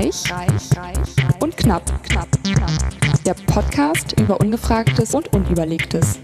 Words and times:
Reich, 0.00 0.32
reich, 0.32 0.78
reich 0.78 1.42
und 1.42 1.54
knapp, 1.58 1.84
knapp, 2.04 2.26
knapp. 2.42 2.70
Der 3.26 3.34
Podcast 3.34 4.18
über 4.18 4.40
Ungefragtes 4.40 5.14
und 5.14 5.30
Unüberlegtes. 5.34 6.18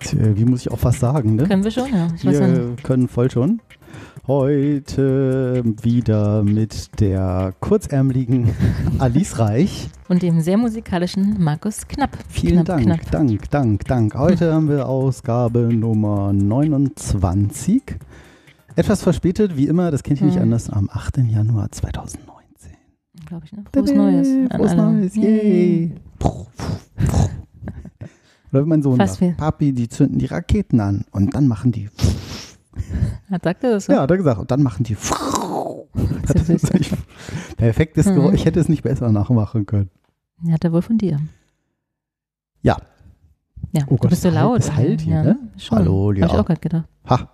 Tja, 0.00 0.36
Wie 0.36 0.44
muss 0.44 0.60
ich 0.60 0.70
auch 0.70 0.80
was 0.82 1.00
sagen, 1.00 1.36
ne? 1.36 1.48
Können 1.48 1.64
wir 1.64 1.70
schon, 1.70 1.90
ja. 1.94 2.08
Ich 2.14 2.24
Wir 2.24 2.76
können 2.82 3.08
voll 3.08 3.30
schon. 3.30 3.62
Heute 4.26 5.62
wieder 5.80 6.42
mit 6.42 7.00
der 7.00 7.54
kurzärmeligen 7.60 8.54
Alice 8.98 9.38
Reich. 9.38 9.88
Und 10.08 10.20
dem 10.20 10.42
sehr 10.42 10.58
musikalischen 10.58 11.42
Markus 11.42 11.88
Knapp. 11.88 12.18
Vielen 12.28 12.64
Knapp, 12.64 12.66
Dank, 12.66 12.82
Knapp. 12.82 13.10
Dank, 13.10 13.50
Dank, 13.50 13.84
Dank. 13.86 14.14
Heute 14.14 14.52
haben 14.52 14.68
wir 14.68 14.86
Ausgabe 14.86 15.60
Nummer 15.72 16.34
29. 16.34 17.96
Etwas 18.78 19.02
verspätet, 19.02 19.56
wie 19.56 19.66
immer, 19.66 19.90
das 19.90 20.02
kennt 20.02 20.20
ihr 20.20 20.26
nicht 20.26 20.36
Mhm. 20.36 20.42
anders, 20.42 20.70
am 20.70 20.88
8. 20.92 21.18
Januar 21.28 21.70
2019. 21.72 22.72
Glaube 23.26 23.44
ich, 23.46 23.52
ne? 23.52 23.64
Frohes 23.72 23.92
Neues. 23.92 24.28
Frohes. 24.54 24.74
Neues, 24.74 25.16
yay. 25.16 25.94
Oder 28.52 28.64
mein 28.64 28.82
Sohn 28.82 28.96
Fast 28.96 29.18
sagt, 29.18 29.36
Papi, 29.36 29.72
die 29.72 29.88
zünden 29.88 30.18
die 30.18 30.26
Raketen 30.26 30.80
an 30.80 31.04
und 31.10 31.34
dann 31.34 31.48
machen 31.48 31.72
die 31.72 31.90
Hat 33.30 33.44
sagt 33.44 33.64
er 33.64 33.72
das 33.72 33.86
so? 33.86 33.92
Ja, 33.92 34.02
hat 34.02 34.10
er 34.10 34.16
gesagt. 34.16 34.40
Und 34.40 34.50
dann 34.50 34.62
machen 34.62 34.84
die. 34.84 34.96
Das. 36.28 36.60
Perfektes 37.56 38.06
Mhm. 38.06 38.14
Geräusch. 38.14 38.34
Ich 38.34 38.44
hätte 38.44 38.60
es 38.60 38.68
nicht 38.68 38.82
besser 38.82 39.10
nachmachen 39.10 39.66
können. 39.66 39.90
Ja, 40.44 40.52
hat 40.52 40.64
er 40.64 40.72
wohl 40.72 40.82
von 40.82 40.98
dir. 40.98 41.18
Ja. 42.62 42.76
Ja, 43.72 43.82
Oh 43.86 43.92
du 43.92 43.96
Gott, 43.96 44.10
bist 44.10 44.22
so 44.22 44.30
laut. 44.30 44.60
es 44.60 44.74
halt 44.76 45.00
hier, 45.00 45.14
ja, 45.14 45.22
ne? 45.24 45.38
Schon. 45.56 45.78
Hallo, 45.78 46.08
Hab 46.10 46.14
ich 46.16 46.20
ja. 46.20 46.28
auch 46.40 46.44
gerade 46.46 46.60
gedacht. 46.60 46.88
Ha, 47.08 47.30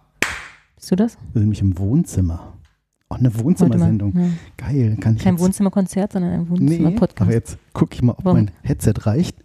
Bist 0.85 0.91
du 0.91 0.97
das? 0.97 1.15
wir 1.17 1.33
sind 1.33 1.43
nämlich 1.45 1.63
im 1.63 1.79
Wohnzimmer. 1.79 2.53
Auch 3.09 3.17
eine. 3.19 3.35
Wohnzimmersendung. 3.39 4.13
Ja. 4.19 4.29
Geil. 4.59 4.99
Kann 5.01 5.17
ich 5.17 5.23
Kein 5.23 5.39
Wohnzimmerkonzert, 5.39 6.13
sondern 6.13 6.33
ein 6.33 6.43
Nee, 6.43 6.51
Wohnzimmerpodcast. 6.51 7.23
aber 7.23 7.33
jetzt 7.33 7.57
gucke 7.73 7.95
ich 7.95 8.03
mal, 8.03 8.13
ob 8.13 8.23
Warum? 8.23 8.37
mein 8.41 8.51
Headset 8.63 8.93
reicht. 9.07 9.39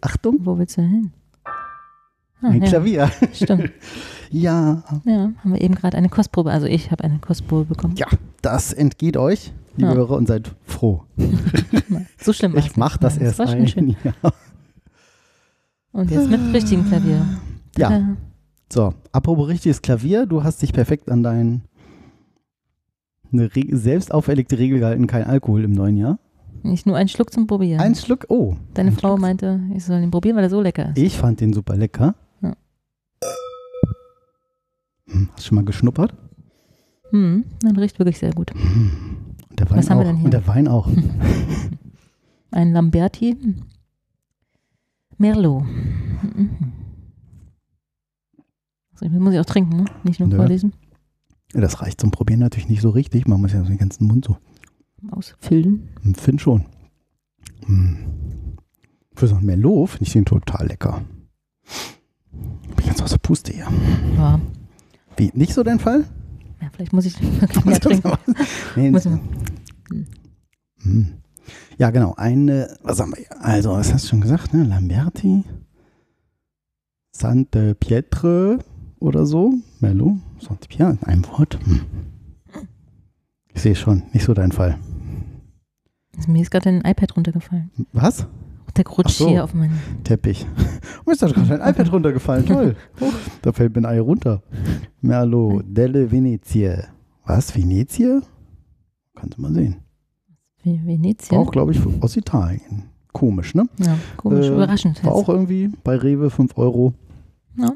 Achtung, 0.00 0.38
Wo 0.40 0.56
willst 0.56 0.78
du 0.78 0.82
hin? 0.82 1.12
Ah, 2.40 2.48
ein 2.48 2.62
ja, 2.62 2.68
Klavier. 2.68 3.10
Stimmt. 3.34 3.70
Ja, 4.32 4.84
Ja, 5.04 5.32
haben 5.42 5.52
wir 5.52 5.60
eben 5.60 5.74
gerade 5.74 5.98
eine 5.98 6.08
Kostprobe. 6.08 6.50
Also 6.50 6.66
ich 6.66 6.90
habe 6.92 7.04
eine 7.04 7.18
Kostprobe 7.18 7.64
bekommen. 7.66 7.96
ja, 7.96 8.06
das 8.40 8.72
entgeht 8.72 9.18
euch, 9.18 9.52
liebe 9.76 9.90
Ja. 9.90 9.96
Hörer, 9.96 10.16
und 10.16 10.28
seid 10.28 10.50
froh. 10.64 11.02
So 12.22 12.32
schlimm 12.32 12.56
Ich 12.56 12.74
mach 12.78 12.96
das 12.96 13.16
nicht. 13.16 13.24
erst 13.24 13.38
war 13.40 13.48
schon 13.48 13.58
ein. 13.58 13.68
schön. 13.68 13.96
Ja. 14.04 14.12
Und 15.92 16.10
jetzt 16.10 16.30
mit 16.30 16.40
richtigem 16.54 16.86
Klavier. 16.88 17.26
ja, 17.76 17.88
Tada. 17.90 18.16
So, 18.72 18.94
apropos 19.12 19.48
richtiges 19.48 19.82
Klavier, 19.82 20.26
du 20.26 20.44
hast 20.44 20.62
dich 20.62 20.72
perfekt 20.72 21.10
an 21.10 21.22
dein 21.22 21.62
eine 23.32 23.54
Re 23.54 23.64
selbst 23.76 24.12
auferlegte 24.12 24.58
Regel 24.58 24.80
gehalten, 24.80 25.06
kein 25.06 25.24
Alkohol 25.24 25.62
im 25.64 25.72
neuen 25.72 25.96
Jahr. 25.96 26.18
Nicht 26.62 26.84
nur 26.86 26.96
einen 26.96 27.08
Schluck 27.08 27.32
zum 27.32 27.46
Probieren. 27.46 27.80
Ein 27.80 27.94
Schluck, 27.94 28.26
oh. 28.28 28.56
Deine 28.74 28.90
ein 28.90 28.96
Frau 28.96 29.10
Schluck. 29.10 29.20
meinte, 29.20 29.60
ich 29.74 29.84
soll 29.84 30.02
ihn 30.02 30.10
probieren, 30.10 30.36
weil 30.36 30.44
er 30.44 30.50
so 30.50 30.60
lecker 30.60 30.90
ist. 30.90 30.98
Ich 30.98 31.16
fand 31.16 31.40
den 31.40 31.52
super 31.52 31.76
lecker. 31.76 32.14
Ja. 32.42 32.54
Hm, 35.08 35.28
Hast 35.32 35.38
du 35.38 35.48
schon 35.48 35.56
mal 35.56 35.64
geschnuppert? 35.64 36.12
Hm, 37.10 37.44
dann 37.62 37.76
riecht 37.76 37.98
wirklich 37.98 38.18
sehr 38.18 38.32
gut. 38.32 38.52
Hm. 38.52 38.90
Und 39.50 39.58
der 39.60 39.70
Wein 39.70 39.78
Was 39.78 39.90
haben 39.90 39.98
auch. 39.98 40.00
wir 40.02 40.06
denn 40.06 40.16
hier? 40.16 40.24
Und 40.26 40.34
der 40.34 40.46
Wein 40.46 40.68
auch. 40.68 40.88
Ein 42.50 42.72
Lamberti 42.72 43.36
Merlot. 45.18 45.64
Muss 49.00 49.32
ich 49.34 49.40
auch 49.40 49.44
trinken, 49.46 49.76
ne? 49.76 49.84
nicht 50.04 50.20
nur 50.20 50.28
Nö. 50.28 50.36
vorlesen. 50.36 50.72
Das 51.52 51.80
reicht 51.82 52.00
zum 52.00 52.10
Probieren 52.10 52.40
natürlich 52.40 52.68
nicht 52.68 52.82
so 52.82 52.90
richtig. 52.90 53.26
Man 53.26 53.40
muss 53.40 53.52
ja 53.52 53.62
den 53.62 53.78
ganzen 53.78 54.06
Mund 54.06 54.24
so. 54.26 54.36
Ausfüllen. 55.10 55.88
Hm, 56.02 56.14
Find 56.14 56.40
schon. 56.40 56.66
Hm. 57.64 57.96
Für 59.14 59.26
so 59.28 59.34
ein 59.36 59.44
Merlot 59.44 59.90
finde 59.90 60.04
ich 60.04 60.12
den 60.12 60.24
total 60.24 60.66
lecker. 60.68 61.02
Bin 62.76 62.86
ganz 62.86 63.00
aus 63.02 63.10
der 63.10 63.18
Puste 63.18 63.52
hier. 63.52 63.66
Ja. 64.16 64.40
Wie, 65.16 65.30
nicht 65.34 65.52
so 65.54 65.62
dein 65.62 65.78
Fall? 65.80 66.04
ja, 66.60 66.68
vielleicht 66.72 66.92
muss 66.92 67.06
ich 67.06 67.20
wirklich 67.40 67.64
mehr 67.64 67.80
trinken. 67.80 68.12
nee, 68.76 68.90
Muss 68.90 69.04
man- 69.06 69.20
Hm. 70.82 71.14
Ja, 71.78 71.90
genau. 71.90 72.14
Eine, 72.16 72.76
was 72.82 73.00
haben 73.00 73.10
wir 73.12 73.18
hier? 73.18 73.44
Also, 73.44 73.70
was 73.72 73.92
hast 73.92 74.04
du 74.04 74.08
schon 74.10 74.20
gesagt, 74.20 74.54
ne? 74.54 74.62
Lamberti, 74.64 75.42
Sante 77.12 77.74
Pietre 77.74 78.58
oder 79.00 79.26
so. 79.26 79.54
Merlot, 79.80 80.14
Sante 80.38 80.68
Pietre, 80.68 80.90
in 81.02 81.04
einem 81.04 81.26
Wort. 81.28 81.58
Hm. 81.64 81.80
Ich 83.52 83.62
sehe 83.62 83.74
schon, 83.74 84.04
nicht 84.12 84.24
so 84.24 84.32
dein 84.34 84.52
Fall. 84.52 84.78
Mir 86.28 86.42
ist 86.42 86.50
gerade 86.50 86.68
ein 86.68 86.82
iPad 86.84 87.16
runtergefallen. 87.16 87.70
Was? 87.92 88.26
Der 88.76 88.86
rutscht 88.86 89.16
so. 89.16 89.28
hier 89.28 89.42
auf 89.42 89.52
meinen. 89.54 89.78
Teppich. 90.04 90.46
Mir 91.06 91.12
ist 91.12 91.22
da 91.22 91.26
gerade 91.28 91.60
ein 91.60 91.70
iPad 91.70 91.92
runtergefallen, 91.92 92.46
toll. 92.46 92.76
Da 93.42 93.52
fällt 93.52 93.74
mir 93.74 93.82
ein 93.82 93.86
Ei 93.86 94.00
runter. 94.00 94.42
Merlot, 95.00 95.64
delle 95.66 96.10
Venezie. 96.10 96.84
Was, 97.24 97.54
Venezie? 97.56 98.20
Kannst 99.16 99.38
du 99.38 99.42
mal 99.42 99.52
sehen. 99.52 99.76
Venetien. 100.62 101.38
Auch, 101.38 101.50
glaube 101.50 101.72
ich, 101.72 101.80
aus 102.02 102.16
Italien. 102.16 102.84
Komisch, 103.12 103.54
ne? 103.54 103.64
Ja, 103.78 103.96
komisch, 104.16 104.46
Äh, 104.46 104.52
überraschend. 104.52 105.02
War 105.04 105.12
jetzt. 105.16 105.22
auch 105.24 105.28
irgendwie 105.28 105.70
bei 105.82 105.96
Rewe 105.96 106.30
5 106.30 106.56
Euro. 106.56 106.92
Ja. 107.56 107.72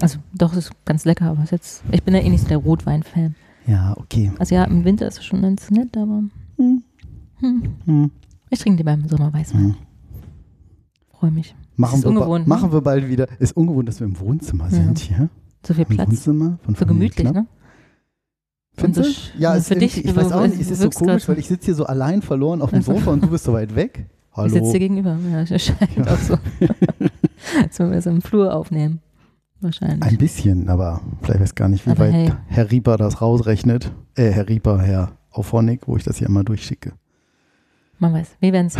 Also, 0.00 0.18
doch, 0.34 0.52
es 0.52 0.66
ist 0.66 0.72
ganz 0.84 1.04
lecker, 1.04 1.26
aber 1.30 1.42
es 1.42 1.50
jetzt. 1.50 1.82
Ich 1.90 2.02
bin 2.02 2.14
ja 2.14 2.20
eh 2.20 2.28
nicht 2.28 2.42
so 2.42 2.48
der 2.48 2.58
Rotwein-Fan. 2.58 3.34
Ja, 3.66 3.94
okay. 3.96 4.30
Also, 4.38 4.54
ja, 4.54 4.64
im 4.64 4.84
Winter 4.84 5.06
ist 5.08 5.18
es 5.18 5.24
schon 5.24 5.42
ganz 5.42 5.70
nett, 5.70 5.96
aber. 5.96 6.22
Hm, 6.56 6.82
Hm, 7.40 7.62
hm, 7.84 8.10
ich 8.48 8.58
trinke 8.60 8.78
lieber 8.78 8.92
im 8.92 9.06
Sommer 9.08 9.32
Weißwein. 9.32 9.60
hm. 9.60 9.74
Freue 11.18 11.30
mich. 11.30 11.54
Machen, 11.76 12.02
wir 12.02 12.08
ungewohnt, 12.08 12.46
ne? 12.46 12.48
machen 12.48 12.72
wir 12.72 12.80
bald 12.80 13.08
wieder. 13.08 13.26
Ist 13.38 13.54
ungewohnt, 13.56 13.88
dass 13.88 14.00
wir 14.00 14.06
im 14.06 14.18
Wohnzimmer 14.18 14.70
sind 14.70 14.98
hier. 14.98 15.28
So 15.66 15.74
viel 15.74 15.84
Im 15.88 15.96
Platz. 15.96 16.08
Wohnzimmer 16.08 16.58
von 16.62 16.74
So 16.74 16.86
Familie 16.86 17.10
gemütlich, 17.10 17.24
Knapp. 17.30 17.34
ne? 17.34 17.46
Findest 18.78 19.08
du? 19.08 19.12
so 19.12 19.38
Ja, 19.38 19.54
ist 19.54 19.68
für 19.68 19.76
dich, 19.76 20.02
ich 20.02 20.16
weiß 20.16 20.32
auch 20.32 20.42
nicht, 20.46 20.56
du 20.56 20.60
ist 20.60 20.70
es 20.70 20.78
so 20.80 20.88
komisch, 20.90 21.28
weil 21.28 21.38
ich 21.38 21.48
sitze 21.48 21.66
hier 21.66 21.74
so 21.74 21.84
allein 21.86 22.22
verloren 22.22 22.62
auf 22.62 22.70
dem 22.70 22.76
Also. 22.76 22.92
Sofa 22.94 23.10
und 23.10 23.22
du 23.24 23.28
bist 23.28 23.44
so 23.44 23.52
weit 23.52 23.74
weg. 23.74 24.06
Ich 24.36 24.42
sitze 24.52 24.60
Hallo. 24.60 24.72
dir 24.72 24.78
gegenüber. 24.78 25.18
Ja, 25.32 25.46
scheint 25.58 25.96
Ja. 25.96 26.04
auch 26.14 26.18
so. 26.18 26.34
Als 27.62 27.78
wenn 27.78 27.90
wir 27.90 27.98
es 27.98 28.06
im 28.06 28.22
Flur 28.22 28.54
aufnehmen. 28.54 29.00
Wahrscheinlich. 29.60 30.02
Ein 30.02 30.18
bisschen, 30.18 30.68
aber 30.68 31.00
vielleicht 31.22 31.40
weiß 31.40 31.54
gar 31.54 31.68
nicht, 31.68 31.86
wie 31.86 31.90
Aber 31.90 32.00
weit 32.00 32.12
hey. 32.12 32.32
Herr 32.48 32.70
Rieper 32.70 32.96
das 32.96 33.20
rausrechnet. 33.22 33.90
Äh, 34.14 34.30
Herr 34.30 34.48
Rieper, 34.48 34.80
Herr 34.80 35.12
Auphonic, 35.30 35.88
wo 35.88 35.96
ich 35.96 36.04
das 36.04 36.18
hier 36.18 36.28
immer 36.28 36.44
durchschicke. 36.44 36.92
Man 37.98 38.12
weiß. 38.12 38.36
Wir 38.40 38.52
werden 38.52 38.66
es. 38.66 38.76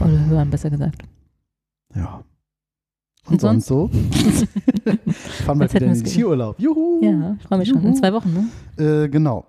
Oder 0.00 0.26
hören, 0.26 0.50
besser 0.50 0.68
gesagt. 0.70 1.02
Ja. 1.94 2.22
Und, 3.26 3.32
Und 3.34 3.40
sonst 3.40 3.66
so? 3.66 3.88
Fahren 5.46 5.60
wir 5.60 5.72
wieder 5.72 5.86
in 5.86 5.94
den 5.94 6.06
Skiurlaub. 6.06 6.58
Juhu! 6.58 7.00
Ja, 7.02 7.36
ich 7.38 7.46
freue 7.46 7.58
mich 7.60 7.68
schon. 7.68 7.78
In 7.78 7.84
Juhu. 7.88 7.94
zwei 7.94 8.12
Wochen, 8.12 8.32
ne? 8.76 9.04
Äh, 9.04 9.08
genau. 9.08 9.46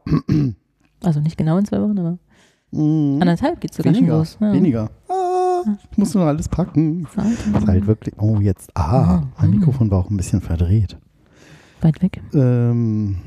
Also 1.03 1.19
nicht 1.19 1.37
genau 1.37 1.57
in 1.57 1.65
zwei 1.65 1.81
Wochen, 1.81 1.97
aber 1.99 2.17
Mhm. 2.71 3.19
anderthalb 3.21 3.61
geht 3.61 3.69
es 3.71 3.77
sogar 3.77 3.93
schon 3.93 4.01
Weniger. 4.03 4.17
los. 4.17 4.37
Ja. 4.39 4.51
Weniger. 4.53 4.89
Ah, 5.07 5.13
ich 5.91 5.97
muss 5.97 6.13
nur 6.13 6.25
alles 6.25 6.49
packen. 6.49 7.07
Das 7.15 7.25
ist 7.61 7.67
halt 7.67 7.87
wirklich. 7.87 8.15
Oh, 8.17 8.37
jetzt. 8.39 8.75
Ah, 8.75 9.23
mein 9.39 9.51
Mikrofon 9.51 9.89
war 9.91 9.99
auch 9.99 10.09
ein 10.09 10.17
bisschen 10.17 10.41
verdreht. 10.41 10.97
Weit 11.81 12.01
weg. 12.01 12.21
Ähm, 12.33 13.17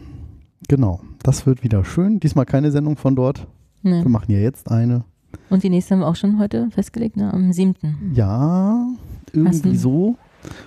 genau. 0.68 1.00
Das 1.22 1.46
wird 1.46 1.62
wieder 1.62 1.84
schön. 1.84 2.20
Diesmal 2.20 2.46
keine 2.46 2.70
Sendung 2.70 2.96
von 2.96 3.16
dort. 3.16 3.46
Ne. 3.82 4.02
Wir 4.02 4.10
machen 4.10 4.30
ja 4.32 4.38
jetzt 4.38 4.70
eine. 4.70 5.04
Und 5.50 5.62
die 5.62 5.70
nächste 5.70 5.94
haben 5.94 6.00
wir 6.00 6.08
auch 6.08 6.16
schon 6.16 6.38
heute 6.38 6.70
festgelegt, 6.70 7.16
ne? 7.16 7.32
am 7.32 7.52
7. 7.52 7.74
Ja, 8.14 8.86
irgendwie 9.32 9.76
so 9.76 10.16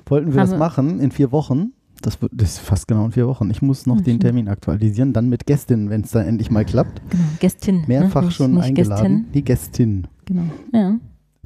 wollten 0.06 0.34
wir 0.34 0.42
Haben 0.42 0.50
das 0.52 0.60
machen 0.60 1.00
in 1.00 1.12
vier 1.12 1.32
Wochen. 1.32 1.72
Das, 2.02 2.22
wird, 2.22 2.32
das 2.36 2.52
ist 2.52 2.60
fast 2.60 2.88
genau 2.88 3.06
in 3.06 3.12
vier 3.12 3.28
Wochen. 3.28 3.50
Ich 3.50 3.62
muss 3.62 3.86
noch 3.86 3.98
Ja, 3.98 4.02
den 4.04 4.14
schön. 4.14 4.20
Termin 4.22 4.48
aktualisieren, 4.48 5.12
dann 5.12 5.28
mit 5.28 5.46
Gästin, 5.46 5.90
wenn 5.90 6.02
es 6.02 6.12
dann 6.12 6.26
endlich 6.28 6.50
mal 6.50 6.64
klappt. 6.64 7.02
Genau. 7.10 7.24
Gästin. 7.40 7.84
Mehrfach 7.88 8.22
ne? 8.22 8.28
Nicht- 8.28 8.36
schon 8.38 8.52
nicht 8.54 8.64
eingeladen. 8.66 9.04
Gästin. 9.04 9.32
Die 9.34 9.44
Gästin. 9.44 10.08
Genau. 10.26 10.44
Ja. 10.74 10.96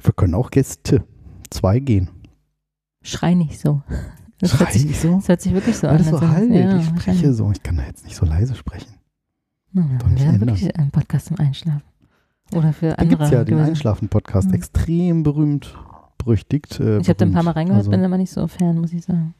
Wir 0.04 0.12
können 0.12 0.34
auch 0.34 0.50
Gäste. 0.50 1.04
Zwei 1.50 1.80
gehen. 1.80 2.10
Schrei 3.02 3.34
nicht 3.34 3.58
so. 3.60 3.82
Das 4.40 4.50
Schrei 4.50 4.72
sich, 4.72 4.90
ich 4.90 5.00
so? 5.00 5.14
das 5.14 5.28
hört 5.28 5.40
sich 5.40 5.54
wirklich 5.54 5.76
so 5.76 5.86
Weil 5.86 5.96
an. 5.98 6.04
so 6.04 6.20
halt. 6.20 6.50
ja, 6.50 6.76
ich 6.76 6.86
spreche 6.86 7.32
so. 7.32 7.50
Ich 7.52 7.62
kann 7.62 7.76
da 7.76 7.84
jetzt 7.84 8.04
nicht 8.04 8.16
so 8.16 8.26
leise 8.26 8.54
sprechen. 8.56 8.94
Na, 9.72 9.82
Doch 9.98 10.06
wir 10.08 10.12
nicht 10.14 10.26
haben 10.26 10.40
wirklich 10.40 10.76
einen 10.76 10.90
Podcast 10.90 11.26
zum 11.26 11.38
Einschlafen. 11.38 11.82
Oder 12.52 12.72
für 12.72 12.88
Da 12.88 12.94
andere. 12.96 13.08
gibt 13.08 13.22
es 13.22 13.30
ja 13.30 13.44
den 13.44 13.58
Einschlafen-Podcast. 13.60 14.48
Ja. 14.48 14.54
Extrem 14.54 15.22
berühmt, 15.22 15.74
berüchtigt. 16.18 16.78
Äh, 16.80 16.98
Ich 16.98 17.08
habe 17.08 17.16
da 17.16 17.24
ein 17.26 17.32
paar 17.32 17.44
Mal 17.44 17.52
reingehört, 17.52 17.78
Also, 17.78 17.90
bin 17.92 18.04
aber 18.04 18.18
nicht 18.18 18.32
so 18.32 18.46
Fan, 18.48 18.78
muss 18.80 18.92
ich 18.92 19.04
sagen. 19.04 19.34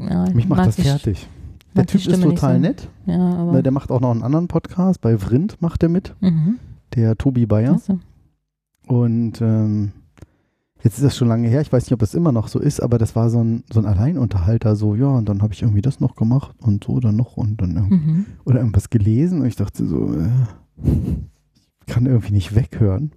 Ja, 0.00 0.24
ich 0.28 0.34
Mich 0.34 0.48
macht 0.48 0.66
das 0.66 0.76
fertig. 0.76 1.26
Der 1.74 1.84
Typ 1.84 2.00
ist 2.00 2.06
nicht 2.08 2.22
total 2.22 2.54
so. 2.54 2.60
nett. 2.60 2.88
Ja, 3.06 3.18
aber. 3.34 3.52
Ne, 3.52 3.62
Der 3.64 3.72
macht 3.72 3.90
auch 3.90 4.00
noch 4.00 4.12
einen 4.12 4.22
anderen 4.22 4.46
Podcast. 4.48 5.00
Bei 5.00 5.18
Vrind 5.18 5.60
macht 5.60 5.82
er 5.82 5.88
mit. 5.88 6.14
mhm. 6.20 6.58
Der 6.94 7.18
Tobi 7.18 7.44
Bayer. 7.44 7.74
Achso. 7.74 7.98
Und 8.92 9.40
ähm, 9.40 9.92
Jetzt 10.84 10.94
ist 10.98 11.04
das 11.04 11.16
schon 11.16 11.28
lange 11.28 11.46
her, 11.46 11.60
ich 11.60 11.72
weiß 11.72 11.84
nicht, 11.84 11.92
ob 11.92 12.00
das 12.00 12.12
immer 12.12 12.32
noch 12.32 12.48
so 12.48 12.58
ist, 12.58 12.80
aber 12.80 12.98
das 12.98 13.14
war 13.14 13.30
so 13.30 13.38
ein, 13.42 13.62
so 13.72 13.78
ein 13.78 13.86
Alleinunterhalter, 13.86 14.74
so, 14.74 14.96
ja, 14.96 15.06
und 15.06 15.28
dann 15.28 15.40
habe 15.40 15.52
ich 15.54 15.62
irgendwie 15.62 15.80
das 15.80 16.00
noch 16.00 16.16
gemacht 16.16 16.56
und 16.60 16.82
so 16.82 16.98
dann 16.98 17.14
noch 17.14 17.36
und 17.36 17.60
dann 17.60 17.76
irgendwie, 17.76 17.94
Mhm. 17.94 18.26
oder 18.44 18.58
irgendwas 18.58 18.90
gelesen 18.90 19.42
und 19.42 19.46
ich 19.46 19.54
dachte 19.54 19.86
so, 19.86 20.12
äh, 20.12 20.28
ich 20.82 21.86
kann 21.86 22.04
irgendwie 22.06 22.32
nicht 22.32 22.56
weghören. 22.56 23.12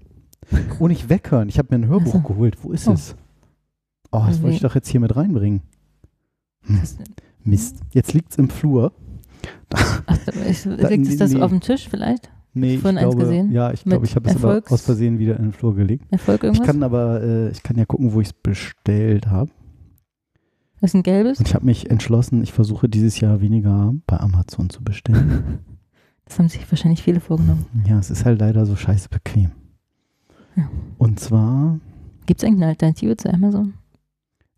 Oh, 0.79 0.87
nicht 0.87 1.09
weghören, 1.09 1.49
ich 1.49 1.57
habe 1.57 1.69
mir 1.75 1.83
ein 1.83 1.89
Hörbuch 1.89 2.13
Ach 2.19 2.21
so. 2.21 2.33
geholt. 2.33 2.63
Wo 2.63 2.71
ist 2.71 2.87
Oh. 2.87 2.91
es? 2.91 3.15
Oh, 4.11 4.23
das 4.27 4.43
wollte 4.43 4.57
ich 4.57 4.61
doch 4.61 4.75
jetzt 4.75 4.89
hier 4.89 4.99
mit 4.99 5.15
reinbringen. 5.15 5.63
Hm? 6.67 6.81
Mist. 7.45 7.79
Jetzt 7.93 8.13
liegt 8.13 8.31
es 8.31 8.37
im 8.37 8.49
Flur. 8.51 8.91
Ach, 9.73 10.03
Da- 10.27 10.87
liegt 10.89 11.07
es 11.07 11.17
das 11.17 11.31
nee. 11.33 11.41
auf 11.41 11.49
dem 11.49 11.61
Tisch 11.61 11.89
vielleicht? 11.89 12.31
Nee, 12.55 12.75
ich 12.75 12.81
Vorhin 12.81 12.97
eins 12.97 13.09
glaube, 13.09 13.21
gesehen? 13.29 13.51
ja, 13.51 13.71
ich 13.71 13.83
glaube, 13.83 14.05
ich 14.05 14.15
habe 14.15 14.29
es 14.29 14.35
aber 14.37 14.61
aus 14.69 14.81
Versehen 14.81 15.19
wieder 15.19 15.35
in 15.37 15.43
den 15.43 15.51
Flur 15.51 15.75
gelegt. 15.75 16.05
Erfolg 16.11 16.39
Ich 16.39 16.43
irgendwas? 16.45 16.65
kann 16.67 16.83
aber, 16.83 17.21
äh, 17.21 17.49
ich 17.51 17.61
kann 17.63 17.77
ja 17.77 17.85
gucken, 17.85 18.13
wo 18.13 18.21
ich 18.21 18.27
es 18.27 18.33
bestellt 18.33 19.27
habe. 19.27 19.51
das 20.81 20.91
ist 20.91 20.95
ein 20.95 21.03
gelbes? 21.03 21.39
Und 21.39 21.47
ich 21.47 21.53
habe 21.53 21.65
mich 21.65 21.89
entschlossen, 21.91 22.41
ich 22.43 22.53
versuche 22.53 22.87
dieses 22.89 23.19
Jahr 23.19 23.41
weniger 23.41 23.93
bei 24.07 24.19
Amazon 24.19 24.69
zu 24.69 24.83
bestellen. 24.83 25.59
Das 26.27 26.39
haben 26.39 26.49
sich 26.49 26.71
wahrscheinlich 26.71 27.03
viele 27.03 27.19
vorgenommen. 27.19 27.67
ja, 27.87 27.99
es 27.99 28.09
ist 28.09 28.25
halt 28.25 28.39
leider 28.39 28.65
so 28.65 28.75
scheiße 28.75 29.09
bequem. 29.09 29.51
Ja. 30.55 30.67
Und 30.97 31.19
zwar, 31.19 31.79
Gibt 32.25 32.41
es 32.41 32.47
eigentlich 32.47 32.63
eine 32.63 32.69
Alternative 32.71 33.15
zu 33.15 33.31
Amazon? 33.31 33.75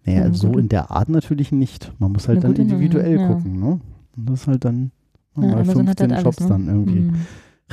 naja, 0.06 0.24
Eine 0.24 0.34
so 0.34 0.58
in 0.58 0.70
der 0.70 0.92
Art 0.92 1.10
natürlich 1.10 1.52
nicht. 1.52 1.92
Man 2.00 2.14
muss 2.14 2.30
halt 2.30 2.42
dann 2.46 2.56
individuell 2.56 3.20
ja. 3.20 3.28
gucken. 3.28 3.60
Ne? 3.60 3.82
Und 4.16 4.30
das 4.30 4.44
ist 4.44 4.48
halt 4.48 4.64
dann 4.64 4.92
Ja, 5.36 5.58
hat 5.58 5.68
15 5.68 6.14
halt 6.14 6.22
Shops 6.24 6.38
alles, 6.38 6.40
ne? 6.40 6.48
dann 6.48 6.68
irgendwie 6.70 7.00
Mhm. 7.02 7.16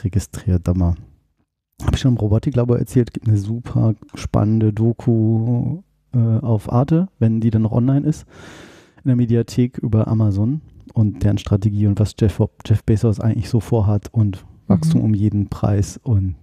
Registriert. 0.02 0.66
Da 0.66 0.74
mal. 0.74 0.94
Habe 1.82 1.94
ich 1.96 2.00
schon 2.00 2.12
im 2.12 2.18
Robotiklabor 2.18 2.78
erzählt, 2.78 3.12
gibt 3.12 3.26
eine 3.28 3.36
super 3.36 3.94
spannende 4.14 4.72
Doku 4.72 5.82
äh, 6.14 6.18
auf 6.38 6.72
Arte, 6.72 7.08
wenn 7.18 7.40
die 7.40 7.50
dann 7.50 7.62
noch 7.62 7.72
online 7.72 8.06
ist, 8.06 8.26
in 9.02 9.08
der 9.08 9.16
Mediathek 9.16 9.78
über 9.78 10.06
Amazon 10.08 10.60
und 10.94 11.22
deren 11.24 11.38
Strategie 11.38 11.86
und 11.86 11.98
was 11.98 12.14
Jeff, 12.18 12.40
Jeff 12.64 12.84
Bezos 12.84 13.18
eigentlich 13.20 13.48
so 13.48 13.58
vorhat 13.60 14.08
und 14.12 14.44
Wachstum 14.68 15.00
Mhm. 15.00 15.04
um 15.06 15.14
jeden 15.14 15.48
Preis 15.48 15.98
und 16.02 16.36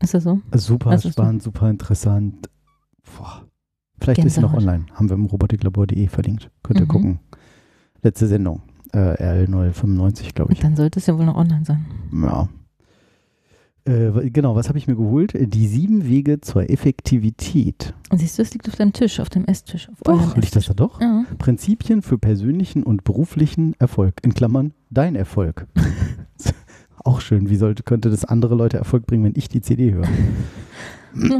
Ist 0.00 0.14
das 0.14 0.24
so? 0.24 0.40
super 0.54 0.90
Das 0.90 1.04
ist 1.04 1.14
so. 1.14 1.22
spannend, 1.22 1.42
super 1.42 1.70
interessant. 1.70 2.48
Boah. 3.16 3.44
Vielleicht 4.00 4.24
ist 4.24 4.34
sie 4.34 4.40
noch 4.40 4.52
Gänsehaut. 4.52 4.74
online. 4.74 4.92
Haben 4.94 5.08
wir 5.08 5.14
im 5.14 5.26
robotiklabor.de 5.26 6.08
verlinkt. 6.08 6.50
Könnt 6.64 6.80
ihr 6.80 6.86
Mhm. 6.86 6.88
gucken. 6.88 7.20
Letzte 8.02 8.26
Sendung. 8.26 8.62
Äh, 8.92 8.98
RL095, 9.44 10.34
glaube 10.34 10.52
ich. 10.52 10.58
Dann 10.60 10.74
sollte 10.74 10.98
es 10.98 11.06
ja 11.06 11.16
wohl 11.16 11.24
noch 11.24 11.36
online 11.36 11.64
sein. 11.64 11.86
Ja. 12.12 12.48
Äh, 13.84 14.30
genau, 14.30 14.54
was 14.54 14.68
habe 14.68 14.78
ich 14.78 14.86
mir 14.86 14.94
geholt? 14.94 15.32
Die 15.34 15.66
sieben 15.66 16.06
Wege 16.06 16.40
zur 16.40 16.70
Effektivität. 16.70 17.94
Und 18.10 18.18
siehst 18.18 18.38
du, 18.38 18.42
es 18.42 18.52
liegt 18.52 18.68
auf 18.68 18.76
deinem 18.76 18.92
Tisch, 18.92 19.18
auf 19.18 19.28
dem 19.28 19.44
Esstisch. 19.46 19.88
Auf 19.88 19.98
Doch, 20.04 20.36
liegt 20.36 20.54
das 20.54 20.66
da 20.66 20.74
doch? 20.74 21.00
Ja. 21.00 21.24
Prinzipien 21.38 22.02
für 22.02 22.16
persönlichen 22.18 22.84
und 22.84 23.02
beruflichen 23.02 23.74
Erfolg. 23.80 24.14
In 24.22 24.34
Klammern, 24.34 24.72
dein 24.90 25.16
Erfolg. 25.16 25.66
Auch 27.04 27.20
schön. 27.20 27.50
Wie 27.50 27.56
sollte, 27.56 27.82
könnte 27.82 28.10
das 28.10 28.24
andere 28.24 28.54
Leute 28.54 28.76
Erfolg 28.76 29.06
bringen, 29.06 29.24
wenn 29.24 29.34
ich 29.34 29.48
die 29.48 29.60
CD 29.60 29.92
höre? 29.92 30.06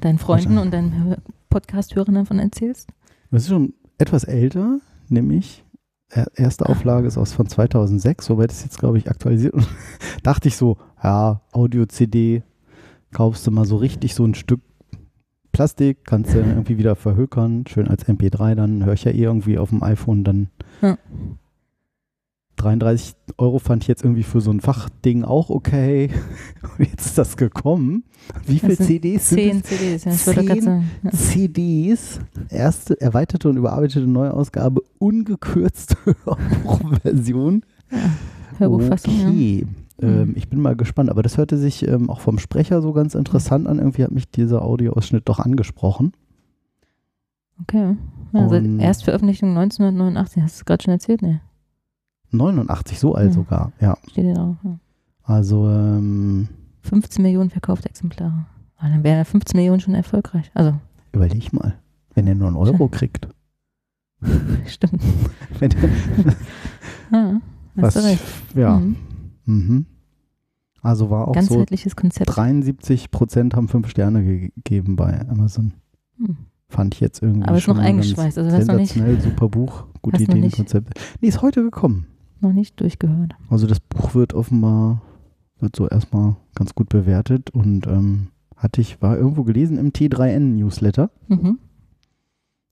Deinen 0.00 0.18
Freunden 0.18 0.58
und 0.58 0.72
deinen 0.72 1.04
Hör- 1.04 1.18
Podcast-Hörern 1.50 2.14
davon 2.14 2.38
erzählst. 2.38 2.88
Das 3.30 3.42
ist 3.42 3.48
schon 3.50 3.74
etwas 3.98 4.24
älter, 4.24 4.78
nämlich 5.08 5.64
erste 6.34 6.68
Auflage 6.68 7.06
ist 7.06 7.18
aus 7.18 7.32
von 7.32 7.46
2006, 7.46 8.30
wobei 8.30 8.46
das 8.46 8.62
jetzt, 8.62 8.78
glaube 8.78 8.98
ich, 8.98 9.08
aktualisiert. 9.08 9.54
Und 9.54 9.66
dachte 10.22 10.48
ich 10.48 10.56
so, 10.56 10.76
ja, 11.02 11.40
Audio-CD, 11.52 12.42
kaufst 13.12 13.46
du 13.46 13.50
mal 13.50 13.64
so 13.64 13.76
richtig 13.76 14.14
so 14.14 14.24
ein 14.24 14.34
Stück 14.34 14.60
Plastik, 15.52 16.06
kannst 16.06 16.32
du 16.32 16.38
dann 16.38 16.48
irgendwie 16.48 16.78
wieder 16.78 16.96
verhökern, 16.96 17.64
schön 17.68 17.86
als 17.86 18.06
MP3, 18.06 18.54
dann 18.54 18.84
höre 18.86 18.94
ich 18.94 19.04
ja 19.04 19.12
eh 19.12 19.22
irgendwie 19.22 19.58
auf 19.58 19.68
dem 19.68 19.82
iPhone 19.82 20.24
dann. 20.24 20.48
Ja. 20.80 20.96
33 22.62 23.14
Euro 23.38 23.58
fand 23.58 23.82
ich 23.84 23.88
jetzt 23.88 24.02
irgendwie 24.04 24.22
für 24.22 24.40
so 24.40 24.50
ein 24.50 24.60
Fachding 24.60 25.24
auch 25.24 25.50
okay. 25.50 26.10
Und 26.78 26.88
jetzt 26.88 27.06
ist 27.06 27.18
das 27.18 27.36
gekommen. 27.36 28.04
Wie 28.46 28.58
viele 28.58 28.76
Das 28.76 28.86
sind 28.86 29.02
CDs 29.02 29.28
sind 29.28 29.38
Zehn 29.38 29.56
es? 29.58 29.62
CDs, 29.64 30.04
ja. 30.04 30.12
Ich 30.12 30.18
Zehn 30.22 30.62
sagen. 30.62 30.90
Ja. 31.02 31.10
CDs, 31.10 32.20
erste 32.48 33.00
erweiterte 33.00 33.48
und 33.48 33.56
überarbeitete 33.56 34.06
Neuausgabe, 34.06 34.82
ungekürzte 34.98 35.96
Hörbuchversion. 36.24 37.62
Hörbuchfassung, 38.58 39.20
ja. 39.20 39.28
okay. 39.28 39.66
Ähm, 40.00 40.28
Mhm. 40.30 40.32
ich 40.36 40.48
bin 40.48 40.60
mal 40.60 40.74
gespannt, 40.74 41.10
aber 41.10 41.22
das 41.22 41.36
hörte 41.38 41.56
sich 41.58 41.86
ähm, 41.86 42.10
auch 42.10 42.20
vom 42.20 42.38
Sprecher 42.38 42.82
so 42.82 42.92
ganz 42.92 43.14
interessant 43.14 43.68
an. 43.68 43.78
Irgendwie 43.78 44.02
hat 44.02 44.10
mich 44.10 44.28
dieser 44.30 44.62
Audioausschnitt 44.62 45.28
doch 45.28 45.38
angesprochen. 45.38 46.12
Okay. 47.60 47.96
Ja, 48.32 48.40
also 48.40 48.56
Erstveröffentlichung 48.56 49.50
1989, 49.50 50.42
hast 50.42 50.56
du 50.56 50.60
es 50.60 50.64
gerade 50.64 50.82
schon 50.82 50.92
erzählt? 50.92 51.22
Nee, 51.22 51.40
89, 52.32 52.98
so 52.98 53.14
alt 53.14 53.28
Ja. 53.28 53.32
sogar. 53.32 53.72
Ja, 53.80 53.96
steht 54.10 54.24
hier. 54.24 54.34
Ja. 54.34 54.78
also 55.24 55.68
ähm, 55.68 56.48
15 56.82 57.22
Millionen 57.22 57.50
verkaufte 57.50 57.88
Exemplare. 57.88 58.46
Ah, 58.78 58.88
dann 58.88 59.04
wären 59.04 59.18
ja 59.18 59.24
15 59.24 59.56
Millionen 59.56 59.80
schon 59.80 59.94
erfolgreich. 59.94 60.50
Also, 60.54 60.74
überleg 61.12 61.52
mal, 61.52 61.74
wenn 62.14 62.26
er 62.26 62.34
nur 62.34 62.48
einen 62.48 62.56
Euro 62.56 62.88
kriegt. 62.88 63.28
stimmt. 64.66 65.02
Wenn 65.58 65.70
Ja, 67.10 67.40
hast 67.76 67.82
was, 67.82 67.94
du 67.94 68.00
recht. 68.04 68.22
ja. 68.54 68.78
Mhm. 68.78 68.96
Mhm. 69.44 69.86
Also 70.80 71.10
war 71.10 71.28
auch 71.28 71.34
so 71.34 71.40
Ganzheitliches 71.40 71.94
Konzept. 71.96 72.36
73 72.36 73.10
Prozent 73.10 73.54
haben 73.54 73.68
fünf 73.68 73.88
Sterne 73.88 74.24
gegeben 74.24 74.96
bei 74.96 75.28
Amazon. 75.28 75.74
Hm. 76.18 76.36
Fand 76.68 76.94
ich 76.94 77.00
jetzt 77.00 77.22
irgendwie 77.22 77.46
Aber 77.46 77.56
ist 77.58 77.64
schon 77.64 77.76
noch 77.76 77.82
eingeschweißt. 77.84 78.38
Also, 78.38 78.50
sensationell, 78.50 79.20
super 79.20 79.48
Buch, 79.48 79.86
gute 80.00 80.22
Ideen, 80.22 80.50
Konzepte. 80.50 80.92
Nee, 81.20 81.28
ist 81.28 81.42
heute 81.42 81.62
gekommen. 81.62 82.06
Noch 82.42 82.52
nicht 82.52 82.80
durchgehört. 82.80 83.34
Also 83.48 83.66
das 83.66 83.80
Buch 83.80 84.14
wird 84.14 84.34
offenbar, 84.34 85.02
wird 85.60 85.74
so 85.76 85.88
erstmal 85.88 86.36
ganz 86.54 86.74
gut 86.74 86.88
bewertet 86.88 87.50
und 87.50 87.86
ähm, 87.86 88.28
hatte 88.56 88.80
ich, 88.80 89.00
war 89.02 89.16
irgendwo 89.16 89.44
gelesen 89.44 89.78
im 89.78 89.92
T3N-Newsletter. 89.92 91.10
Mhm. 91.28 91.58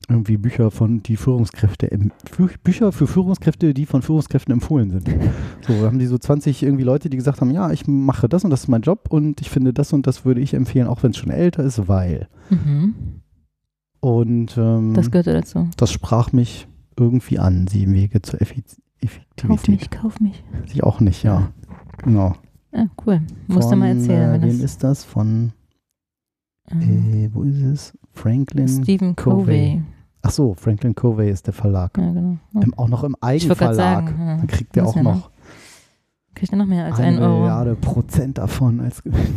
Irgendwie 0.08 0.38
Bücher 0.38 0.70
von 0.70 1.02
die 1.02 1.17
Führungskräfte, 1.17 1.88
Bücher 2.64 2.90
für 2.90 3.06
Führungskräfte, 3.06 3.75
die 3.75 3.87
von 3.87 4.02
Führungskräften 4.02 4.52
empfohlen 4.52 4.90
sind. 4.90 5.08
So, 5.67 5.75
da 5.75 5.87
haben 5.87 5.99
die 5.99 6.06
so 6.06 6.16
20 6.19 6.62
irgendwie 6.62 6.84
Leute, 6.84 7.11
die 7.11 7.19
gesagt 7.19 7.40
haben, 7.43 7.50
ja, 7.50 7.70
ich 7.70 7.87
mache 7.87 8.28
das 8.31 8.44
und 8.44 8.50
das 8.50 8.62
ist 8.62 8.69
mein 8.69 8.81
Job 8.81 9.08
und 9.11 9.40
ich 9.43 9.50
finde 9.50 9.73
das 9.75 9.93
und 9.93 10.06
das 10.06 10.25
würde 10.25 10.40
ich 10.40 10.55
empfehlen, 10.55 10.88
auch 10.88 11.02
wenn 11.02 11.11
es 11.11 11.19
schon 11.19 11.31
älter 11.31 11.62
ist, 11.62 11.87
weil. 11.87 12.28
Mhm. 12.49 12.94
Und 14.00 14.56
ähm, 14.56 14.94
Das 14.94 15.11
gehörte 15.11 15.34
dazu. 15.34 15.68
das 15.76 15.92
sprach 15.92 16.33
mich 16.33 16.66
irgendwie 16.99 17.38
an, 17.38 17.66
sieben 17.66 17.92
Wege 17.92 18.23
zur 18.23 18.40
Effiz 19.02 19.23
Kauf 19.37 19.50
Effektivität. 19.50 19.80
mich, 19.80 19.90
kauf 19.90 20.21
mich. 20.21 20.45
Ich 20.66 20.83
auch 20.85 21.00
nicht, 21.00 21.23
ja. 21.23 21.50
Genau. 21.99 22.35
Ja, 22.73 22.87
cool. 23.07 23.21
Musst 23.49 23.71
du 23.71 23.76
mal 23.76 23.88
erzählen. 23.97 24.35
Äh, 24.35 24.42
wem 24.42 24.50
das, 24.50 24.59
ist 24.61 24.85
das? 24.85 25.04
Von, 25.04 25.52
ähm, 26.71 26.80
äh, 27.25 27.30
wo 27.35 27.42
ist 27.42 27.61
es? 27.62 27.99
Franklin. 28.12 28.69
Stephen 28.69 29.16
Covey. 29.16 29.40
Covey. 29.45 29.83
Ach 30.23 30.30
so, 30.30 30.54
Franklin 30.54 30.95
Covey 30.95 31.30
ist 31.30 31.47
der 31.47 31.54
Verlag. 31.54 31.97
Ja, 31.97 32.12
genau. 32.12 32.37
Ja. 32.54 32.61
Im, 32.61 32.75
auch 32.75 32.88
noch 32.88 33.04
im 33.04 33.16
Eigenverlag. 33.21 33.75
sagen, 34.09 34.14
ja. 34.19 34.37
Dann 34.37 34.47
kriegt 34.47 34.76
der 34.76 34.87
auch 34.87 34.97
ja 34.97 35.02
noch 35.02 35.30
Kriegt 36.35 36.52
er 36.52 36.59
noch 36.59 36.66
mehr 36.66 36.85
als 36.85 36.97
eine 36.99 37.07
einen 37.09 37.19
Euro. 37.19 37.38
Milliarde 37.40 37.75
Prozent 37.75 38.38
davon 38.38 38.80
als 38.80 39.02
Gewinn. 39.02 39.35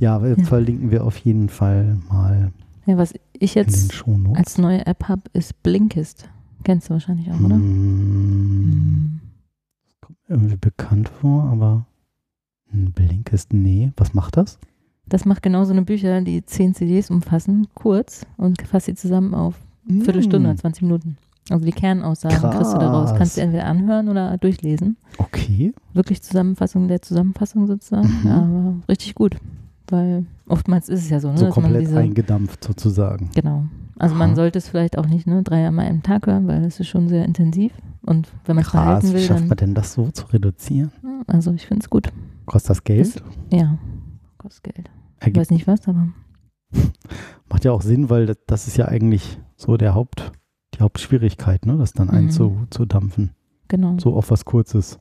ja, 0.00 0.24
Ja. 0.24 0.44
verlinken 0.44 0.90
wir 0.90 1.04
auf 1.04 1.16
jeden 1.18 1.48
Fall 1.48 1.98
mal 2.08 2.52
Ja, 2.86 2.96
was 2.98 3.14
ich 3.32 3.54
jetzt 3.54 3.92
als 4.34 4.58
neue 4.58 4.86
App 4.86 5.08
habe, 5.08 5.22
ist 5.32 5.60
Blinkist. 5.62 6.28
Kennst 6.64 6.88
du 6.88 6.94
wahrscheinlich 6.94 7.30
auch, 7.30 7.40
oder? 7.40 7.56
Mm, 7.56 7.60
Mhm. 8.62 9.20
Kommt 10.00 10.18
mir 10.28 10.36
irgendwie 10.36 10.56
bekannt 10.56 11.08
vor, 11.08 11.44
aber 11.44 11.86
ein 12.72 12.92
Blinkist, 12.92 13.52
nee. 13.52 13.92
Was 13.96 14.14
macht 14.14 14.36
das? 14.36 14.58
Das 15.06 15.24
macht 15.24 15.42
genau 15.42 15.64
so 15.64 15.72
eine 15.72 15.82
Bücher, 15.82 16.20
die 16.22 16.44
10 16.44 16.74
CDs 16.74 17.10
umfassen, 17.10 17.66
kurz 17.74 18.24
und 18.36 18.62
fasst 18.62 18.86
sie 18.86 18.94
zusammen 18.94 19.34
auf 19.34 19.56
Viertelstunde, 19.86 20.52
Mm, 20.52 20.56
20 20.56 20.82
Minuten. 20.82 21.16
Also 21.50 21.64
die 21.64 21.72
Kernaussagen 21.72 22.38
kriegst 22.52 22.72
du 22.72 22.78
daraus. 22.78 23.08
Krass. 23.10 23.18
Kannst 23.18 23.36
du 23.36 23.40
entweder 23.40 23.66
anhören 23.66 24.08
oder 24.08 24.38
durchlesen. 24.38 24.96
Okay. 25.18 25.74
Wirklich 25.92 26.22
Zusammenfassung 26.22 26.86
der 26.86 27.02
Zusammenfassung 27.02 27.66
sozusagen. 27.66 28.08
Mhm. 28.22 28.30
Aber 28.30 28.74
richtig 28.88 29.16
gut. 29.16 29.36
Weil 29.88 30.24
oftmals 30.46 30.88
ist 30.88 31.00
es 31.02 31.10
ja 31.10 31.18
so, 31.18 31.32
ne, 31.32 31.38
So 31.38 31.48
komplett 31.48 31.82
diese. 31.82 31.98
eingedampft 31.98 32.62
sozusagen. 32.62 33.30
Genau. 33.34 33.64
Also 33.98 34.14
Aha. 34.14 34.18
man 34.26 34.34
sollte 34.34 34.58
es 34.58 34.68
vielleicht 34.68 34.96
auch 34.98 35.06
nicht 35.06 35.26
ne, 35.26 35.42
dreimal 35.42 35.86
im 35.88 36.02
Tag 36.02 36.26
hören, 36.26 36.48
weil 36.48 36.64
es 36.64 36.80
ist 36.80 36.88
schon 36.88 37.08
sehr 37.08 37.24
intensiv. 37.24 37.72
Und 38.04 38.28
wenn 38.46 38.56
man 38.56 38.64
es 38.64 38.70
Krass, 38.70 39.04
wie 39.04 39.12
will, 39.14 39.20
schafft 39.20 39.40
dann. 39.42 39.48
man 39.48 39.56
denn 39.58 39.74
das 39.74 39.92
so 39.92 40.10
zu 40.10 40.26
reduzieren? 40.26 40.90
Also 41.26 41.52
ich 41.52 41.66
finde 41.66 41.82
es 41.84 41.90
gut. 41.90 42.08
Kostet 42.46 42.70
das 42.70 42.84
Geld? 42.84 43.00
Ist- 43.06 43.22
Ja, 43.52 43.78
kostet 44.38 44.74
Geld. 44.74 44.90
Ich 45.20 45.26
Ergibt, 45.26 45.36
weiß 45.36 45.50
nicht 45.50 45.66
was, 45.66 45.86
aber 45.86 46.08
macht 47.50 47.64
ja 47.64 47.72
auch 47.72 47.82
Sinn, 47.82 48.10
weil 48.10 48.26
das, 48.26 48.38
das 48.46 48.66
ist 48.66 48.76
ja 48.76 48.86
eigentlich 48.88 49.38
so 49.56 49.76
der 49.76 49.94
Haupt, 49.94 50.32
die 50.74 50.80
Hauptschwierigkeit, 50.80 51.66
ne? 51.66 51.76
das 51.76 51.92
dann 51.92 52.08
Mhm. 52.08 52.14
einzudampfen. 52.14 53.30
genau. 53.68 53.96
So 53.98 54.14
auf 54.16 54.30
was 54.30 54.44
Kurzes. 54.44 54.98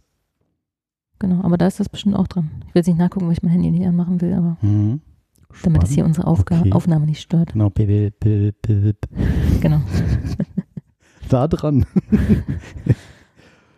Genau. 1.19 1.41
Aber 1.43 1.57
da 1.57 1.67
ist 1.67 1.79
das 1.79 1.87
bestimmt 1.89 2.15
auch 2.15 2.27
dran. 2.27 2.49
Ich 2.67 2.73
will 2.75 2.79
jetzt 2.79 2.87
nicht 2.87 2.97
nachgucken, 2.97 3.25
weil 3.27 3.33
ich 3.33 3.43
mein 3.43 3.51
Handy 3.51 3.71
nicht 3.71 3.85
anmachen 3.87 4.21
will, 4.21 4.33
aber 4.33 4.57
Mhm. 4.61 5.01
Damit 5.63 5.83
es 5.83 5.89
hier 5.89 6.03
Spannend. 6.03 6.17
unsere 6.17 6.27
Aufga 6.27 6.59
Okay. 6.59 6.71
Aufnahme 6.73 7.05
nicht 7.05 7.21
stört. 7.21 7.53
Genau. 7.53 7.71
Genau. 9.61 9.81
da 11.29 11.47
dran. 11.47 11.85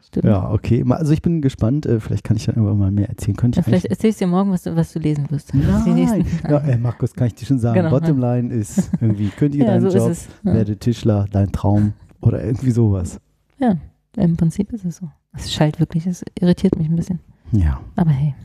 Stimmt. 0.07 0.25
Ja, 0.25 0.51
okay. 0.51 0.83
Also 0.89 1.11
ich 1.11 1.21
bin 1.23 1.41
gespannt. 1.41 1.85
Äh, 1.87 1.99
vielleicht 1.99 2.23
kann 2.23 2.37
ich 2.37 2.45
dann 2.45 2.55
irgendwann 2.55 2.77
mal 2.77 2.91
mehr 2.91 3.09
erzählen. 3.09 3.35
Könnte 3.35 3.57
Ja, 3.57 3.61
ich 3.61 3.65
vielleicht 3.65 3.85
erzählst 3.85 4.21
du 4.21 4.25
dir 4.25 4.31
morgen, 4.31 4.51
was 4.51 4.61
du, 4.63 4.75
was 4.75 4.93
du 4.93 4.99
lesen 4.99 5.29
wirst. 5.31 5.53
Nein. 5.55 6.25
Ja, 6.47 6.59
ey, 6.59 6.77
Markus, 6.77 7.13
kann 7.13 7.27
ich 7.27 7.35
dir 7.35 7.45
schon 7.45 7.57
sagen. 7.59 7.75
Genau. 7.79 7.89
Bottomline 7.89 8.53
ist 8.53 8.91
irgendwie, 9.01 9.29
kündige 9.29 9.63
ja, 9.65 9.71
deinen 9.71 9.89
so 9.89 9.97
Job, 9.97 10.11
es. 10.11 10.27
Ja. 10.43 10.53
werde 10.53 10.77
Tischler, 10.77 11.25
dein 11.31 11.51
Traum 11.51 11.93
oder 12.21 12.43
irgendwie 12.43 12.71
sowas. 12.71 13.19
ja, 13.59 13.75
im 14.17 14.37
Prinzip 14.37 14.71
ist 14.71 14.85
es 14.85 14.97
so. 14.97 15.09
Es 15.35 15.51
schallt 15.51 15.79
wirklich, 15.79 16.05
es 16.05 16.23
irritiert 16.39 16.77
mich 16.77 16.87
ein 16.89 16.95
bisschen. 16.95 17.19
Ja. 17.51 17.79
Aber 17.95 18.11
hey, 18.11 18.35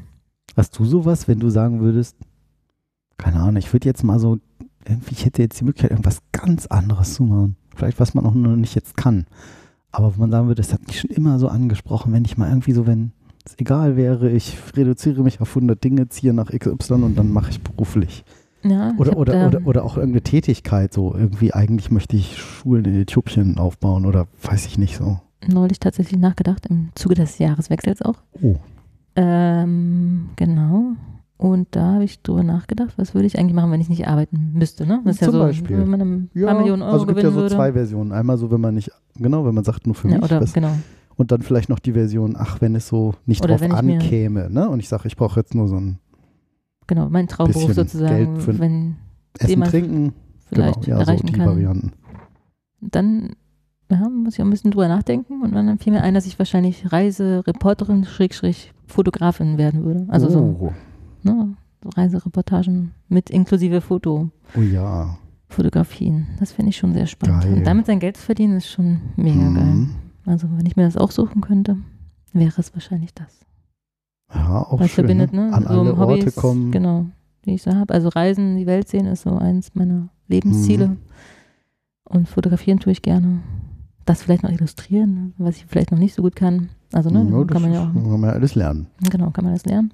Hast 0.56 0.76
du 0.78 0.84
sowas, 0.86 1.28
wenn 1.28 1.38
du 1.38 1.50
sagen 1.50 1.80
würdest, 1.80 2.16
keine 3.18 3.40
Ahnung, 3.40 3.56
ich 3.56 3.72
würde 3.72 3.86
jetzt 3.88 4.02
mal 4.04 4.18
so, 4.18 4.38
irgendwie, 4.86 5.12
ich 5.12 5.24
hätte 5.26 5.42
jetzt 5.42 5.60
die 5.60 5.64
Möglichkeit, 5.64 5.90
irgendwas 5.90 6.20
ganz 6.32 6.66
anderes 6.66 7.14
zu 7.14 7.24
machen. 7.24 7.56
Vielleicht, 7.74 8.00
was 8.00 8.14
man 8.14 8.24
auch 8.26 8.34
noch 8.34 8.56
nicht 8.56 8.74
jetzt 8.74 8.96
kann. 8.96 9.26
Aber 9.92 10.16
wo 10.16 10.20
man 10.20 10.30
sagen 10.30 10.46
würde, 10.48 10.62
das 10.62 10.72
hat 10.72 10.86
mich 10.86 11.00
schon 11.00 11.10
immer 11.10 11.38
so 11.38 11.48
angesprochen, 11.48 12.12
wenn 12.12 12.24
ich 12.24 12.36
mal 12.38 12.48
irgendwie 12.48 12.72
so, 12.72 12.86
wenn 12.86 13.12
es 13.44 13.58
egal 13.58 13.96
wäre, 13.96 14.30
ich 14.30 14.56
reduziere 14.76 15.22
mich 15.22 15.40
auf 15.40 15.50
100 15.50 15.82
Dinge, 15.82 16.08
ziehe 16.08 16.32
nach 16.32 16.50
XY 16.50 16.94
und 16.94 17.16
dann 17.18 17.30
mache 17.32 17.50
ich 17.50 17.60
beruflich. 17.62 18.24
ja, 18.62 18.92
Oder, 18.98 19.16
oder, 19.16 19.32
da, 19.32 19.46
oder, 19.46 19.66
oder 19.66 19.84
auch 19.84 19.96
irgendeine 19.96 20.22
Tätigkeit, 20.22 20.92
so 20.92 21.14
irgendwie, 21.14 21.54
eigentlich 21.54 21.90
möchte 21.90 22.16
ich 22.16 22.36
Schulen 22.38 22.84
in 22.84 22.94
Äthiopien 23.00 23.58
aufbauen 23.58 24.04
oder 24.06 24.26
weiß 24.42 24.66
ich 24.66 24.78
nicht 24.78 24.96
so. 24.96 25.20
neulich 25.46 25.80
tatsächlich 25.80 26.20
nachgedacht, 26.20 26.66
im 26.66 26.90
Zuge 26.94 27.14
des 27.14 27.38
Jahreswechsels 27.38 28.02
auch. 28.02 28.16
Oh, 28.42 28.56
Ähm, 29.16 30.30
genau. 30.36 30.92
Und 31.38 31.68
da 31.70 31.94
habe 31.94 32.04
ich 32.04 32.20
drüber 32.22 32.42
nachgedacht, 32.42 32.94
was 32.98 33.14
würde 33.14 33.26
ich 33.28 33.38
eigentlich 33.38 33.54
machen, 33.54 33.70
wenn 33.70 33.80
ich 33.80 33.88
nicht 33.88 34.08
arbeiten 34.08 34.50
müsste, 34.54 34.84
ne? 34.86 35.00
Das 35.04 35.14
ist 35.14 35.24
Zum 35.24 35.28
ja 35.28 35.32
so, 35.32 35.44
Beispiel. 35.44 35.78
wenn 35.78 35.88
man 35.88 36.00
ein 36.00 36.30
paar 36.34 36.58
Millionen 36.58 36.82
Euro 36.82 36.92
also 36.92 37.04
es 37.04 37.08
gibt 37.08 37.22
ja 37.22 37.30
so 37.30 37.36
würde. 37.36 37.54
zwei 37.54 37.72
Versionen. 37.72 38.10
Einmal 38.10 38.36
so, 38.38 38.50
wenn 38.50 38.60
man 38.60 38.74
nicht, 38.74 38.90
genau, 39.16 39.46
wenn 39.46 39.54
man 39.54 39.62
sagt 39.62 39.86
nur 39.86 39.94
für 39.94 40.08
ja, 40.08 40.16
mich, 40.16 40.24
oder, 40.24 40.40
was, 40.40 40.52
genau. 40.52 40.72
und 41.14 41.30
dann 41.30 41.42
vielleicht 41.42 41.68
noch 41.68 41.78
die 41.78 41.92
Version, 41.92 42.34
ach, 42.36 42.60
wenn 42.60 42.74
es 42.74 42.88
so 42.88 43.14
nicht 43.24 43.44
Oder 43.44 43.56
drauf 43.56 43.70
ankäme, 43.70 44.50
ne? 44.50 44.68
Und 44.68 44.80
ich 44.80 44.88
sage, 44.88 45.06
ich 45.06 45.16
brauche 45.16 45.38
jetzt 45.38 45.54
nur 45.54 45.68
so 45.68 45.76
ein 45.76 46.00
Genau, 46.88 47.08
mein 47.08 47.28
Traumberuf 47.28 47.72
sozusagen, 47.72 48.34
Geld 48.34 48.42
für- 48.42 48.58
wenn 48.58 48.96
Essen, 49.38 49.62
Trinken, 49.62 50.14
vielleicht 50.46 50.82
genau, 50.82 50.98
ja, 50.98 51.04
so 51.04 51.10
erreichen 51.12 51.26
die 51.26 51.32
kann. 51.34 51.46
Varianten. 51.46 51.92
Dann 52.80 53.36
ja, 53.90 54.08
muss 54.08 54.34
ich 54.34 54.40
auch 54.40 54.44
ein 54.44 54.50
bisschen 54.50 54.72
drüber 54.72 54.88
nachdenken 54.88 55.42
und 55.42 55.52
dann 55.52 55.78
fiel 55.78 55.92
mir 55.92 56.02
ein, 56.02 56.14
dass 56.14 56.26
ich 56.26 56.38
wahrscheinlich 56.38 56.92
Reisereporterin, 56.92 58.04
Schrägstrich, 58.04 58.72
Fotografin 58.86 59.56
werden 59.56 59.84
würde. 59.84 60.06
Also 60.08 60.28
so, 60.28 60.40
oh, 60.40 60.72
ne, 61.22 61.54
Reisereportagen 61.96 62.92
mit 63.08 63.30
inklusive 63.30 63.80
Foto. 63.80 64.30
oh 64.56 64.60
ja. 64.60 65.16
Fotografien. 65.50 66.26
Das 66.38 66.52
finde 66.52 66.70
ich 66.70 66.76
schon 66.76 66.92
sehr 66.92 67.06
spannend. 67.06 67.42
Geil. 67.44 67.54
Und 67.54 67.64
damit 67.66 67.86
sein 67.86 68.00
Geld 68.00 68.18
zu 68.18 68.22
verdienen, 68.24 68.58
ist 68.58 68.68
schon 68.68 69.00
mega 69.16 69.40
geil. 69.40 69.64
Mhm. 69.64 69.90
Also 70.26 70.46
wenn 70.54 70.66
ich 70.66 70.76
mir 70.76 70.84
das 70.84 70.98
auch 70.98 71.10
suchen 71.10 71.40
könnte, 71.40 71.78
wäre 72.34 72.52
es 72.60 72.74
wahrscheinlich 72.74 73.14
das. 73.14 73.46
Ja, 74.34 74.60
auch 74.60 74.78
Was 74.78 74.88
schön, 74.90 75.06
verbindet, 75.06 75.32
ne? 75.32 75.46
ne? 75.48 75.52
An 75.54 75.62
so 75.62 75.68
alle 75.70 75.96
Hobbys, 75.96 76.24
Orte 76.26 76.32
kommen. 76.32 76.70
Genau, 76.70 77.06
die 77.46 77.54
ich 77.54 77.62
so 77.62 77.74
habe. 77.74 77.94
Also 77.94 78.08
Reisen, 78.10 78.58
die 78.58 78.66
Welt 78.66 78.88
sehen 78.88 79.06
ist 79.06 79.22
so 79.22 79.38
eins 79.38 79.74
meiner 79.74 80.10
Lebensziele. 80.26 80.88
Mhm. 80.88 80.96
Und 82.04 82.28
fotografieren 82.28 82.78
tue 82.78 82.92
ich 82.92 83.00
gerne. 83.00 83.40
Das 84.04 84.22
vielleicht 84.22 84.42
noch 84.42 84.50
illustrieren, 84.50 85.32
was 85.38 85.56
ich 85.56 85.66
vielleicht 85.66 85.92
noch 85.92 85.98
nicht 85.98 86.14
so 86.14 86.20
gut 86.22 86.36
kann. 86.36 86.68
Also, 86.92 87.08
ne, 87.10 87.20
Ja, 87.30 87.44
kann 87.44 87.62
man 87.62 87.72
ja 87.72 87.82
auch, 87.84 87.92
kann 87.94 88.20
man 88.20 88.30
ja 88.30 88.36
alles 88.36 88.54
lernen. 88.54 88.86
genau, 89.10 89.30
kann 89.30 89.44
man 89.44 89.54
das 89.54 89.64
lernen. 89.66 89.92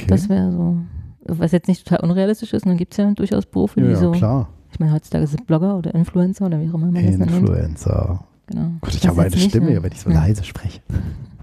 Okay. 0.00 0.06
Das 0.08 0.28
wäre 0.28 0.52
so, 0.52 0.78
was 1.26 1.52
jetzt 1.52 1.68
nicht 1.68 1.86
total 1.86 2.08
unrealistisch 2.08 2.52
ist, 2.52 2.64
und 2.64 2.70
dann 2.70 2.78
gibt 2.78 2.92
es 2.92 2.98
ja 2.98 3.10
durchaus 3.12 3.46
Berufe, 3.46 3.80
ja, 3.80 3.88
die 3.88 3.96
so, 3.96 4.12
klar. 4.12 4.48
ich 4.72 4.78
meine, 4.78 4.92
heutzutage 4.92 5.26
sind 5.26 5.46
Blogger 5.46 5.76
oder 5.76 5.94
Influencer 5.94 6.46
oder 6.46 6.60
wie 6.60 6.68
auch 6.70 6.74
immer 6.74 6.90
man 6.90 6.94
das 6.94 7.16
nennt. 7.18 7.30
Influencer. 7.30 8.24
Genau. 8.46 8.70
Gott, 8.80 8.94
ich 8.94 9.00
Das 9.00 9.10
habe 9.10 9.22
eine 9.22 9.30
nicht 9.30 9.48
Stimme, 9.50 9.68
eine- 9.68 9.82
wenn 9.82 9.92
ich 9.92 10.00
so 10.00 10.10
ja, 10.10 10.20
leise 10.20 10.44
spreche. 10.44 10.80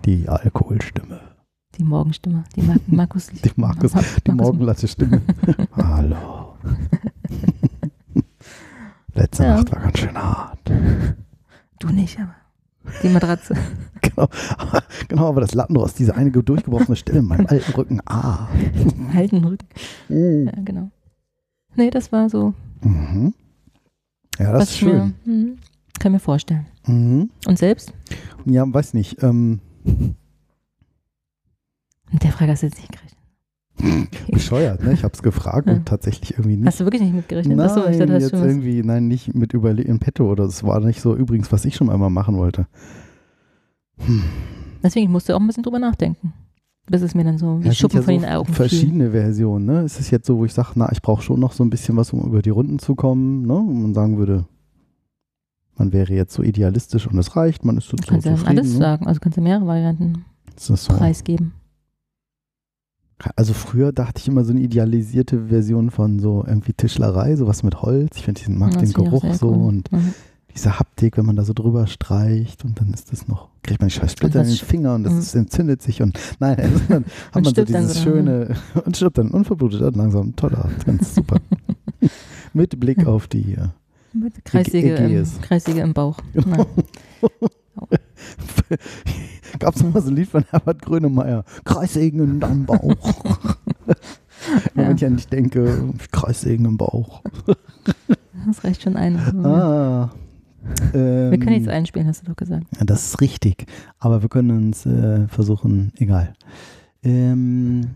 Die 0.06 0.28
Alkoholstimme. 0.30 1.20
Die 1.78 1.84
Morgenstimme, 1.84 2.44
die 2.56 2.62
Mar 2.62 2.78
Markus. 2.88 3.28
Die 3.28 3.52
Markus, 3.58 3.94
Mar 3.94 4.04
die 4.26 4.32
Markus- 4.32 4.46
morgenlatte 4.54 4.88
Stimme. 4.88 5.22
Hallo. 5.76 6.54
Letzte 9.14 9.44
Ja. 9.44 9.56
Nacht 9.58 9.72
war 9.72 9.82
ganz 9.82 10.00
schön 10.00 10.18
hart. 10.18 10.60
Du 11.80 11.90
nicht, 11.90 12.20
aber 12.20 12.36
die 13.04 13.10
Matratze. 13.10 13.56
Genau, 14.01 14.30
genau, 15.08 15.30
aber 15.30 15.42
das 15.42 15.56
Lattenrost, 15.56 15.98
diese 15.98 16.15
eine 16.15 16.30
durchgebrochene 16.32 16.96
Stelle 16.96 17.20
in 17.20 17.25
meinem 17.25 17.48
alten 17.50 17.72
Rücken. 17.74 18.01
Ah. 18.06 18.48
Halten 19.13 19.44
Rücken. 19.44 19.68
Mhm. 20.10 20.46
Ja, 20.46 20.51
genau. 20.63 20.92
Nee, 21.75 21.89
das 21.89 22.12
war 22.12 22.30
so, 22.30 22.54
Mhm. 22.84 23.34
Ja, 24.38 24.51
das 24.54 24.70
ist 24.70 24.75
ich 24.75 24.82
mir, 24.84 24.92
schön. 24.92 25.15
hm, 25.25 25.58
kann 26.00 26.12
mir 26.12 26.20
vorstellen. 26.20 26.68
Mhm. 26.86 27.30
Und 27.48 27.58
selbst? 27.58 27.94
Ja, 28.46 28.63
weiß 28.72 28.94
nicht. 28.94 29.22
Ähm, 29.24 29.60
Mit 32.12 32.24
der 32.24 32.32
Frage 32.32 32.51
hast 32.51 32.62
du 32.62 32.68
jetzt 32.68 32.77
nicht 32.77 32.92
gerechnet. 32.92 33.15
Bescheuert, 34.32 34.84
ne? 34.84 34.94
Ich 34.94 35.03
habe 35.03 35.13
es 35.13 35.22
gefragt 35.22 35.67
Ja. 35.67 35.74
und 35.74 35.86
tatsächlich 35.86 36.32
irgendwie 36.32 36.58
nicht. 36.58 36.67
Hast 36.67 36.79
du 36.79 36.86
wirklich 36.86 37.01
nicht 37.01 37.13
mitgerechnet? 37.13 37.58
Nein, 37.58 37.67
Achso, 37.70 37.88
ich 37.89 37.98
dachte, 37.98 38.13
jetzt 38.13 38.34
irgendwie, 38.34 38.82
nein, 38.84 39.08
nicht 39.08 39.36
mit 39.36 39.53
Überle 39.53 39.82
in 39.82 40.00
petto 40.00 40.32
oder 40.32 40.46
das 40.46 40.63
war 40.63 40.79
nicht 40.79 41.01
so 41.01 41.15
übrigens, 41.15 41.51
was 41.51 41.65
ich 41.65 41.75
schon 41.75 41.89
einmal 41.89 42.10
machen 42.10 42.38
wollte. 42.38 42.67
Hm. 43.98 44.24
Deswegen 44.84 45.12
musste 45.12 45.32
ich 45.32 45.36
auch 45.36 45.41
ein 45.41 45.48
bisschen 45.48 45.63
drüber 45.63 45.79
nachdenken. 45.79 46.34
Bis 46.88 47.01
es 47.01 47.15
mir 47.15 47.24
dann 47.24 47.38
so 47.39 47.60
wie 47.62 47.65
Ja, 47.65 47.72
es 47.72 47.77
Schuppen 47.77 47.98
ja 47.98 48.03
von 48.03 48.13
so 48.13 48.22
den 48.22 48.29
Augen 48.29 48.46
fiel. 48.46 48.55
verschiedene 48.55 49.12
Versionen, 49.12 49.65
ne? 49.65 49.79
Es 49.82 50.00
ist 50.00 50.12
jetzt 50.12 50.27
so, 50.27 50.38
wo 50.38 50.46
ich 50.46 50.53
sage, 50.53 50.70
na, 50.75 50.91
ich 50.91 51.01
brauche 51.01 51.24
schon 51.24 51.39
noch 51.39 51.51
so 51.53 51.63
ein 51.63 51.70
bisschen 51.72 51.98
was, 51.98 52.13
um 52.13 52.22
über 52.25 52.41
die 52.44 52.51
Runden 52.51 52.77
zu 52.77 52.94
kommen, 52.94 53.41
ne? 53.48 53.55
Und 53.55 53.82
man 53.82 53.94
sagen 53.96 54.17
würde, 54.20 54.46
man 55.77 55.91
wäre 55.91 56.13
jetzt 56.13 56.34
so 56.34 56.44
idealistisch 56.44 57.08
und 57.08 57.17
es 57.17 57.36
reicht, 57.36 57.65
man 57.65 57.77
ist 57.77 57.88
so, 57.89 57.98
Du 57.98 58.03
so 58.03 58.10
kannst 58.12 58.27
ja 58.27 58.36
zufrieden. 58.36 58.60
alles 58.60 58.74
ne? 58.74 58.77
sagen. 58.77 59.08
Also 59.08 59.20
kannst 59.20 59.38
du 59.38 59.41
mehrere 59.41 59.65
Varianten 59.65 60.25
Das 60.53 60.70
ist 60.70 60.86
so. 60.86 60.94
preisgeben. 60.94 61.53
Also 63.36 63.54
früher 63.54 63.92
dachte 63.94 64.20
ich 64.22 64.28
immer 64.28 64.44
so 64.44 64.52
eine 64.52 64.60
idealisierte 64.62 65.48
Version 65.48 65.90
von 65.90 66.20
so 66.20 66.44
irgendwie 66.46 66.74
Tischlerei, 66.74 67.36
sowas 67.36 67.64
mit 67.64 67.82
Holz. 67.82 68.18
Ich 68.18 68.24
finde, 68.26 68.42
ich 68.42 68.50
mag 68.50 68.74
Das 68.74 68.84
den 68.84 68.94
Geruch 68.94 69.34
so 69.34 69.50
cool. 69.52 69.68
und 69.68 69.92
Mhm. 69.92 70.14
diese 70.54 70.78
Haptik, 70.80 71.18
wenn 71.18 71.26
man 71.26 71.36
da 71.38 71.44
so 71.44 71.54
drüber 71.54 71.88
streicht 71.88 72.66
und 72.66 72.80
dann 72.80 72.94
ist 72.94 73.12
das 73.14 73.28
noch, 73.28 73.50
kriegt 73.64 73.80
man 73.80 73.88
die 73.90 73.96
scheiß 73.96 74.12
Splitter 74.12 74.42
in 74.42 74.48
den 74.48 74.56
Finger 74.58 74.96
und 74.96 75.04
das 75.06 75.34
Mhm. 75.34 75.42
entzündet 75.42 75.82
sich 75.82 76.02
und 76.02 76.20
nein, 76.40 76.58
also 76.60 76.80
dann 76.90 77.06
hat 77.32 77.44
man 77.44 77.56
so 77.56 77.64
dieses 77.64 77.94
so, 77.96 78.02
schöne 78.04 78.56
und 78.86 78.98
stirbt 78.98 79.18
dann 79.18 79.32
unverblutet 79.32 79.82
dann 79.82 79.94
langsam. 79.94 80.36
Toller, 80.36 80.70
ganz 80.86 81.16
super. 81.16 81.38
Mit 82.54 82.78
Blick 82.80 83.06
auf 83.08 83.28
die 83.28 83.54
äh, 83.54 83.68
Mit 84.14 84.44
Kreissäge, 84.46 84.96
im, 84.96 85.06
Ägäis. 85.12 85.40
Kreissäge 85.42 85.80
im 85.82 85.94
Bauch. 85.94 86.18
Genau. 86.34 86.66
Gab 89.60 89.75
es 89.75 89.84
mal 89.84 90.01
so 90.01 90.10
ein 90.10 90.15
Lied 90.15 90.29
von 90.29 90.44
Herbert 90.50 90.82
Grönemeyer? 90.82 91.44
Kreissägen 91.63 92.20
in 92.22 92.39
deinem 92.39 92.65
Bauch. 92.65 93.15
Ja. 93.88 93.96
Wenn 94.75 94.96
ich 94.96 95.05
an 95.05 95.15
dich 95.15 95.27
denke, 95.27 95.94
Kreissägen 96.12 96.65
im 96.65 96.77
Bauch. 96.77 97.22
Das 98.46 98.63
reicht 98.63 98.84
schon 98.84 98.96
ein. 98.96 99.17
Ah. 99.46 100.12
Wir 100.91 100.91
können 100.94 101.41
Ähm, 101.41 101.53
nichts 101.53 101.67
einspielen, 101.67 102.08
hast 102.08 102.22
du 102.24 102.27
doch 102.27 102.36
gesagt. 102.36 102.65
Ja, 102.77 102.86
das 102.86 103.05
ist 103.08 103.22
richtig. 103.22 103.65
Aber 104.00 104.22
wir 104.22 104.29
können 104.29 104.51
uns 104.51 104.86
äh, 104.86 105.27
versuchen, 105.27 105.91
egal. 105.98 106.34
Ähm, 107.03 107.96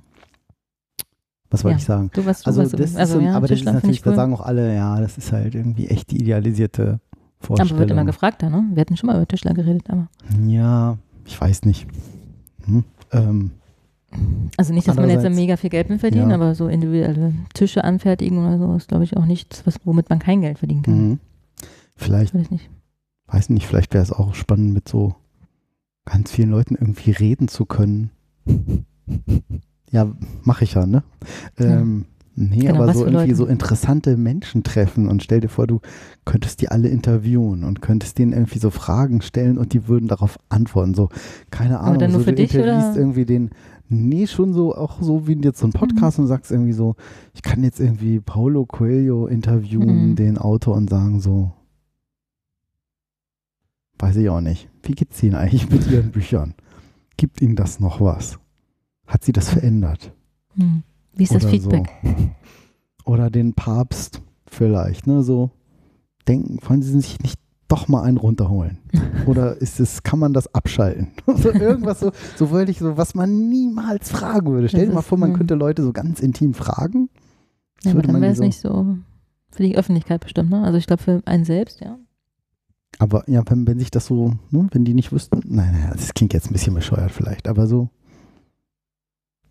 was 1.49 1.63
wollte 1.63 1.75
Ja, 1.75 1.79
ich 1.79 1.85
sagen? 1.85 2.11
Du 2.13 2.25
warst 2.25 2.45
du 2.45 2.49
Also, 2.49 2.61
warst 2.61 2.73
das 2.73 2.91
ist 2.91 2.95
also 2.97 3.19
so, 3.19 3.25
ja, 3.25 3.33
aber 3.35 3.47
das 3.47 3.59
ist 3.59 3.65
natürlich, 3.65 3.97
ich 3.97 4.01
da 4.03 4.13
sagen 4.13 4.33
auch 4.33 4.41
alle, 4.41 4.75
ja, 4.75 4.99
das 5.01 5.17
ist 5.17 5.31
halt 5.31 5.55
irgendwie 5.55 5.87
echt 5.87 6.11
die 6.11 6.17
idealisierte 6.21 6.99
Vorstellung. 7.41 7.71
Aber 7.71 7.79
wird 7.79 7.91
immer 7.91 8.05
gefragt, 8.05 8.41
da, 8.43 8.49
ne? 8.49 8.65
Wir 8.73 8.81
hatten 8.81 8.97
schon 8.97 9.07
mal 9.07 9.15
über 9.15 9.27
Tischler 9.27 9.53
geredet, 9.53 9.89
aber. 9.89 10.07
ja, 10.45 10.97
ich 11.25 11.39
weiß 11.39 11.65
nicht. 11.65 11.87
Hm? 12.65 12.83
Ähm, 13.11 13.51
Also 14.57 14.73
nicht, 14.73 14.87
dass 14.87 14.95
man 14.95 15.09
jetzt 15.09 15.27
mega 15.29 15.55
viel 15.57 15.69
Geld 15.69 15.89
mit 15.89 15.99
verdient, 15.99 16.29
Ja. 16.29 16.35
aber 16.35 16.55
so 16.55 16.67
individuelle 16.67 17.33
Tische 17.53 17.83
anfertigen 17.83 18.37
oder 18.39 18.57
so 18.57 18.75
ist, 18.75 18.87
glaube 18.89 19.03
ich, 19.03 19.15
auch 19.15 19.25
nichts, 19.25 19.65
was, 19.65 19.79
womit 19.85 20.09
man 20.09 20.19
kein 20.19 20.41
Geld 20.41 20.59
verdienen 20.59 20.81
kann. 20.83 21.07
mhm. 21.09 21.19
Vielleicht, 21.95 22.33
Weiß 22.33 22.43
ich 22.43 22.51
nicht. 22.51 22.69
weiß 23.27 23.49
nicht, 23.49 23.67
vielleicht 23.67 23.93
wäre 23.93 24.03
es 24.03 24.11
auch 24.13 24.33
spannend, 24.33 24.73
mit 24.73 24.87
so 24.87 25.15
ganz 26.05 26.31
vielen 26.31 26.49
Leuten 26.49 26.75
irgendwie 26.75 27.11
reden 27.11 27.47
zu 27.49 27.65
können. 27.65 28.09
Ja, 29.91 30.11
mache 30.43 30.63
ich 30.63 30.73
ja, 30.75 30.85
ne? 30.85 31.03
Ähm, 31.57 32.05
Nee, 32.41 32.59
Genau, 32.59 32.75
aber 32.83 32.93
so 32.93 33.01
irgendwie 33.03 33.23
Leute? 33.25 33.35
so 33.35 33.45
interessante 33.47 34.15
Menschen 34.15 34.63
treffen 34.63 35.09
und 35.09 35.21
stell 35.21 35.41
dir 35.41 35.49
vor, 35.49 35.67
du 35.67 35.81
könntest 36.23 36.61
die 36.61 36.69
alle 36.69 36.87
interviewen 36.87 37.65
und 37.65 37.81
könntest 37.81 38.17
denen 38.17 38.31
irgendwie 38.31 38.59
so 38.59 38.69
Fragen 38.69 39.21
stellen 39.21 39.57
und 39.57 39.73
die 39.73 39.89
würden 39.89 40.07
darauf 40.07 40.37
antworten. 40.47 40.93
So, 40.93 41.09
keine 41.51 41.81
Ahnung, 41.81 41.99
dann 41.99 42.11
nur 42.11 42.19
so 42.21 42.23
für 42.25 42.31
du 42.31 42.37
dich, 42.37 42.55
interviewst 42.55 42.91
oder? 42.91 42.97
irgendwie 42.99 43.25
den, 43.25 43.49
nee, 43.89 44.25
schon 44.25 44.53
so, 44.53 44.73
auch 44.73 45.01
so 45.01 45.27
wie 45.27 45.33
jetzt 45.41 45.59
so 45.59 45.67
ein 45.67 45.73
Podcast 45.73 46.17
Mhm. 46.17 46.23
und 46.23 46.27
sagst 46.29 46.49
irgendwie 46.49 46.71
so, 46.71 46.95
ich 47.33 47.41
kann 47.41 47.61
jetzt 47.61 47.81
irgendwie 47.81 48.21
Paulo 48.21 48.65
Coelho 48.65 49.27
interviewen, 49.27 50.11
Mhm. 50.11 50.15
den 50.15 50.37
Autor 50.37 50.77
und 50.77 50.89
sagen 50.89 51.19
so, 51.19 51.51
weiß 53.97 54.15
ich 54.15 54.29
auch 54.29 54.39
nicht. 54.41 54.69
Wie 54.83 54.93
geht's 54.93 55.21
Ihnen 55.21 55.35
eigentlich 55.35 55.69
mit 55.69 55.89
Ihren 55.91 56.11
Büchern? 56.11 56.53
Gibt 57.17 57.41
Ihnen 57.41 57.57
das 57.57 57.81
noch 57.81 57.99
was? 57.99 58.39
Hat 59.07 59.25
sie 59.25 59.33
das 59.33 59.49
verändert? 59.49 60.13
Hm. 60.55 60.83
Wie 61.13 61.23
ist 61.23 61.33
das 61.35 61.45
Feedback? 61.45 61.89
So. 62.03 62.09
oder 63.11 63.29
den 63.29 63.53
Papst 63.53 64.21
vielleicht, 64.47 65.07
ne? 65.07 65.23
So 65.23 65.51
denken, 66.27 66.57
wollen 66.67 66.81
sie 66.81 66.91
sich 66.99 67.19
nicht 67.19 67.39
doch 67.67 67.87
mal 67.87 68.01
einen 68.03 68.17
runterholen? 68.17 68.79
Oder 69.27 69.57
ist 69.57 69.79
es, 69.79 70.01
kann 70.01 70.17
man 70.17 70.33
das 70.33 70.53
abschalten? 70.55 71.09
so 71.27 71.51
irgendwas 71.51 71.99
so, 71.99 72.11
so 72.35 72.49
wollte 72.49 72.71
ich 72.71 72.79
so, 72.79 72.97
was 72.97 73.13
man 73.13 73.47
niemals 73.49 74.09
fragen 74.09 74.51
würde. 74.51 74.69
Stell 74.69 74.81
dir 74.81 74.85
Das 74.87 74.93
mal 74.95 74.99
ist, 75.01 75.07
vor, 75.07 75.17
man 75.19 75.33
könnte 75.33 75.53
Leute 75.55 75.83
so 75.83 75.93
ganz 75.93 76.19
intim 76.19 76.53
fragen. 76.55 77.09
Ja, 77.83 77.91
aber 77.91 78.01
dann 78.01 78.21
wäre 78.21 78.31
es 78.31 78.37
so- 78.39 78.43
nicht 78.43 78.59
so 78.59 78.97
für 79.51 79.63
die 79.63 79.77
Öffentlichkeit 79.77 80.21
bestimmt, 80.21 80.49
ne? 80.49 80.63
Also 80.63 80.77
ich 80.79 80.87
glaube 80.87 81.03
für 81.03 81.21
einen 81.25 81.45
selbst, 81.45 81.79
ja. 81.81 81.97
Aber 82.97 83.23
ja, 83.29 83.43
wenn, 83.47 83.67
wenn 83.67 83.77
sich 83.79 83.91
das 83.91 84.07
so, 84.07 84.33
ne, 84.49 84.67
wenn 84.71 84.83
die 84.83 84.93
nicht 84.95 85.11
wüssten, 85.11 85.39
nein, 85.45 85.71
nein, 85.71 85.89
das 85.93 86.13
klingt 86.13 86.33
jetzt 86.33 86.49
ein 86.49 86.53
bisschen 86.53 86.73
bescheuert 86.73 87.11
vielleicht, 87.11 87.47
aber 87.47 87.67
so 87.67 87.89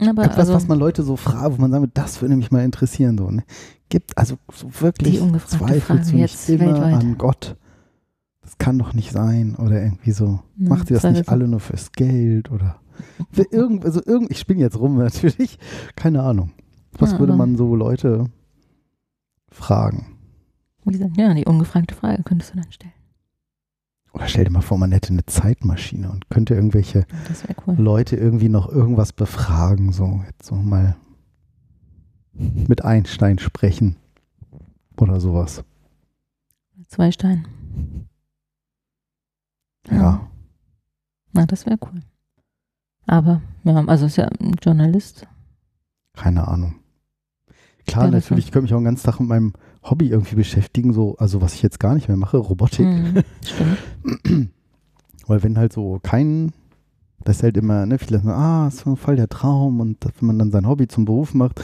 Aber 0.00 0.25
etwas, 0.25 0.38
also, 0.38 0.55
was 0.55 0.69
man 0.69 0.78
Leute 0.78 1.02
so 1.02 1.17
fragt, 1.17 1.57
wo 1.57 1.61
man 1.61 1.71
sagt, 1.71 1.99
das 1.99 2.23
würde 2.23 2.37
mich 2.37 2.50
mal 2.50 2.64
interessieren, 2.64 3.19
so, 3.19 3.31
ne? 3.31 3.45
Gibt, 3.88 4.17
also 4.19 4.37
so 4.52 4.69
wirklich 4.81 5.19
du 5.19 5.26
nicht 5.26 6.14
jetzt 6.14 6.49
immer 6.50 6.67
weltweit. 6.67 6.95
an 6.95 7.19
Gott. 7.19 7.57
Das 8.43 8.59
kann 8.59 8.78
doch 8.78 8.93
nicht 8.95 9.12
sein 9.12 9.57
oder 9.57 9.83
irgendwie 9.83 10.12
so. 10.12 10.40
Ja, 10.57 10.69
Macht 10.69 10.90
ihr 10.90 10.99
das 10.99 11.12
nicht 11.12 11.28
alle 11.28 11.49
nur 11.49 11.61
fürs 11.61 11.93
Geld 11.93 12.50
oder 12.50 12.81
für 13.31 13.45
irgend, 13.50 13.85
also 13.85 14.00
irgend, 14.05 14.31
ich 14.31 14.38
spinne 14.38 14.61
jetzt 14.61 14.78
rum 14.78 14.97
natürlich, 14.99 15.59
keine 15.97 16.23
Ahnung. 16.23 16.52
Was 16.93 17.12
Ja, 17.12 17.19
würde 17.19 17.35
man 17.35 17.57
so 17.57 17.75
Leute 17.75 18.26
fragen? 19.50 20.14
wie 20.85 20.93
gesagt, 20.93 21.17
ja, 21.19 21.35
die 21.35 21.45
ungefragte 21.45 21.95
Frage 21.95 22.23
könntest 22.23 22.55
du 22.55 22.57
dann 22.61 22.73
stellen. 22.73 22.93
Oder 24.19 24.27
stell 24.27 24.45
dir 24.45 24.51
mal 24.51 24.63
vor, 24.63 24.79
man 24.79 24.91
hätte 24.91 25.13
eine 25.13 25.25
Zeitmaschine 25.27 26.11
und 26.11 26.29
könnte 26.29 26.55
irgendwelche 26.55 27.07
cool. 27.67 27.77
Leute 27.77 28.17
irgendwie 28.17 28.49
noch 28.49 28.69
irgendwas 28.69 29.13
befragen, 29.13 29.93
so 29.93 30.23
jetzt 30.27 30.47
so 30.47 30.57
mal 30.57 30.97
mit 32.33 32.85
Einstein 32.85 33.39
sprechen 33.39 33.95
oder 34.97 35.21
sowas. 35.21 35.63
Zwei 36.89 37.13
Steine. 37.13 37.45
Ja, 39.91 40.29
Na, 41.33 41.47
das 41.47 41.65
wäre 41.65 41.79
cool. 41.83 42.03
Aber, 43.07 43.41
ja, 43.65 43.85
also 43.87 44.07
ist 44.07 44.17
ja 44.17 44.27
ein 44.27 44.55
Journalist. 44.61 45.27
keine 46.15 46.47
Ahnung. 46.47 46.75
Klar, 47.87 48.09
natürlich, 48.11 48.47
ich 48.47 48.53
könnte 48.53 48.65
mich 48.65 48.75
auch 48.75 48.79
den 48.79 48.85
ganzen 48.85 49.07
Tag 49.07 49.21
mit 49.21 49.29
meinem 49.31 49.53
Hobby 49.90 50.09
irgendwie 50.09 50.37
beschäftigen, 50.37 50.92
so, 50.92 51.16
also 51.18 51.40
was 51.40 51.54
ich 51.54 51.62
jetzt 51.62 51.80
gar 51.80 51.95
nicht 51.95 52.09
mehr 52.09 52.16
mache, 52.16 52.37
Robotik. 52.37 52.87
Mhm, 52.87 53.23
stimmt. 53.45 53.78
Weil 55.26 55.42
wenn 55.42 55.59
halt 55.59 55.73
so 55.73 55.99
kein, 56.02 56.52
das 57.25 57.37
ist 57.38 57.42
halt 57.42 57.57
immer, 57.57 57.85
ne, 57.87 57.99
viele 57.99 58.18
sagen, 58.18 58.30
ah, 58.30 58.68
ist 58.68 58.78
so 58.78 58.97
voll 58.97 59.16
der 59.16 59.28
Traum 59.28 59.80
und 59.80 59.99
wenn 60.04 60.26
man 60.26 60.38
dann 60.38 60.50
sein 60.50 60.66
Hobby 60.66 60.88
zum 60.88 61.04
Beruf 61.04 61.35
macht, 61.35 61.62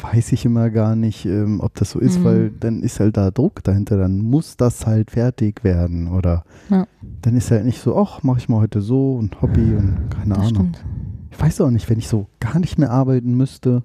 weiß 0.00 0.32
ich 0.32 0.44
immer 0.44 0.70
gar 0.70 0.94
nicht, 0.96 1.24
ähm, 1.26 1.60
ob 1.60 1.74
das 1.74 1.90
so 1.92 1.98
ist, 1.98 2.20
Mhm. 2.20 2.24
weil 2.24 2.50
dann 2.50 2.82
ist 2.82 3.00
halt 3.00 3.16
da 3.16 3.30
Druck 3.30 3.62
dahinter, 3.64 3.96
dann 3.96 4.18
muss 4.18 4.56
das 4.56 4.86
halt 4.86 5.10
fertig 5.10 5.64
werden 5.64 6.08
oder 6.08 6.44
Ja. 6.70 6.86
dann 7.22 7.36
ist 7.36 7.50
halt 7.50 7.64
nicht 7.64 7.80
so, 7.80 7.96
ach, 7.96 8.22
mache 8.22 8.38
ich 8.38 8.48
mal 8.48 8.60
heute 8.60 8.80
so 8.80 9.14
und 9.14 9.40
Hobby 9.42 9.74
und 9.74 10.08
keine 10.10 10.34
Das 10.34 10.38
Ahnung. 10.48 10.74
stimmt. 10.74 10.84
Ich 11.30 11.40
weiß 11.40 11.60
auch 11.60 11.70
nicht, 11.70 11.88
wenn 11.90 11.98
ich 11.98 12.08
so 12.08 12.26
gar 12.40 12.58
nicht 12.58 12.78
mehr 12.78 12.90
arbeiten 12.90 13.36
müsste, 13.36 13.82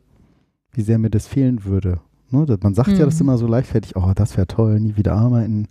wie 0.72 0.82
sehr 0.82 0.98
mir 0.98 1.10
das 1.12 1.28
fehlen 1.28 1.66
würde. 1.66 2.00
Ne, 2.34 2.58
man 2.62 2.74
sagt 2.74 2.98
ja 2.98 3.06
das 3.06 3.16
Mhm. 3.20 3.22
immer 3.28 3.38
so 3.38 3.48
leichtfertig, 3.48 3.96
oh, 3.96 4.12
das 4.16 4.36
wäre 4.36 4.48
toll, 4.48 4.80
nie 4.80 4.98
wieder 4.98 5.14
arbeiten. 5.14 5.68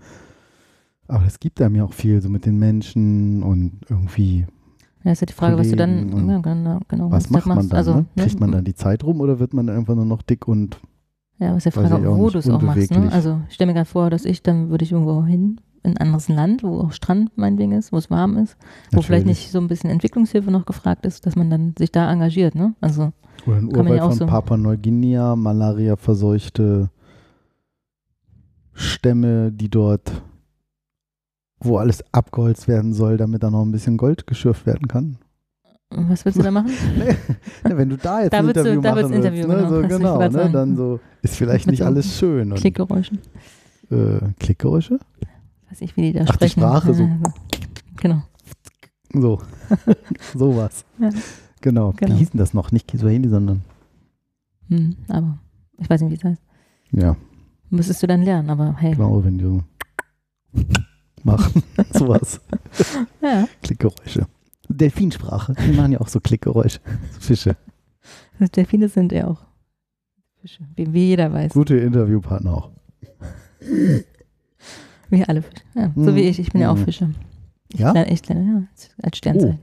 Aber 1.09 1.25
es 1.27 1.41
gibt 1.41 1.61
einem 1.61 1.75
ja 1.75 1.85
auch 1.85 1.93
viel, 1.93 2.23
so 2.23 2.29
mit 2.29 2.47
den 2.47 2.59
Menschen 2.59 3.43
und 3.43 3.73
irgendwie, 3.91 4.47
Ja, 5.05 5.11
ist 5.13 5.21
ja 5.21 5.27
die 5.27 5.33
Frage, 5.33 5.59
was 5.59 5.69
du 5.69 5.77
dann, 5.77 6.29
ja, 6.29 6.39
genau, 6.39 6.79
genau 6.89 7.11
was 7.11 7.25
du 7.27 7.33
macht 7.33 7.47
man 7.47 7.57
machst. 7.59 7.73
dann? 7.73 7.77
Also, 7.77 7.95
ne? 7.97 8.07
Kriegt 8.17 8.39
man 8.41 8.53
dann 8.53 8.65
die 8.65 8.75
Zeit 8.75 9.03
rum 9.05 9.21
oder 9.21 9.39
wird 9.41 9.53
man 9.53 9.67
dann 9.67 9.77
einfach 9.77 9.97
nur 9.97 10.05
noch 10.05 10.23
dick 10.23 10.47
und 10.47 10.81
Ja, 11.39 11.49
aber 11.49 11.57
ist 11.57 11.67
die 11.67 11.75
weiß 11.77 11.89
Frage, 11.91 12.09
auch 12.09 12.17
wo 12.17 12.31
du 12.31 12.39
es 12.39 12.49
auch 12.49 12.63
machst. 12.63 12.91
Ne? 12.93 13.11
Also, 13.13 13.41
ich 13.49 13.55
stelle 13.55 13.67
mir 13.73 13.75
gerade 13.75 13.89
vor, 13.91 14.11
dass 14.11 14.25
ich, 14.25 14.43
dann 14.45 14.71
würde 14.71 14.85
ich 14.85 14.93
irgendwo 14.93 15.25
hin, 15.25 15.61
in 15.85 15.93
ein 15.93 15.99
anderes 15.99 16.29
Land, 16.29 16.63
wo 16.63 16.81
auch 16.81 16.93
Strand 16.93 17.37
meinetwegen 17.37 17.73
ist, 17.73 17.93
wo 17.93 17.97
es 17.99 18.11
warm 18.11 18.37
ist, 18.37 18.57
wo 18.93 19.03
vielleicht 19.03 19.27
nicht 19.27 19.51
so 19.51 19.59
ein 19.59 19.67
bisschen 19.69 19.91
Entwicklungshilfe 19.91 20.51
noch 20.51 20.65
gefragt 20.67 21.05
ist, 21.07 21.27
dass 21.27 21.35
man 21.37 21.51
dann 21.51 21.75
sich 21.79 21.91
da 21.91 22.11
engagiert. 22.13 22.55
Ne? 22.55 22.75
Also, 22.81 23.13
oder 23.47 23.57
ein 23.57 23.67
Urwald 23.67 23.97
ja 23.97 24.05
von 24.09 24.13
so- 24.19 24.27
Papua-Neuguinea, 24.27 25.35
Malaria 25.37 25.97
verseuchte 25.97 26.91
Stämme, 28.75 29.53
die 29.53 29.69
dort, 29.69 30.23
wo 31.61 31.77
alles 31.79 32.03
abgeholzt 32.13 32.69
werden 32.69 32.93
soll, 32.95 33.17
damit 33.17 33.43
da 33.43 33.51
noch 33.51 33.63
ein 33.65 33.73
bisschen 33.73 33.97
Gold 33.97 34.27
geschürft 34.27 34.67
werden 34.67 34.89
kann. 34.89 35.19
was 35.91 36.25
willst 36.25 36.39
du 36.39 36.43
da 36.43 36.51
machen? 36.51 36.71
Ja, 37.69 37.77
wenn 37.77 37.89
du 37.91 37.97
da 37.97 38.23
jetzt 38.23 38.33
Da 38.33 38.39
ein 38.39 38.47
würdest 38.47 38.67
du- 38.67 38.71
Interview 38.71 38.81
da 38.83 38.95
machen 39.03 39.13
Interview, 39.13 39.49
willst, 39.49 39.71
ne? 39.71 39.89
genau. 39.89 40.15
so, 40.15 40.29
genau, 40.29 40.45
ne? 40.47 40.51
dann 40.53 40.77
so, 40.77 41.01
ist 41.23 41.37
vielleicht 41.37 41.67
Mit 41.67 41.73
nicht 41.75 41.81
so 41.81 41.85
alles 41.87 42.19
schön. 42.19 42.55
Klickgeräuschen. 42.55 43.19
äh, 43.91 44.19
Klickgeräusche? 44.41 44.99
Weiß 45.73 45.81
ich, 45.81 45.97
wie 45.97 46.03
die 46.03 46.13
da 46.13 46.21
Ach, 46.25 46.27
die 46.27 46.33
sprechen. 46.35 46.61
Sprache 46.61 46.93
so. 46.93 47.09
Genau. 47.97 48.23
So, 49.15 49.41
sowas. 50.35 50.85
Ja. 50.99 51.09
Genau. 51.63 51.93
Genau. 51.97 52.15
Wie 52.15 52.19
hieß 52.19 52.31
denn 52.33 52.39
das 52.41 52.53
noch? 52.53 52.73
Nicht 52.73 52.87
Kiswahili, 52.89 53.29
sondern, 53.31 53.63
Hm, 54.69 54.97
aber 55.09 55.39
ich 55.79 55.89
weiß 55.89 56.03
nicht, 56.03 56.11
wie 56.13 56.17
es 56.17 56.25
heißt. 56.25 56.43
ja, 56.93 57.17
Müsstest 57.71 58.03
du 58.03 58.07
dann 58.07 58.23
lernen, 58.23 58.51
aber 58.51 58.77
hey. 58.77 58.93
genau, 58.93 59.25
wenn 59.25 59.39
die 59.39 59.45
so 59.45 59.63
machen, 61.25 61.63
sowas. 61.95 62.39
Ja, 63.23 63.49
Klickgeräusche. 63.63 64.27
Delfinsprache, 64.69 65.55
die 65.55 65.73
machen 65.73 65.93
ja 65.93 66.01
auch 66.03 66.09
so 66.09 66.21
Klickgeräusche. 66.21 66.81
Fische. 67.19 67.57
Delfine 68.39 68.89
sind 68.91 69.13
ja 69.13 69.27
auch 69.29 69.41
Fische, 70.43 70.67
wie, 70.77 70.93
wie 70.93 71.07
jeder 71.09 71.33
weiß. 71.33 71.55
Gute 71.55 71.77
Interviewpartner 71.79 72.53
auch. 72.55 72.71
Wie 75.13 75.25
alle 75.25 75.43
Fische. 75.43 75.63
Ja, 75.75 75.93
so 75.95 76.15
wie 76.17 76.21
ich, 76.23 76.39
ich 76.39 76.51
bin 76.53 76.61
ja 76.63 76.71
auch 76.71 76.77
Mhm. 76.77 76.85
Fische. 76.85 77.11
Ja? 77.75 77.91
Kleine, 77.93 78.07
echt 78.09 78.25
kleine, 78.25 78.45
ja, 78.45 78.63
als- 79.03 79.17
Sternzeichen. 79.19 79.59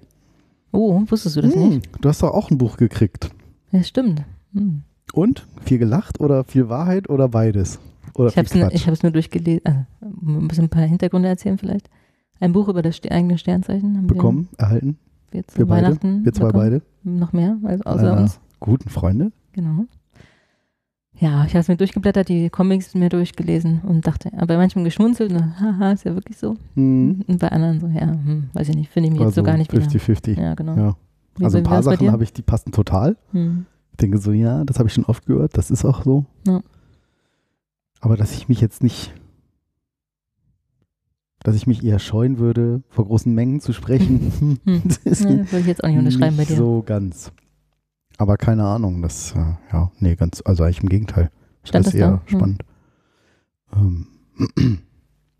Oh, 0.71 1.01
wusstest 1.07 1.35
du 1.35 1.41
das 1.41 1.53
Hm, 1.55 1.69
nicht? 1.69 1.89
Du 1.99 2.07
hast 2.07 2.21
doch 2.21 2.31
auch 2.33 2.51
ein 2.51 2.57
Buch 2.57 2.77
gekriegt. 2.77 3.29
Ja, 3.71 3.83
stimmt. 3.83 4.23
Hm. 4.53 4.83
Und? 5.13 5.47
Viel 5.63 5.79
gelacht 5.79 6.19
oder 6.19 6.43
viel 6.43 6.69
Wahrheit 6.69 7.09
oder 7.09 7.27
beides? 7.27 7.79
Oder 8.15 8.29
Ich 8.29 8.37
habe 8.37 8.47
es 8.93 9.03
nur, 9.03 9.11
durchgelesen. 9.11 9.61
Also, 9.65 9.79
ein 10.21 10.47
bisschen 10.47 10.65
ein 10.65 10.69
paar 10.69 10.83
Hintergründe 10.83 11.27
erzählen 11.29 11.57
vielleicht. 11.57 11.89
Ein 12.39 12.53
Buch 12.53 12.67
über 12.69 12.81
das 12.81 12.97
ste 12.97 13.11
eigene 13.11 13.37
Sternzeichen 13.37 13.97
haben 13.97 14.07
bekommen, 14.07 14.47
erhalten? 14.57 14.97
wir 15.31 15.39
jetzt 15.41 15.57
Wir 15.57 15.65
beide? 15.65 15.87
Weihnachten 15.87 16.25
Wir 16.25 16.33
zwei 16.33 16.45
bekommen. 16.47 16.63
beide? 16.63 16.81
Noch 17.03 17.33
mehr, 17.33 17.57
also 17.63 17.83
außer 17.85 18.17
Äh, 18.17 18.21
uns. 18.21 18.39
Guten 18.59 18.89
Freunde? 18.89 19.31
Genau. 19.53 19.85
Ja, 21.21 21.43
ich 21.43 21.49
habe 21.51 21.59
es 21.59 21.67
mir 21.67 21.75
durchgeblättert, 21.75 22.29
die 22.29 22.49
Comics 22.49 22.93
mir 22.95 23.09
durchgelesen 23.09 23.81
und 23.81 24.07
dachte, 24.07 24.31
aber 24.37 24.47
bei 24.47 24.57
manchem 24.57 24.85
geschmunzelt, 24.85 25.31
na, 25.33 25.53
haha, 25.59 25.91
ist 25.91 26.05
ja 26.05 26.15
wirklich 26.15 26.37
so. 26.37 26.55
Hm. 26.75 27.25
Und 27.27 27.39
bei 27.39 27.49
anderen 27.49 27.79
so, 27.81 27.87
ja, 27.87 28.07
hm, 28.07 28.49
weiß 28.53 28.69
ich 28.69 28.75
nicht, 28.75 28.89
finde 28.89 29.07
ich 29.07 29.11
mich 29.11 29.19
War 29.19 29.27
jetzt 29.27 29.35
so 29.35 29.43
gar 29.43 29.57
nicht 29.57 29.71
wieder. 29.73 29.85
50-50. 29.85 30.39
Ja, 30.39 30.53
genau. 30.55 30.75
Ja. 30.77 30.95
Also 31.41 31.57
ein 31.57 31.63
paar 31.63 31.77
bei 31.83 31.95
Sachen 31.95 32.11
habe 32.11 32.23
ich, 32.23 32.31
die 32.33 32.41
passen 32.41 32.71
total. 32.71 33.17
Hm. 33.31 33.65
Ich 33.91 33.97
denke 33.97 34.17
so, 34.17 34.31
ja, 34.31 34.63
das 34.63 34.79
habe 34.79 34.87
ich 34.87 34.93
schon 34.93 35.05
oft 35.05 35.25
gehört, 35.25 35.57
das 35.57 35.71
ist 35.71 35.83
auch 35.83 36.03
so. 36.03 36.25
Ja. 36.47 36.61
Aber 37.99 38.15
dass 38.15 38.31
ich 38.33 38.47
mich 38.47 38.61
jetzt 38.61 38.81
nicht, 38.81 39.13
dass 41.43 41.55
ich 41.55 41.67
mich 41.67 41.83
eher 41.83 41.99
scheuen 41.99 42.37
würde, 42.37 42.81
vor 42.89 43.05
großen 43.05 43.33
Mengen 43.33 43.59
zu 43.59 43.73
sprechen, 43.73 44.59
Hm. 44.63 44.81
das 44.85 44.97
ist 44.99 45.25
Nee, 45.25 45.37
das 45.39 45.51
würde 45.51 45.59
ich 45.61 45.67
jetzt 45.67 45.83
auch 45.83 45.89
nicht 45.89 45.97
unterschreiben 45.99 46.37
bei 46.37 46.43
nicht 46.43 46.51
dir. 46.51 46.57
so 46.57 46.81
ganz. 46.85 47.33
Aber 48.19 48.35
keine 48.37 48.65
Ahnung, 48.65 49.01
das, 49.01 49.31
äh, 49.33 49.55
ja, 49.73 49.91
nee, 49.99 50.15
ganz, 50.15 50.43
also 50.45 50.63
eigentlich 50.63 50.83
im 50.83 50.89
Gegenteil. 50.89 51.31
Stand 51.63 51.85
das 51.87 51.93
ist 51.93 51.99
eher 51.99 52.11
da? 52.11 52.21
Hm. 52.25 52.37
spannend. 52.37 52.63
Ähm, 53.73 54.07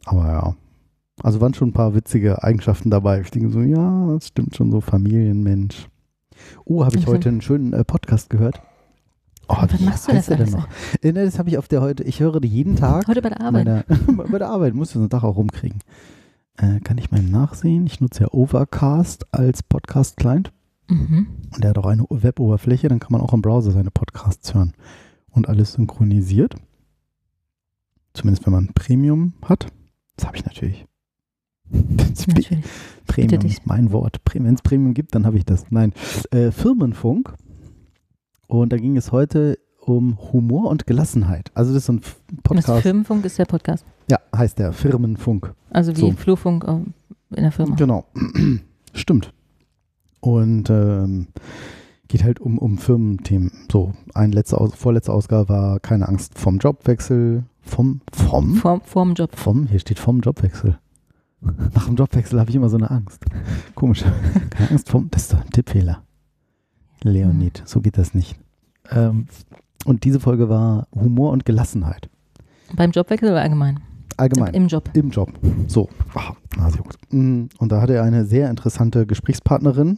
aber 0.06 0.28
ja. 0.28 0.56
Also 1.22 1.42
waren 1.42 1.54
schon 1.54 1.70
ein 1.70 1.74
paar 1.74 1.94
witzige 1.94 2.42
Eigenschaften 2.44 2.90
dabei. 2.90 3.20
Ich 3.20 3.32
denke 3.32 3.50
so, 3.50 3.60
ja, 3.62 4.08
das 4.14 4.28
stimmt 4.30 4.56
schon 4.56 4.72
so, 4.72 4.80
Familienmensch. 4.80 5.90
Oh, 6.64 6.86
habe 6.86 6.96
ich 6.96 7.02
Also- 7.04 7.14
heute 7.14 7.30
einen 7.30 7.42
schönen 7.42 7.74
äh, 7.74 7.84
Podcast 7.84 8.30
gehört. 8.30 8.62
Oh, 9.50 9.58
Was 9.60 9.78
wie 9.80 9.84
machst 9.84 10.08
du 10.08 10.14
das 10.14 10.28
denn 10.28 10.38
alles? 10.38 10.52
noch? 10.52 10.68
Äh, 11.02 11.12
ne, 11.12 11.26
das 11.26 11.38
habe 11.38 11.50
ich 11.50 11.58
auf 11.58 11.68
der 11.68 11.82
heute, 11.82 12.04
ich 12.04 12.22
höre 12.22 12.40
die 12.40 12.48
jeden 12.48 12.78
Tag. 12.78 13.08
Heute 13.08 13.22
bei 13.22 13.30
der 13.30 13.40
Bei 13.40 13.46
Arbeit. 13.46 13.68
der, 13.68 13.84
bei 14.32 14.38
der 14.38 14.48
Arbeit, 14.50 14.74
muss 14.74 14.90
ich 14.90 14.94
so 14.94 15.00
einen 15.02 15.10
Tag 15.10 15.24
auch 15.24 15.36
rumkriegen. 15.36 15.80
Äh, 16.58 16.80
kann 16.80 16.98
ich 16.98 17.12
mal 17.12 17.22
nachsehen? 17.22 17.86
Ich 17.88 18.00
nutze 18.00 18.24
ja 18.24 18.28
Overcast 18.32 19.26
als 19.34 19.64
Podcast-Client. 19.64 20.54
Mhm. 20.90 21.28
Und 21.54 21.64
der 21.64 21.70
hat 21.72 21.78
auch 21.78 21.86
eine 21.86 22.04
Web-Oberfläche, 22.10 22.88
dann 22.90 23.00
kann 23.00 23.12
man 23.12 23.22
auch 23.22 23.34
im 23.34 23.42
Browser 23.42 23.72
seine 23.72 23.92
Podcasts 23.92 24.54
hören. 24.54 24.74
Und 25.32 25.48
alles 25.48 25.74
synchronisiert. 25.74 26.56
Zumindest 28.14 28.46
wenn 28.46 28.54
man 28.54 28.68
Premium 28.74 29.34
hat. 29.46 29.68
Das 30.18 30.26
habe 30.28 30.38
ich 30.38 30.46
natürlich. 30.46 30.86
Natürlich. 31.72 32.50
Premium 33.06 33.46
ist 33.46 33.66
mein 33.68 33.92
Wort. 33.92 34.18
Wenn 34.34 34.56
es 34.56 34.62
Premium 34.64 34.94
gibt, 34.96 35.14
dann 35.14 35.26
habe 35.28 35.38
ich 35.38 35.46
das. 35.46 35.66
Nein. 35.70 35.94
Äh, 36.32 36.52
Firmenfunk. 36.52 37.34
Und 38.48 38.74
da 38.74 38.78
ging 38.78 38.98
es 38.98 39.12
heute 39.12 39.60
um 39.80 40.18
Humor 40.34 40.70
und 40.70 40.88
Gelassenheit. 40.88 41.52
Also 41.54 41.72
das 41.74 41.84
ist 41.84 41.86
so 41.86 41.94
ein 41.94 42.00
F- 42.00 42.20
Das 42.28 42.44
Podcast. 42.44 42.82
Firmenfunk 42.82 43.24
ist 43.26 43.38
der 43.38 43.46
Podcast. 43.46 43.86
Ja, 44.10 44.18
heißt 44.36 44.58
der 44.58 44.74
Firmenfunk. 44.74 45.54
Also 45.70 45.96
wie 45.96 46.00
So. 46.02 46.12
Flurfunk 46.14 46.64
äh, 46.68 46.72
in 47.36 47.44
der 47.44 47.52
Firma. 47.52 47.76
Genau. 47.76 48.06
Stimmt. 48.94 49.32
Und 50.22 50.70
ähm, 50.70 51.28
geht 52.08 52.24
halt 52.24 52.40
um, 52.40 52.58
um 52.58 52.78
Firmenthemen. 52.78 53.52
So, 53.72 53.94
ein 54.14 54.32
letzte 54.32 54.58
vorletzte 54.76 55.14
Ausgabe 55.14 55.50
war 55.50 55.80
keine 55.80 56.08
Angst 56.08 56.38
vom 56.38 56.58
Jobwechsel. 56.58 57.44
Vom, 57.62 58.02
vom? 58.12 58.56
Vorm, 58.56 58.82
vorm 58.82 59.14
Job. 59.14 59.36
Vom, 59.36 59.68
hier 59.68 59.80
steht 59.80 60.00
vom 60.00 60.20
Jobwechsel. 60.22 60.78
Nach 61.42 61.86
dem 61.86 61.96
Jobwechsel 61.96 62.40
habe 62.40 62.50
ich 62.50 62.56
immer 62.56 62.70
so 62.70 62.78
eine 62.78 62.90
Angst. 62.90 63.24
Komisch. 63.76 64.04
Keine 64.50 64.72
Angst 64.72 64.90
vom, 64.90 65.10
das 65.12 65.24
ist 65.24 65.34
doch 65.34 65.42
ein 65.42 65.52
Tippfehler. 65.52 66.04
Leonid, 67.04 67.64
so 67.66 67.80
geht 67.80 67.98
das 67.98 68.14
nicht. 68.14 68.38
Ähm, 68.92 69.28
und 69.86 70.04
diese 70.04 70.20
Folge 70.20 70.50
war 70.50 70.88
Humor 70.94 71.32
und 71.32 71.46
Gelassenheit. 71.46 72.10
Beim 72.76 72.92
Jobwechsel 72.92 73.30
oder 73.30 73.42
allgemein? 73.42 73.80
Allgemein. 74.18 74.54
Im 74.54 74.68
Job. 74.68 74.90
Im 74.94 75.10
Job. 75.12 75.32
So. 75.68 75.88
Ah, 76.14 76.34
Nase 76.58 76.78
juckt. 76.78 76.98
Mm, 77.14 77.46
Und 77.58 77.72
da 77.72 77.82
hatte 77.82 77.94
er 77.94 78.04
eine 78.04 78.26
sehr 78.26 78.50
interessante 78.50 79.06
Gesprächspartnerin. 79.06 79.98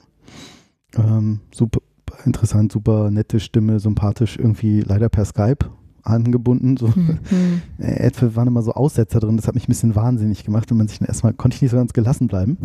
Ähm, 0.98 1.40
super 1.54 1.80
interessant, 2.26 2.72
super 2.72 3.10
nette 3.12 3.40
Stimme, 3.40 3.80
sympathisch, 3.80 4.38
irgendwie 4.38 4.82
leider 4.82 5.10
per 5.10 5.26
Skype 5.26 5.70
angebunden. 6.04 6.78
So. 6.78 6.94
Hm, 6.94 7.20
hm. 7.30 7.62
Äh, 7.80 8.08
Etwa 8.08 8.36
waren 8.36 8.48
immer 8.48 8.62
so 8.62 8.74
Aussetzer 8.74 9.20
drin, 9.20 9.38
das 9.38 9.48
hat 9.48 9.56
mich 9.56 9.66
ein 9.66 9.72
bisschen 9.72 9.96
wahnsinnig 9.96 10.44
gemacht, 10.44 10.70
wenn 10.70 10.78
man 10.78 10.88
sich 10.88 11.02
erstmal 11.02 11.34
konnte 11.34 11.56
ich 11.56 11.62
nicht 11.62 11.72
so 11.72 11.78
ganz 11.78 11.94
gelassen 11.94 12.28
bleiben. 12.28 12.58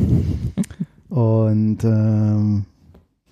Und 1.08 1.84
ähm, 1.84 2.64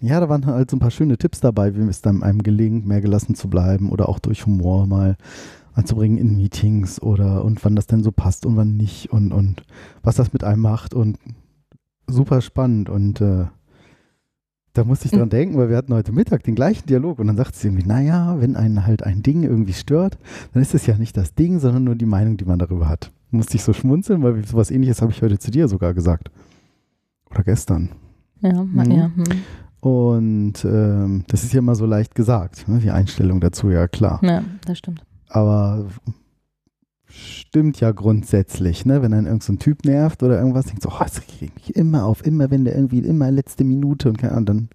ja, 0.00 0.20
da 0.20 0.28
waren 0.28 0.46
halt 0.46 0.70
so 0.70 0.76
ein 0.76 0.80
paar 0.80 0.90
schöne 0.90 1.18
Tipps 1.18 1.40
dabei, 1.40 1.74
wie 1.74 1.80
es 1.82 2.02
dann 2.02 2.22
einem 2.22 2.42
gelingt, 2.42 2.86
mehr 2.86 3.00
gelassen 3.00 3.34
zu 3.34 3.48
bleiben 3.48 3.90
oder 3.90 4.08
auch 4.08 4.18
durch 4.18 4.46
Humor 4.46 4.86
mal 4.86 5.16
anzubringen 5.74 6.18
in 6.18 6.36
Meetings 6.36 7.02
oder 7.02 7.44
und 7.44 7.64
wann 7.64 7.74
das 7.74 7.86
denn 7.86 8.02
so 8.02 8.12
passt 8.12 8.46
und 8.46 8.56
wann 8.56 8.76
nicht 8.76 9.12
und, 9.12 9.32
und 9.32 9.62
was 10.02 10.16
das 10.16 10.32
mit 10.32 10.44
einem 10.44 10.62
macht 10.62 10.94
und 10.94 11.18
super 12.06 12.40
spannend 12.40 12.88
und 12.88 13.20
äh, 13.20 13.46
da 14.74 14.84
musste 14.84 15.06
ich 15.06 15.12
dran 15.12 15.30
denken, 15.30 15.56
weil 15.56 15.68
wir 15.70 15.76
hatten 15.76 15.94
heute 15.94 16.12
Mittag 16.12 16.42
den 16.42 16.54
gleichen 16.54 16.86
Dialog 16.86 17.18
und 17.20 17.28
dann 17.28 17.36
sagt 17.36 17.54
sie 17.54 17.68
irgendwie, 17.68 17.86
naja, 17.86 18.36
wenn 18.40 18.56
einen 18.56 18.84
halt 18.86 19.02
ein 19.04 19.22
Ding 19.22 19.42
irgendwie 19.42 19.72
stört, 19.72 20.18
dann 20.52 20.62
ist 20.62 20.74
es 20.74 20.86
ja 20.86 20.96
nicht 20.98 21.16
das 21.16 21.34
Ding, 21.34 21.60
sondern 21.60 21.84
nur 21.84 21.94
die 21.94 22.06
Meinung, 22.06 22.36
die 22.36 22.44
man 22.44 22.58
darüber 22.58 22.88
hat. 22.88 23.10
Musste 23.30 23.56
ich 23.56 23.62
so 23.62 23.72
schmunzeln, 23.72 24.22
weil 24.22 24.44
sowas 24.46 24.70
ähnliches 24.70 25.00
habe 25.00 25.12
ich 25.12 25.22
heute 25.22 25.38
zu 25.38 25.50
dir 25.50 25.68
sogar 25.68 25.94
gesagt. 25.94 26.30
Oder 27.30 27.42
gestern. 27.44 27.90
Ja, 28.40 28.62
Mhm. 28.62 28.90
ja. 28.90 29.10
Hm. 29.14 29.24
Und 29.80 30.64
ähm, 30.64 31.24
das 31.28 31.44
ist 31.44 31.52
ja 31.52 31.58
immer 31.58 31.74
so 31.74 31.84
leicht 31.86 32.14
gesagt, 32.14 32.66
ne? 32.68 32.78
die 32.78 32.90
Einstellung 32.90 33.40
dazu, 33.40 33.70
ja 33.70 33.86
klar. 33.86 34.18
ja, 34.22 34.42
das 34.66 34.78
stimmt. 34.78 35.04
Aber 35.28 35.86
stimmt 37.14 37.80
ja 37.80 37.92
grundsätzlich, 37.92 38.84
ne? 38.84 39.02
Wenn 39.02 39.12
dann 39.12 39.26
irgendein 39.26 39.40
so 39.46 39.52
ein 39.52 39.58
Typ 39.58 39.84
nervt 39.84 40.22
oder 40.22 40.38
irgendwas, 40.38 40.66
denkst 40.66 40.82
du, 40.82 40.88
oh, 40.88 40.98
das 41.02 41.20
regt 41.40 41.54
mich 41.54 41.76
immer 41.76 42.04
auf, 42.04 42.26
immer 42.26 42.50
wenn 42.50 42.64
der 42.64 42.74
irgendwie, 42.74 42.98
immer 42.98 43.30
letzte 43.30 43.64
Minute 43.64 44.08
und 44.08 44.18
keine 44.18 44.32
Ahnung, 44.32 44.46
dann, 44.46 44.68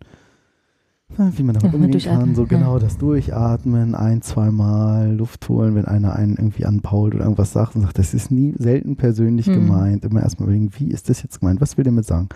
na, 1.17 1.31
wie 1.35 1.43
man 1.43 1.55
damit 1.55 1.73
Ja, 1.73 1.79
umgehen 1.79 2.01
kann, 2.01 2.35
so 2.35 2.43
ja. 2.43 2.47
genau 2.47 2.79
das 2.79 2.97
Durchatmen, 2.97 3.95
ein, 3.95 4.21
zweimal 4.21 5.13
Luft 5.15 5.49
holen, 5.49 5.75
wenn 5.75 5.85
einer 5.85 6.15
einen 6.15 6.37
irgendwie 6.37 6.65
anpault 6.65 7.15
oder 7.15 7.23
irgendwas 7.23 7.51
sagt 7.51 7.75
und 7.75 7.81
sagt, 7.81 7.97
das 7.97 8.13
ist 8.13 8.31
nie, 8.31 8.53
selten 8.57 8.95
persönlich 8.95 9.47
Hm. 9.47 9.53
gemeint, 9.55 10.05
immer 10.05 10.21
erstmal 10.21 10.49
überlegen, 10.49 10.71
wie 10.77 10.89
ist 10.91 11.09
das 11.09 11.23
jetzt 11.23 11.39
gemeint, 11.39 11.61
was 11.61 11.77
will 11.77 11.83
der 11.83 11.93
mit 11.93 12.05
sagen? 12.05 12.29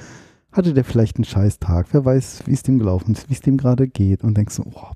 Hatte 0.52 0.74
der 0.74 0.84
vielleicht 0.84 1.18
einen 1.18 1.24
scheiß 1.24 1.60
Tag? 1.60 1.88
Wer 1.92 2.04
weiß, 2.06 2.44
wie 2.46 2.54
es 2.54 2.62
dem 2.64 2.78
gelaufen 2.78 3.14
ist, 3.14 3.30
wie 3.30 3.34
es 3.34 3.42
dem 3.42 3.58
gerade 3.58 3.88
geht 3.88 4.24
und 4.24 4.38
denkst 4.38 4.56
so, 4.56 4.64
oh, 4.74 4.92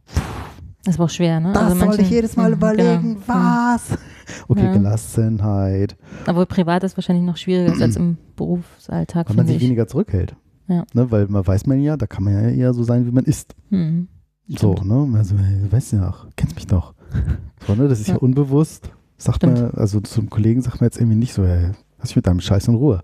Das 0.88 0.97
war 0.97 1.06
auch 1.06 1.10
schwer, 1.10 1.39
ne? 1.39 1.52
das 1.54 1.62
Also 1.63 1.76
sollte 1.76 1.86
manche- 1.88 2.02
ich 2.02 2.10
jedes 2.10 2.36
Mal 2.36 2.50
Mhm, 2.50 2.56
überlegen, 2.56 3.02
genau. 3.15 3.28
was? 3.28 3.84
Okay, 4.50 4.65
Ja. 4.65 4.73
Gelassenheit, 4.73 5.95
Aber 6.26 6.45
privat 6.45 6.84
ist 6.84 6.97
wahrscheinlich 6.97 7.26
noch 7.26 7.38
schwieriger 7.38 7.73
ist 7.73 7.82
als 7.82 7.95
im 7.95 8.17
Berufsalltag, 8.36 9.30
weil 9.30 9.36
man 9.38 9.47
sich 9.47 9.58
ich. 9.58 9.62
weniger 9.63 9.88
zurückhält. 9.88 10.36
Ja. 10.67 10.84
Ne, 10.93 11.10
weil 11.12 11.28
man 11.28 11.45
weiß 11.47 11.65
man 11.65 11.80
ja, 11.80 11.95
da 11.95 12.08
kann 12.08 12.23
man 12.26 12.34
ja 12.34 12.50
eher 12.50 12.73
so 12.73 12.84
sein, 12.84 13.06
wie 13.06 13.12
man 13.12 13.23
ist. 13.23 13.56
Hm. 13.69 14.08
So, 14.50 14.73
ne? 14.76 15.06
Man 15.08 15.23
so, 15.23 15.38
hey, 15.38 15.62
du 15.62 15.71
weißt 15.71 15.93
ja 15.93 16.10
auch, 16.10 16.26
kennst 16.36 16.56
mich 16.56 16.67
doch. 16.67 16.93
So, 17.67 17.76
ne? 17.76 17.88
Das 17.88 18.00
ist 18.02 18.08
ja, 18.08 18.15
Ja. 18.15 18.19
unbewusst. 18.19 18.89
Sagt 19.17 19.38
Stimmt. 19.38 19.60
man, 19.62 19.71
also 19.71 20.00
zum 20.02 20.30
Kollegen 20.30 20.62
sagt 20.62 20.80
man 20.82 20.88
jetzt 20.88 20.97
irgendwie 21.00 21.17
nicht 21.17 21.34
so, 21.34 21.45
hey, 21.45 21.71
lass 22.00 22.10
mich 22.10 22.17
mit 22.17 22.28
deinem 22.28 22.39
Scheiß 22.41 22.67
in 22.67 22.76
Ruhe. 22.76 23.02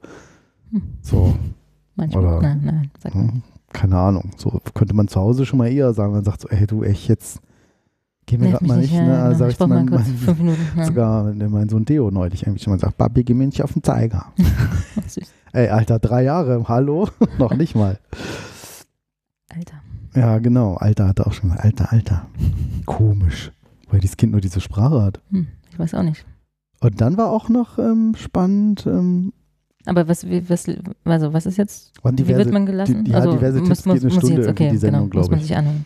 Hm. 0.71 0.81
So, 1.01 1.35
Manchmal. 1.95 2.23
Oder- 2.25 2.41
nein, 2.41 2.61
nein, 2.63 2.91
sag 2.99 3.15
ne? 3.15 3.41
keine 3.71 3.97
Ahnung. 3.97 4.31
So 4.37 4.61
könnte 4.73 4.93
man 4.93 5.07
zu 5.07 5.19
Hause 5.21 5.45
schon 5.45 5.57
mal 5.59 5.71
eher 5.71 5.93
sagen, 5.93 6.11
man 6.13 6.23
sagt 6.23 6.41
so, 6.41 6.49
ey, 6.49 6.67
du 6.67 6.83
echt 6.83 7.07
jetzt, 7.07 7.39
geh 8.25 8.37
mir 8.37 8.51
gerade 8.51 8.65
mal 8.65 8.79
nicht, 8.79 8.93
ne? 8.93 9.07
ja, 9.07 9.23
Also 9.25 9.45
ich 9.45 9.51
ich 9.51 9.57
brauch 9.57 9.67
zu 9.67 9.73
mal 9.73 9.85
kurz 9.85 10.07
fünf 10.07 10.37
Minuten. 10.39 10.59
Ja. 10.77 10.85
sogar 10.85 11.33
mein 11.33 11.69
Sohn 11.69 11.85
Deo 11.85 12.09
neulich 12.11 12.43
irgendwie 12.43 12.63
schon 12.63 12.73
mal 12.73 12.79
sagt, 12.79 12.97
Babi, 12.97 13.23
geh 13.23 13.33
mir 13.33 13.45
nicht 13.45 13.61
auf 13.63 13.73
den 13.73 13.83
Zeiger. 13.83 14.25
Ey, 15.53 15.69
Alter, 15.69 15.99
drei 15.99 16.23
Jahre, 16.23 16.67
hallo? 16.67 17.07
Noch 17.37 17.53
nicht 17.55 17.75
mal. 17.75 17.99
Alter. 19.49 19.75
Ja, 20.15 20.39
genau. 20.39 20.75
Alter 20.75 21.07
hat 21.07 21.19
er 21.19 21.27
auch 21.27 21.33
schon 21.33 21.49
mal. 21.49 21.57
Alter, 21.59 21.91
Alter. 21.91 22.25
Komisch. 22.85 23.51
Weil 23.89 23.99
dieses 23.99 24.17
Kind 24.17 24.31
nur 24.31 24.41
diese 24.41 24.61
Sprache 24.61 25.01
hat. 25.01 25.19
Hm. 25.31 25.47
Ich 25.71 25.77
weiß 25.79 25.93
auch 25.93 26.03
nicht. 26.03 26.25
Und 26.81 26.99
dann 27.01 27.17
war 27.17 27.29
auch 27.31 27.49
noch 27.49 27.77
ähm, 27.79 28.13
spannend, 28.17 28.85
ähm, 28.87 29.31
Aber 29.85 30.07
was, 30.07 30.27
wie- 30.27 30.47
was, 30.49 30.65
also 31.05 31.33
was 31.33 31.45
ist 31.45 31.57
jetzt, 31.57 31.93
waren 32.03 32.13
wie 32.17 32.23
diverse, 32.23 32.39
wird 32.45 32.53
man 32.53 32.65
gelassen? 32.65 33.03
die- 33.05 33.11
ja, 33.11 33.17
also 33.19 33.33
diverse 33.33 33.63
Tipps, 33.63 33.83
geht 33.83 33.91
eine 33.93 34.01
muss 34.03 34.03
ich 34.11 34.13
Stunde 34.19 34.41
jetzt, 34.41 34.49
okay, 34.49 34.69
die 34.71 34.77
Sendung, 34.77 35.09
genau, 35.09 35.19
muss 35.21 35.27
glaub 35.27 35.31
man 35.31 35.39
ich. 35.39 35.47
sich 35.47 35.55
anhören. 35.55 35.83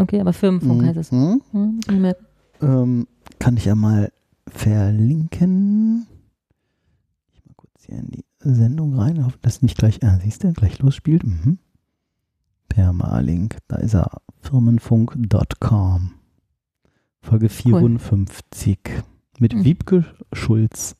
Okay, 0.00 0.20
aber 0.20 0.32
Firmenfunk 0.32 0.82
Mhm. 0.82 0.86
heißt 0.86 0.98
es. 0.98 1.10
Hm? 1.10 1.42
Hm, 1.52 1.80
mir 1.88 2.00
merken. 2.00 2.26
ähm, 2.62 3.06
kann 3.38 3.56
ich 3.56 3.64
ja 3.66 3.74
mal 3.74 4.10
verlinken. 4.48 6.06
Ich 7.34 7.44
mal 7.46 7.54
kurz 7.56 7.84
hier 7.86 7.98
in 7.98 8.08
die 8.10 8.24
Sendung 8.40 8.94
rein, 8.98 9.24
hoffe, 9.24 9.38
dass 9.42 9.62
nicht 9.62 9.76
gleich, 9.78 10.02
ah, 10.02 10.18
siehst 10.22 10.44
du, 10.44 10.52
gleich 10.52 10.78
losspielt. 10.78 11.24
Mhm. 11.24 11.58
Permalink, 12.68 13.58
da 13.68 13.76
ist 13.76 13.94
er. 13.94 14.10
Firmenfunk.com. 14.40 16.12
Folge 17.22 17.48
54. 17.48 18.78
Mit 19.38 19.54
Mhm. 19.54 19.64
Wiebke 19.64 20.04
Schulz 20.32 20.96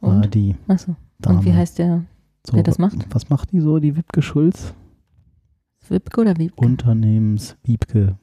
war 0.00 0.16
Und? 0.16 0.34
die 0.34 0.56
Achso. 0.68 0.96
Und 1.26 1.44
wie 1.44 1.52
heißt 1.54 1.78
der? 1.78 2.04
so, 2.46 2.54
wer 2.56 2.62
das 2.62 2.78
macht? 2.78 3.06
Was 3.14 3.28
macht 3.30 3.52
die 3.52 3.60
so, 3.60 3.78
die 3.78 3.96
Wiebke 3.96 4.22
Schulz? 4.22 4.74
Wipke 5.90 6.20
oder 6.20 6.36
Wiebke? 6.38 6.64
Unternehmens 6.64 7.56
Wiebke. 7.64 8.16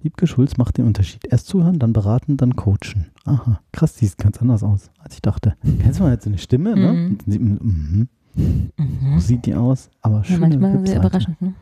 Wiebke 0.00 0.26
Schulz 0.26 0.56
macht 0.58 0.76
den 0.76 0.84
Unterschied. 0.86 1.24
Erst 1.30 1.46
zuhören, 1.46 1.78
dann 1.78 1.92
beraten, 1.94 2.36
dann 2.36 2.56
coachen. 2.56 3.06
Aha, 3.24 3.60
krass, 3.72 3.94
die 3.94 4.06
sieht 4.06 4.18
ganz 4.18 4.40
anders 4.42 4.62
aus, 4.62 4.90
als 4.98 5.14
ich 5.14 5.22
dachte. 5.22 5.56
Kennst 5.80 5.98
du 5.98 6.04
mal 6.04 6.12
jetzt 6.12 6.24
so 6.24 6.30
eine 6.30 6.38
Stimme, 6.38 6.76
ne? 6.76 6.92
Mhm. 6.92 7.18
Sieht 7.26 7.40
mhm, 7.40 8.08
Mhm. 8.36 8.70
so 9.14 9.18
sieht 9.20 9.46
die 9.46 9.54
aus, 9.54 9.88
aber 10.02 10.16
Ja, 10.18 10.24
schön. 10.24 10.40
manchmal 10.40 10.86
sehr 10.86 10.98
überraschend. 10.98 11.40
Ne? 11.40 11.54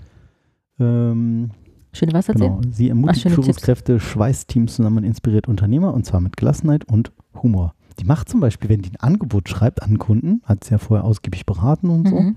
Ähm, 0.80 1.50
Schöne 1.92 2.14
was 2.14 2.28
erzählen? 2.30 2.60
genau. 2.60 2.72
Sie 2.74 2.88
ermutigt 2.88 3.22
Tipps. 3.22 3.34
Führungskräfte, 3.34 4.00
Schweißteams 4.00 4.74
zusammen 4.76 4.98
und 4.98 5.04
inspiriert 5.04 5.46
Unternehmer 5.48 5.92
und 5.92 6.06
zwar 6.06 6.20
mit 6.20 6.36
Gelassenheit 6.38 6.84
und 6.86 7.12
Humor. 7.42 7.74
Die 8.00 8.04
macht 8.04 8.28
zum 8.30 8.40
Beispiel, 8.40 8.70
wenn 8.70 8.80
die 8.80 8.90
ein 8.90 8.96
Angebot 9.00 9.50
schreibt 9.50 9.82
an 9.82 9.98
Kunden, 9.98 10.40
hat 10.44 10.64
sie 10.64 10.70
ja 10.72 10.78
vorher 10.78 11.04
ausgiebig 11.04 11.44
beraten 11.44 11.90
und 11.90 12.08
so, 12.08 12.18
Mhm. 12.20 12.36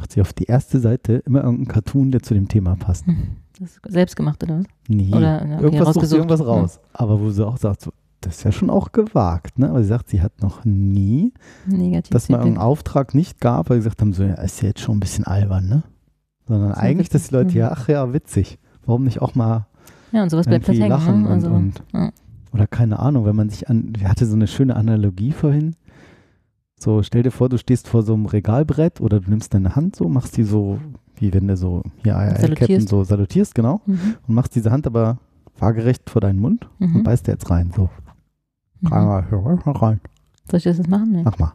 Macht 0.00 0.12
sie 0.12 0.22
auf 0.22 0.32
die 0.32 0.44
erste 0.44 0.80
Seite 0.80 1.22
immer 1.26 1.42
irgendeinen 1.44 1.68
Cartoon, 1.68 2.10
der 2.10 2.22
zu 2.22 2.32
dem 2.32 2.48
Thema 2.48 2.74
passt. 2.76 3.06
Mhm. 3.06 3.36
Das 3.58 3.70
ist 3.72 3.80
selbst 3.86 4.16
gemacht, 4.16 4.42
oder 4.42 4.60
was? 4.60 4.66
Nee, 4.88 5.12
Oder, 5.14 5.42
okay, 5.42 5.62
irgendwas 5.64 5.94
sucht 5.94 6.06
sie 6.06 6.16
irgendwas 6.16 6.44
raus. 6.44 6.80
Aber 6.94 7.20
wo 7.20 7.28
sie 7.30 7.46
auch 7.46 7.58
sagt, 7.58 7.82
so, 7.82 7.92
das 8.22 8.38
ist 8.38 8.44
ja 8.44 8.52
schon 8.52 8.70
auch 8.70 8.92
gewagt, 8.92 9.58
ne? 9.58 9.68
Aber 9.68 9.82
sie 9.82 9.88
sagt, 9.88 10.08
sie 10.08 10.22
hat 10.22 10.40
noch 10.40 10.64
nie. 10.64 11.34
Negativ. 11.66 12.10
dass 12.10 12.30
man 12.30 12.40
einen 12.40 12.56
Auftrag 12.58 13.14
nicht 13.14 13.40
gab, 13.40 13.68
weil 13.68 13.76
sie 13.76 13.80
gesagt 13.84 14.00
haben, 14.00 14.14
so, 14.14 14.22
ja, 14.22 14.34
ist 14.34 14.62
ja 14.62 14.68
jetzt 14.68 14.80
schon 14.80 14.96
ein 14.96 15.00
bisschen 15.00 15.24
albern, 15.26 15.68
ne? 15.68 15.82
Sondern 16.48 16.72
So 16.72 16.80
eigentlich, 16.80 17.10
dass 17.10 17.28
die 17.28 17.34
Leute, 17.34 17.58
ja, 17.58 17.70
ach 17.70 17.86
ja, 17.88 18.12
witzig. 18.14 18.58
Warum 18.86 19.04
nicht 19.04 19.20
auch 19.20 19.34
mal 19.34 19.66
Ja, 20.12 20.22
und 20.22 20.30
sowas 20.30 20.46
bleibt 20.46 20.66
halt 20.66 20.78
hängen. 20.78 20.88
lachen 20.88 21.22
Ne? 21.22 21.28
und, 21.28 21.34
Also, 21.34 21.50
und 21.50 21.82
ja. 21.92 22.10
oder 22.54 22.66
keine 22.66 22.98
Ahnung, 22.98 23.26
wenn 23.26 23.36
man 23.36 23.50
sich 23.50 23.68
an, 23.68 23.92
wir 23.98 24.08
hatte 24.08 24.24
so 24.24 24.34
eine 24.34 24.46
schöne 24.46 24.74
Analogie 24.76 25.32
vorhin. 25.32 25.76
So, 26.82 27.02
stell 27.02 27.22
dir 27.22 27.30
vor, 27.30 27.50
du 27.50 27.58
stehst 27.58 27.88
vor 27.88 28.02
so 28.02 28.14
einem 28.14 28.24
Regalbrett 28.24 29.00
oder 29.02 29.20
du 29.20 29.28
nimmst 29.28 29.52
deine 29.52 29.76
Hand 29.76 29.96
so, 29.96 30.08
machst 30.08 30.36
die 30.38 30.44
so, 30.44 30.78
wie 31.16 31.32
wenn 31.34 31.46
du 31.46 31.54
so 31.56 31.82
hier 32.02 32.16
Eierketten 32.16 32.86
so 32.86 33.04
salutierst, 33.04 33.54
genau, 33.54 33.82
Mhm. 33.84 34.16
und 34.26 34.34
machst 34.34 34.54
diese 34.54 34.70
Hand 34.70 34.86
aber 34.86 35.18
waagerecht 35.58 36.08
vor 36.08 36.22
deinen 36.22 36.38
Mund 36.38 36.70
und 36.78 36.94
Mhm. 36.94 37.02
beißt 37.02 37.28
da 37.28 37.32
jetzt 37.32 37.50
rein. 37.50 37.70
So, 37.76 37.90
Mhm. 38.80 38.92
rein. 38.94 40.00
Soll 40.50 40.56
ich 40.58 40.64
das 40.64 40.78
jetzt 40.78 40.88
machen? 40.88 41.12
Nee. 41.12 41.22
Mach 41.22 41.38
mal. 41.38 41.52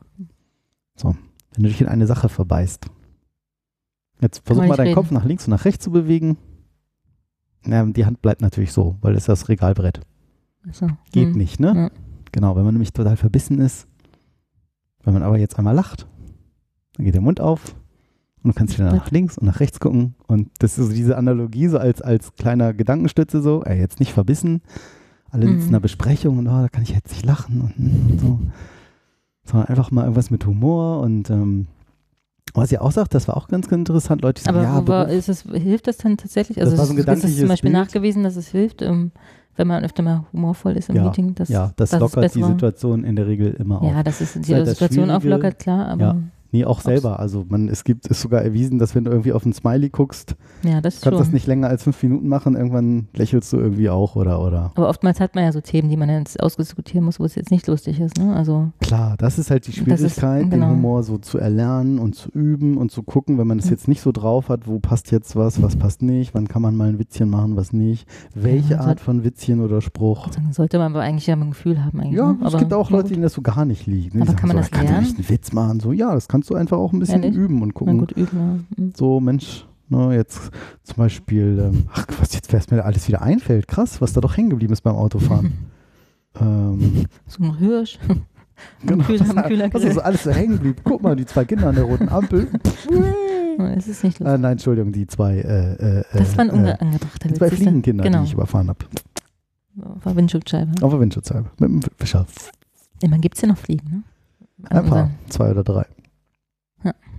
So, 0.95 1.15
wenn 1.55 1.63
du 1.63 1.69
dich 1.69 1.81
in 1.81 1.87
eine 1.87 2.05
Sache 2.05 2.29
verbeißt. 2.29 2.85
Jetzt 4.21 4.45
versuch 4.45 4.63
mal 4.65 4.77
deinen 4.77 4.87
reden. 4.89 4.95
Kopf 4.95 5.09
nach 5.11 5.25
links 5.25 5.47
und 5.47 5.51
nach 5.51 5.65
rechts 5.65 5.83
zu 5.83 5.91
bewegen. 5.91 6.37
Ja, 7.65 7.83
die 7.83 8.05
Hand 8.05 8.21
bleibt 8.21 8.41
natürlich 8.41 8.71
so, 8.71 8.95
weil 9.01 9.13
das 9.13 9.23
ist 9.23 9.29
das 9.29 9.49
Regalbrett. 9.49 10.01
Achso. 10.69 10.87
Geht 11.11 11.29
Mhm. 11.31 11.35
nicht, 11.37 11.59
ne? 11.59 11.73
Ja. 11.75 11.91
Genau, 12.31 12.55
wenn 12.55 12.63
man 12.63 12.75
nämlich 12.75 12.93
total 12.93 13.17
verbissen 13.17 13.59
ist, 13.59 13.87
wenn 15.05 15.13
man 15.13 15.23
aber 15.23 15.37
jetzt 15.37 15.57
einmal 15.57 15.75
lacht, 15.75 16.07
dann 16.95 17.05
geht 17.05 17.13
der 17.13 17.21
Mund 17.21 17.39
auf 17.39 17.75
und 18.43 18.49
du 18.49 18.53
kannst 18.53 18.77
wieder 18.77 18.91
nach 18.91 19.11
links 19.11 19.37
und 19.37 19.45
nach 19.47 19.59
rechts 19.59 19.79
gucken. 19.79 20.15
Und 20.27 20.49
das 20.59 20.77
ist 20.77 20.87
so 20.87 20.93
diese 20.93 21.17
Analogie 21.17 21.67
so 21.67 21.77
als, 21.77 22.01
als 22.01 22.33
kleiner 22.35 22.73
Gedankenstütze 22.73 23.41
so, 23.41 23.63
ey, 23.63 23.79
jetzt 23.79 23.99
nicht 23.99 24.13
verbissen, 24.13 24.61
alle 25.31 25.45
sitzen 25.45 25.57
Mhm. 25.57 25.61
in 25.63 25.69
einer 25.69 25.79
Besprechung 25.79 26.37
und 26.39 26.47
oh, 26.47 26.61
da 26.61 26.69
kann 26.69 26.83
ich 26.83 26.89
jetzt 26.89 27.11
nicht 27.11 27.25
lachen 27.25 27.61
und, 27.61 28.11
und 28.11 28.19
so, 28.19 28.39
sondern 29.43 29.69
einfach 29.69 29.91
mal 29.91 30.03
irgendwas 30.03 30.31
mit 30.31 30.45
Humor 30.45 31.01
und 31.01 31.29
ähm, 31.29 31.67
Was 32.55 32.69
sie 32.69 32.79
auch 32.79 32.91
sagt, 32.91 33.13
das 33.13 33.27
war 33.27 33.37
auch 33.37 33.47
ganz, 33.47 33.67
ganz 33.67 33.81
interessant. 33.81 34.21
Leute 34.21 34.41
die 34.41 34.45
sagen, 34.45 34.57
Aber 34.57 34.65
ja, 34.65 34.87
war, 34.87 35.05
Beruf- 35.05 35.17
ist 35.17 35.29
es, 35.29 35.41
hilft 35.43 35.87
das 35.87 35.97
dann 35.97 36.17
tatsächlich? 36.17 36.57
Das 36.57 36.65
Also 36.65 36.77
war 36.77 36.85
so 36.85 36.93
ist 37.29 37.39
zum 37.39 37.47
Beispiel 37.49 37.71
Bild. 37.71 37.81
nachgewiesen, 37.83 38.23
dass 38.23 38.35
es 38.35 38.47
hilft, 38.47 38.81
ähm, 38.81 39.11
wenn 39.57 39.67
man 39.67 39.83
öfter 39.83 40.03
mal 40.03 40.25
humorvoll 40.33 40.75
ist 40.77 40.89
im 40.89 40.95
Ja, 40.95 41.03
Meeting? 41.03 41.35
Dass, 41.35 41.49
ja, 41.49 41.71
das 41.75 41.91
lockert 41.91 42.33
die? 42.35 42.43
Situation 42.43 43.03
in 43.03 43.15
der 43.15 43.27
Regel 43.27 43.53
immer 43.53 43.81
auf. 43.81 43.91
Ja, 43.91 44.03
das 44.03 44.21
ist 44.21 44.35
die 44.47 44.53
halt 44.53 44.67
das 44.67 44.77
Situation 44.77 45.11
auflockert, 45.11 45.59
klar, 45.59 45.87
aber 45.87 46.01
Ja. 46.01 46.15
Nee, 46.55 46.65
auch 46.65 46.77
Ob's- 46.77 46.83
selber. 46.85 47.19
Also 47.19 47.45
man, 47.49 47.67
es 47.67 47.83
gibt, 47.83 48.07
ist 48.07 48.21
sogar 48.21 48.41
erwiesen, 48.41 48.79
dass 48.79 48.95
wenn 48.95 49.03
du 49.03 49.11
irgendwie 49.11 49.33
auf 49.33 49.45
ein 49.45 49.51
Smiley 49.53 49.89
guckst, 49.89 50.35
ja, 50.63 50.79
das 50.81 51.01
kannst 51.01 51.19
das 51.19 51.31
nicht 51.31 51.47
länger 51.47 51.67
als 51.67 51.83
fünf 51.83 52.01
Minuten 52.01 52.27
machen, 52.29 52.55
irgendwann 52.55 53.07
lächelst 53.13 53.51
du 53.53 53.57
irgendwie 53.57 53.89
auch 53.89 54.15
oder 54.15 54.41
oder. 54.41 54.71
Aber 54.75 54.87
oftmals 54.89 55.19
hat 55.19 55.35
man 55.35 55.43
ja 55.43 55.51
so 55.51 55.59
Themen, 55.61 55.89
die 55.89 55.97
man 55.97 56.09
jetzt 56.09 56.41
ausdiskutieren 56.41 57.03
muss, 57.05 57.19
wo 57.19 57.25
es 57.25 57.35
jetzt 57.35 57.51
nicht 57.51 57.67
lustig 57.67 57.99
ist. 57.99 58.17
Ne? 58.17 58.33
Also 58.35 58.69
Klar, 58.81 59.15
das 59.17 59.37
ist 59.37 59.51
halt 59.51 59.67
die 59.67 59.71
Das 59.71 59.99
ist- 60.01 60.15
Schwierigkeit, 60.19 60.49
genau. 60.49 60.67
den 60.67 60.75
Humor 60.77 61.03
so 61.03 61.17
zu 61.17 61.37
erlernen 61.37 61.99
und 61.99 62.15
zu 62.15 62.29
üben 62.29 62.77
und 62.77 62.91
zu 62.91 63.03
gucken, 63.03 63.37
wenn 63.37 63.47
man 63.47 63.57
das 63.57 63.67
Mhm. 63.67 63.71
jetzt 63.71 63.87
nicht 63.87 64.01
so 64.01 64.11
drauf 64.11 64.49
hat, 64.49 64.67
wo 64.67 64.79
passt 64.79 65.11
jetzt 65.11 65.35
was, 65.35 65.61
was 65.61 65.75
passt 65.75 66.01
nicht, 66.01 66.33
wann 66.33 66.47
kann 66.47 66.61
man 66.61 66.75
mal 66.75 66.87
ein 66.89 66.99
Witzchen 66.99 67.29
machen, 67.29 67.55
was 67.55 67.73
nicht, 67.73 68.07
welche 68.33 68.75
Ja, 68.75 68.81
Art 68.81 68.99
von 68.99 69.23
Witzchen 69.23 69.59
oder 69.61 69.81
Spruch. 69.81 70.29
dann 70.29 70.53
sollte 70.53 70.77
man 70.77 70.93
aber 70.93 71.01
eigentlich 71.03 71.27
ja 71.27 71.35
ein 71.35 71.49
Gefühl 71.49 71.83
haben. 71.83 71.99
Eigentlich, 71.99 72.17
Ja, 72.17 72.33
ne? 72.33 72.37
es 72.45 72.57
gibt 72.57 72.73
auch 72.73 72.89
Leute, 72.89 73.09
denen 73.09 73.23
das 73.23 73.33
so 73.33 73.41
gar 73.41 73.65
nicht 73.65 73.87
liegt. 73.87 74.15
ne? 74.15 74.21
Aber 74.21 74.33
kann 74.33 74.47
man 74.47 74.57
so, 74.57 74.61
das 74.61 74.67
ich 74.67 74.71
kann 74.71 74.85
lernen? 74.85 75.03
nicht 75.03 75.17
einen 75.17 75.29
Witz 75.29 75.51
machen. 75.51 75.79
So, 75.79 75.91
ja, 75.91 76.13
das 76.13 76.27
kannst 76.27 76.44
du 76.49 76.55
einfach 76.55 76.77
auch 76.77 76.93
ein 76.93 76.99
bisschen 76.99 77.23
Ehrlich? 77.23 77.37
üben 77.37 77.61
und 77.61 77.73
gucken. 77.73 77.97
gut 77.99 78.11
üben. 78.13 78.65
Ja. 78.77 78.83
Mhm. 78.83 78.93
So, 78.95 79.19
Mensch, 79.19 79.65
ne, 79.89 80.15
jetzt 80.15 80.51
zum 80.83 80.95
Beispiel, 80.97 81.59
ähm, 81.73 81.87
ach, 81.93 82.05
was 82.19 82.33
jetzt, 82.33 82.51
wer 82.51 82.59
es 82.59 82.69
mir 82.71 82.83
alles 82.83 83.07
wieder 83.07 83.21
einfällt, 83.21 83.67
krass, 83.67 84.01
was 84.01 84.13
da 84.13 84.21
doch 84.21 84.37
hängen 84.37 84.49
geblieben 84.49 84.73
ist 84.73 84.81
beim 84.81 84.95
Autofahren. 84.95 85.53
ähm, 86.39 87.05
So 87.27 87.43
ein 87.43 87.57
Hirsch. 87.57 87.99
genau, 88.85 89.03
Kühler- 89.03 89.35
was, 89.35 89.45
Kühler 89.47 89.69
was 89.73 89.93
so 89.93 90.01
alles 90.01 90.23
so 90.23 90.31
hängen 90.31 90.57
blieb. 90.59 90.81
Guck 90.83 91.01
mal, 91.03 91.15
die 91.15 91.25
zwei 91.25 91.45
Kinder 91.45 91.67
an 91.67 91.75
der 91.75 91.83
roten 91.85 92.09
Ampel. 92.09 92.47
Es 93.57 93.87
ist 93.87 94.03
nicht 94.03 94.19
äh, 94.19 94.23
lustig. 94.25 94.41
nein, 94.41 94.51
Entschuldigung, 94.51 94.91
die 94.91 95.07
zwei, 95.07 95.37
äh, 95.37 95.99
äh, 95.99 96.03
Das 96.11 96.37
war 96.37 96.43
ein 96.51 96.65
äh, 96.65 96.77
die 97.23 97.33
zwei? 97.35 97.49
Fliegenkinder, 97.49 98.03
genau. 98.03 98.19
die 98.19 98.25
ich 98.25 98.33
überfahren 98.33 98.67
habe. 98.67 98.79
War 99.75 100.13
Windschutzscheibe. 100.13 100.71
Auf 100.81 100.91
der 100.91 100.99
Windschutzscheibe. 100.99 101.49
Mit 101.59 101.69
dem 101.69 101.79
Wischer. 101.97 102.25
Immerhin 103.01 103.21
gibt 103.21 103.35
es 103.35 103.41
ja 103.41 103.47
noch 103.47 103.57
Fliegen, 103.57 103.89
ne? 103.89 104.03
An 104.69 104.77
Ein 104.83 104.89
paar, 104.89 105.11
zwei 105.29 105.51
oder 105.51 105.63
drei. 105.63 105.85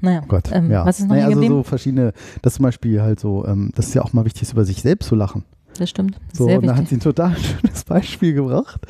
Naja, 0.01 0.21
Oh 0.25 0.29
Gott, 0.29 0.51
ähm, 0.53 0.71
ja. 0.71 0.85
was 0.85 0.99
ist 0.99 1.07
noch 1.07 1.15
naja, 1.15 1.25
also 1.27 1.37
geblieben? 1.37 1.55
so 1.57 1.63
verschiedene, 1.63 2.13
das 2.43 2.55
zum 2.55 2.65
Beispiel 2.65 3.01
halt 3.03 3.19
so, 3.19 3.47
ähm, 3.47 3.71
das 3.75 3.89
ist 3.89 3.95
ja 3.95 4.03
auch 4.03 4.13
mal 4.13 4.25
wichtig, 4.25 4.51
über 4.53 4.65
sich 4.65 4.83
selbst 4.83 5.09
zu 5.09 5.15
lachen. 5.15 5.45
Das 5.79 5.91
stimmt. 5.91 6.19
So, 6.33 6.47
Sehr 6.47 6.59
und 6.59 6.67
da 6.67 6.77
hat 6.77 6.89
sie 6.89 6.97
ein 6.97 7.01
total 7.01 7.37
schönes 7.37 7.85
Beispiel 7.85 8.33
gebracht. 8.35 8.81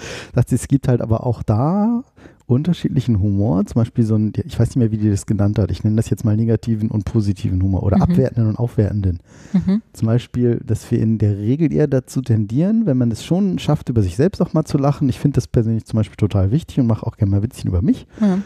Sie, 0.46 0.54
es 0.54 0.68
gibt 0.68 0.88
halt 0.88 1.00
aber 1.00 1.26
auch 1.26 1.42
da 1.42 2.02
unterschiedlichen 2.46 3.18
Humor. 3.20 3.66
Zum 3.66 3.80
Beispiel 3.80 4.04
so 4.04 4.14
ein, 4.14 4.32
ich 4.44 4.58
weiß 4.58 4.68
nicht 4.68 4.76
mehr, 4.76 4.92
wie 4.92 4.98
die 4.98 5.10
das 5.10 5.26
genannt 5.26 5.58
hat. 5.58 5.70
Ich 5.72 5.82
nenne 5.82 5.96
das 5.96 6.10
jetzt 6.10 6.24
mal 6.24 6.36
negativen 6.36 6.90
und 6.90 7.04
positiven 7.04 7.60
Humor 7.60 7.82
oder 7.82 7.96
Mhm. 7.96 8.02
abwertenden 8.02 8.48
und 8.50 8.56
aufwertenden. 8.58 9.18
Mhm. 9.52 9.82
Zum 9.92 10.06
Beispiel, 10.06 10.60
dass 10.64 10.88
wir 10.90 11.00
in 11.00 11.18
der 11.18 11.36
Regel 11.38 11.72
eher 11.72 11.88
dazu 11.88 12.20
tendieren, 12.22 12.86
wenn 12.86 12.96
man 12.98 13.10
es 13.10 13.24
schon 13.24 13.58
schafft, 13.58 13.88
über 13.88 14.02
sich 14.02 14.14
selbst 14.14 14.40
auch 14.40 14.52
mal 14.52 14.64
zu 14.64 14.78
lachen. 14.78 15.08
Ich 15.08 15.18
finde 15.18 15.36
das 15.36 15.48
persönlich 15.48 15.86
zum 15.86 15.96
Beispiel 15.98 16.16
total 16.16 16.52
wichtig 16.52 16.78
und 16.78 16.86
mache 16.86 17.04
auch 17.04 17.16
gerne 17.16 17.32
mal 17.32 17.42
Witzchen 17.42 17.68
über 17.68 17.82
mich. 17.82 18.06
Ja. 18.20 18.38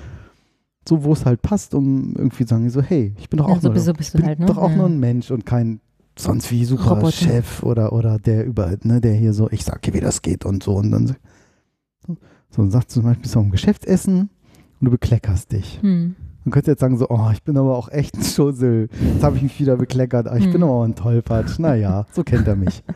So, 0.91 1.05
wo 1.05 1.13
es 1.13 1.25
halt 1.25 1.41
passt, 1.41 1.73
um 1.73 2.15
irgendwie 2.17 2.45
zu 2.45 2.49
sagen, 2.53 2.69
so, 2.69 2.83
hey, 2.83 3.15
ich 3.17 3.31
bin 3.31 3.39
doch 3.39 3.47
Ja, 3.49 3.55
auch 3.55 3.61
so 3.61 3.69
nur, 3.69 3.75
bist 3.75 3.87
du- 3.87 3.93
bist 3.95 4.13
du 4.15 4.19
bin 4.19 4.27
halt, 4.27 4.41
ne? 4.41 4.47
doch 4.47 4.57
auch 4.59 4.71
Ja. 4.71 4.77
nur 4.77 4.87
ein 4.87 4.99
Mensch 4.99 5.31
und 5.31 5.47
kein 5.47 5.79
sonst 6.19 6.51
wie 6.51 6.65
super 6.65 6.97
Roboter. 6.97 7.13
Chef 7.13 7.63
oder, 7.63 7.93
oder 7.93 8.19
der 8.19 8.45
über, 8.45 8.75
ne, 8.83 9.01
der 9.01 9.15
hier 9.15 9.33
so, 9.33 9.49
ich 9.53 9.65
sag 9.65 9.83
dir, 9.83 9.95
wie 9.95 10.01
das 10.01 10.21
geht 10.21 10.45
und 10.45 10.65
so. 10.65 10.75
Und 10.75 10.91
dann 10.91 11.07
so, 11.07 11.15
so 12.51 12.63
dann 12.63 12.73
sagst 12.73 12.91
du 12.91 12.95
zum 12.95 13.05
Beispiel 13.05 13.29
so 13.31 13.39
ein 13.39 13.51
Geschäftsessen 13.53 14.31
und 14.81 14.85
du 14.85 14.91
bekleckerst 14.91 15.53
dich. 15.53 15.79
Hm. 15.81 16.17
Man 16.45 16.51
könnte 16.53 16.73
jetzt 16.73 16.81
sagen 16.81 16.99
so, 16.99 17.07
oh, 17.09 17.29
ich 17.33 17.45
bin 17.45 17.57
aber 17.57 17.77
auch 17.79 17.89
echt 17.91 18.17
ein 18.17 18.25
Schussel. 18.25 18.89
Jetzt 19.15 19.23
habe 19.23 19.37
ich 19.37 19.43
mich 19.45 19.61
wieder 19.61 19.77
bekleckert. 19.77 20.27
Ah, 20.27 20.37
Ich 20.39 20.47
bin 20.47 20.55
Hm. 20.55 20.63
aber 20.65 20.73
auch 20.73 20.85
ein 20.85 20.97
Tollpatsch. 20.97 21.61
Naja, 21.61 22.05
so 22.13 22.25
kennt 22.25 22.49
er 22.49 22.57
mich. 22.57 22.83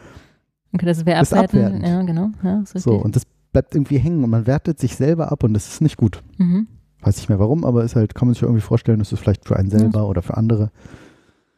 Okay, 0.73 0.87
das 0.87 1.07
wäre 1.07 1.21
abwertend. 1.21 1.63
abwertend. 1.65 1.87
Ja, 1.87 2.03
genau. 2.03 2.31
Ja, 2.43 2.65
So, 2.67 2.97
und 2.97 3.15
das 3.15 3.23
bleibt 3.53 3.77
irgendwie 3.77 3.99
hängen 3.99 4.25
und 4.25 4.31
man 4.31 4.49
wertet 4.49 4.81
sich 4.81 4.97
selber 4.97 5.31
ab 5.31 5.45
und 5.45 5.55
das 5.55 5.69
ist 5.69 5.81
nicht 5.81 5.97
gut. 5.97 6.21
Mhm. 6.39 6.67
Weiß 7.05 7.17
nicht 7.17 7.29
mehr 7.29 7.39
warum, 7.39 7.65
aber 7.65 7.85
ist 7.85 7.97
halt, 7.97 8.15
kann 8.15 8.29
man 8.29 8.35
sich 8.35 8.41
ja 8.43 8.49
irgendwie 8.49 8.63
vorstellen, 8.63 8.99
dass 8.99 9.13
es 9.13 9.21
vielleicht 9.21 9.47
für 9.47 9.57
einen 9.57 9.71
selber 9.71 10.09
oder 10.09 10.23
für 10.23 10.37
andere. 10.37 10.71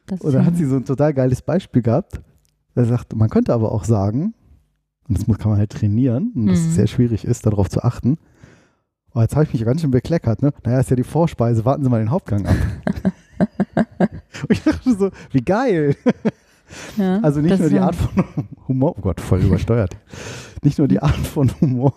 Das 0.07 0.21
Und 0.21 0.33
dann 0.33 0.41
ist- 0.41 0.47
hat 0.47 0.55
sie 0.57 0.65
so 0.65 0.75
ein 0.75 0.85
total 0.85 1.13
geiles 1.13 1.41
Beispiel 1.41 1.81
gehabt. 1.81 2.21
Er 2.75 2.85
sagt, 2.85 3.15
man 3.15 3.29
könnte 3.29 3.53
aber 3.53 3.71
auch 3.71 3.83
sagen, 3.85 4.33
und 5.07 5.17
das 5.17 5.25
muss, 5.27 5.37
kann 5.37 5.49
man 5.51 5.59
halt 5.59 5.71
trainieren, 5.71 6.31
und 6.35 6.47
dass 6.47 6.59
Mhm. 6.59 6.67
es 6.69 6.75
sehr 6.75 6.87
schwierig 6.87 7.23
ist, 7.25 7.45
darauf 7.45 7.69
zu 7.69 7.81
achten. 7.83 8.17
Oh, 9.15 9.21
jetzt 9.21 9.35
habe 9.35 9.45
ich 9.45 9.53
mich 9.53 9.63
ganz 9.65 9.81
schön 9.81 9.89
bekleckert, 9.91 10.41
ne? 10.41 10.53
Naja, 10.63 10.79
ist 10.79 10.89
ja 10.89 10.95
die 10.95 11.03
Vorspeise, 11.03 11.63
warten 11.65 11.83
Sie 11.83 11.89
mal 11.89 11.99
den 11.99 12.11
Hauptgang 12.11 12.45
ab. 12.45 12.55
und 13.99 14.51
ich 14.51 14.61
dachte 14.63 14.93
so, 14.95 15.09
wie 15.31 15.41
geil. 15.41 15.95
ja, 16.97 17.19
Also 17.21 17.39
nicht 17.41 17.57
nur 17.57 17.67
ist 17.67 17.73
die 17.73 17.79
Art 17.79 17.95
von 17.95 18.23
Humor, 18.67 18.95
oh 18.97 19.01
Gott, 19.01 19.21
voll 19.21 19.41
übersteuert. 19.41 19.95
nicht 20.63 20.77
nur 20.77 20.87
die 20.87 20.99
Art 21.01 21.15
von 21.15 21.49
Humor, 21.61 21.93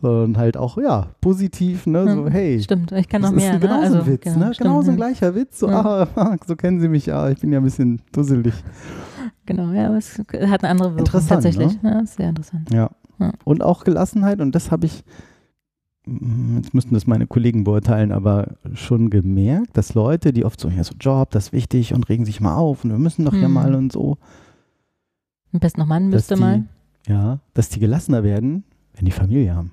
sondern 0.00 0.36
halt 0.36 0.56
auch, 0.56 0.76
ja, 0.78 1.08
positiv, 1.20 1.86
ne? 1.86 2.04
So, 2.14 2.24
Ja, 2.26 2.30
hey, 2.30 2.60
Stimmt, 2.62 2.92
ich 2.92 3.08
kann 3.08 3.22
noch 3.22 3.30
das 3.30 3.36
mehr. 3.36 3.54
ist 3.54 3.60
genau 3.60 3.80
ne? 3.80 3.88
so 3.88 3.96
also, 3.96 3.98
ein 3.98 4.06
Witz, 4.12 4.24
genau, 4.24 4.38
ne? 4.38 4.54
stimmt, 4.54 4.68
Genau 4.68 4.82
so 4.82 4.90
ein 4.90 4.98
ja. 4.98 5.06
gleicher 5.06 5.34
Witz. 5.34 5.58
So, 5.58 5.68
Ja. 5.68 6.08
ah, 6.16 6.36
so 6.46 6.56
kennen 6.56 6.80
Sie 6.80 6.88
mich, 6.88 7.06
ja, 7.06 7.28
ich 7.30 7.40
bin 7.40 7.52
ja 7.52 7.58
ein 7.60 7.64
bisschen 7.64 8.00
dusselig. 8.12 8.54
Genau, 9.46 9.70
ja, 9.72 9.86
aber 9.88 9.98
es 9.98 10.18
hat 10.18 10.64
eine 10.64 10.68
andere 10.70 10.90
Wirkung 10.90 10.98
Interessant, 11.06 11.28
tatsächlich. 11.42 11.78
Ja, 11.82 12.04
sehr 12.06 12.28
interessant. 12.30 12.70
Ja. 12.72 12.90
Ja. 13.18 13.32
Und 13.44 13.62
auch 13.62 13.84
Gelassenheit, 13.84 14.40
und 14.40 14.54
das 14.54 14.70
habe 14.70 14.86
ich, 14.86 15.04
mm, 16.06 16.56
jetzt 16.56 16.74
müssten 16.74 16.94
das 16.94 17.06
meine 17.06 17.26
Kollegen 17.26 17.62
beurteilen, 17.64 18.10
aber 18.10 18.56
schon 18.72 19.08
gemerkt, 19.10 19.76
dass 19.76 19.94
Leute, 19.94 20.32
die 20.32 20.44
oft 20.44 20.58
so, 20.60 20.68
ja, 20.68 20.82
so 20.82 20.94
Job, 20.98 21.30
das 21.30 21.46
ist 21.46 21.52
wichtig 21.52 21.94
und 21.94 22.08
regen 22.08 22.24
sich 22.24 22.40
mal 22.40 22.56
auf 22.56 22.84
und 22.84 22.90
wir 22.90 22.98
müssen 22.98 23.24
doch 23.24 23.32
Hm. 23.32 23.52
mal 23.52 23.74
und 23.74 23.92
so, 23.92 24.16
Am 25.52 25.60
besten 25.60 25.80
noch 25.80 25.86
Mann 25.86 26.08
müsste 26.08 26.34
die, 26.34 26.40
mal. 26.40 26.64
ja, 27.06 27.38
dass 27.54 27.68
die 27.68 27.78
gelassener 27.80 28.24
werden, 28.24 28.64
wenn 28.94 29.04
die 29.04 29.12
Familie 29.12 29.54
haben. 29.54 29.70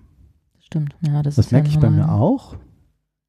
Stimmt, 0.72 0.96
ja, 1.02 1.22
das, 1.22 1.36
Das 1.36 1.52
merke 1.52 1.68
ja 1.68 1.74
ich 1.74 1.80
bei 1.80 1.90
mir 1.90 2.10
auch. 2.12 2.56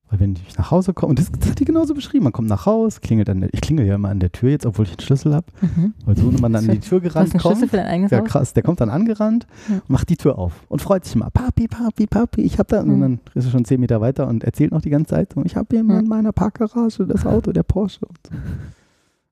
Weil 0.08 0.20
wenn 0.20 0.34
ich 0.46 0.56
nach 0.58 0.70
Hause 0.70 0.92
komme, 0.92 1.08
und 1.10 1.18
das, 1.18 1.32
das 1.32 1.50
hat 1.50 1.58
die 1.58 1.64
genauso 1.64 1.94
beschrieben, 1.94 2.24
man 2.24 2.32
kommt 2.34 2.46
nach 2.46 2.66
Hause, 2.66 3.00
klingelt 3.00 3.28
an 3.30 3.40
der, 3.40 3.52
ich 3.52 3.60
klingel 3.62 3.86
ja 3.86 3.94
immer 3.94 4.10
an 4.10 4.20
der 4.20 4.30
Tür 4.30 4.50
jetzt, 4.50 4.66
obwohl 4.66 4.84
ich 4.84 4.92
einen 4.92 5.00
Schlüssel 5.00 5.34
habe, 5.34 5.46
Mhm. 5.62 5.94
weil 6.04 6.16
so 6.18 6.30
man 6.30 6.52
dann 6.52 6.66
an 6.68 6.70
die 6.70 6.80
Tür 6.80 7.00
gerannt 7.00 7.32
einen 7.32 7.40
Schlüssel 7.40 7.60
kommt. 7.60 7.70
für 7.70 7.76
dein 7.78 7.86
eigenes 7.86 8.10
Ja, 8.10 8.20
krass. 8.20 8.52
Der 8.52 8.62
kommt 8.62 8.80
dann 8.80 8.90
angerannt, 8.90 9.46
Ja. 9.70 9.80
macht 9.88 10.08
die 10.10 10.16
Tür 10.16 10.38
auf 10.38 10.52
und 10.68 10.82
freut 10.82 11.04
sich 11.06 11.14
immer. 11.16 11.30
Papi, 11.30 11.66
Papi, 11.66 12.06
Papi, 12.06 12.42
ich 12.42 12.58
hab 12.58 12.68
da. 12.68 12.82
Und 12.82 12.96
Mhm. 12.96 13.00
dann 13.00 13.20
ist 13.34 13.46
er 13.46 13.50
schon 13.50 13.64
zehn 13.64 13.80
Meter 13.80 14.00
weiter 14.02 14.28
und 14.28 14.44
erzählt 14.44 14.70
noch 14.72 14.82
die 14.82 14.90
ganze 14.90 15.14
Zeit. 15.14 15.32
so, 15.34 15.42
Ich 15.44 15.56
habe 15.56 15.66
hier 15.70 15.82
mal 15.82 15.98
in 16.00 16.08
meiner 16.08 16.32
Parkgarage 16.32 17.06
das 17.06 17.24
Auto, 17.26 17.50
der 17.52 17.62
Porsche. 17.64 18.04
Und, 18.06 18.18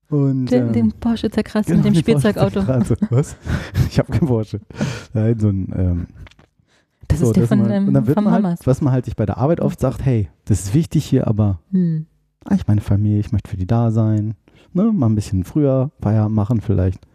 so. 0.09 0.17
und 0.17 0.47
Den, 0.47 0.67
ähm, 0.69 0.73
den 0.73 0.93
Porsche 0.93 1.31
zerkratzt 1.31 1.67
genau, 1.69 1.83
mit 1.85 1.95
dem 1.95 1.95
Spielzeugauto. 2.01 2.67
Was? 3.11 3.37
Ich 3.91 3.99
habe 3.99 4.11
keinen 4.13 4.27
Porsche. 4.29 4.61
Nein, 5.13 5.39
so 5.39 5.49
ein. 5.51 5.73
Ähm, 5.77 6.07
Das 7.11 7.21
so, 7.21 7.27
ist 7.27 7.37
der 7.37 7.47
von, 7.47 7.59
man, 7.61 7.89
und 7.89 7.95
dann 7.95 8.07
wird 8.07 8.15
von 8.15 8.25
man 8.25 8.43
halt, 8.45 8.67
was 8.67 8.81
man 8.81 8.93
halt 8.93 9.05
sich 9.05 9.17
bei 9.17 9.27
der 9.27 9.39
Arbeit 9.39 9.61
oft 9.61 9.79
sagt, 9.81 10.05
hey, 10.05 10.29
das 10.47 10.61
ist 10.61 10.75
wichtig 10.75 11.05
hier, 11.05 11.27
aber 11.27 11.59
Hm. 11.73 12.07
ah, 12.45 12.55
ich 12.55 12.67
meine 12.67 12.81
Familie, 12.81 13.19
ich 13.21 13.33
möchte 13.33 13.51
für 13.51 13.57
die 13.57 13.67
da 13.67 13.91
sein. 13.91 14.35
Ne? 14.73 14.85
Mal 14.93 15.07
ein 15.07 15.15
bisschen 15.15 15.45
früher 15.45 15.91
Feierabend 16.01 16.35
machen 16.37 16.61
vielleicht. 16.61 17.07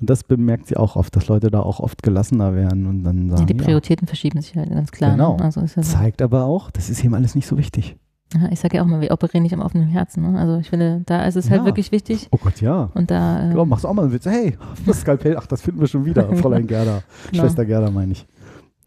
Und 0.00 0.08
das 0.08 0.24
bemerkt 0.24 0.66
sie 0.68 0.76
auch 0.78 0.96
oft, 0.96 1.14
dass 1.14 1.28
Leute 1.28 1.50
da 1.50 1.60
auch 1.60 1.78
oft 1.80 2.02
gelassener 2.02 2.54
werden 2.54 2.86
und 2.86 3.04
dann 3.04 3.28
Ja, 3.28 3.36
sagen, 3.36 3.46
die 3.48 3.56
ja, 3.56 3.62
Prioritäten 3.64 4.06
verschieben 4.06 4.40
sich 4.40 4.56
halt 4.56 4.70
ganz 4.70 4.90
klar. 4.92 5.10
Genau. 5.12 5.36
Ne? 5.36 5.44
Also 5.44 5.60
ja 5.60 5.66
so. 5.66 5.80
zeigt 5.82 6.22
aber 6.22 6.44
auch, 6.44 6.70
das 6.70 6.88
ist 6.88 7.04
ihm 7.04 7.12
alles 7.14 7.34
nicht 7.34 7.46
so 7.46 7.58
wichtig. 7.58 7.96
Ja, 8.32 8.48
ich 8.52 8.60
sage 8.60 8.76
ja 8.76 8.82
auch 8.84 8.86
mal, 8.86 9.00
wir 9.00 9.10
operieren 9.10 9.42
nicht 9.42 9.52
am 9.54 9.60
offenen 9.60 9.88
Herzen. 9.88 10.22
Ne? 10.22 10.38
Also 10.38 10.56
ich 10.58 10.70
finde, 10.70 11.02
da 11.04 11.24
ist 11.24 11.34
es 11.36 11.50
halt 11.50 11.62
Ja. 11.62 11.64
wirklich 11.66 11.90
wichtig. 11.92 12.28
Oh 12.30 12.38
Gott, 12.40 12.60
ja. 12.60 12.88
Und 12.94 13.10
da 13.10 13.50
äh, 13.50 13.56
Ja, 13.56 13.64
machst 13.64 13.82
du 13.84 13.88
auch 13.88 13.92
mal 13.92 14.02
einen 14.04 14.12
Witz. 14.12 14.24
Hey, 14.24 14.56
das 14.86 15.00
Skalpell, 15.00 15.36
ach, 15.36 15.46
das 15.46 15.60
finden 15.60 15.80
wir 15.80 15.88
schon 15.88 16.04
wieder. 16.04 16.32
Fräulein 16.36 16.66
Gerda. 16.68 17.02
Genau. 17.32 17.42
Schwester 17.42 17.66
Gerda 17.66 17.90
meine 17.90 18.12
ich. 18.12 18.26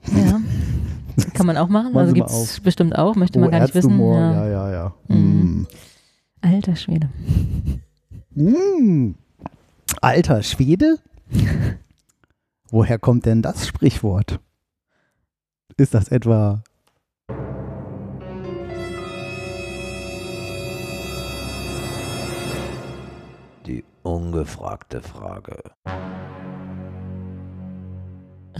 Ja, 0.07 0.41
kann 1.33 1.45
man 1.45 1.57
auch 1.57 1.69
machen. 1.69 1.95
Also 1.95 2.13
gibt 2.13 2.29
es 2.29 2.59
bestimmt 2.59 2.97
auch, 2.97 3.15
möchte 3.15 3.39
Oh, 3.39 3.41
man 3.41 3.51
gar 3.51 3.61
nicht 3.61 3.75
wissen. 3.75 3.99
Ja. 3.99 4.33
ja, 4.33 4.47
ja, 4.47 4.71
ja. 4.71 4.93
Mhm. 5.07 5.67
Alter 6.41 6.75
Schwede. 6.75 7.09
Mm. 8.35 8.49
Mm. 8.79 9.15
Alter 10.01 10.43
Schwede? 10.43 10.97
Woher 12.69 12.99
kommt 12.99 13.25
denn 13.25 13.41
das 13.41 13.67
Sprichwort? 13.67 14.39
Ist 15.77 15.93
das 15.93 16.09
etwa 16.09 16.63
Die 23.65 23.83
ungefragte 24.03 25.01
Frage. 25.01 25.57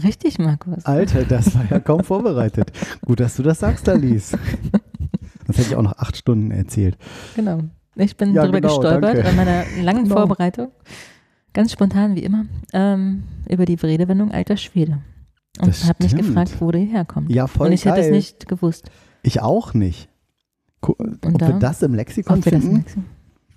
Richtig, 0.02 0.38
Markus. 0.38 0.84
Alter, 0.84 1.24
das 1.24 1.54
war 1.54 1.64
ja 1.70 1.78
kaum 1.80 2.02
vorbereitet. 2.04 2.72
Gut, 3.04 3.20
dass 3.20 3.36
du 3.36 3.42
das 3.42 3.60
sagst, 3.60 3.88
Alice. 3.88 4.36
Das 5.46 5.58
hätte 5.58 5.68
ich 5.68 5.76
auch 5.76 5.82
noch 5.82 5.98
acht 5.98 6.16
Stunden 6.16 6.50
erzählt. 6.50 6.96
Genau. 7.36 7.60
Ich 7.96 8.16
bin 8.16 8.32
Ja, 8.34 8.42
darüber 8.42 8.60
genau, 8.60 8.78
gestolpert 8.80 9.16
danke. 9.18 9.28
in 9.30 9.36
meiner 9.36 9.64
langen 9.82 10.04
Genau. 10.04 10.16
Vorbereitung. 10.16 10.72
Ganz 11.52 11.70
spontan 11.72 12.16
wie 12.16 12.24
immer. 12.24 12.46
Ähm, 12.72 13.24
über 13.48 13.64
die 13.66 13.74
Redewendung 13.74 14.32
alter 14.32 14.56
Schwede. 14.56 14.98
Und 15.60 15.84
habe 15.84 16.02
mich 16.02 16.16
gefragt, 16.16 16.56
wo 16.60 16.72
die 16.72 16.86
herkommt. 16.86 17.30
Ja, 17.30 17.46
voll 17.46 17.68
Und 17.68 17.72
ich 17.74 17.84
hätte 17.84 18.00
es 18.00 18.06
geil. 18.06 18.12
nicht 18.16 18.48
gewusst. 18.48 18.90
Ich 19.22 19.40
auch 19.42 19.74
nicht. 19.74 20.08
Gu- 20.80 20.94
Ob 20.98 21.38
da- 21.38 21.48
wir 21.48 21.58
das 21.60 21.82
im 21.82 21.94
Lexikon 21.94 22.42
finden? 22.42 22.78
nächste- 22.78 23.00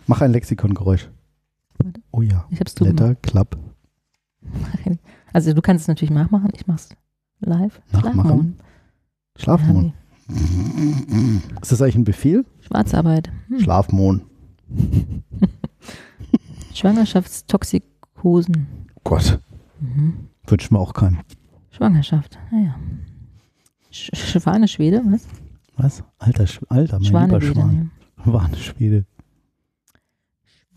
Mach 0.06 0.22
ein 0.22 0.32
Lexikongeräusch. 0.32 1.10
Oh 2.12 2.22
ja. 2.22 2.46
Ich 2.52 2.60
hab's. 2.60 2.80
Letter, 2.80 3.16
Klapp, 3.16 3.58
Also 5.34 5.54
du 5.54 5.62
kannst 5.62 5.84
es 5.84 5.88
natürlich 5.88 6.12
nachmachen. 6.12 6.50
Ich 6.56 6.68
mach's 6.68 6.90
live. 7.40 7.82
Nachmachen? 7.92 8.58
Schlafmond. 9.38 9.94
Schlafmond. 10.28 11.44
Ist 11.62 11.72
das 11.72 11.82
eigentlich 11.82 11.96
ein 11.96 12.04
Befehl? 12.04 12.46
Schwarzarbeit. 12.62 13.32
Hm. 13.48 13.60
Schlafmond. 13.60 14.24
Schwangerschaftstoxikosen. 16.74 18.68
Oh 18.96 19.02
Gott. 19.04 19.40
Mhm. 19.80 20.28
Wünschen 20.46 20.76
wir 20.76 20.80
auch 20.80 20.94
keinem. 20.94 21.20
Schwangerschaft. 21.72 22.38
Naja. 22.52 22.76
Sch 23.92 24.12
Schwane 24.14 24.68
Schwede, 24.68 25.02
was? 25.06 25.26
Was? 25.76 26.04
Alter, 26.18 26.46
Sch 26.48 26.60
Alter, 26.70 27.00
mein 27.00 27.06
Schwane 27.06 27.40
lieber 27.40 27.54
Schwan. 27.54 27.92
Schwane 28.24 28.58
Schwede. 28.58 29.06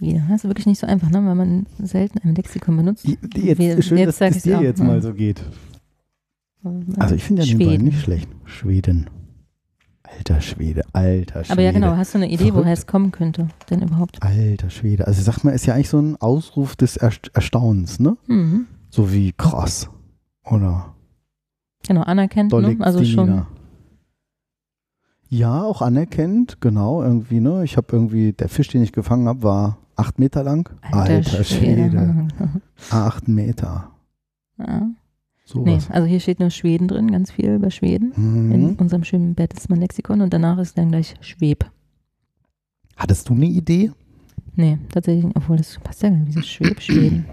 Schwede. 0.00 0.24
Das 0.28 0.42
ist 0.44 0.48
wirklich 0.50 0.66
nicht 0.66 0.78
so 0.80 0.86
einfach, 0.86 1.10
ne? 1.10 1.24
weil 1.24 1.34
man 1.34 1.66
selten 1.78 2.18
ein 2.26 2.34
Lexikon 2.34 2.76
benutzt. 2.76 3.06
Jetzt, 3.06 3.58
Wir- 3.58 3.82
schön, 3.82 3.98
jetzt 3.98 4.20
dass 4.20 4.36
es 4.36 4.42
dir 4.42 4.58
auch, 4.58 4.62
jetzt 4.62 4.82
mal 4.82 5.00
so 5.02 5.12
geht. 5.14 5.42
Also 6.98 7.14
ich 7.14 7.22
finde 7.24 7.42
ja 7.42 7.46
den 7.48 7.56
Schweden. 7.56 7.70
beiden 7.70 7.86
nicht 7.86 8.00
schlecht. 8.00 8.28
Schweden. 8.44 9.08
Alter 10.02 10.40
Schwede, 10.40 10.82
alter 10.92 11.44
Schwede. 11.44 11.52
Aber 11.52 11.62
ja, 11.62 11.70
genau. 11.72 11.96
Hast 11.96 12.14
du 12.14 12.18
eine 12.18 12.28
Idee, 12.30 12.52
woher 12.52 12.72
es 12.72 12.86
kommen 12.86 13.12
könnte? 13.12 13.48
Denn 13.70 13.80
überhaupt? 13.82 14.20
Alter 14.22 14.68
Schwede. 14.68 15.06
Also 15.06 15.22
sag 15.22 15.44
mal, 15.44 15.52
ist 15.52 15.66
ja 15.66 15.74
eigentlich 15.74 15.88
so 15.88 16.00
ein 16.00 16.16
Ausruf 16.16 16.74
des 16.74 16.96
Erst 16.96 17.30
Erstaunens, 17.32 18.00
ne? 18.00 18.16
Mhm. 18.26 18.66
So 18.90 19.12
wie 19.12 19.32
krass. 19.32 19.88
Oder 20.44 20.94
Genau, 21.86 22.02
anerkennt. 22.02 22.52
Ne? 22.52 22.76
Also 22.80 23.04
schon. 23.04 23.46
Ja, 25.28 25.62
auch 25.62 25.80
anerkennt, 25.80 26.60
genau, 26.60 27.02
irgendwie, 27.02 27.38
ne? 27.40 27.62
Ich 27.64 27.76
habe 27.76 27.86
irgendwie, 27.92 28.32
der 28.32 28.48
Fisch, 28.48 28.68
den 28.68 28.82
ich 28.82 28.92
gefangen 28.92 29.28
habe, 29.28 29.44
war 29.44 29.78
acht 30.00 30.18
Meter 30.18 30.42
lang. 30.42 30.68
Alter, 30.90 31.44
Schwede. 31.44 32.28
Acht 32.90 33.28
Meter. 33.28 33.90
ja. 34.58 34.80
Nee, 35.52 35.72
Sowas. 35.72 35.90
also 35.90 36.06
hier 36.06 36.20
steht 36.20 36.38
nur 36.38 36.50
Schweden 36.50 36.86
drin, 36.86 37.10
ganz 37.10 37.32
viel 37.32 37.54
über 37.56 37.72
Schweden. 37.72 38.12
In 38.12 38.48
Mhm. 38.62 38.74
unserem 38.76 39.02
schönen 39.02 39.34
Bertelsmann-Lexikon 39.34 40.20
und 40.20 40.32
danach 40.32 40.58
ist 40.58 40.78
dann 40.78 40.90
gleich 40.90 41.14
Schweb. 41.22 41.68
Hattest 42.96 43.28
du 43.28 43.34
eine 43.34 43.46
Idee? 43.46 43.90
Nee, 44.54 44.78
tatsächlich, 44.92 45.24
obwohl 45.34 45.56
das 45.56 45.76
passt 45.82 46.02
ja 46.04 46.10
gar 46.10 46.18
nicht. 46.18 46.28
Wieso 46.36 46.42
Schweb, 46.42 46.80
Schweden? 46.80 47.24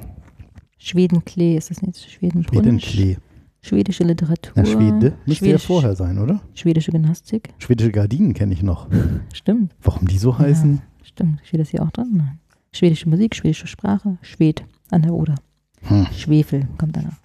Schwedenklee 0.79 1.57
ist 1.57 1.69
das 1.69 1.81
nicht? 1.83 2.09
Schwedenbrunsch? 2.09 2.49
Schwedenklee. 2.85 3.17
Schwedische 3.61 4.03
Literatur. 4.03 4.53
Na, 4.55 4.65
Schwede 4.65 5.13
müsste 5.25 5.45
ja 5.45 5.51
Schwedisch- 5.59 5.65
vorher 5.67 5.95
sein, 5.95 6.17
oder? 6.17 6.41
Schwedische 6.55 6.91
Gymnastik. 6.91 7.53
Schwedische 7.59 7.91
Gardinen 7.91 8.33
kenne 8.33 8.53
ich 8.53 8.63
noch. 8.63 8.87
Stimmt. 9.33 9.75
Warum 9.81 10.07
die 10.07 10.17
so 10.17 10.37
heißen? 10.39 10.75
Ja, 10.75 11.05
stimmt. 11.05 11.39
Steht 11.43 11.59
das 11.59 11.69
hier 11.69 11.83
auch 11.83 11.91
dran? 11.91 12.09
Nein. 12.13 12.39
Schwedische 12.73 13.09
Musik, 13.09 13.35
schwedische 13.35 13.67
Sprache, 13.67 14.17
Schwed 14.21 14.63
an 14.91 15.01
der 15.01 15.13
Oder. 15.13 15.35
Hm. 15.81 16.07
Schwefel 16.13 16.67
kommt 16.77 16.95
danach. 16.97 17.17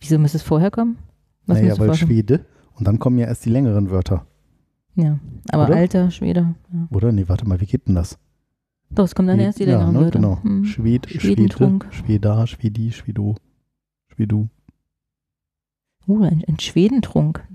Wieso 0.00 0.18
müsste 0.18 0.38
es 0.38 0.42
vorher 0.42 0.70
kommen? 0.70 0.98
Was 1.46 1.60
Naja, 1.60 1.78
weil? 1.78 1.94
Schwede 1.94 2.44
und 2.74 2.86
dann 2.86 2.98
kommen 2.98 3.18
ja 3.18 3.26
erst 3.26 3.44
die 3.44 3.50
längeren 3.50 3.90
Wörter, 3.90 4.26
Ja, 4.94 5.18
aber 5.50 5.64
Oder? 5.66 5.76
alter 5.76 6.10
Schwede. 6.10 6.54
Ja. 6.72 6.88
oder? 6.90 7.12
Nee, 7.12 7.24
warte 7.28 7.46
mal, 7.46 7.60
wie 7.60 7.66
geht 7.66 7.86
denn 7.88 7.94
das? 7.94 8.18
Doch, 8.90 9.04
es 9.04 9.14
kommen 9.14 9.28
dann 9.28 9.40
erst 9.40 9.58
die 9.58 9.64
ja, 9.64 9.72
längeren 9.72 9.94
ne, 9.94 10.00
Wörter. 10.00 10.18
genau. 10.18 10.42
Hm. 10.42 10.64
Schwed, 10.64 11.08
Schwede, 11.08 11.20
Schwedentrunk. 11.20 11.86
Schweda, 11.90 12.46
Schwedi, 12.46 12.92
Schwedo, 12.92 13.36
Schwedu. 14.08 14.48
Uh, 16.06 16.22
ein, 16.22 16.44
ein 16.46 16.58
Schwedentrunk. 16.60 17.46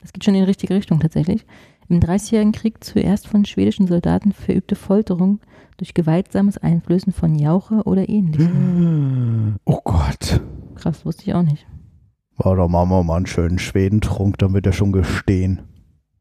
Das 0.00 0.12
geht 0.12 0.24
schon 0.24 0.34
in 0.34 0.40
die 0.40 0.46
richtige 0.46 0.74
Richtung 0.74 1.00
tatsächlich. 1.00 1.46
Im 1.92 2.00
Dreißigjährigen 2.00 2.52
Krieg 2.52 2.82
zuerst 2.82 3.28
von 3.28 3.44
schwedischen 3.44 3.86
Soldaten 3.86 4.32
verübte 4.32 4.76
Folterung 4.76 5.40
durch 5.76 5.92
gewaltsames 5.92 6.56
Einflößen 6.56 7.12
von 7.12 7.34
Jauche 7.34 7.82
oder 7.84 8.08
ähnlichem. 8.08 9.56
Oh 9.66 9.78
Gott. 9.84 10.40
Krass, 10.74 11.04
wusste 11.04 11.24
ich 11.24 11.34
auch 11.34 11.42
nicht. 11.42 11.66
Oh, 12.38 12.54
da 12.54 12.66
machen 12.66 12.88
wir 12.88 13.02
mal 13.02 13.16
einen 13.16 13.26
schönen 13.26 13.58
Schwedentrunk, 13.58 14.38
dann 14.38 14.54
wird 14.54 14.64
er 14.64 14.72
schon 14.72 14.92
gestehen. 14.92 15.60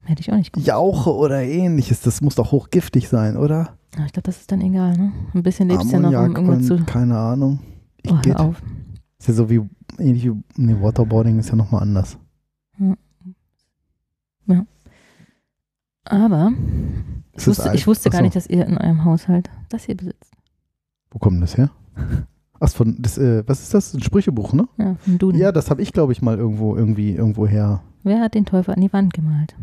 Hätte 0.04 0.20
ich 0.20 0.30
auch 0.34 0.36
nicht 0.36 0.52
gewusst. 0.52 0.68
Jauche 0.68 1.16
oder 1.16 1.42
ähnliches, 1.42 2.02
das 2.02 2.20
muss 2.20 2.36
doch 2.36 2.52
hochgiftig 2.52 3.08
sein, 3.08 3.38
oder? 3.38 3.78
Aber 3.96 4.06
ich 4.06 4.12
glaube, 4.12 4.26
das 4.26 4.42
ist 4.42 4.52
dann 4.52 4.60
egal, 4.60 4.98
ne? 4.98 5.14
Ein 5.34 5.44
bisschen 5.44 5.70
lebst 5.70 5.88
du 5.90 5.94
ja 5.94 6.00
noch, 6.02 6.10
um 6.10 6.36
irgendwas 6.36 6.66
zu. 6.68 6.84
keine 6.84 7.18
Ahnung. 7.18 7.60
Ich 8.04 8.12
Oh, 8.12 8.16
geht. 8.18 8.34
hör 8.38 8.42
auf. 8.42 8.62
Ist 9.20 9.30
ja 9.30 9.34
so 9.36 9.50
wie, 9.50 9.62
ähnlich 10.00 10.26
wie, 10.26 10.34
nee, 10.58 10.76
Waterboarding 10.82 11.40
ist 11.40 11.48
ja 11.50 11.56
nochmal 11.56 11.84
anders. 11.84 12.18
Aber 16.06 16.52
ich 17.36 17.48
wusste, 17.48 17.72
ich 17.74 17.88
wusste 17.88 18.10
gar 18.10 18.20
so. 18.20 18.24
nicht, 18.24 18.36
dass 18.36 18.48
ihr 18.48 18.66
in 18.66 18.78
eurem 18.78 19.06
Haushalt 19.06 19.50
das 19.70 19.84
hier 19.86 19.96
besitzt. 19.96 20.34
Wo 21.12 21.20
kommt 21.20 21.42
das 21.42 21.58
her? 21.58 21.70
Ach, 22.60 22.70
von, 22.70 22.96
das, 23.00 23.18
äh, 23.18 23.44
was 23.48 23.62
ist 23.62 23.74
das? 23.74 23.94
Ein 23.94 24.04
Sprüchebuch, 24.04 24.54
ne? 24.54 24.68
Ja, 24.78 24.96
von 24.96 25.18
Duden. 25.18 25.40
Ja, 25.40 25.52
das 25.52 25.70
habe 25.70 25.82
ich, 25.82 25.94
glaube 25.94 26.12
ich, 26.14 26.22
mal 26.22 26.38
irgendwo, 26.38 26.76
irgendwie, 26.76 27.12
irgendwo 27.16 27.48
her. 27.48 27.82
Wer 28.04 28.22
hat 28.22 28.36
den 28.36 28.46
Teufel 28.46 28.74
an 28.74 28.82
die 28.82 28.92
Wand 28.94 29.14
gemalt? 29.14 29.56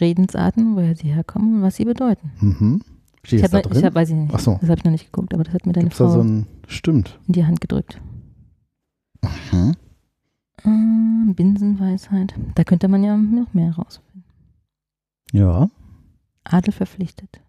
Redensarten, 0.00 0.74
woher 0.76 0.96
sie 0.96 1.08
herkommen 1.08 1.56
und 1.56 1.62
was 1.62 1.76
sie 1.76 1.84
bedeuten. 1.84 2.30
Mhm. 2.40 2.82
Steht 3.24 3.38
Ich 3.40 3.44
habe, 3.44 3.52
da 3.52 3.58
ich 3.60 3.66
drin? 3.74 3.84
hab, 3.84 3.94
weiß 3.94 4.10
ich 4.10 4.16
nicht. 4.16 4.34
Ach 4.34 4.40
so. 4.40 4.58
Das 4.60 4.68
habe 4.70 4.78
ich 4.78 4.84
noch 4.84 4.90
nicht 4.92 5.12
geguckt, 5.12 5.34
aber 5.34 5.44
das 5.44 5.54
hat 5.54 5.66
mir 5.66 5.72
deine 5.72 5.84
Gibt's 5.84 5.98
da 5.98 6.06
Frau 6.06 6.14
so 6.14 6.20
ein, 6.22 6.46
stimmt. 6.66 7.18
in 7.28 7.34
die 7.34 7.44
Hand 7.46 7.60
gedrückt. 7.60 8.00
Hm? 9.50 9.74
Äh, 10.64 11.32
Binsenweisheit. 11.34 12.34
Da 12.54 12.64
könnte 12.64 12.88
man 12.88 13.04
ja 13.04 13.16
noch 13.16 13.54
mehr 13.54 13.72
rausfinden. 13.74 14.21
Ja. 15.32 15.68
Adel 16.44 16.72
verpflichtet. 16.72 17.40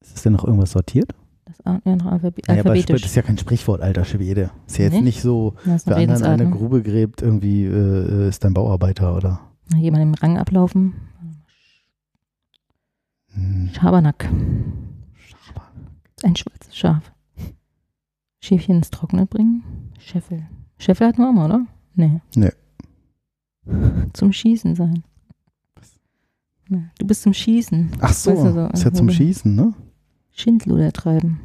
Ist 0.00 0.14
das 0.14 0.22
denn 0.22 0.32
noch 0.32 0.44
irgendwas 0.44 0.72
sortiert? 0.72 1.14
Das 1.44 1.60
A- 1.66 1.80
ja, 1.84 1.96
noch 1.96 2.06
Alphabe 2.06 2.40
Naja, 2.46 2.60
aber 2.64 2.74
das 2.74 3.02
ist 3.02 3.14
ja 3.14 3.22
kein 3.22 3.38
Sprichwort, 3.38 3.80
alter 3.80 4.04
Schwede. 4.04 4.50
Ist 4.66 4.78
ja 4.78 4.84
jetzt 4.84 4.94
Nicht? 4.94 5.02
nicht 5.04 5.22
so, 5.22 5.54
wer 5.64 5.96
anderen 5.96 6.24
eine. 6.24 6.44
Ne? 6.44 6.50
Grube 6.50 6.82
gräbt, 6.82 7.22
irgendwie 7.22 7.64
äh, 7.64 8.28
ist 8.28 8.44
ein 8.44 8.54
Bauarbeiter, 8.54 9.16
oder? 9.16 9.40
Jemand 9.76 10.02
im 10.02 10.14
Rang 10.14 10.38
ablaufen. 10.38 10.94
Hm. 13.34 13.70
Schabernack. 13.72 14.28
Ein 16.22 16.36
schwarzes 16.36 16.76
Schaf. 16.76 17.12
Schäfchen 18.40 18.76
ins 18.76 18.90
Trockene 18.90 19.26
bringen. 19.26 19.62
Scheffel. 19.98 20.46
Scheffel 20.78 21.08
hat 21.08 21.18
nur 21.18 21.28
Arme, 21.28 21.44
oder? 21.44 21.66
Nee. 21.94 22.20
Nee. 22.36 22.50
Zum 24.12 24.32
Schießen 24.32 24.74
sein. 24.74 25.04
Du 26.98 27.06
bist 27.06 27.22
zum 27.22 27.32
Schießen. 27.34 27.90
Ach 28.00 28.12
so, 28.12 28.30
Weißt 28.32 28.44
du 28.44 28.52
so, 28.52 28.66
ist 28.68 28.84
ja 28.84 28.92
zum 28.92 29.10
Schießen, 29.10 29.54
ne? 29.54 29.74
Schindluder 30.32 30.92
treiben. 30.92 31.40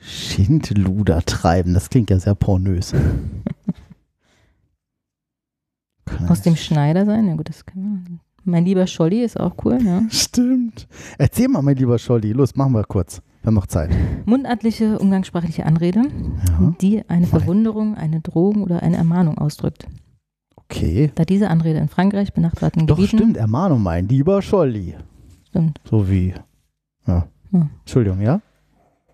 Schindluder 0.00 1.22
treiben, 1.22 1.74
das 1.74 1.90
klingt 1.90 2.10
ja 2.10 2.18
sehr 2.18 2.34
pornös. 2.34 2.94
Aus 6.28 6.42
dem 6.42 6.56
Schneider 6.56 7.04
sein. 7.04 7.26
Ja 7.28 7.34
gut, 7.34 7.48
das 7.48 7.64
kann 7.66 7.82
man. 7.82 8.20
Mein 8.44 8.64
lieber 8.64 8.86
Scholli 8.86 9.22
ist 9.22 9.38
auch 9.38 9.54
cool, 9.64 9.78
ja. 9.84 10.02
Stimmt. 10.10 10.88
Erzähl 11.18 11.48
mal, 11.48 11.60
mein 11.62 11.76
lieber 11.76 11.98
Scholli. 11.98 12.32
Los, 12.32 12.54
machen 12.56 12.72
wir 12.72 12.84
kurz. 12.84 13.20
Wir 13.42 13.48
haben 13.48 13.54
noch 13.54 13.66
Zeit. 13.66 13.90
Mundartliche, 14.24 14.98
umgangssprachliche 14.98 15.66
Anrede, 15.66 16.02
Ja. 16.48 16.74
die 16.80 17.06
eine. 17.08 17.26
Verwunderung, 17.26 17.94
eine 17.94 18.20
Drohung 18.20 18.62
oder 18.62 18.82
eine 18.82 18.96
Ermahnung 18.96 19.36
ausdrückt. 19.38 19.86
Okay. 20.70 21.10
Da 21.14 21.24
diese 21.24 21.48
Anrede 21.48 21.78
in 21.78 21.88
Frankreich, 21.88 22.32
benachbarten 22.32 22.86
Doch, 22.86 22.96
Gebieten. 22.96 23.16
stimmt. 23.18 23.36
Ermahnung, 23.36 23.82
mein 23.82 24.06
lieber 24.08 24.42
Scholli. 24.42 24.94
Stimmt. 25.48 25.80
So 25.88 26.08
wie. 26.10 26.34
Ja. 27.06 27.26
Hm. 27.50 27.70
Entschuldigung, 27.80 28.20
ja? 28.20 28.40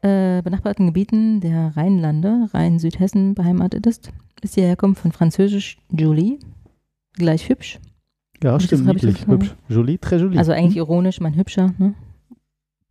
äh, 0.03 0.43
benachbarten 0.43 0.87
Gebieten 0.87 1.41
der 1.41 1.75
Rheinlande, 1.77 2.49
Rhein-Südhessen 2.53 3.35
beheimatet 3.35 3.87
ist, 3.87 4.11
ist 4.43 4.57
die 4.57 4.61
Herkunft 4.63 5.01
von 5.01 5.13
französisch 5.13 5.79
Jolie, 5.91 6.39
gleich 7.15 7.49
hübsch. 7.49 7.79
Ja, 8.43 8.53
das- 8.53 8.65
stimmt. 8.65 8.85
Niedlich. 8.87 9.27
Hübsch. 9.27 9.55
Jolie, 9.69 9.97
très 9.97 10.19
jolie. 10.19 10.37
Also 10.39 10.53
eigentlich 10.53 10.77
ironisch, 10.77 11.21
mein 11.21 11.35
Hübscher. 11.37 11.73
Ne? 11.79 11.95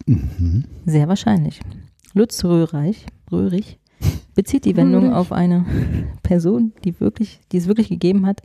Mhm. 0.08 0.64
Sehr 0.86 1.08
wahrscheinlich. 1.08 1.60
Lutz 2.16 2.44
Röhreich, 2.44 3.06
Röhrig 3.32 3.78
bezieht 4.36 4.66
die 4.66 4.76
Wendung 4.76 5.04
Röhrig. 5.04 5.18
auf 5.18 5.32
eine 5.32 5.66
Person, 6.24 6.74
die, 6.84 7.00
wirklich, 7.00 7.40
die 7.52 7.58
es 7.58 7.68
wirklich 7.68 7.90
gegeben 7.90 8.26
hat, 8.26 8.42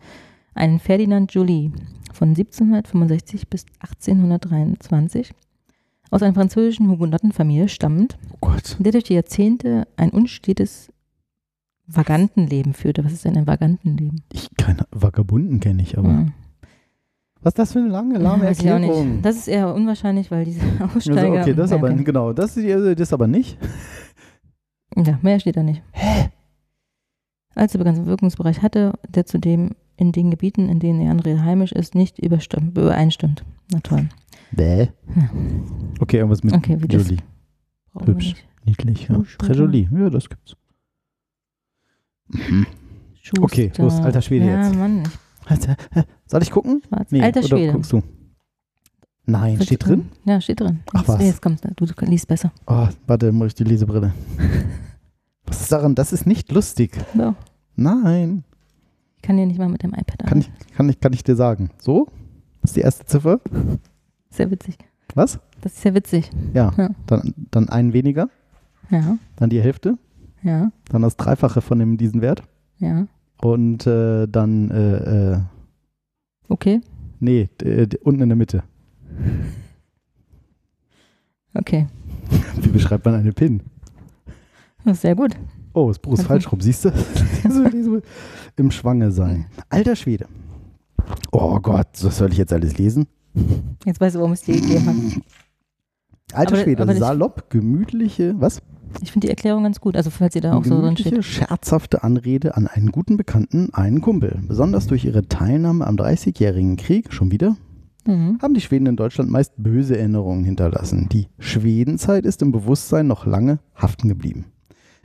einen 0.55 0.79
Ferdinand 0.79 1.33
Joly 1.33 1.73
von 2.13 2.29
1765 2.29 3.49
bis 3.49 3.65
1823, 3.81 5.33
aus 6.11 6.23
einer 6.23 6.35
französischen 6.35 6.89
Hugenottenfamilie 6.89 7.69
stammend, 7.69 8.19
Oh 8.41 8.51
der 8.79 8.93
durch 8.93 9.05
die 9.05 9.15
Jahrzehnte 9.15 9.87
ein 9.97 10.11
unstetes 10.11 10.91
Vagantenleben 11.87 12.75
führte. 12.75 13.05
Was 13.05 13.13
ist 13.13 13.25
denn 13.25 13.37
ein 13.37 13.47
Vagantenleben? 13.47 14.23
Ich 14.33 14.49
keine 14.57 14.87
Vagabunden 14.91 15.61
kenne 15.61 15.83
ich, 15.83 15.97
aber. 15.97 16.09
Hm. 16.09 16.33
Was 17.41 17.53
ist 17.53 17.59
das 17.59 17.73
für 17.73 17.79
eine 17.79 17.89
lange, 17.89 18.19
lahme 18.19 18.45
auch 18.45 18.49
Erklärung? 18.49 19.23
Das 19.23 19.37
ist 19.37 19.49
eher 19.49 19.73
unwahrscheinlich, 19.73 20.31
weil 20.31 20.45
diese 20.45 20.61
Aussteiger. 20.95 21.21
Also, 21.21 21.41
okay, 21.43 21.55
das 21.55 21.71
Ja, 21.71 21.77
aber 21.77 21.93
genau, 21.93 22.33
das 22.33 22.57
ist, 22.57 22.69
das 22.69 23.01
ist 23.01 23.13
aber 23.13 23.29
nicht. 23.29 23.57
Ja, 25.05 25.19
mehr 25.23 25.39
steht 25.41 25.57
da 25.57 25.63
nicht. 25.63 25.83
Hä? 25.93 26.31
Als 27.55 27.75
er 27.75 27.79
begann 27.79 28.07
Wirkungsbereich 28.07 28.63
hatte, 28.63 28.93
der 29.09 29.27
zudem 29.27 29.71
in 29.97 30.13
den 30.13 30.31
Gebieten, 30.31 30.69
in 30.69 30.79
denen 30.81 31.01
die 31.01 31.09
Anrede 31.09 31.43
heimisch 31.43 31.73
ist, 31.73 31.95
nicht 31.95 32.19
überstimmt, 32.19 32.77
übereinstimmt. 32.79 33.45
Na 33.73 33.81
toll. 33.81 34.09
Bäh. 34.53 34.89
Ja. 35.17 35.31
Okay, 36.01 36.19
irgendwas 36.19 36.43
mit 36.45 36.55
Okay, 36.55 36.77
wie 36.81 36.89
das- 36.89 37.09
Jolie. 37.09 37.23
Wir 37.95 38.07
Hübsch. 38.07 38.35
Niedlich, 38.65 39.09
ja. 39.09 39.17
Très 39.17 39.55
jolie. 39.55 39.89
Ja, 39.93 40.11
das 40.11 40.29
gibt's. 40.29 40.57
Mhm. 42.29 42.67
Okay, 43.41 43.69
Schuster. 43.69 43.83
los, 43.83 44.01
alter 44.01 44.23
Schwede 44.23 44.47
ja, 44.47 44.63
jetzt. 44.67 44.77
Mann, 44.77 45.03
ich 45.51 45.59
Soll 46.27 46.43
ich 46.43 46.51
gucken? 46.51 46.83
schwarz. 46.87 47.11
Nee, 47.11 47.23
alter 47.23 47.41
oder 47.41 47.49
Schwede. 47.49 47.73
guckst 47.73 47.93
du? 47.93 48.03
Nein, 49.31 49.61
steht 49.63 49.85
drin? 49.85 50.09
Ja, 50.25 50.41
steht 50.41 50.61
drin. 50.61 50.81
Ach, 50.95 51.01
Jetzt- 51.01 51.09
was? 51.09 51.21
Jetzt 51.23 51.43
kommt 51.43 51.63
du, 51.65 51.85
du 51.87 52.05
liest 52.07 52.27
besser. 52.29 52.51
Oh, 52.67 52.89
warte, 53.07 53.31
muss 53.31 53.49
ich 53.49 53.55
die 53.55 53.65
Lesebrille. 53.65 54.13
Was 55.47 55.63
ist 55.63 55.73
daran? 55.73 55.95
Das 55.95 56.13
ist 56.13 56.27
nicht 56.27 56.51
lustig. 56.53 56.93
So. 57.17 57.35
Nein. 57.77 58.45
Ich 59.17 59.23
kann 59.23 59.37
dir 59.37 59.47
nicht 59.47 59.59
mal 59.59 59.69
mit 59.69 59.83
dem 59.83 59.93
iPad 59.95 60.19
Kann 60.27 60.39
ich, 60.41 60.51
kann, 60.77 60.89
ich, 60.89 61.01
kann 61.01 61.13
ich 61.13 61.25
dir 61.25 61.37
sagen. 61.37 61.71
So? 61.79 62.07
Das 62.63 62.71
ist 62.71 62.77
die 62.77 62.81
erste 62.83 63.05
Ziffer. 63.07 63.41
Sehr 64.31 64.51
witzig. 64.51 64.77
Was? 65.15 65.39
Das 65.63 65.73
ist 65.73 65.81
sehr 65.83 65.95
witzig. 65.95 66.31
Ja. 66.55 66.73
Ja. 66.77 66.91
Dann, 67.07 67.35
dann 67.51 67.69
einen 67.71 67.93
weniger. 67.95 68.29
Ja, 68.91 69.17
Dann 69.37 69.49
die 69.51 69.61
Hälfte. 69.61 69.97
ja, 70.43 70.71
Dann 70.91 71.03
das 71.03 71.17
Dreifache 71.17 71.61
von 71.63 71.79
dem, 71.79 71.97
diesen 71.97 72.21
Wert. 72.21 72.43
ja. 72.79 73.07
Und 73.41 73.87
äh, 73.87 74.27
dann, 74.27 74.71
äh, 74.71 75.33
äh, 75.35 75.39
Okay, 76.49 76.81
nee, 77.21 77.49
d- 77.61 77.89
unten 78.03 78.23
in 78.23 78.29
der 78.29 78.37
Mitte. 78.37 78.65
Okay. 81.55 81.87
Wie 82.61 82.69
beschreibt 82.69 83.05
man 83.05 83.15
eine 83.15 83.33
Pin? 83.33 83.63
Das 84.85 84.97
ist 84.97 85.03
sehr 85.03 85.15
gut. 85.15 85.37
Oh, 85.75 85.89
das 85.89 85.99
Buch 85.99 86.15
ist 86.15 86.25
falsch 86.25 86.51
rum, 86.51 86.61
siehst 86.61 86.85
du? 86.85 86.93
Im 88.57 88.71
Schwange 88.71 89.11
sein. 89.13 89.47
Alter 89.69 89.95
Schwede. 89.97 90.27
Oh 91.31 91.59
Gott, 91.61 91.89
das 92.03 92.19
soll 92.19 92.33
ich 92.33 92.39
jetzt 92.39 92.53
alles 92.53 92.79
lesen? 92.79 93.07
Jetzt 93.85 94.01
weißt 94.01 94.17
du, 94.17 94.21
warum 94.21 94.33
es 94.33 94.43
dir 94.43 94.61
gegeben 94.61 94.87
hat. 94.87 95.23
Alter 96.33 96.55
Aber- 96.55 96.63
Schwede, 96.63 96.83
aber 96.83 96.95
salopp, 96.97 97.51
gemütliche, 97.51 98.35
was? 98.39 98.61
Ich 99.03 99.13
finde 99.13 99.27
die 99.27 99.31
Erklärung 99.31 99.65
ganz 99.65 99.81
gut. 99.81 99.97
Also, 99.97 100.09
falls 100.11 100.35
ihr 100.35 100.41
da 100.41 100.55
auch 100.55 100.65
so 100.65 100.81
drin 100.81 100.97
steht. 100.97 101.23
scherzhafte 101.23 102.03
Anrede 102.03 102.57
an 102.57 102.67
einen 102.67 102.91
guten 102.91 103.19
Bekannten, 103.19 103.69
einen 103.75 104.01
Kumpel. 104.01 104.41
Besonders 104.49 104.87
durch 104.87 105.05
ihre 105.05 105.29
Teilnahme 105.29 105.87
am 105.87 105.97
Dreißigjährigen 105.99 106.77
Krieg, 106.77 107.13
schon 107.13 107.31
wieder, 107.31 107.57
Mhm. 108.09 108.39
haben 108.41 108.55
die 108.55 108.63
Schweden 108.63 108.87
in 108.87 108.97
Deutschland 108.97 109.31
meist 109.31 109.53
böse 109.59 109.99
Erinnerungen 109.99 110.43
hinterlassen. 110.43 111.11
Die 111.13 111.29
Schwedenzeit 111.39 112.25
ist 112.25 112.41
im 112.41 112.53
Bewusstsein 112.53 113.07
noch 113.07 113.27
lange 113.27 113.59
haften 113.75 114.09
geblieben. 114.09 114.47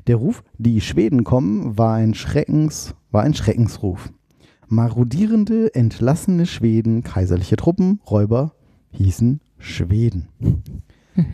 Der 0.08 0.16
Ruf, 0.16 0.42
die 0.58 0.80
Schweden 0.80 1.26
kommen, 1.26 1.78
war 1.78 1.96
ein, 1.96 2.14
Schreckens, 2.14 2.96
war 3.12 3.24
ein 3.24 3.34
Schreckensruf. 3.34 4.10
Marodierende, 4.70 5.76
entlassene 5.76 6.46
Schweden, 6.46 7.04
kaiserliche 7.04 7.58
Truppen, 7.58 8.00
Räuber, 8.10 8.54
hießen 8.92 9.42
Schweden. 9.58 10.30
Mhm. 10.40 10.64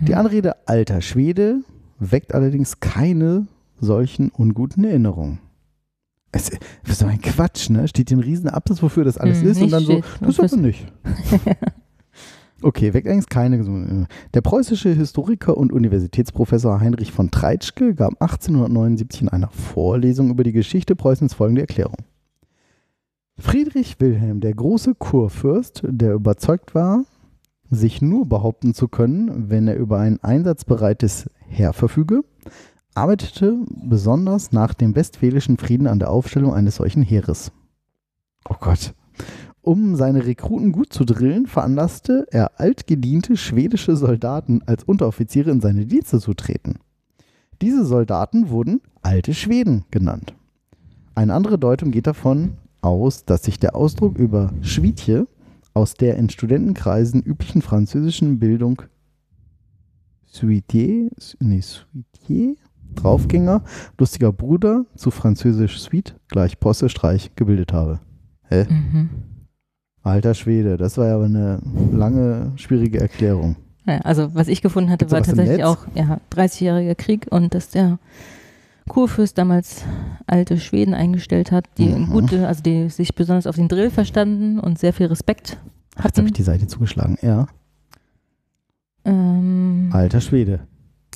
Die 0.08 0.16
Anrede 0.16 0.68
alter 0.68 1.02
Schwede 1.02 1.62
weckt 2.00 2.34
allerdings 2.34 2.80
keine 2.80 3.46
solchen 3.80 4.30
unguten 4.30 4.86
Erinnerungen. 4.86 5.38
Es 6.32 6.50
ist 6.50 7.00
so 7.00 7.06
ein 7.06 7.22
Quatsch, 7.22 7.70
ne? 7.70 7.88
Steht 7.88 8.10
hier 8.10 8.18
ein 8.18 8.24
riesen 8.24 8.50
Absatz, 8.50 8.84
wofür 8.84 9.04
das 9.04 9.18
alles 9.18 9.42
Hm, 9.42 9.50
ist 9.50 9.62
und 9.62 9.72
dann 9.72 9.84
so, 9.84 10.02
das 10.22 10.38
ist 10.38 10.54
aber 10.54 10.62
nicht. 10.62 10.86
Okay, 12.62 12.94
weckt 12.94 13.08
allerdings 13.08 13.28
keine 13.28 13.58
gesunde. 13.58 14.08
Der 14.34 14.42
preußische 14.42 14.90
Historiker 14.90 15.56
und 15.56 15.72
Universitätsprofessor 15.72 16.82
Heinrich 16.82 17.14
von 17.14 17.32
Treitschke 17.32 17.96
gab 17.96 18.22
1879 18.22 19.22
in 19.22 19.30
einer 19.30 19.50
Vorlesung 19.50 20.30
über 20.30 20.44
die 20.44 20.52
Geschichte 20.52 20.96
Preußens 20.96 21.34
folgende 21.34 21.62
Erklärung. 21.62 21.96
Friedrich 23.38 23.96
Wilhelm, 24.02 24.42
der 24.42 24.54
große 24.54 24.96
Kurfürst, 24.96 25.84
der 25.88 26.14
überzeugt 26.14 26.76
war, 26.76 27.06
sich 27.70 28.02
nur 28.02 28.28
behaupten 28.28 28.74
zu 28.74 28.90
können, 28.90 29.50
wenn 29.50 29.68
er 29.70 29.78
über 29.78 30.00
ein 30.00 30.22
einsatzbereites 30.22 31.30
Heer 31.48 31.72
verfüge, 31.72 32.24
arbeitete 33.00 33.58
besonders 33.70 34.52
nach 34.52 34.74
dem 34.74 34.94
Westfälischen 34.94 35.58
Frieden 35.58 35.88
an 35.88 36.00
der 36.00 36.12
Aufstellung 36.12 36.54
eines 36.54 36.76
solchen 36.76 37.02
Heeres. 37.02 37.54
Oh 38.50 38.56
Gott. 38.60 38.94
Um 39.62 39.96
seine 39.96 40.26
Rekruten 40.26 40.74
gut 40.74 40.92
zu 40.92 41.06
drillen, 41.06 41.48
veranlasste 41.48 42.28
er 42.32 42.60
altgediente 42.60 43.38
schwedische 43.38 43.96
Soldaten 43.96 44.62
als 44.66 44.84
Unteroffiziere 44.84 45.50
in 45.50 45.62
seine 45.62 45.86
Dienste 45.86 46.20
zu 46.20 46.34
treten. 46.34 46.80
Diese 47.62 47.86
Soldaten 47.86 48.50
wurden 48.50 48.82
alte 49.02 49.34
Schweden 49.34 49.86
genannt. 49.92 50.34
Eine 51.16 51.34
andere 51.34 51.58
Deutung 51.58 51.92
geht 51.92 52.08
davon 52.08 52.58
aus, 52.82 53.24
dass 53.24 53.44
sich 53.44 53.60
der 53.60 53.76
Ausdruck 53.76 54.18
über 54.18 54.52
Schwietje 54.62 55.28
aus 55.74 55.94
der 55.94 56.18
in 56.18 56.30
Studentenkreisen 56.30 57.22
üblichen 57.22 57.62
französischen 57.62 58.40
Bildung 58.40 58.82
Suitier, 60.26 61.10
nee, 61.40 61.62
Suitier, 61.62 62.56
Draufgänger, 62.96 63.62
lustiger 63.98 64.32
Bruder 64.32 64.86
zu 64.96 65.12
französisch 65.12 65.80
Suite 65.80 66.16
gleich 66.30 66.60
Posse 66.60 66.90
Streich 66.90 67.32
gebildet 67.36 67.72
habe. 67.74 68.00
Hä? 68.48 68.66
Mhm. 68.70 69.10
Alter 70.02 70.34
Schwede, 70.34 70.78
das 70.78 70.98
war 70.98 71.08
ja 71.08 71.16
aber 71.16 71.26
eine 71.26 71.60
lange, 71.92 72.54
schwierige 72.56 73.00
Erklärung. 73.00 73.56
Ja, 73.86 73.98
also, 74.00 74.34
was 74.36 74.48
ich 74.48 74.62
gefunden 74.62 74.90
hatte, 74.90 75.06
Gibt's 75.06 75.14
war 75.14 75.22
tatsächlich 75.24 75.64
auch 75.64 75.86
ja, 75.96 76.20
30-jähriger 76.32 76.96
Krieg 76.96 77.28
und 77.30 77.54
dass 77.54 77.70
der 77.70 78.00
Kurfürst 78.88 79.38
damals 79.38 79.84
alte 80.26 80.58
Schweden 80.58 80.94
eingestellt 80.96 81.52
hat, 81.52 81.66
die 81.78 81.90
Mhm. 81.90 82.10
gute, 82.10 82.48
also 82.48 82.64
die 82.64 82.90
sich 82.90 83.14
besonders 83.14 83.46
auf 83.46 83.56
den 83.56 83.68
Drill 83.68 83.92
verstanden 83.92 84.60
und 84.60 84.80
sehr 84.80 84.94
viel 84.94 85.06
Respekt 85.08 85.50
Jetzt 85.50 85.98
habe 85.98 86.08
hatten. 86.08 86.26
ich 86.28 86.34
die 86.34 86.44
Seite 86.44 86.66
zugeschlagen. 86.68 87.18
Ja, 87.22 87.48
Ähm, 89.06 89.90
alter 89.94 90.22
Schwede. 90.22 90.62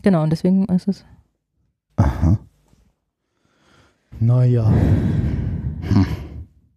genau, 0.04 0.24
und 0.24 0.30
deswegen 0.30 0.66
ist 0.66 0.88
es. 0.88 1.06
Aha. 1.96 2.40
Naja. 4.20 4.72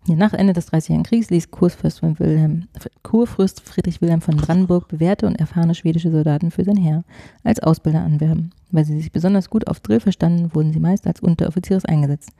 Ja, 0.07 0.15
nach 0.15 0.33
Ende 0.35 0.53
des 0.53 0.67
Dreißigjährigen 0.67 1.05
Kriegs 1.05 1.31
ließ 1.31 1.51
Kurfürst, 1.51 2.03
Wilhelm, 2.03 2.69
Kurfürst 3.03 3.61
Friedrich 3.61 4.01
Wilhelm 4.01 4.21
von 4.21 4.37
Brandenburg 4.37 4.89
bewährte 4.89 5.27
und 5.27 5.37
erfahrene 5.37 5.75
schwedische 5.75 6.11
Soldaten 6.11 6.51
für 6.51 6.65
sein 6.65 6.77
Heer 6.77 7.05
als 7.43 7.61
Ausbilder 7.61 8.03
anwerben. 8.03 8.51
Weil 8.71 8.85
sie 8.85 8.97
sich 8.99 9.11
besonders 9.11 9.51
gut 9.51 9.67
auf 9.67 9.81
Drill 9.81 10.01
verstanden, 10.01 10.55
wurden 10.55 10.73
sie 10.73 10.81
meist 10.81 11.07
als 11.07 11.21
Unteroffiziers 11.21 11.85
eingesetzt. 11.85 12.31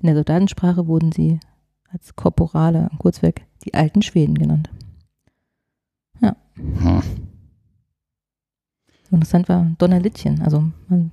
In 0.00 0.06
der 0.06 0.14
Soldatensprache 0.14 0.86
wurden 0.86 1.12
sie 1.12 1.40
als 1.92 2.16
Korporale, 2.16 2.88
kurzweg 2.98 3.46
die 3.64 3.74
alten 3.74 4.02
Schweden 4.02 4.36
genannt. 4.36 4.70
Hm. 6.20 7.02
Interessant 9.10 9.48
war 9.48 9.66
Donnerlittchen. 9.78 10.40
Also 10.42 10.64
man, 10.88 11.10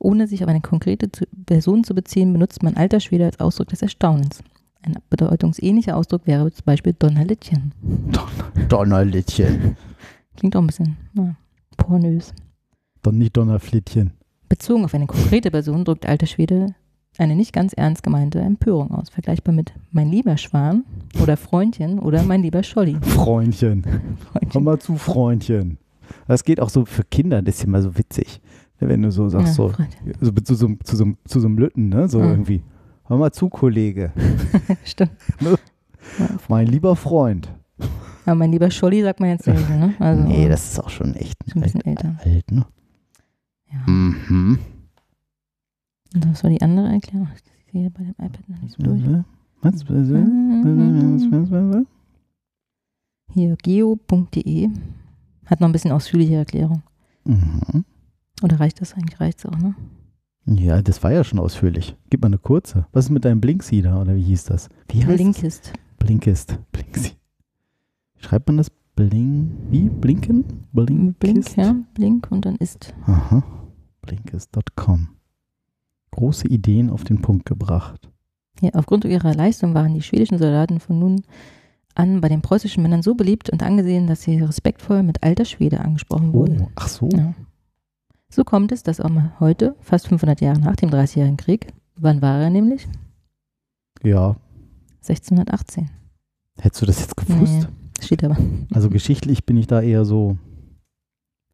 ohne 0.00 0.26
sich 0.26 0.42
auf 0.42 0.48
eine 0.48 0.60
konkrete 0.60 1.08
Person 1.46 1.84
zu 1.84 1.94
beziehen, 1.94 2.32
benutzt 2.32 2.62
man 2.62 2.74
alter 2.74 3.00
Schwede 3.00 3.26
als 3.26 3.38
Ausdruck 3.38 3.68
des 3.68 3.82
Erstaunens. 3.82 4.42
Ein 4.82 4.96
bedeutungsähnlicher 5.10 5.96
Ausdruck 5.96 6.26
wäre 6.26 6.50
zum 6.50 6.64
Beispiel 6.64 6.94
Donnerlittchen. 6.98 7.72
Donnerlittchen. 8.68 9.76
Klingt 10.36 10.56
auch 10.56 10.60
ein 10.60 10.66
bisschen 10.66 10.96
na, 11.12 11.36
pornös. 11.76 12.32
Doch 13.02 13.12
nicht 13.12 13.36
Donnerflittchen. 13.36 14.12
Bezogen 14.48 14.84
auf 14.84 14.94
eine 14.94 15.06
konkrete 15.06 15.50
Person 15.50 15.84
drückt 15.84 16.06
alter 16.06 16.26
Schwede 16.26 16.74
eine 17.18 17.36
nicht 17.36 17.52
ganz 17.52 17.72
ernst 17.72 18.02
gemeinte 18.02 18.40
Empörung 18.40 18.92
aus, 18.92 19.10
vergleichbar 19.10 19.54
mit 19.54 19.72
mein 19.90 20.10
lieber 20.10 20.36
Schwan 20.36 20.84
oder 21.20 21.36
Freundchen 21.36 21.98
oder 21.98 22.22
mein 22.22 22.42
lieber 22.42 22.62
Scholli. 22.62 22.96
Freundchen. 23.02 23.84
Freundchen. 24.32 24.64
mal 24.64 24.78
zu, 24.78 24.96
Freundchen. 24.96 25.78
Das 26.26 26.44
geht 26.44 26.60
auch 26.60 26.70
so 26.70 26.84
für 26.84 27.04
Kinder, 27.04 27.42
das 27.42 27.56
ist 27.56 27.64
immer 27.64 27.82
so 27.82 27.96
witzig. 27.98 28.40
Wenn 28.80 29.02
du 29.02 29.10
so 29.12 29.28
sagst, 29.28 29.48
Ja, 29.48 29.52
so, 29.54 29.72
so 30.20 30.30
zu, 30.32 30.54
so, 30.54 30.68
zu, 30.82 30.96
so, 30.96 31.06
zu 31.24 31.40
so 31.40 31.46
einem 31.46 31.58
Lütten, 31.58 31.88
ne? 31.90 32.08
So 32.08 32.20
Ja. 32.20 32.30
irgendwie. 32.30 32.62
Hör 33.06 33.18
mal 33.18 33.30
zu, 33.32 33.48
Kollege. 33.48 34.12
Stimmt. 34.84 35.12
Ne? 35.40 35.56
Ja, 36.18 36.28
Mein 36.48 36.66
lieber 36.66 36.96
Freund. 36.96 37.52
aber 38.24 38.34
mein 38.36 38.52
lieber 38.52 38.70
Scholli 38.70 39.02
sagt 39.02 39.20
man 39.20 39.28
jetzt 39.30 39.46
nicht, 39.46 39.68
ne? 39.68 39.94
Also, 39.98 40.22
Nee, 40.22 40.48
das 40.48 40.72
ist 40.72 40.78
auch 40.82 40.88
schon 40.90 41.14
echt 41.14 41.36
ein 41.54 41.60
bisschen 41.60 41.82
alt, 41.82 42.02
älter. 42.04 42.16
alt, 42.24 42.50
ne? 42.50 42.66
ja. 43.72 43.90
Mhm. 43.90 44.58
Und 46.14 46.28
was 46.30 46.42
war 46.42 46.50
die 46.50 46.62
andere 46.62 46.88
Erklärung? 46.88 47.28
Ich 47.66 47.72
sehe 47.72 47.90
bei 47.90 48.02
dem 48.02 48.10
iPad 48.18 48.48
noch 48.48 48.60
nicht 48.62 48.74
so 48.76 48.82
durch. 48.82 49.02
Was? 49.62 49.88
Was? 49.88 50.08
Mhm. 50.08 51.86
Hier, 53.32 53.56
geo.de 53.56 54.68
hat 55.46 55.60
noch 55.60 55.68
ein 55.68 55.72
bisschen 55.72 55.92
ausführliche 55.92 56.36
Erklärung. 56.36 56.82
Mhm. 57.24 57.84
Oder 58.42 58.60
reicht 58.60 58.80
das 58.80 58.94
eigentlich? 58.94 59.20
Reicht 59.20 59.38
es 59.40 59.46
auch, 59.46 59.56
ne? 59.56 59.74
Ja, 60.46 60.82
das 60.82 61.02
war 61.02 61.12
ja 61.12 61.22
schon 61.22 61.38
ausführlich. 61.38 61.96
Gib 62.08 62.22
mal 62.22 62.26
eine 62.28 62.38
kurze. 62.38 62.86
Was 62.92 63.06
ist 63.06 63.10
mit 63.10 63.24
deinem 63.24 63.40
Blinksy 63.40 63.82
da, 63.82 64.00
oder 64.00 64.16
wie 64.16 64.22
hieß 64.22 64.44
das? 64.44 64.68
Wie 64.88 65.04
heißt 65.04 65.16
Blinkist. 65.16 65.66
das? 65.66 65.72
Blinkist. 65.98 66.58
Blinksy. 66.72 67.12
Schreibt 68.18 68.48
man 68.48 68.56
das 68.56 68.70
Bling, 68.96 69.50
wie? 69.70 69.88
Blinken? 69.88 70.44
Blinkist? 70.72 71.18
Blink, 71.20 71.56
ja, 71.56 71.74
Blink 71.94 72.30
und 72.30 72.44
dann 72.44 72.56
ist. 72.56 72.92
Aha. 73.06 73.42
Blinkist.com. 74.02 75.08
Große 76.10 76.48
Ideen 76.48 76.90
auf 76.90 77.04
den 77.04 77.22
Punkt 77.22 77.46
gebracht. 77.46 78.10
Ja, 78.60 78.70
aufgrund 78.74 79.04
ihrer 79.04 79.34
Leistung 79.34 79.74
waren 79.74 79.94
die 79.94 80.02
schwedischen 80.02 80.38
Soldaten 80.38 80.80
von 80.80 80.98
nun 80.98 81.22
an 81.94 82.20
bei 82.20 82.28
den 82.28 82.42
preußischen 82.42 82.82
Männern 82.82 83.02
so 83.02 83.14
beliebt 83.14 83.50
und 83.50 83.62
angesehen, 83.62 84.06
dass 84.06 84.22
sie 84.22 84.38
respektvoll 84.40 85.02
mit 85.02 85.22
alter 85.22 85.44
Schwede 85.44 85.80
angesprochen 85.80 86.32
wurden. 86.32 86.62
Oh, 86.62 86.68
ach 86.76 86.88
so. 86.88 87.08
Ja. 87.12 87.34
So 88.30 88.44
kommt 88.44 88.70
es, 88.72 88.82
dass 88.82 89.00
auch 89.00 89.08
mal 89.10 89.32
heute, 89.40 89.74
fast 89.80 90.06
500 90.08 90.40
Jahre 90.40 90.60
nach 90.60 90.76
dem 90.76 90.90
Dreißigjährigen 90.90 91.36
Krieg, 91.36 91.72
wann 91.96 92.22
war 92.22 92.40
er 92.40 92.50
nämlich? 92.50 92.86
Ja. 94.02 94.36
1618. 95.02 95.90
Hättest 96.58 96.82
du 96.82 96.86
das 96.86 97.00
jetzt 97.00 97.16
gewusst? 97.16 97.68
Nee, 97.68 98.04
steht 98.04 98.22
aber. 98.24 98.36
Also 98.72 98.88
geschichtlich 98.90 99.44
bin 99.46 99.56
ich 99.56 99.66
da 99.66 99.80
eher 99.82 100.04
so, 100.04 100.36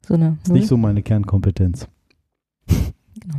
So 0.06 0.14
eine 0.14 0.36
ist 0.42 0.52
nicht 0.52 0.66
so 0.68 0.76
meine 0.76 1.02
Kernkompetenz. 1.02 1.88
Genau. 2.66 3.38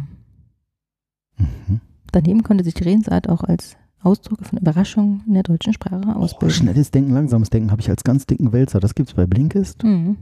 Mhm. 1.37 1.81
Daneben 2.11 2.41
konnte 2.43 2.63
sich 2.63 2.73
die 2.73 2.83
Redensart 2.83 3.29
auch 3.29 3.43
als 3.43 3.77
Ausdruck 4.01 4.43
von 4.45 4.57
Überraschung 4.57 5.21
in 5.27 5.33
der 5.33 5.43
deutschen 5.43 5.73
Sprache 5.73 6.01
Oh, 6.07 6.11
ausbilden. 6.13 6.55
schnelles 6.55 6.89
Denken, 6.91 7.13
langsames 7.13 7.49
Denken 7.51 7.69
habe 7.71 7.81
ich 7.81 7.89
als 7.89 8.03
ganz 8.03 8.25
dicken 8.25 8.51
Wälzer. 8.53 8.79
Das 8.79 8.95
gibt's 8.95 9.13
bei 9.13 9.25
Blinkist. 9.27 9.83
Mhm. 9.83 10.17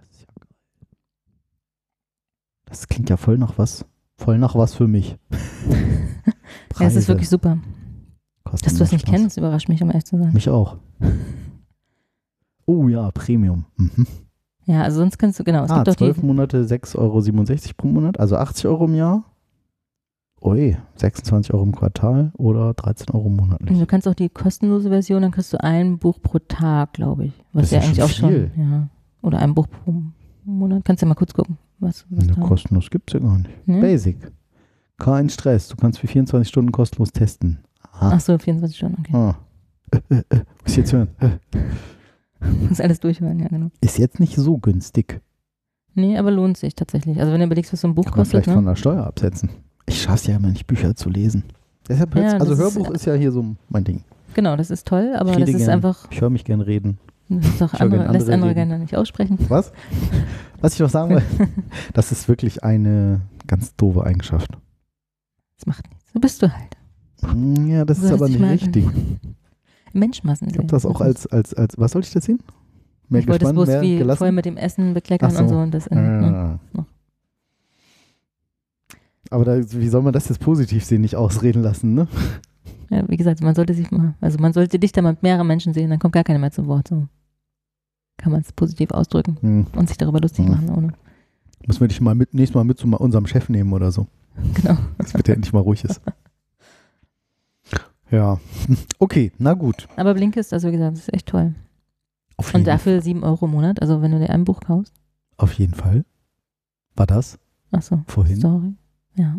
Das 0.00 0.10
ist 0.10 0.20
ja 0.22 0.26
geil. 0.40 0.48
Das 2.72 2.88
klingt 2.88 3.10
ja 3.10 3.18
voll 3.18 3.36
nach 3.36 3.58
was. 3.58 3.84
Voll 4.16 4.38
nach 4.38 4.54
was 4.54 4.72
für 4.74 4.88
mich. 4.88 5.18
Ja, 6.80 6.86
es 6.86 6.96
ist 6.96 7.08
wirklich 7.08 7.28
super. 7.28 7.58
Kosten 8.44 8.64
Dass 8.64 8.74
du 8.74 8.78
das 8.80 8.92
nicht 8.92 9.06
Spaß. 9.06 9.14
kennst, 9.14 9.36
überrascht 9.36 9.68
mich, 9.68 9.82
um 9.82 9.90
ehrlich 9.90 10.06
zu 10.06 10.16
sein. 10.18 10.32
Mich 10.32 10.48
auch. 10.48 10.76
Oh 12.64 12.86
ja, 12.86 13.10
Premium. 13.10 13.64
Mhm. 13.76 14.06
Ja, 14.66 14.82
also 14.82 15.00
sonst 15.00 15.18
kannst 15.18 15.38
du, 15.38 15.44
genau, 15.44 15.64
es 15.64 15.70
ah, 15.72 15.78
gibt 15.78 15.88
auch 15.90 15.96
12 15.96 16.20
die, 16.20 16.26
Monate 16.26 16.62
6,67 16.64 16.96
Euro 16.96 17.72
pro 17.76 17.88
Monat, 17.88 18.20
also 18.20 18.36
80 18.36 18.66
Euro 18.66 18.84
im 18.84 18.94
Jahr. 18.94 19.24
Ui, 20.40 20.76
26 20.94 21.52
Euro 21.52 21.64
im 21.64 21.74
Quartal 21.74 22.30
oder 22.38 22.72
13 22.74 23.10
Euro 23.14 23.28
monatlich. 23.28 23.76
du 23.76 23.84
kannst 23.84 24.06
auch 24.06 24.14
die 24.14 24.28
kostenlose 24.28 24.90
Version, 24.90 25.22
dann 25.22 25.32
kriegst 25.32 25.52
du 25.52 25.62
ein 25.62 25.98
Buch 25.98 26.20
pro 26.22 26.38
Tag, 26.38 26.92
glaube 26.92 27.26
ich. 27.26 27.32
Was 27.52 27.62
Das 27.62 27.64
ist 27.64 27.72
ja 27.72 27.78
ja 27.78 27.84
eigentlich 27.84 28.16
schon 28.16 28.24
auch 28.24 28.30
viel. 28.30 28.50
schon, 28.54 28.70
ja. 28.70 28.88
Oder 29.22 29.38
ein 29.40 29.54
Buch 29.54 29.66
pro 29.68 29.94
Monat. 30.44 30.84
Kannst 30.84 31.02
du 31.02 31.06
ja 31.06 31.08
mal 31.08 31.16
kurz 31.16 31.34
gucken, 31.34 31.58
was, 31.82 32.06
was 32.10 32.24
Ne, 32.26 32.34
kostenlos 32.34 32.88
gibt's 32.90 33.12
ja 33.12 33.20
gar 33.20 33.38
nicht. 33.38 33.50
ne? 33.68 33.80
Basic. 33.80 34.16
Kein 34.98 35.28
Stress. 35.28 35.68
Du 35.68 35.76
kannst 35.76 35.98
für 35.98 36.06
24 36.06 36.48
Stunden 36.48 36.72
kostenlos 36.72 37.12
testen. 37.12 37.58
Ah. 37.92 38.12
Ach 38.14 38.20
so, 38.20 38.38
24 38.38 38.76
Stunden, 38.76 38.96
okay. 39.00 39.12
ah. 39.14 39.34
Äh, 39.92 40.14
äh, 40.14 40.22
äh, 40.30 40.36
muss 40.62 40.70
ich 40.70 40.76
jetzt 40.78 40.92
hören. 40.94 41.08
Äh. 41.20 41.28
Muss 42.68 42.80
alles 42.80 42.98
durchhören, 43.00 43.38
ja, 43.38 43.48
genau. 43.48 43.70
Ist 43.80 43.98
jetzt 43.98 44.18
nicht 44.20 44.34
so 44.36 44.56
günstig. 44.58 45.20
Nee, 45.94 46.16
aber 46.18 46.30
lohnt 46.30 46.56
sich 46.56 46.74
tatsächlich. 46.74 47.20
Also 47.20 47.30
wenn 47.32 47.40
du 47.40 47.46
überlegst, 47.46 47.72
was 47.72 47.82
so 47.82 47.88
ein 47.88 47.94
Buch 47.94 48.04
Kann 48.04 48.12
man 48.12 48.18
kostet, 48.20 48.44
vielleicht 48.44 48.54
von 48.56 48.64
ne? 48.64 48.70
der 48.70 48.76
Steuer 48.76 49.06
absetzen. 49.06 49.50
Ich 49.86 50.00
schaff's 50.02 50.26
ja 50.26 50.36
immer 50.36 50.48
nicht, 50.48 50.66
Bücher 50.66 50.94
zu 50.96 51.10
lesen. 51.10 51.44
Deshalb 51.88 52.14
Ja, 52.16 52.22
also 52.38 52.38
das 52.38 52.58
ist- 52.58 52.58
Hörbuch 52.58 52.90
ist 52.90 53.04
ja 53.04 53.14
hier 53.14 53.30
so 53.32 53.54
mein 53.68 53.84
Ding. 53.84 54.02
Genau, 54.34 54.56
das 54.56 54.70
ist 54.70 54.86
toll, 54.86 55.14
aber 55.16 55.32
das 55.36 55.48
ist 55.50 55.58
gern. 55.58 55.70
einfach, 55.70 56.10
Ich 56.10 56.20
höre 56.22 56.30
mich 56.30 56.44
gern 56.44 56.62
reden. 56.62 56.98
Das 57.40 57.74
andere, 57.74 58.02
gern 58.02 58.12
lässt 58.12 58.28
andere 58.28 58.34
andere 58.34 58.50
reden. 58.50 58.54
gerne 58.54 58.78
nicht 58.78 58.96
aussprechen. 58.96 59.38
Was? 59.48 59.72
Was 60.60 60.74
ich 60.74 60.80
noch 60.80 60.90
sagen 60.90 61.16
will, 61.16 61.22
das 61.92 62.12
ist 62.12 62.28
wirklich 62.28 62.64
eine 62.64 63.22
ganz 63.46 63.74
doofe 63.76 64.04
Eigenschaft. 64.04 64.50
Das 65.56 65.66
macht 65.66 65.88
nichts. 65.88 66.12
So 66.12 66.20
bist 66.20 66.42
du 66.42 66.52
halt. 66.52 66.76
Ja, 67.68 67.84
das 67.84 68.00
Du 68.00 68.06
ist 68.06 68.12
aber 68.12 68.28
nicht 68.28 68.42
richtig. 68.42 68.86
Menschmassen 69.92 70.48
Ich 70.48 70.56
habe 70.56 70.66
das 70.66 70.86
auch 70.86 71.00
als, 71.00 71.26
als, 71.26 71.54
als, 71.54 71.78
was 71.78 71.92
soll 71.92 72.02
ich 72.02 72.12
das 72.12 72.24
sehen? 72.24 72.40
Mehr 73.08 73.20
ich 73.20 73.28
wollte 73.28 73.44
es 73.44 73.52
bloß 73.52 73.68
mehr 73.68 73.82
wie 73.82 73.98
gelassen? 73.98 74.18
vorher 74.18 74.32
mit 74.32 74.46
dem 74.46 74.56
Essen 74.56 74.94
bekleckern 74.94 75.30
so. 75.30 75.42
und 75.42 75.48
so. 75.48 75.56
Und 75.58 75.74
das 75.74 75.86
in, 75.86 75.98
ne? 75.98 76.58
Ah. 76.74 76.84
Aber 79.30 79.44
da, 79.44 79.58
wie 79.58 79.88
soll 79.88 80.02
man 80.02 80.12
das 80.12 80.28
jetzt 80.28 80.40
positiv 80.40 80.84
sehen, 80.84 81.02
nicht 81.02 81.16
ausreden 81.16 81.62
lassen, 81.62 81.94
ne? 81.94 82.08
ja, 82.92 83.08
wie 83.08 83.16
gesagt, 83.16 83.40
man 83.42 83.54
sollte 83.54 83.74
sich 83.74 83.90
mal, 83.90 84.14
also 84.20 84.38
man 84.38 84.52
sollte 84.52 84.78
dich 84.78 84.92
da 84.92 85.00
mit 85.00 85.22
mehreren 85.22 85.46
Menschen 85.46 85.72
sehen, 85.72 85.88
dann 85.90 85.98
kommt 85.98 86.12
gar 86.12 86.24
keiner 86.24 86.38
mehr 86.38 86.50
zum 86.50 86.66
Wort. 86.66 86.88
So 86.88 87.06
kann 88.16 88.32
man 88.32 88.40
es 88.42 88.52
positiv 88.52 88.90
ausdrücken 88.92 89.36
Hm. 89.40 89.66
und 89.76 89.88
sich 89.88 89.98
darüber 89.98 90.20
lustig 90.20 90.44
Hm. 90.46 90.52
machen, 90.52 90.70
ohne. 90.70 90.92
Müssen 91.66 91.80
wir 91.80 91.88
dich 91.88 92.00
mal 92.00 92.14
mit, 92.14 92.34
nächstes 92.34 92.54
Mal 92.54 92.64
mit 92.64 92.78
zu 92.78 92.86
unserem 92.88 93.26
Chef 93.26 93.48
nehmen 93.48 93.72
oder 93.72 93.90
so. 93.92 94.06
Genau. 94.54 94.76
Damit 95.12 95.28
der 95.28 95.34
endlich 95.36 95.52
mal 95.52 95.60
ruhig 95.60 95.84
ist. 95.84 96.00
Ja. 98.10 98.38
Okay, 98.98 99.32
na 99.38 99.54
gut. 99.54 99.88
Aber 99.96 100.14
Blinkist, 100.14 100.52
also 100.52 100.68
wie 100.68 100.72
gesagt, 100.72 100.92
das 100.96 101.02
ist 101.08 101.14
echt 101.14 101.28
toll. 101.28 101.54
Auf 102.36 102.48
Und 102.48 102.60
jeden, 102.60 102.64
dafür 102.66 103.00
7 103.00 103.22
Euro 103.24 103.46
im 103.46 103.52
Monat, 103.52 103.80
also 103.80 104.02
wenn 104.02 104.10
du 104.12 104.18
dir 104.18 104.30
ein 104.30 104.44
Buch 104.44 104.60
kaufst. 104.60 104.94
auf 105.38 105.52
jeden 105.54 105.74
Fall. 105.74 106.04
War 106.94 107.06
das 107.06 107.38
Achso, 107.70 108.02
vorhin? 108.06 108.36
sorry. 108.40 108.74
Ja. 109.16 109.38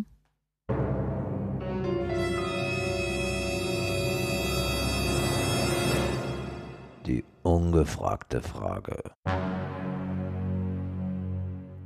Ungefragte 7.43 8.41
Frage. 8.41 8.97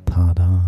Tada. 0.06 0.64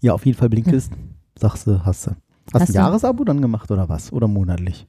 Ja, 0.00 0.14
auf 0.14 0.24
jeden 0.26 0.38
Fall 0.38 0.48
Blinkist. 0.48 0.92
Sagst 1.38 1.66
du, 1.66 1.84
hast 1.84 2.06
du. 2.06 2.10
Hast, 2.10 2.54
Hast 2.54 2.68
du 2.68 2.72
ein. 2.72 2.84
Jahresabo 2.84 3.24
dann 3.24 3.40
gemacht 3.40 3.70
oder 3.70 3.88
was? 3.88 4.12
Oder 4.12 4.28
monatlich? 4.28 4.86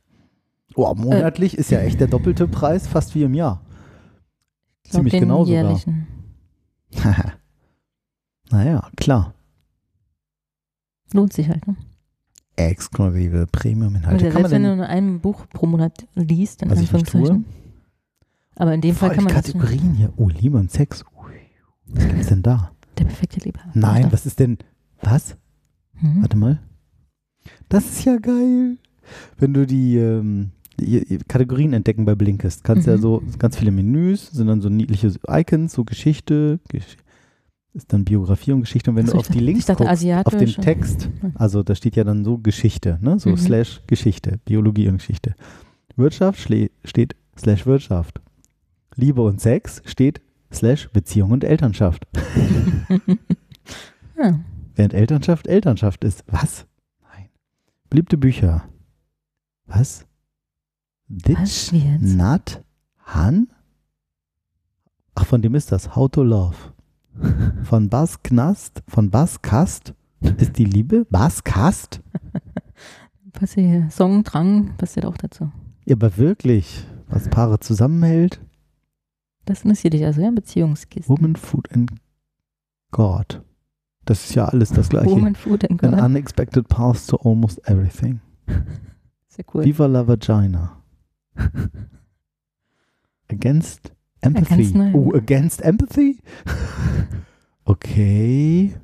Oh, 0.75 0.93
monatlich 0.95 1.57
ist 1.57 1.71
ja 1.71 1.79
echt 1.79 1.99
der 1.99 2.07
doppelte 2.07 2.47
Preis, 2.47 2.87
fast 2.87 3.13
wie 3.15 3.23
im 3.23 3.33
Jahr. 3.33 3.61
Ich 4.83 4.91
glaub, 4.91 5.03
Ziemlich 5.03 5.19
genau 5.19 5.45
sogar. 5.45 5.79
naja, 8.49 8.89
klar. 8.97 9.33
Lohnt 11.13 11.31
sich 11.33 11.47
halt, 11.47 11.67
ne? 11.67 11.75
Exklusive 12.55 13.47
Premium-Inhalte. 13.51 14.25
man 14.25 14.33
selbst 14.33 14.51
wenn 14.51 14.63
du 14.63 14.75
nur 14.75 14.87
ein 14.87 15.19
Buch 15.21 15.45
pro 15.49 15.65
Monat 15.67 16.07
liest, 16.15 16.63
in 16.63 16.71
was? 16.71 16.79
Anführungszeichen. 16.79 17.45
Aber 18.55 18.73
in 18.73 18.81
dem 18.81 18.95
Fall 18.95 19.09
Voll 19.09 19.15
kann 19.15 19.27
die 19.27 19.33
man 19.33 19.43
Kategorien 19.43 19.93
hier. 19.95 20.13
Oh, 20.15 20.29
Liebe 20.29 20.57
und 20.57 20.71
Sex. 20.71 21.03
Ui, 21.17 21.31
Was 21.87 22.07
gibt's 22.07 22.27
denn 22.27 22.43
da? 22.43 22.71
der 22.97 23.05
perfekte 23.05 23.39
Liebhaber. 23.39 23.71
Nein, 23.73 24.11
was 24.11 24.25
ist 24.27 24.39
denn, 24.39 24.57
was? 25.01 25.35
Hm? 25.95 26.17
Warte 26.21 26.37
mal. 26.37 26.59
Das 27.69 27.85
ist 27.85 28.05
ja 28.05 28.17
geil. 28.17 28.77
Wenn 29.37 29.53
du 29.53 29.65
die, 29.65 29.97
ähm, 29.97 30.51
die 30.79 31.03
die 31.03 31.17
Kategorien 31.17 31.73
entdecken 31.73 32.05
bei 32.05 32.13
Blinkist, 32.13 32.63
kannst 32.63 32.85
ja 32.87 32.95
Mhm. 32.97 33.01
so 33.01 33.23
ganz 33.39 33.57
viele 33.57 33.71
Menüs, 33.71 34.29
sind 34.31 34.45
dann 34.47 34.61
so 34.61 34.69
niedliche 34.69 35.11
Icons, 35.27 35.73
so 35.73 35.83
Geschichte, 35.83 36.59
Gesch 36.69 36.97
ist 37.73 37.91
dann 37.91 38.05
Biografie 38.05 38.51
und 38.51 38.61
Geschichte. 38.61 38.91
Und 38.91 38.97
wenn 38.97 39.05
Achso, 39.05 39.13
du 39.15 39.19
auf 39.21 39.27
die 39.27 39.33
dachte- 39.33 39.45
Links 39.45 39.59
ich 39.61 39.65
dachte 39.65 39.83
guckst, 39.85 40.27
auf 40.27 40.37
den 40.37 40.53
Text, 40.63 41.09
also 41.33 41.63
da 41.63 41.73
steht 41.73 41.95
ja 41.95 42.03
dann 42.03 42.23
so 42.23 42.37
Geschichte, 42.37 42.99
ne? 43.01 43.17
so 43.17 43.31
Mhm. 43.31 43.37
slash 43.37 43.81
Geschichte, 43.87 44.39
Biologie 44.45 44.87
und 44.87 44.97
Geschichte. 44.99 45.33
Wirtschaft 45.95 46.39
steht 46.85 47.15
slash 47.35 47.65
Wirtschaft. 47.65 48.21
Liebe 48.95 49.21
und 49.21 49.41
Sex 49.41 49.81
steht 49.85 50.21
slash 50.51 50.89
Beziehung 50.91 51.31
und 51.31 51.43
Elternschaft. 51.43 52.07
ja. 54.17 54.39
Während 54.75 54.93
Elternschaft 54.93 55.47
Elternschaft 55.47 56.03
ist. 56.03 56.23
Was? 56.27 56.65
Nein. 57.01 57.29
Beliebte 57.89 58.17
Bücher. 58.17 58.67
Was? 59.65 60.05
Ditch 61.07 61.37
Was 61.39 61.71
jetzt? 61.71 62.15
Nat 62.15 62.63
Han? 63.05 63.47
Ach, 65.15 65.25
von 65.25 65.41
dem 65.41 65.55
ist 65.55 65.71
das. 65.71 65.95
How 65.95 66.09
to 66.09 66.23
Love. 66.23 66.55
Von 67.63 67.89
Bas 67.89 68.23
Knast, 68.23 68.81
von 68.87 69.11
Bas 69.11 69.41
Kast 69.43 69.93
ist 70.37 70.57
die 70.57 70.65
Liebe. 70.65 71.05
Bas 71.11 71.43
Kast? 71.43 72.01
Passiert. 73.33 73.91
Song, 73.91 74.23
Drang, 74.23 74.75
passiert 74.77 75.05
auch 75.05 75.17
dazu. 75.17 75.51
Ja, 75.85 75.95
aber 75.95 76.17
wirklich. 76.17 76.87
Was 77.07 77.29
Paare 77.29 77.59
zusammenhält. 77.59 78.41
Das 79.45 79.63
interessiert 79.63 79.93
dich 79.93 80.05
also, 80.05 80.21
ja? 80.21 80.31
Beziehungskisten. 80.31 81.15
Woman, 81.15 81.35
Food 81.35 81.71
and 81.71 81.91
God. 82.91 83.41
Das 84.05 84.25
ist 84.25 84.35
ja 84.35 84.45
alles 84.45 84.69
das 84.69 84.89
gleiche. 84.89 85.09
Woman, 85.11 85.35
Food 85.35 85.69
and 85.69 85.83
An 85.83 85.91
God. 85.91 86.01
unexpected 86.01 86.67
path 86.67 87.07
to 87.07 87.17
almost 87.17 87.59
everything. 87.69 88.19
Sehr 89.27 89.45
cool. 89.53 89.63
Viva 89.65 89.85
la 89.85 90.07
Vagina. 90.07 90.81
Against 93.29 93.91
Empathy. 94.21 94.71
neu. 94.73 94.91
Oh, 94.93 95.13
Against 95.15 95.61
Empathy? 95.61 96.19
okay. 97.65 98.75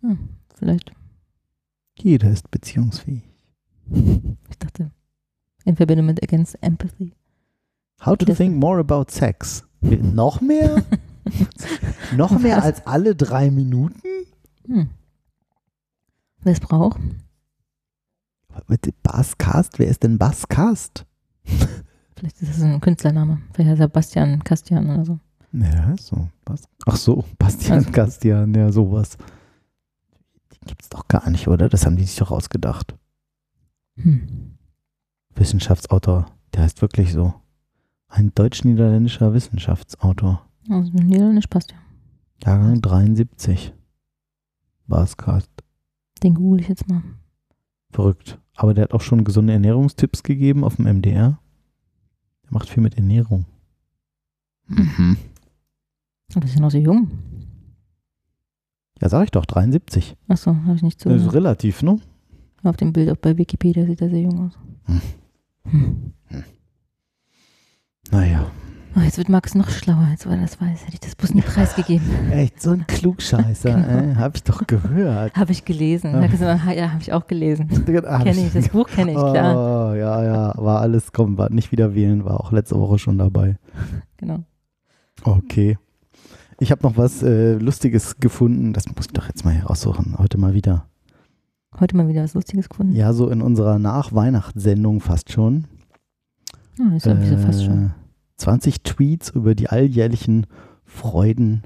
Hm, 0.00 0.28
vielleicht. 0.54 0.92
Jeder 1.98 2.30
ist 2.30 2.50
beziehungsfähig. 2.50 3.22
Ich 4.50 4.58
dachte, 4.58 4.90
in 5.64 5.76
Verbindung 5.76 6.06
mit 6.06 6.22
Against 6.22 6.56
Empathy. 6.62 7.12
How 8.04 8.16
to 8.16 8.34
think 8.34 8.56
more 8.56 8.78
about 8.80 9.06
sex. 9.10 9.64
Noch 9.80 10.40
mehr? 10.40 10.82
Noch 12.16 12.38
mehr 12.38 12.62
als 12.62 12.86
alle 12.86 13.14
drei 13.14 13.50
Minuten? 13.50 14.00
Hm. 14.66 14.88
Wer 16.42 16.52
es 16.52 16.60
braucht? 16.60 16.98
Bitte, 18.66 18.92
Basscast? 19.02 19.78
Wer 19.78 19.88
ist 19.88 20.02
denn 20.02 20.18
Basscast? 20.18 21.04
Vielleicht 22.16 22.40
ist 22.42 22.50
das 22.54 22.62
ein 22.62 22.80
Künstlername. 22.80 23.40
Vielleicht 23.54 23.78
Sebastian 23.78 24.42
Kastian 24.44 24.90
oder 24.90 25.04
so. 25.04 25.18
Ja, 25.52 25.94
so. 25.98 26.28
Bas 26.44 26.62
Ach 26.86 26.96
so, 26.96 27.24
Bastian 27.38 27.78
Also- 27.78 27.90
Kastian, 27.90 28.54
ja, 28.54 28.70
sowas. 28.70 29.16
Die 30.52 30.58
gibt's 30.66 30.88
doch 30.88 31.08
gar 31.08 31.28
nicht, 31.30 31.48
oder? 31.48 31.68
Das 31.68 31.84
haben 31.86 31.96
die 31.96 32.04
sich 32.04 32.16
doch 32.16 32.30
ausgedacht. 32.30 32.94
Hm. 33.96 34.56
Wissenschaftsautor. 35.34 36.26
Der 36.54 36.62
heißt 36.62 36.82
wirklich 36.82 37.12
so. 37.12 37.34
Ein 38.10 38.34
deutsch-niederländischer 38.34 39.32
Wissenschaftsautor. 39.32 40.44
Also 40.68 40.92
Niederländisch 40.92 41.46
passt 41.46 41.70
ja. 41.70 41.78
Jahrgang 42.44 42.80
73. 42.80 43.72
Baskast. 44.86 45.50
Den 46.22 46.34
google 46.34 46.60
ich 46.60 46.68
jetzt 46.68 46.88
mal. 46.88 47.02
Verrückt. 47.92 48.38
Aber 48.56 48.74
der 48.74 48.84
hat 48.84 48.92
auch 48.92 49.00
schon 49.00 49.24
gesunde 49.24 49.52
Ernährungstipps 49.52 50.24
gegeben 50.24 50.64
auf 50.64 50.76
dem 50.76 50.86
MDR. 50.86 51.38
Der 52.44 52.50
macht 52.52 52.68
viel 52.68 52.82
mit 52.82 52.96
Ernährung. 52.96 53.46
Mhm. 54.66 55.16
Aber 56.32 56.40
das 56.40 56.50
ist 56.50 56.56
ja 56.56 56.62
noch 56.62 56.70
so 56.70 56.78
jung. 56.78 57.10
Ja, 59.00 59.08
sag 59.08 59.24
ich 59.24 59.30
doch, 59.30 59.46
73. 59.46 60.16
Achso, 60.28 60.54
habe 60.54 60.74
ich 60.74 60.82
nicht 60.82 61.00
so. 61.00 61.08
Das 61.10 61.22
ist 61.22 61.32
relativ, 61.32 61.82
ne? 61.82 62.00
Auf 62.64 62.76
dem 62.76 62.92
Bild 62.92 63.08
auch 63.08 63.16
bei 63.16 63.38
Wikipedia 63.38 63.86
sieht 63.86 64.02
er 64.02 64.10
sehr 64.10 64.20
jung 64.20 64.46
aus. 64.46 64.58
Hm. 64.84 65.00
Hm. 65.64 66.12
Naja. 68.10 68.50
Oh, 68.96 69.00
jetzt 69.00 69.18
wird 69.18 69.28
Max 69.28 69.54
noch 69.54 69.70
schlauer, 69.70 70.08
als 70.10 70.26
weil 70.26 70.34
er 70.34 70.40
das 70.42 70.60
weiß. 70.60 70.82
Hätte 70.82 70.94
ich 70.94 71.00
das 71.00 71.14
bloß 71.14 71.34
nie 71.34 71.42
preisgegeben. 71.42 72.04
Echt, 72.32 72.60
so 72.60 72.70
ein 72.72 72.84
Klugscheißer, 72.88 73.70
Genau. 73.74 74.12
äh, 74.12 74.16
hab 74.16 74.34
ich 74.34 74.42
doch 74.42 74.66
gehört. 74.66 75.36
Habe 75.36 75.52
ich 75.52 75.64
gelesen. 75.64 76.10
Da 76.12 76.18
hat 76.18 76.24
er 76.24 76.28
gesagt, 76.28 76.64
"Ha, 76.64 76.72
ja, 76.72 76.90
habe 76.90 77.00
ich 77.00 77.12
auch 77.12 77.26
gelesen. 77.28 77.68
Ah, 78.06 78.18
Kenne 78.24 78.46
ich, 78.46 78.52
das 78.52 78.68
Buch 78.70 78.88
kenne 78.88 79.12
ich, 79.12 79.16
klar. 79.16 79.90
Oh, 79.92 79.94
ja, 79.94 80.24
ja, 80.24 80.54
war 80.56 80.80
alles, 80.80 81.12
komm, 81.12 81.38
war 81.38 81.50
nicht 81.50 81.70
wieder 81.70 81.94
wählen, 81.94 82.24
war 82.24 82.40
auch 82.40 82.50
letzte 82.50 82.78
Woche 82.80 82.98
schon 82.98 83.18
dabei. 83.18 83.56
Genau. 84.16 84.40
Okay. 85.22 85.78
Ich 86.58 86.70
habe 86.70 86.82
noch 86.82 86.96
was 86.98 87.22
äh, 87.22 87.54
Lustiges 87.54 88.18
gefunden, 88.18 88.72
das 88.74 88.86
muss 88.86 89.06
ich 89.06 89.12
doch 89.12 89.26
jetzt 89.28 89.44
mal 89.46 89.54
hier 89.54 89.64
raussuchen, 89.64 90.18
heute 90.18 90.36
mal 90.36 90.52
wieder. 90.52 90.86
Heute 91.78 91.96
mal 91.96 92.06
wieder 92.08 92.22
was 92.24 92.34
Lustiges 92.34 92.68
gefunden. 92.68 92.94
Ja, 92.94 93.12
so 93.14 93.30
in 93.30 93.40
unserer 93.40 93.78
Nachweihnachtssendung 93.78 95.00
fast 95.00 95.32
schon. 95.32 95.64
Oh, 96.78 96.94
ist 96.96 97.06
ja 97.06 97.12
äh, 97.12 97.36
fast 97.38 97.64
schon. 97.64 97.92
20 98.40 98.82
Tweets 98.82 99.30
über 99.30 99.54
die 99.54 99.68
alljährlichen 99.68 100.46
Freuden 100.84 101.62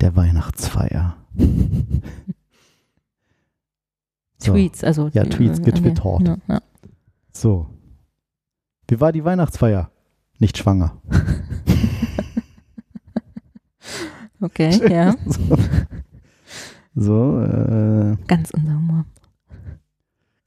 der 0.00 0.16
Weihnachtsfeier. 0.16 1.16
So. 4.44 4.54
Tweets, 4.54 4.82
also. 4.82 5.08
Ja, 5.12 5.22
Tweets 5.22 5.62
getwittert. 5.62 6.26
Ja, 6.26 6.36
ja. 6.48 6.60
So. 7.30 7.68
Wie 8.88 9.00
war 9.00 9.12
die 9.12 9.24
Weihnachtsfeier? 9.24 9.92
Nicht 10.40 10.58
schwanger. 10.58 11.00
Okay, 14.42 14.70
ja. 14.92 15.14
so, 15.24 15.56
so 16.96 17.40
äh, 17.40 18.16
Ganz 18.26 18.50
unser 18.50 18.74
Humor. 18.74 19.04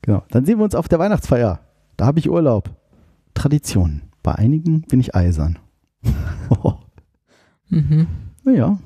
genau. 0.02 0.24
Dann 0.32 0.46
sehen 0.46 0.60
wir 0.60 0.66
uns 0.66 0.76
auf 0.76 0.90
der 0.90 1.00
Weihnachtsfeier. 1.00 1.62
Da 1.96 2.06
habe 2.06 2.20
ich 2.20 2.30
Urlaub. 2.30 2.76
Tradition. 3.34 4.02
Bei 4.26 4.34
einigen 4.34 4.82
bin 4.82 5.00
ich 5.00 5.14
eisern. 5.14 5.60
Mhm. 7.70 8.08
naja. 8.44 8.80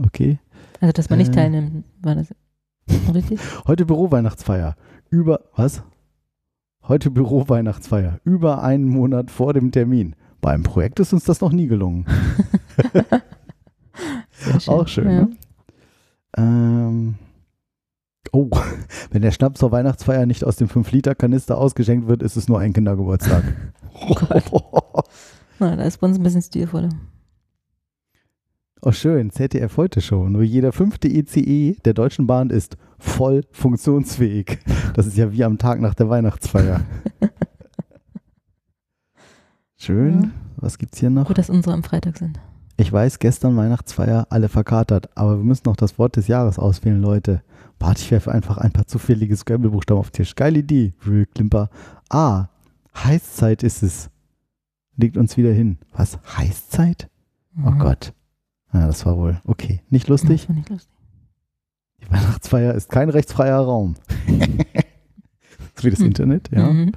Okay. 0.00 0.40
Also, 0.80 0.90
dass 0.92 1.08
man 1.10 1.20
nicht 1.20 1.30
Äh. 1.30 1.34
teilnimmt, 1.36 1.84
war 2.02 2.16
das 2.16 2.34
richtig? 3.14 3.38
Heute 3.68 3.86
Büro-Weihnachtsfeier. 3.86 4.74
Über, 5.10 5.42
was? 5.54 5.84
Heute 6.82 7.12
Büro-Weihnachtsfeier. 7.12 8.18
Über 8.24 8.64
einen 8.64 8.88
Monat 8.88 9.30
vor 9.30 9.54
dem 9.54 9.70
Termin. 9.70 10.16
Beim 10.40 10.64
Projekt 10.64 10.98
ist 10.98 11.12
uns 11.12 11.22
das 11.22 11.40
noch 11.40 11.52
nie 11.52 11.68
gelungen. 11.68 12.04
Sehr 14.32 14.74
Auch 14.74 14.88
schön, 14.88 15.08
ja. 15.08 15.20
ne? 15.22 15.36
Ähm, 16.36 17.14
oh, 18.32 18.50
wenn 19.10 19.22
der 19.22 19.30
Schnaps 19.30 19.60
zur 19.60 19.72
Weihnachtsfeier 19.72 20.26
nicht 20.26 20.44
aus 20.44 20.56
dem 20.56 20.68
5-Liter-Kanister 20.68 21.58
ausgeschenkt 21.58 22.08
wird, 22.08 22.22
ist 22.22 22.36
es 22.36 22.48
nur 22.48 22.58
ein 22.58 22.72
Kindergeburtstag. 22.72 23.44
Na, 25.58 25.76
da 25.76 25.82
ist 25.82 25.98
bei 25.98 26.06
uns 26.06 26.18
ein 26.18 26.22
bisschen 26.22 26.42
stilvoller. 26.42 26.90
oh, 28.82 28.92
schön. 28.92 29.30
ZDF 29.30 29.76
heute 29.76 30.00
schon. 30.00 30.32
Nur 30.32 30.42
jeder 30.42 30.72
fünfte 30.72 31.08
ECE 31.08 31.76
der 31.84 31.94
Deutschen 31.94 32.26
Bahn 32.26 32.50
ist 32.50 32.76
voll 32.98 33.42
funktionsfähig. 33.50 34.58
Das 34.94 35.06
ist 35.06 35.16
ja 35.16 35.32
wie 35.32 35.44
am 35.44 35.58
Tag 35.58 35.80
nach 35.80 35.94
der 35.94 36.08
Weihnachtsfeier. 36.08 36.82
Schön. 39.76 40.22
Ja. 40.22 40.30
Was 40.56 40.78
gibt's 40.78 40.98
hier 40.98 41.10
noch? 41.10 41.26
Gut, 41.26 41.38
dass 41.38 41.50
unsere 41.50 41.74
am 41.74 41.84
Freitag 41.84 42.18
sind. 42.18 42.38
Ich 42.76 42.92
weiß, 42.92 43.18
gestern 43.18 43.56
Weihnachtsfeier, 43.56 44.26
alle 44.30 44.48
verkatert, 44.48 45.08
aber 45.16 45.36
wir 45.38 45.44
müssen 45.44 45.64
noch 45.66 45.76
das 45.76 45.98
Wort 45.98 46.16
des 46.16 46.28
Jahres 46.28 46.58
auswählen, 46.58 47.00
Leute. 47.00 47.42
Warte, 47.80 48.00
ich 48.02 48.10
werfe 48.10 48.32
einfach 48.32 48.58
ein 48.58 48.72
paar 48.72 48.86
zufällige 48.86 49.36
Scrabble-Buchstaben 49.36 50.00
auf 50.00 50.10
den 50.10 50.16
Tisch. 50.24 50.34
Geile 50.34 50.58
Idee, 50.60 50.94
Klimper. 51.34 51.70
A. 52.08 52.48
Heißzeit 52.96 53.62
ist 53.62 53.82
es. 53.82 54.10
Legt 54.96 55.16
uns 55.16 55.36
wieder 55.36 55.52
hin. 55.52 55.78
Was? 55.92 56.18
Heißzeit? 56.36 57.08
Oh 57.56 57.70
Mhm. 57.70 57.78
Gott. 57.78 58.12
Ja, 58.72 58.86
das 58.86 59.06
war 59.06 59.16
wohl. 59.16 59.40
Okay. 59.44 59.80
Nicht 59.90 60.04
Das 60.04 60.10
lustig? 60.10 60.48
war 60.48 60.56
nicht 60.56 60.68
lustig. 60.68 60.92
Die 62.00 62.10
Weihnachtsfeier 62.10 62.74
ist 62.74 62.90
kein 62.90 63.08
rechtsfreier 63.10 63.58
Raum. 63.60 63.94
so 65.76 65.84
wie 65.84 65.90
das 65.90 66.00
Hm. 66.00 66.06
Internet, 66.06 66.50
ja. 66.52 66.66
Mhm. 66.72 66.92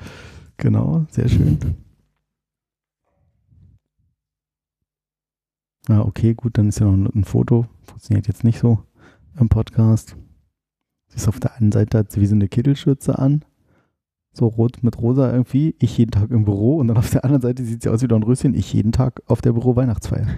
Genau, 0.58 1.06
sehr 1.12 1.30
schön. 1.30 1.60
Ja, 5.88 6.02
okay, 6.06 6.34
gut, 6.36 6.58
dann 6.58 6.70
ist 6.70 6.80
ja 6.80 6.86
noch 6.86 6.94
ein, 6.94 7.22
ein 7.22 7.24
Foto. 7.24 7.66
Funktioniert 7.84 8.28
jetzt 8.28 8.44
nicht 8.44 8.60
so 8.60 8.84
im 9.40 9.50
Podcast. 9.50 10.16
Sie 11.12 11.18
ist 11.18 11.28
auf 11.28 11.40
der 11.40 11.56
einen 11.56 11.72
Seite 11.72 12.00
hat 12.00 12.12
sie 12.12 12.20
wie 12.22 12.26
so 12.26 12.36
eine 12.36 12.48
Kittelschürze 12.48 13.20
an. 13.20 13.44
So 14.34 14.48
rot 14.48 14.82
mit 14.82 14.98
rosa 14.98 15.32
irgendwie. 15.32 15.76
Ich 15.80 15.98
jeden 15.98 16.12
Tag 16.12 16.32
im 16.32 16.46
Büro. 16.46 16.78
Und 16.78 16.88
dann 16.88 16.98
auf 16.98 17.10
der 17.10 17.24
anderen 17.26 17.42
Seite 17.42 17.64
sieht 17.64 17.84
sie 17.84 17.90
aus 17.90 18.02
wie 18.02 18.08
Dornröschen. 18.08 18.54
Ich 18.54 18.72
jeden 18.74 18.92
Tag 18.94 19.22
auf 19.28 19.42
der 19.42 19.52
Büro-Weihnachtsfeier. 19.54 20.28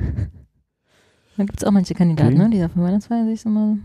Da 1.35 1.45
gibt 1.45 1.57
es 1.57 1.63
auch 1.63 1.71
manche 1.71 1.95
Kandidaten, 1.95 2.33
Okay. 2.35 2.43
ne, 2.43 2.49
die 2.51 2.63
auf 2.63 2.73
der 2.75 2.83
Weihnachtsfeier 2.83 3.25
sich 3.25 3.41
so 3.41 3.49
mal. 3.49 3.77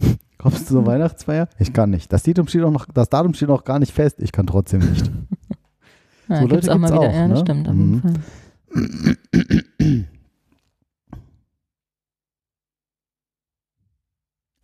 Kommst 0.38 0.62
du 0.68 0.74
zur 0.74 0.86
Weihnachtsfeier? 0.86 1.48
Ich 1.60 1.72
kann 1.72 1.90
nicht. 1.90 2.12
Das 2.12 2.24
Datum 2.24 2.48
steht, 2.48 2.62
auch 2.64 2.72
noch, 2.72 2.86
das 2.92 3.08
Datum 3.08 3.32
steht 3.32 3.48
noch 3.48 3.62
gar 3.62 3.78
nicht 3.78 3.92
fest. 3.92 4.16
Ich 4.20 4.32
kann 4.32 4.46
trotzdem 4.48 4.80
nicht. 4.80 5.08
Ja, 6.28 6.40
So 6.40 6.48
Leute 6.48 6.74
auch 6.74 6.78
mal 6.78 6.88
gibt's 6.90 7.00
wieder. 7.04 7.10
auch, 7.10 7.14
ja, 7.14 7.28
ne? 7.28 7.36
stimmt, 7.36 7.68
auf 7.68 7.74
Mhm. 7.76 8.02
jeden 8.02 9.16
Fall. 9.78 10.06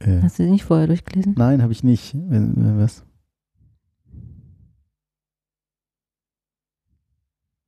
äh, 0.06 0.20
Hast 0.22 0.38
du 0.38 0.44
sie 0.44 0.50
nicht 0.50 0.64
vorher 0.64 0.86
durchgelesen? 0.86 1.34
nein, 1.36 1.62
habe 1.62 1.72
ich 1.72 1.82
nicht. 1.84 2.14
Was? 2.16 3.04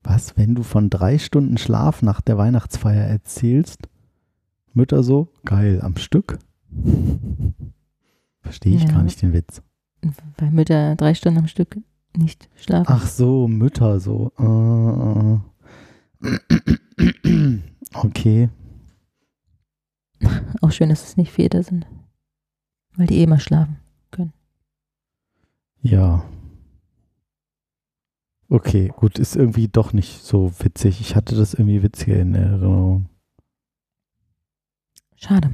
Was, 0.03 0.37
wenn 0.37 0.55
du 0.55 0.62
von 0.62 0.91
drei 0.91 1.18
Stunden 1.18 1.57
Schlaf 1.57 2.03
nach 2.03 2.20
der 2.20 2.37
Weihnachtsfeier 2.37 3.05
erzählst? 3.07 3.89
Mütter 4.74 5.03
so, 5.03 5.28
geil, 5.45 5.80
am 5.82 5.97
Stück? 5.97 6.39
Verstehe 8.43 8.76
ich 8.76 8.82
Ja. 8.82 8.91
gar 8.91 9.03
nicht 9.03 9.22
den 9.22 9.32
Witz. 9.32 9.62
Weil 10.37 10.51
Mütter 10.51 10.97
drei 10.97 11.14
Stunden 11.14 11.39
am 11.39 11.47
Stück 11.47 11.78
nicht 12.16 12.51
schlafen. 12.57 12.93
Ach 12.93 13.07
so, 13.07 13.49
Mütter 13.49 13.99
so. 14.01 14.32
Äh. 14.39 15.39
Okay. 17.97 18.49
Auch 20.61 20.72
schön, 20.72 20.89
dass 20.89 21.05
es 21.05 21.16
nicht 21.16 21.30
Väter 21.30 21.62
sind. 21.62 21.87
Weil 22.97 23.07
die 23.07 23.18
eh 23.18 23.26
mal 23.26 23.40
schlafen. 23.40 23.78
Ja. 25.82 26.24
Okay, 28.49 28.90
gut, 28.97 29.18
ist 29.18 29.36
irgendwie 29.36 29.68
doch 29.68 29.92
nicht 29.92 30.22
so 30.22 30.51
witzig. 30.61 31.01
Ich 31.03 31.14
hatte 31.14 31.34
das 31.34 31.53
irgendwie 31.53 31.82
witziger 31.82 32.16
in 32.18 32.34
Erinnerung. 32.34 33.07
Schade. 35.16 35.51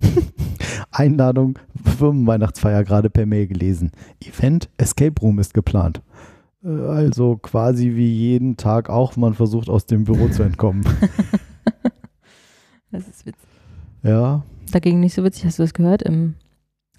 Einladung, 0.90 1.58
Firmenweihnachtsfeier 1.98 2.84
gerade 2.84 3.10
per 3.10 3.26
Mail 3.26 3.46
gelesen. 3.46 3.90
Event 4.20 4.70
Escape 4.78 5.20
Room 5.20 5.38
ist 5.38 5.52
geplant. 5.52 6.00
Äh, 6.62 6.68
Also 6.68 7.36
quasi 7.36 7.94
wie 7.96 8.12
jeden 8.12 8.56
Tag 8.56 8.88
auch, 8.88 9.16
man 9.16 9.34
versucht 9.34 9.68
aus 9.68 9.84
dem 9.84 10.04
Büro 10.04 10.28
zu 10.28 10.42
entkommen. 10.42 10.84
Das 12.90 13.08
ist 13.08 13.26
witzig. 13.26 13.48
Ja, 14.04 14.44
Dagegen 14.70 15.00
nicht 15.00 15.14
so 15.14 15.24
witzig. 15.24 15.44
Hast 15.46 15.58
du 15.58 15.64
das 15.64 15.74
gehört? 15.74 16.02
Im, 16.02 16.36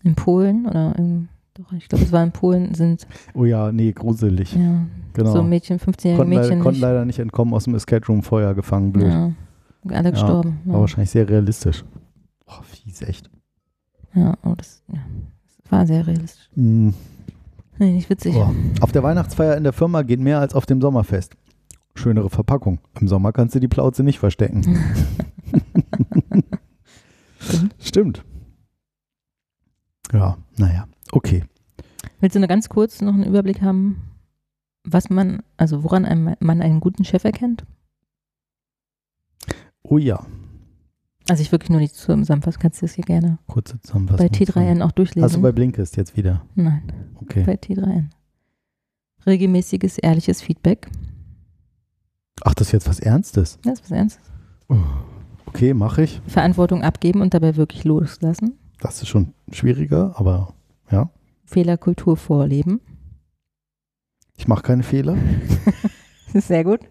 in 0.05 0.15
Polen 0.15 0.65
oder 0.65 0.95
im, 0.97 1.27
doch, 1.55 1.71
ich 1.73 1.89
glaube, 1.89 2.03
es 2.05 2.11
war 2.13 2.23
in 2.23 2.31
Polen, 2.31 2.73
sind 2.75 3.05
oh 3.33 3.43
ja, 3.45 3.71
nee, 3.73 3.91
gruselig. 3.91 4.53
ja, 4.55 4.85
Genau. 5.13 5.31
so 5.33 5.43
Mädchen, 5.43 5.79
15-jährige 5.79 6.17
konnten, 6.17 6.31
leider, 6.33 6.41
Mädchen. 6.47 6.59
konnten 6.61 6.79
leider 6.81 7.05
nicht 7.05 7.19
entkommen 7.19 7.53
aus 7.53 7.63
dem 7.65 7.75
Escape 7.75 8.05
Room, 8.07 8.21
Feuer 8.23 8.53
gefangen, 8.53 8.91
blöd. 8.93 9.07
ja, 9.11 9.31
alle 9.89 10.11
gestorben. 10.11 10.59
War 10.65 10.75
Ja, 10.75 10.79
wahrscheinlich 10.81 11.09
sehr 11.09 11.27
realistisch. 11.27 11.83
Oh, 12.47 12.61
fies, 12.63 13.01
echt. 13.01 13.29
ja, 14.13 14.35
oh, 14.43 14.53
das, 14.55 14.83
ja, 14.91 14.99
das 15.63 15.71
war 15.71 15.85
sehr 15.87 16.05
realistisch. 16.07 16.49
Mm. 16.55 16.89
Nee, 17.77 17.91
nicht 17.91 18.09
witzig. 18.09 18.35
Oh. 18.35 18.53
Auf 18.81 18.91
der 18.93 19.03
Weihnachtsfeier 19.03 19.57
in 19.57 19.63
der 19.63 19.73
Firma 19.73 20.01
geht 20.03 20.19
mehr 20.21 20.39
als 20.39 20.53
auf 20.53 20.65
dem 20.65 20.79
Sommerfest. 20.81 21.35
Schönere 21.95 22.29
Verpackung. 22.29 22.79
Im 22.99 23.07
Sommer 23.07 23.31
kannst 23.33 23.55
du 23.55 23.59
die 23.59 23.67
Plauze 23.67 24.03
nicht 24.03 24.19
verstecken. 24.19 24.77
Stimmt. 27.79 28.23
Ja, 30.13 30.37
naja, 30.57 30.87
okay. 31.11 31.43
Willst 32.19 32.35
du 32.35 32.39
nur 32.39 32.47
ganz 32.47 32.69
kurz 32.69 33.01
noch 33.01 33.13
einen 33.13 33.23
Überblick 33.25 33.61
haben, 33.61 34.01
was 34.83 35.09
man, 35.09 35.41
also 35.57 35.83
woran 35.83 36.05
ein, 36.05 36.35
man 36.39 36.61
einen 36.61 36.79
guten 36.79 37.03
Chef 37.05 37.23
erkennt? 37.23 37.65
Oh 39.83 39.97
ja, 39.97 40.25
Also 41.29 41.41
ich 41.41 41.51
wirklich 41.51 41.69
nur 41.69 41.79
nicht 41.79 41.95
zusammenfassen, 41.95 42.59
kannst 42.59 42.81
du 42.81 42.85
das 42.85 42.95
hier 42.95 43.03
gerne 43.03 43.37
kurze 43.47 43.79
Zusammenfassung. 43.81 44.27
bei 44.27 44.33
T3N 44.35 44.81
auch 44.81 44.91
durchlesen. 44.91 45.29
Du 45.33 45.41
bei 45.41 45.51
Blinkist 45.51 45.97
jetzt 45.97 46.15
wieder? 46.17 46.45
Nein, 46.55 46.91
Okay. 47.15 47.43
bei 47.45 47.53
T3N. 47.55 48.09
Regelmäßiges, 49.25 49.97
ehrliches 49.97 50.41
Feedback. 50.41 50.87
Ach, 52.43 52.53
das 52.53 52.67
ist 52.67 52.73
jetzt 52.73 52.87
was 52.87 52.99
Ernstes. 52.99 53.57
Das 53.63 53.79
ist 53.79 53.83
was 53.85 53.91
Ernstes. 53.91 54.23
Okay, 55.47 55.73
mache 55.73 56.03
ich. 56.03 56.21
Verantwortung 56.27 56.83
abgeben 56.83 57.21
und 57.21 57.33
dabei 57.33 57.55
wirklich 57.55 57.83
loslassen. 57.85 58.53
Das 58.79 59.01
ist 59.01 59.07
schon 59.07 59.33
schwieriger, 59.51 60.13
aber 60.17 60.53
ja. 60.91 61.09
Fehlerkultur 61.45 62.17
vorleben. 62.17 62.81
Ich 64.37 64.47
mache 64.47 64.63
keine 64.63 64.83
Fehler. 64.83 65.15
Sehr 66.33 66.63
gut. 66.63 66.79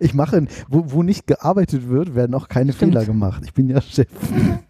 Ich 0.00 0.12
mache, 0.14 0.46
wo, 0.68 0.92
wo 0.92 1.02
nicht 1.02 1.26
gearbeitet 1.26 1.88
wird, 1.88 2.14
werden 2.14 2.34
auch 2.34 2.48
keine 2.48 2.72
Stimmt. 2.72 2.92
Fehler 2.92 3.04
gemacht. 3.06 3.42
Ich 3.44 3.54
bin 3.54 3.68
ja 3.68 3.80
Chef. 3.80 4.08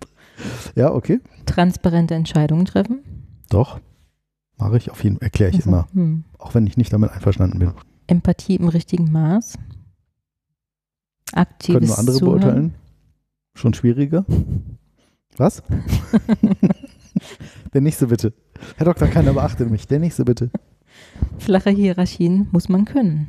ja, 0.77 0.93
okay. 0.93 1.21
Transparente 1.47 2.15
Entscheidungen 2.15 2.65
treffen. 2.67 3.01
Doch. 3.51 3.81
Mache 4.57 4.77
ich 4.77 4.91
auf 4.91 5.03
jeden 5.03 5.17
Fall. 5.17 5.25
Erkläre 5.25 5.51
ich 5.51 5.57
Also, 5.59 5.71
immer. 5.71 5.87
hm. 5.93 6.25
Auch 6.39 6.55
wenn 6.55 6.67
ich 6.67 6.77
nicht 6.77 6.93
damit 6.93 7.11
einverstanden 7.11 7.59
bin. 7.59 7.73
Empathie 8.07 8.57
im 8.57 8.69
richtigen 8.69 9.11
Maß. 9.11 9.59
Aktives 11.33 11.75
Können 11.79 11.87
nur 11.89 11.99
andere 11.99 12.17
Zuhören. 12.17 12.41
beurteilen. 12.41 12.75
Schon 13.55 13.75
schwieriger. 13.75 14.25
Was? 15.37 15.62
Der 17.74 17.80
nächste 17.80 18.07
bitte. 18.07 18.32
Herr 18.76 18.87
Doktor, 18.87 19.09
keiner 19.09 19.32
beachtet 19.32 19.70
mich. 19.70 19.87
Der 19.87 19.99
nächste 19.99 20.24
bitte. 20.24 20.51
Flache 21.39 21.70
Hierarchien 21.70 22.49
muss 22.53 22.68
man 22.68 22.85
können. 22.85 23.28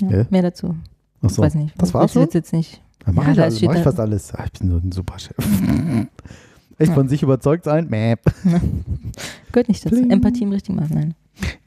Ja, 0.00 0.10
Ja. 0.18 0.26
Mehr 0.30 0.42
dazu. 0.42 0.76
Achso. 1.22 1.42
Weiß 1.42 1.54
nicht. 1.54 1.74
das 1.80 1.94
war's 1.94 2.12
schon? 2.12 2.28
jetzt 2.32 2.52
nicht. 2.52 2.82
Dann 3.04 3.14
mache 3.14 3.26
Ja, 3.28 3.32
ich, 3.32 3.40
alles, 3.40 3.62
mach 3.62 3.74
ich 3.76 3.82
fast 3.82 4.00
alles. 4.00 4.34
Ah, 4.34 4.44
ich 4.52 4.60
bin 4.60 4.70
so 4.70 4.76
ein 4.78 4.92
super 4.92 5.18
Chef. 5.18 5.36
Echt 6.78 6.92
von 6.92 7.08
sich 7.08 7.22
überzeugt 7.22 7.64
sein? 7.64 7.88
Mäp. 7.88 8.20
Gehört 9.52 9.68
nicht 9.68 9.84
dazu. 9.84 9.94
Pling. 9.94 10.10
Empathie 10.10 10.42
im 10.42 10.52
richtigen 10.52 10.76
Maß. 10.76 10.90
Nein. 10.90 11.14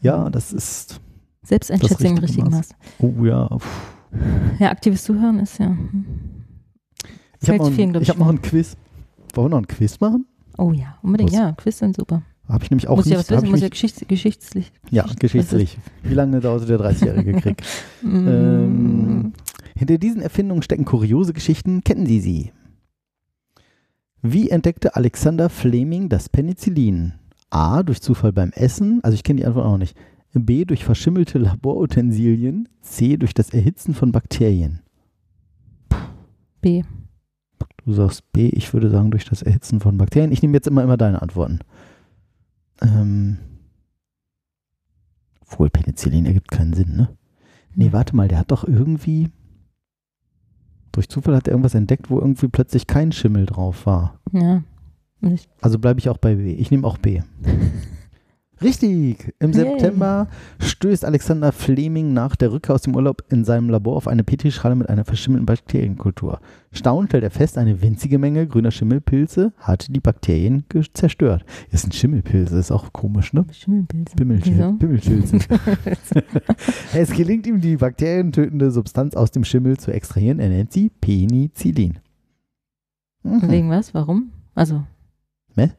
Ja, 0.01 0.29
das 0.29 0.51
ist. 0.51 0.99
Selbsteinschätzung 1.43 1.97
im 2.07 2.17
richtige 2.17 2.43
richtigen 2.43 2.49
Maß. 2.49 2.69
Maß. 2.69 3.15
Oh 3.17 3.25
ja. 3.25 3.47
Puh. 3.47 3.59
Ja, 4.59 4.71
aktives 4.71 5.03
Zuhören 5.03 5.39
ist 5.39 5.59
ja. 5.59 5.67
hm. 5.67 6.05
Ich 7.39 7.49
habe 7.49 7.59
noch, 7.59 7.67
ein, 7.67 8.01
ich, 8.01 8.09
hab 8.09 8.17
noch 8.17 8.29
ein 8.29 8.41
Quiz. 8.41 8.75
Wollen 9.33 9.45
wir 9.45 9.49
noch 9.49 9.57
ein 9.59 9.67
Quiz 9.67 9.99
machen? 9.99 10.25
Oh 10.57 10.71
ja, 10.71 10.97
unbedingt. 11.01 11.31
Was? 11.31 11.37
Ja, 11.37 11.51
Quiz 11.53 11.77
sind 11.79 11.95
super. 11.95 12.23
Habe 12.49 12.63
ich 12.63 12.71
nämlich 12.71 12.87
auch 12.87 12.95
muss 12.95 13.05
nicht. 13.05 13.13
ja 13.13 13.19
was 13.19 13.29
wissen, 13.29 13.49
muss 13.51 13.59
ja 13.61 13.69
geschichts, 13.69 14.03
geschichtlich. 14.07 14.71
ja, 14.89 15.03
Geschicht- 15.03 15.19
geschichtlich. 15.19 15.77
Wie 16.03 16.13
lange 16.13 16.39
dauerte 16.39 16.65
der 16.65 16.79
30-jährige 16.79 17.33
Krieg? 17.41 17.61
Mm, 18.03 18.27
Ähm, 18.27 19.33
hinter 19.75 19.97
diesen 19.97 20.21
Erfindungen 20.21 20.61
stecken 20.61 20.85
kuriose 20.85 21.33
Geschichten. 21.33 21.83
Kennen 21.83 22.05
Sie 22.05 22.19
sie? 22.19 22.51
Wie 24.21 24.49
entdeckte 24.49 24.95
Alexander 24.95 25.49
Fleming 25.49 26.09
das 26.09 26.29
Penicillin? 26.29 27.13
A. 27.49 27.83
Durch 27.83 28.01
Zufall 28.01 28.33
beim 28.33 28.51
Essen. 28.51 28.99
Also 29.03 29.15
ich 29.15 29.23
kenne 29.23 29.39
die 29.41 29.45
Antwort 29.45 29.65
auch 29.65 29.77
nicht. 29.77 29.95
B. 30.33 30.65
Durch 30.65 30.83
verschimmelte 30.85 31.37
Laborutensilien. 31.39 32.69
C. 32.81 33.17
Durch 33.17 33.33
das 33.33 33.49
Erhitzen 33.51 33.93
von 33.93 34.11
Bakterien. 34.11 34.81
B. 36.61 36.83
Du 37.87 37.93
sagst 37.93 38.33
B. 38.33 38.49
Ich 38.49 38.73
würde 38.73 38.89
sagen 38.89 39.11
durch 39.11 39.23
das 39.23 39.41
Erhitzen 39.41 39.79
von 39.79 39.97
Bakterien. 39.97 40.33
Ich 40.33 40.41
nehme 40.41 40.55
jetzt 40.55 40.67
immer, 40.67 40.83
immer 40.83 40.97
deine 40.97 41.21
Antworten. 41.21 41.59
Ähm. 42.81 43.37
Obwohl 45.39 45.69
Penicillin 45.69 46.25
ergibt 46.25 46.51
keinen 46.51 46.73
Sinn, 46.73 46.97
ne? 46.97 47.07
Nee, 47.75 47.93
warte 47.93 48.13
mal, 48.13 48.27
der 48.27 48.39
hat 48.39 48.51
doch 48.51 48.67
irgendwie. 48.67 49.29
Durch 50.91 51.07
Zufall 51.07 51.37
hat 51.37 51.47
er 51.47 51.51
irgendwas 51.51 51.75
entdeckt, 51.75 52.09
wo 52.09 52.19
irgendwie 52.19 52.49
plötzlich 52.49 52.87
kein 52.87 53.13
Schimmel 53.13 53.45
drauf 53.45 53.85
war. 53.85 54.19
Ja. 54.33 54.63
Also 55.61 55.79
bleibe 55.79 56.01
ich 56.01 56.09
auch 56.09 56.17
bei 56.17 56.35
B. 56.35 56.55
Ich 56.55 56.69
nehme 56.71 56.85
auch 56.85 56.97
B. 56.97 57.21
Richtig! 58.61 59.33
Im 59.39 59.51
Yay. 59.51 59.63
September 59.63 60.27
stößt 60.59 61.05
Alexander 61.05 61.51
Fleming 61.51 62.13
nach 62.13 62.35
der 62.35 62.51
Rückkehr 62.51 62.73
aus 62.75 62.81
dem 62.81 62.95
Urlaub 62.95 63.23
in 63.29 63.45
seinem 63.45 63.69
Labor 63.69 63.95
auf 63.95 64.07
eine 64.07 64.23
Petrischale 64.23 64.75
mit 64.75 64.89
einer 64.89 65.05
verschimmelten 65.05 65.45
Bakterienkultur. 65.45 66.39
Staunend 66.71 67.09
stellt 67.09 67.23
er 67.23 67.31
fest, 67.31 67.57
eine 67.57 67.81
winzige 67.81 68.17
Menge 68.17 68.47
grüner 68.47 68.71
Schimmelpilze 68.71 69.53
hatte 69.57 69.91
die 69.91 69.99
Bakterien 69.99 70.65
zerstört. 70.93 71.45
Das 71.71 71.83
sind 71.83 71.93
Schimmelpilze, 71.93 72.57
ist 72.57 72.71
auch 72.71 72.91
komisch, 72.93 73.33
ne? 73.33 73.45
Schimmelpilze. 73.51 74.15
Bimmelschilze. 74.15 75.37
es 76.93 77.11
gelingt 77.11 77.45
ihm, 77.47 77.61
die 77.61 77.77
bakterientötende 77.77 78.71
Substanz 78.71 79.15
aus 79.15 79.31
dem 79.31 79.43
Schimmel 79.43 79.77
zu 79.77 79.91
extrahieren. 79.91 80.39
Er 80.39 80.49
nennt 80.49 80.73
sie 80.73 80.89
Penicillin. 80.89 81.99
Mhm. 83.23 83.51
Wegen 83.51 83.69
was? 83.69 83.93
Warum? 83.93 84.31
Also. 84.55 84.83
Hä? 85.55 85.71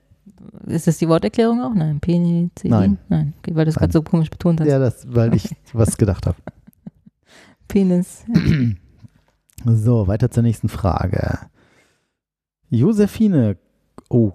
Ist 0.67 0.87
das 0.87 0.99
die 0.99 1.09
Worterklärung 1.09 1.63
auch? 1.63 1.75
Nein. 1.75 2.01
Penicillin? 2.01 2.71
Nein. 2.71 2.99
Nein. 3.09 3.35
Okay, 3.39 3.55
weil 3.55 3.65
du 3.65 3.71
es 3.71 3.77
gerade 3.77 3.93
so 3.93 4.03
komisch 4.03 4.31
betont 4.31 4.61
hast. 4.61 4.69
Ja, 4.69 4.79
das, 4.79 5.07
weil 5.09 5.35
ich 5.35 5.49
was 5.73 5.97
gedacht 5.97 6.27
habe. 6.27 6.37
Penis. 7.69 8.25
So, 9.65 10.07
weiter 10.07 10.31
zur 10.31 10.45
nächsten 10.45 10.69
Frage. 10.69 11.39
Josephine, 12.71 13.57
oh, 14.09 14.33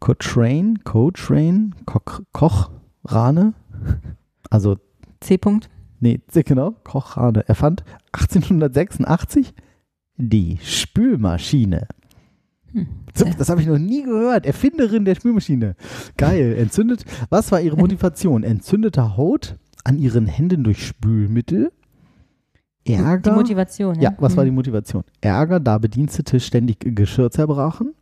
Cochrane, 0.00 0.74
Cochrane, 0.84 1.70
Koch, 1.86 2.20
Kochrane, 2.32 3.54
also, 4.50 4.76
C. 5.20 5.36
-Punkt. 5.36 5.68
nee, 6.00 6.20
genau, 6.30 6.72
Kochrane, 6.84 7.48
erfand 7.48 7.84
1886 8.12 9.54
die 10.16 10.58
Spülmaschine. 10.62 11.88
Ja. 13.16 13.26
Das 13.38 13.48
habe 13.48 13.60
ich 13.62 13.66
noch 13.66 13.78
nie 13.78 14.02
gehört. 14.02 14.44
Erfinderin 14.46 15.04
der 15.04 15.14
Spülmaschine. 15.14 15.74
Geil. 16.16 16.54
Entzündet. 16.58 17.04
Was 17.30 17.50
war 17.52 17.60
ihre 17.60 17.76
Motivation? 17.76 18.42
Entzündete 18.42 19.16
Haut 19.16 19.56
an 19.84 19.98
ihren 19.98 20.26
Händen 20.26 20.64
durch 20.64 20.86
Spülmittel? 20.86 21.72
Ärger? 22.84 23.30
Die 23.32 23.36
Motivation. 23.36 24.00
ja, 24.00 24.14
was 24.18 24.36
war 24.36 24.44
die 24.44 24.50
Hm. 24.50 24.56
Motivation? 24.56 25.02
Ärger, 25.20 25.58
da 25.60 25.78
Bedienstete 25.78 26.38
ständig 26.40 26.76
Geschirr 26.80 27.30
zerbrachen? 27.30 27.94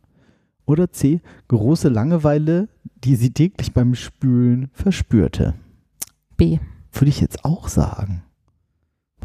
Oder 0.65 0.91
C. 0.91 1.21
Große 1.47 1.89
Langeweile, 1.89 2.67
die 3.03 3.15
sie 3.15 3.31
täglich 3.31 3.71
beim 3.73 3.95
Spülen 3.95 4.69
verspürte? 4.73 5.53
B. 6.37 6.59
Würde 6.91 7.09
ich 7.09 7.21
jetzt 7.21 7.45
auch 7.45 7.67
sagen. 7.67 8.23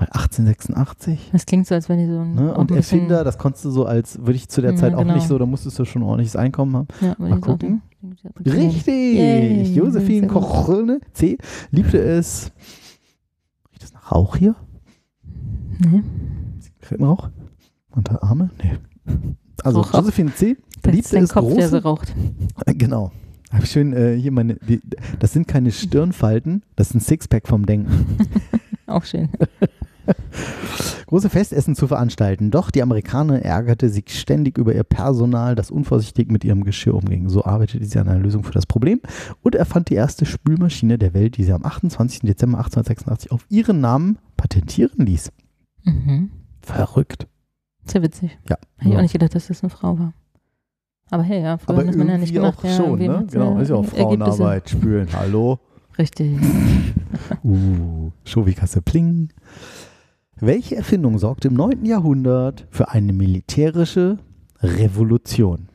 Weil 0.01 0.09
1886? 0.13 1.29
Das 1.33 1.45
klingt 1.45 1.67
so, 1.67 1.75
als 1.75 1.91
wenn 1.91 1.99
die 1.99 2.07
so 2.07 2.21
ein. 2.21 2.35
Ne? 2.35 2.55
auch 2.55 2.59
Und 2.59 2.71
Erfinder, 2.71 3.23
das 3.23 3.37
konntest 3.37 3.67
du 3.67 3.71
so 3.71 3.85
als, 3.85 4.19
würde 4.19 4.33
ich 4.33 4.49
zu 4.49 4.63
der 4.63 4.71
Ja, 4.71 4.77
Zeit 4.79 4.95
auch 4.95 5.01
genau. 5.03 5.15
nicht 5.15 5.29
so, 5.29 5.37
da 5.37 5.45
musstest 5.45 5.79
du 5.79 5.85
schon 5.85 6.01
ein 6.01 6.07
ordentliches 6.07 6.37
Einkommen 6.37 6.75
haben. 6.75 6.89
Ja, 7.03 7.15
Mal 7.19 7.35
auch 7.35 7.41
gucken. 7.43 7.83
denken. 8.03 8.41
Richtig! 8.49 8.87
Yay, 8.87 9.63
Josephine. 9.75 10.27
Kochrane, 10.27 11.01
C, 11.13 11.37
liebte 11.71 11.99
es. 11.99 12.51
Riecht 13.73 13.83
das 13.83 13.93
nach 13.93 14.11
Rauch 14.11 14.37
hier? 14.37 14.55
Nee. 15.79 16.03
Gefällt 16.81 17.01
mir 17.03 17.07
Rauch? 17.09 17.29
Unter 17.91 18.23
Arme? 18.23 18.49
Nee. 18.63 18.79
Also 19.63 19.81
Rauch 19.83 19.93
auch. 19.93 19.99
Josephine 19.99 20.35
C, 20.35 20.57
Das 20.81 20.93
ist 20.93 20.97
liebte 20.97 21.15
dein 21.17 21.25
es 21.25 21.33
Kopf, 21.35 21.55
der 21.55 21.69
so 21.69 21.77
große. 21.77 21.83
raucht. 21.83 22.15
Genau. 22.79 23.13
Habe 23.53 23.65
ich 23.65 23.71
schön 23.71 23.93
äh, 23.93 24.17
hier 24.17 24.31
meine. 24.33 24.55
Die, 24.55 24.81
das 25.19 25.33
sind 25.35 25.47
keine 25.47 25.73
Stirnfalten, 25.73 26.63
das 26.77 26.89
ist 26.91 26.95
ein 26.95 27.01
Sixpack 27.01 27.49
vom 27.49 27.67
Denken. 27.67 28.17
Auch 28.87 29.05
schön. 29.05 29.29
Große 31.07 31.29
Festessen 31.29 31.75
zu 31.75 31.89
veranstalten. 31.89 32.51
Doch 32.51 32.71
die 32.71 32.83
Amerikaner 32.83 33.43
ärgerte 33.43 33.89
sich 33.89 34.05
ständig 34.09 34.59
über 34.59 34.75
ihr 34.75 34.85
Personal, 34.85 35.57
das 35.57 35.71
unvorsichtig 35.71 36.31
mit 36.31 36.45
ihrem 36.45 36.63
Geschirr 36.63 36.95
umging. 36.95 37.29
So 37.29 37.45
arbeitete 37.45 37.85
sie 37.85 37.99
an 37.99 38.09
einer 38.09 38.21
Lösung 38.21 38.45
für 38.45 38.53
das 38.53 38.67
Problem 38.67 39.01
und 39.43 39.57
erfand 39.57 39.91
die 39.91 39.95
erste 39.95 40.25
Spülmaschine 40.25 40.99
der 40.99 41.13
Welt, 41.13 41.37
die 41.37 41.45
sie 41.45 41.53
am 41.53 41.65
28. 41.65 42.21
Dezember 42.21 42.59
1886 42.59 43.33
auf 43.33 43.45
ihren 43.49 43.81
Namen 43.81 44.19
patentieren 44.37 45.05
ließ. 45.05 45.33
Mhm. 45.85 46.31
Verrückt. 46.61 47.27
Sehr 47.85 48.03
witzig. 48.03 48.39
Ja. 48.49 48.57
Hätte 48.79 48.91
ich 48.91 48.97
auch 48.97 49.03
nicht 49.03 49.13
gedacht, 49.13 49.35
dass 49.35 49.49
das 49.49 49.63
eine 49.63 49.71
Frau 49.71 49.99
war. 49.99 50.13
Aber 51.11 51.25
hey, 51.25 51.43
ja, 51.43 51.59
früher 51.59 51.79
Aber 51.79 51.89
hat 51.89 51.97
man 51.97 52.09
ja 52.09 52.19
nicht 52.19 52.33
gemacht. 52.33 52.59
auch 52.59 52.65
ja, 52.65 52.77
schon, 52.77 52.99
ne? 52.99 53.27
Genau, 53.29 53.59
ist 53.59 53.69
ja 53.69 53.75
auch 53.75 53.93
Ergebnisse. 53.93 54.33
Frauenarbeit, 54.33 54.71
spülen. 54.71 55.09
Hallo? 55.13 55.59
Richtig. 55.99 56.39
Uh, 57.45 58.11
Schowikasse 58.25 58.83
Pling. 58.83 59.31
Welche 60.43 60.77
Erfindung 60.77 61.19
sorgte 61.19 61.49
im 61.49 61.55
9. 61.55 61.85
Jahrhundert 61.85 62.67
für 62.71 62.89
eine 62.89 63.13
militärische 63.13 64.19
Revolution? 64.61 65.69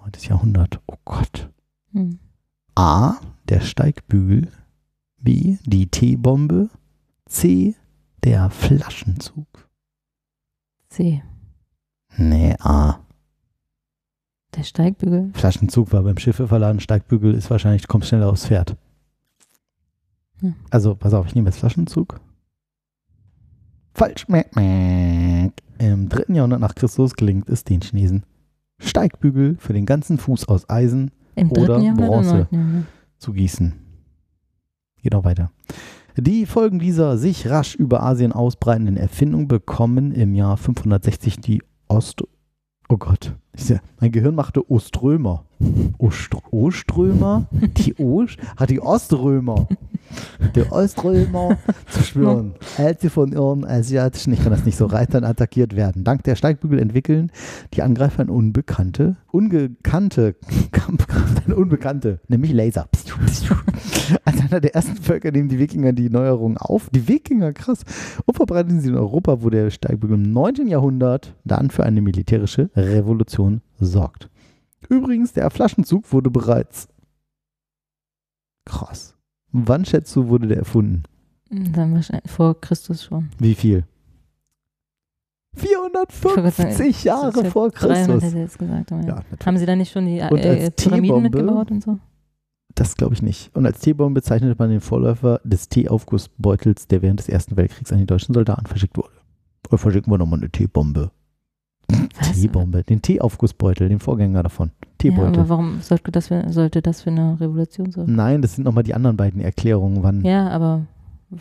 9. 0.00 0.12
Jahrhundert, 0.22 0.80
oh 0.86 0.96
Gott. 1.04 1.50
Hm. 1.92 2.18
A. 2.74 3.16
Der 3.48 3.60
Steigbügel. 3.60 4.48
B. 5.18 5.58
Die 5.66 5.86
Teebombe. 5.88 6.70
C. 7.26 7.74
Der 8.24 8.48
Flaschenzug. 8.48 9.68
C. 10.88 11.22
Nee, 12.16 12.56
A. 12.60 13.00
Der 14.56 14.62
Steigbügel. 14.62 15.30
Flaschenzug 15.34 15.92
war 15.92 16.02
beim 16.04 16.16
Schiffe 16.16 16.48
verladen. 16.48 16.80
Steigbügel 16.80 17.34
ist 17.34 17.50
wahrscheinlich, 17.50 17.86
kommt 17.86 18.06
schneller 18.06 18.30
aufs 18.30 18.46
Pferd. 18.46 18.78
Ja. 20.40 20.54
Also, 20.70 20.94
pass 20.94 21.12
auf, 21.12 21.26
ich 21.26 21.34
nehme 21.34 21.50
jetzt 21.50 21.58
Flaschenzug. 21.58 22.18
Falsch. 23.94 24.26
Im 24.28 26.08
dritten 26.08 26.34
Jahrhundert 26.34 26.60
nach 26.60 26.74
Christus 26.74 27.14
gelingt 27.14 27.48
es 27.48 27.62
den 27.62 27.80
Chinesen, 27.80 28.24
Steigbügel 28.78 29.56
für 29.58 29.72
den 29.72 29.86
ganzen 29.86 30.18
Fuß 30.18 30.48
aus 30.48 30.68
Eisen 30.68 31.12
Im 31.36 31.52
Oder 31.52 31.78
Bronze. 31.94 32.48
zu 33.18 33.32
gießen. 33.32 33.72
Geht 35.00 35.12
noch 35.12 35.24
weiter. 35.24 35.52
Die 36.16 36.46
Folgen 36.46 36.78
dieser 36.78 37.18
sich 37.18 37.48
rasch 37.48 37.74
über 37.74 38.02
Asien 38.02 38.32
ausbreitenden 38.32 38.96
Erfindung 38.96 39.48
bekommen 39.48 40.12
im 40.12 40.34
Jahr 40.34 40.56
560 40.56 41.38
die 41.38 41.62
Ost... 41.88 42.22
Oh 42.88 42.96
Gott, 42.96 43.36
mein 44.00 44.12
Gehirn 44.12 44.34
machte 44.34 44.68
Oströmer. 44.70 45.44
Ostr 45.98 46.38
Oströmer? 46.52 47.46
Die 47.78 47.96
Ost... 47.98 48.38
Hat 48.56 48.70
die 48.70 48.80
Oströmer. 48.80 49.66
Der 50.54 50.70
Oströmer 50.70 51.58
zu 51.90 52.02
spüren, 52.02 52.54
als 52.76 53.00
sie 53.00 53.08
von 53.08 53.32
ihren 53.32 53.64
asiatischen, 53.64 54.32
ich 54.32 54.42
kann 54.42 54.52
das 54.52 54.64
nicht 54.64 54.76
so 54.76 54.86
reitern, 54.86 55.24
attackiert 55.24 55.74
werden. 55.74 56.04
Dank 56.04 56.22
der 56.24 56.36
Steigbügel 56.36 56.78
entwickeln 56.78 57.32
die 57.72 57.82
Angreifer 57.82 58.22
ein 58.22 58.28
unbekannte, 58.28 59.16
ungekannte 59.32 60.36
Kampfkraft, 60.70 61.44
eine 61.46 61.56
unbekannte, 61.56 62.20
nämlich 62.28 62.52
Laser. 62.52 62.88
Als 64.24 64.40
einer 64.40 64.60
der 64.60 64.74
ersten 64.74 64.96
Völker 64.96 65.30
nehmen 65.30 65.48
die 65.48 65.58
Wikinger 65.58 65.92
die 65.92 66.10
Neuerungen 66.10 66.58
auf. 66.58 66.90
Die 66.90 67.08
Wikinger, 67.08 67.52
krass. 67.52 67.84
Und 68.26 68.34
verbreiten 68.34 68.80
sie 68.80 68.90
in 68.90 68.96
Europa, 68.96 69.42
wo 69.42 69.50
der 69.50 69.70
Steigbügel 69.70 70.16
im 70.16 70.32
9. 70.32 70.66
Jahrhundert 70.68 71.34
dann 71.44 71.70
für 71.70 71.84
eine 71.84 72.02
militärische 72.02 72.70
Revolution 72.76 73.43
sorgt. 73.80 74.30
Übrigens, 74.88 75.32
der 75.32 75.50
Flaschenzug 75.50 76.12
wurde 76.12 76.30
bereits 76.30 76.88
krass. 78.64 79.16
Wann 79.52 79.84
schätzt 79.84 80.14
du, 80.16 80.28
wurde 80.28 80.48
der 80.48 80.58
erfunden? 80.58 81.04
Dann 81.50 81.94
wahrscheinlich 81.94 82.30
vor 82.30 82.60
Christus 82.60 83.04
schon. 83.04 83.30
Wie 83.38 83.54
viel? 83.54 83.86
Ich 85.56 85.62
wollte 85.62 85.92
gerade 85.92 86.12
450 86.12 86.96
sagen, 86.96 87.06
Jahre 87.06 87.42
das 87.42 87.52
vor 87.52 87.70
300 87.70 88.06
Christus. 88.06 88.22
hätte 88.24 88.38
jetzt 88.38 88.58
gesagt. 88.58 88.92
Aber 88.92 89.02
ja. 89.02 89.16
Ja. 89.18 89.46
Haben 89.46 89.58
sie 89.58 89.66
da 89.66 89.76
nicht 89.76 89.92
schon 89.92 90.06
die 90.06 90.18
äh, 90.18 90.22
als 90.22 90.70
Pyramiden 90.72 91.22
mitgebaut 91.22 91.70
und 91.70 91.82
so? 91.82 91.98
Das 92.74 92.96
glaube 92.96 93.14
ich 93.14 93.22
nicht. 93.22 93.54
Und 93.54 93.66
als 93.66 93.78
T-Bombe 93.78 94.20
bezeichnete 94.20 94.56
man 94.58 94.70
den 94.70 94.80
Vorläufer 94.80 95.40
des 95.44 95.68
T-Aufgussbeutels, 95.68 96.88
der 96.88 97.02
während 97.02 97.20
des 97.20 97.28
Ersten 97.28 97.56
Weltkriegs 97.56 97.92
an 97.92 97.98
die 97.98 98.06
deutschen 98.06 98.34
Soldaten 98.34 98.66
verschickt 98.66 98.96
wurde. 98.96 99.14
Oder 99.68 99.78
verschicken 99.78 100.12
wir 100.12 100.18
nochmal 100.18 100.40
eine 100.40 100.50
T-Bombe. 100.50 101.12
Was? 102.18 102.40
T-Bombe, 102.40 102.82
den 102.84 103.02
T-Aufgussbeutel, 103.02 103.88
den 103.88 103.98
Vorgänger 103.98 104.42
davon. 104.42 104.70
Ja, 104.82 104.88
T-Beutel. 104.98 105.40
aber 105.40 105.48
warum 105.48 105.80
sollte 105.80 106.10
das, 106.12 106.28
für, 106.28 106.44
sollte 106.50 106.80
das 106.82 107.02
für 107.02 107.10
eine 107.10 107.38
Revolution 107.40 107.90
sein? 107.90 108.06
Nein, 108.08 108.42
das 108.42 108.54
sind 108.54 108.64
nochmal 108.64 108.84
die 108.84 108.94
anderen 108.94 109.16
beiden 109.16 109.40
Erklärungen, 109.40 110.02
wann 110.02 110.24
Ja, 110.24 110.48
aber 110.48 110.82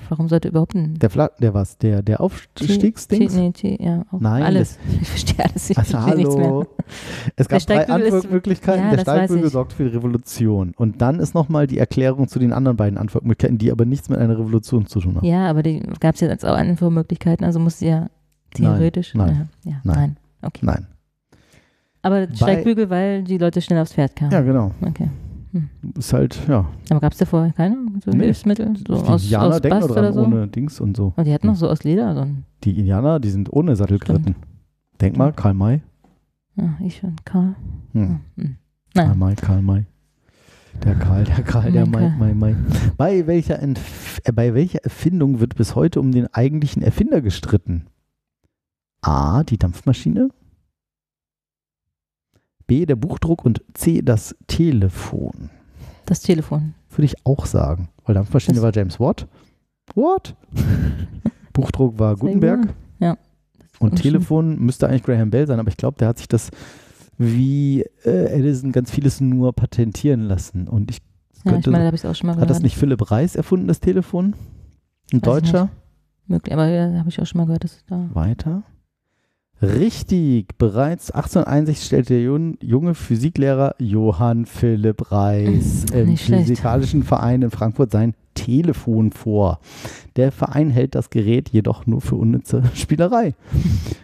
warum 0.10 0.28
sollte 0.28 0.48
überhaupt 0.50 0.76
ein 0.76 0.98
der, 1.00 1.10
Fla 1.10 1.30
der 1.40 1.54
was, 1.54 1.78
der, 1.78 2.02
der 2.02 2.20
Aufstiegsdings? 2.20 3.36
Nee, 3.36 3.52
T, 3.52 3.78
ja, 3.82 4.04
Nein, 4.20 4.44
alles. 4.44 4.80
Ich 5.02 5.08
verstehe 5.08 5.46
alles. 5.46 5.70
Ich 5.70 5.78
Also 5.78 5.92
verstehe 5.98 6.16
nichts 6.18 6.36
mehr. 6.36 6.68
Es 7.36 7.48
gab 7.48 7.60
drei 7.62 7.88
Antwortmöglichkeiten. 7.88 8.84
ja, 8.84 8.90
der 8.96 9.04
das 9.06 9.16
Steigbügel 9.16 9.50
sorgt 9.50 9.74
für 9.74 9.84
die 9.84 9.96
Revolution. 9.96 10.74
Und 10.76 11.02
dann 11.02 11.20
ist 11.20 11.34
nochmal 11.36 11.68
die 11.68 11.78
Erklärung 11.78 12.28
zu 12.28 12.40
den 12.40 12.52
anderen 12.54 12.76
beiden 12.78 12.98
Antwortmöglichkeiten, 12.98 13.58
die 13.60 13.72
aber 13.72 13.86
nichts 13.86 14.10
mit 14.10 14.20
einer 14.20 14.38
Revolution 14.38 14.88
zu 14.88 15.00
tun 15.00 15.16
haben. 15.18 15.26
Ja, 15.26 15.50
aber 15.50 15.64
die 15.64 15.80
gab 16.00 16.16
es 16.16 16.22
ja 16.22 16.28
jetzt 16.28 16.46
auch 16.46 16.58
Infomöglichkeiten, 16.58 17.46
also 17.46 17.60
muss 17.60 17.80
sie 17.80 17.88
ja 17.88 18.10
theoretisch. 18.56 19.14
nein, 19.14 19.50
ja, 19.64 19.72
ja, 19.72 19.82
nein. 19.84 19.96
nein. 19.96 20.18
Okay. 20.44 20.60
Nein. 20.66 20.88
Aber 22.02 22.28
Steigbügel, 22.34 22.90
weil 22.90 23.24
die 23.24 23.38
Leute 23.38 23.62
schnell 23.62 23.80
aufs 23.82 23.94
Pferd 23.94 24.16
kamen. 24.16 24.32
Ja, 24.32 24.42
genau. 24.42 24.72
Okay. 24.82 25.10
Ist 25.98 26.12
halt, 26.14 26.40
ja. 26.48 26.68
Aber 26.90 27.00
gab 27.00 27.12
es 27.14 27.20
da 27.20 27.26
vorher 27.26 27.54
keine 27.54 27.78
so 28.04 28.10
Nee. 28.12 28.26
Hilfsmittel? 28.26 28.74
So 28.76 28.84
die 28.84 28.92
aus, 28.92 29.24
Indianer 29.24 29.48
aus 29.56 29.62
denken 29.62 29.80
Bast 29.80 29.92
oder 29.92 30.12
so? 30.14 30.24
ohne 30.24 30.48
Dings 30.48 30.82
und 30.82 30.98
so. 30.98 31.14
Und 31.16 31.26
die 31.28 31.34
hatten 31.34 31.48
noch 31.48 31.56
so 31.56 31.70
aus 31.70 31.84
Leder. 31.84 32.14
So 32.16 32.28
Die 32.64 32.78
Indianer, 32.80 33.20
die 33.20 33.30
sind 33.30 33.54
ohne 33.54 33.76
Sattel 33.76 33.98
Stimmt. 34.02 34.26
geritten. 34.26 34.42
Denk 35.00 35.16
mal, 35.18 35.32
Karl 35.32 35.54
May. 35.54 35.82
ja, 36.56 36.74
ich 36.84 37.04
und 37.04 37.24
Karl. 37.26 37.56
Hm. 37.94 38.20
Hm. 38.36 38.58
Karl 38.96 39.08
Nein. 39.10 39.20
May, 39.20 39.36
Karl 39.36 39.62
May. 39.62 39.86
Der 40.84 40.96
Karl, 40.96 41.24
der 41.24 41.44
Karl, 41.44 41.72
der 41.72 41.86
May, 41.86 42.12
Mein 42.18 42.40
May, 42.40 42.54
May. 42.54 42.56
Bei 42.98 43.28
welcher, 43.28 43.60
Entf 43.60 44.20
äh, 44.24 44.32
bei 44.32 44.56
welcher 44.56 44.84
Erfindung 44.84 45.40
wird 45.40 45.56
bis 45.56 45.76
heute 45.76 46.00
um 46.00 46.12
den 46.12 46.26
eigentlichen 46.34 46.82
Erfinder 46.82 47.22
gestritten? 47.22 47.86
A. 49.04 49.44
Die 49.44 49.58
Dampfmaschine. 49.58 50.30
B. 52.68 52.86
Der 52.86 52.96
Buchdruck 52.96 53.46
und 53.46 53.62
C. 53.74 54.02
Das 54.02 54.36
Telefon. 54.48 55.50
Das 56.06 56.22
Telefon. 56.22 56.74
Würde 56.90 57.06
ich 57.06 57.26
auch 57.26 57.46
sagen. 57.46 57.90
Weil 58.06 58.16
Dampfmaschine 58.16 58.56
Das- 58.56 58.64
war 58.64 58.74
James 58.74 59.00
Watt. 59.00 59.28
Watt? 59.96 60.36
Buchdruck 61.54 62.00
war 62.00 62.16
Gutenberg. 62.16 62.62
gut. 62.62 62.74
Ja. 63.00 63.18
Und 63.80 63.96
Telefon 64.02 64.60
müsste 64.60 64.88
eigentlich 64.88 65.04
Graham 65.04 65.30
Bell 65.30 65.46
sein, 65.46 65.60
aber 65.60 65.70
ich 65.70 65.78
glaube, 65.78 65.98
der 65.98 66.08
hat 66.08 66.18
sich 66.18 66.28
das 66.28 66.52
wie 67.18 67.82
äh, 68.06 68.40
Edison 68.40 68.72
ganz 68.72 68.90
vieles 68.92 69.20
nur 69.22 69.54
patentieren 69.54 70.22
lassen. 70.22 70.68
Und 70.68 70.90
ich 70.90 70.98
Ja, 70.98 71.04
ich 71.36 71.44
könnte, 71.44 71.72
meine, 71.72 71.84
da 71.84 71.88
habe 71.88 71.96
ich 71.96 72.04
es 72.04 72.10
auch 72.10 72.16
schon 72.16 72.28
mal 72.28 72.34
hat 72.34 72.38
gehört. 72.38 72.50
das 72.50 72.62
nicht 72.62 72.78
Philipp 72.78 73.12
Reis 73.12 73.36
erfunden, 73.36 73.68
das 73.68 73.82
Telefon? 73.82 74.36
Ein 75.12 75.18
Weiß 75.22 75.22
Deutscher? 75.22 75.70
Möglich, 76.28 76.54
aber 76.54 76.68
ja, 76.70 76.98
habe 76.98 77.10
ich 77.10 77.20
auch 77.22 77.26
schon 77.26 77.40
mal 77.40 77.46
gehört, 77.46 77.66
dass 77.66 77.74
es 77.76 77.86
da. 77.86 78.10
Weiter. 78.14 78.64
Richtig, 79.64 80.58
bereits 80.58 81.12
1861 81.12 81.86
stellte 81.86 82.14
der 82.14 82.24
jun- 82.24 82.58
junge 82.62 82.94
Physiklehrer 82.96 83.76
Johann 83.80 84.46
Philipp 84.46 85.12
Reis 85.12 85.86
im 85.94 86.18
schlecht. 86.18 86.48
Physikalischen 86.48 87.04
Verein 87.04 87.42
in 87.42 87.52
Frankfurt 87.52 87.92
sein 87.92 88.14
Telefon 88.36 89.12
vor. 89.12 89.60
Der 90.16 90.32
Verein 90.32 90.70
hält 90.70 90.96
das 90.96 91.10
Gerät 91.12 91.50
jedoch 91.50 91.86
nur 91.86 92.02
für 92.02 92.16
unnütze 92.16 92.64
Spielerei. 92.74 93.36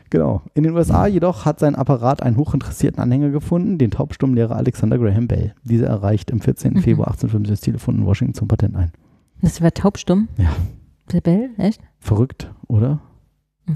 genau. 0.10 0.43
In 0.53 0.64
den 0.64 0.74
USA 0.76 1.07
jedoch 1.07 1.45
hat 1.45 1.60
sein 1.60 1.76
Apparat 1.76 2.22
einen 2.24 2.38
hochinteressierten 2.38 3.01
Anhänger 3.01 3.30
gefunden, 3.30 3.78
den 3.78 3.91
Taubstummlehrer 3.91 4.55
Alexander 4.55 4.97
Graham 4.99 5.28
Bell. 5.28 5.53
Dieser 5.64 5.88
erreicht 5.88 6.32
am 6.32 6.39
14. 6.41 6.74
Mhm. 6.76 6.82
Februar 6.82 7.07
1850 7.07 7.51
das 7.51 7.62
Telefon 7.62 7.97
in 7.99 8.05
Washington 8.05 8.34
zum 8.36 8.47
Patent 8.47 8.76
ein. 8.76 8.91
Das 9.41 9.62
war 9.62 9.74
taubstumm? 9.74 10.28
Ja. 10.38 10.51
Der 11.12 11.22
Bell? 11.22 11.49
Echt? 11.57 11.82
Verrückt, 11.99 12.51
oder? 12.68 12.99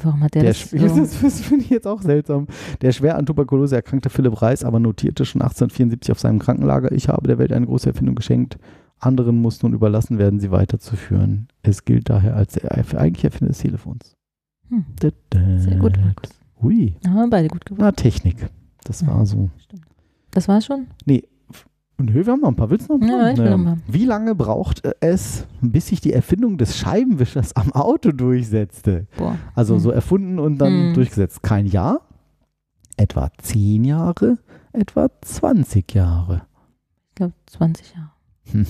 Warum 0.02 0.24
hat 0.24 0.34
der, 0.34 0.42
Der 0.44 0.52
das 0.54 0.70
so? 0.72 0.78
das, 0.78 1.22
das 1.22 1.42
finde 1.42 1.66
ich 1.66 1.70
jetzt 1.70 1.86
auch 1.88 2.02
seltsam. 2.02 2.48
Der 2.82 2.92
schwer 2.92 3.18
an 3.18 3.26
Tuberkulose 3.26 3.76
erkrankte 3.76 4.10
Philipp 4.10 4.42
Reis 4.42 4.64
aber 4.64 4.80
notierte 4.80 5.26
schon 5.26 5.42
1874 5.42 6.12
auf 6.12 6.20
seinem 6.20 6.40
Krankenlager, 6.40 6.92
ich 6.92 7.10
habe 7.10 7.28
der 7.28 7.38
Welt 7.38 7.52
eine 7.54 7.66
große 7.68 7.90
Erfindung 7.90 8.16
geschenkt. 8.16 8.58
Anderen 9.00 9.42
muss 9.42 9.62
nun 9.62 9.74
überlassen 9.74 10.18
werden, 10.18 10.40
sie 10.40 10.50
weiterzuführen. 10.52 11.48
Es 11.62 11.84
gilt 11.86 12.10
daher 12.10 12.36
als 12.36 12.54
der 12.54 12.72
eigentliche 12.72 13.28
Erfinder 13.28 13.50
des 13.50 13.60
Telefons. 13.60 14.16
Hm. 14.70 14.86
Da, 15.00 15.10
da. 15.30 15.60
Sehr 15.60 15.76
gut, 15.78 15.98
Markus. 15.98 16.30
Hui. 16.62 16.96
Haben 17.06 17.16
wir 17.16 17.30
beide 17.30 17.50
gut 17.50 17.66
gewusst. 17.66 17.82
Na, 17.82 17.92
Technik. 17.92 18.38
Das 18.86 19.02
Ja. 19.02 19.08
war 19.08 19.26
so. 19.26 19.50
Stimmt. 19.58 19.84
Das 20.32 20.48
war's 20.48 20.66
schon? 20.66 20.88
Nee. 21.06 21.24
Nö, 22.00 22.26
wir 22.26 22.34
haben 22.34 22.42
noch 22.42 22.50
ein 22.50 22.56
paar. 22.56 22.70
Willst 22.70 22.90
du 22.90 22.98
noch 22.98 23.02
ein 23.02 23.08
Ja, 23.10 23.18
paar? 23.20 23.32
ich 23.32 23.38
will 23.38 23.50
noch 23.52 23.58
mal. 23.58 23.78
Wie 23.88 24.06
lange 24.06 24.36
braucht 24.36 24.84
es, 25.00 25.46
bis 25.62 25.88
sich 25.88 26.02
die 26.02 26.12
Erfindung 26.14 26.58
des 26.58 26.76
Scheibenwischers 26.78 27.56
am 27.56 27.72
Auto 27.72 28.12
durchsetzte? 28.12 29.08
Boah. 29.18 29.38
Also 29.56 29.76
Hm. 29.76 29.80
so 29.80 29.92
erfunden 29.92 30.40
und 30.40 30.58
dann 30.58 30.88
Hm. 30.88 30.94
durchgesetzt. 30.96 31.44
Kein 31.44 31.66
Jahr, 31.68 32.02
etwa 32.98 33.30
10 33.38 33.84
Jahre, 33.86 34.38
etwa 34.74 35.08
20 35.22 35.94
Jahre. 35.94 36.42
Ich 37.10 37.16
glaube 37.16 37.34
20 37.46 37.94
Jahre. 37.96 38.66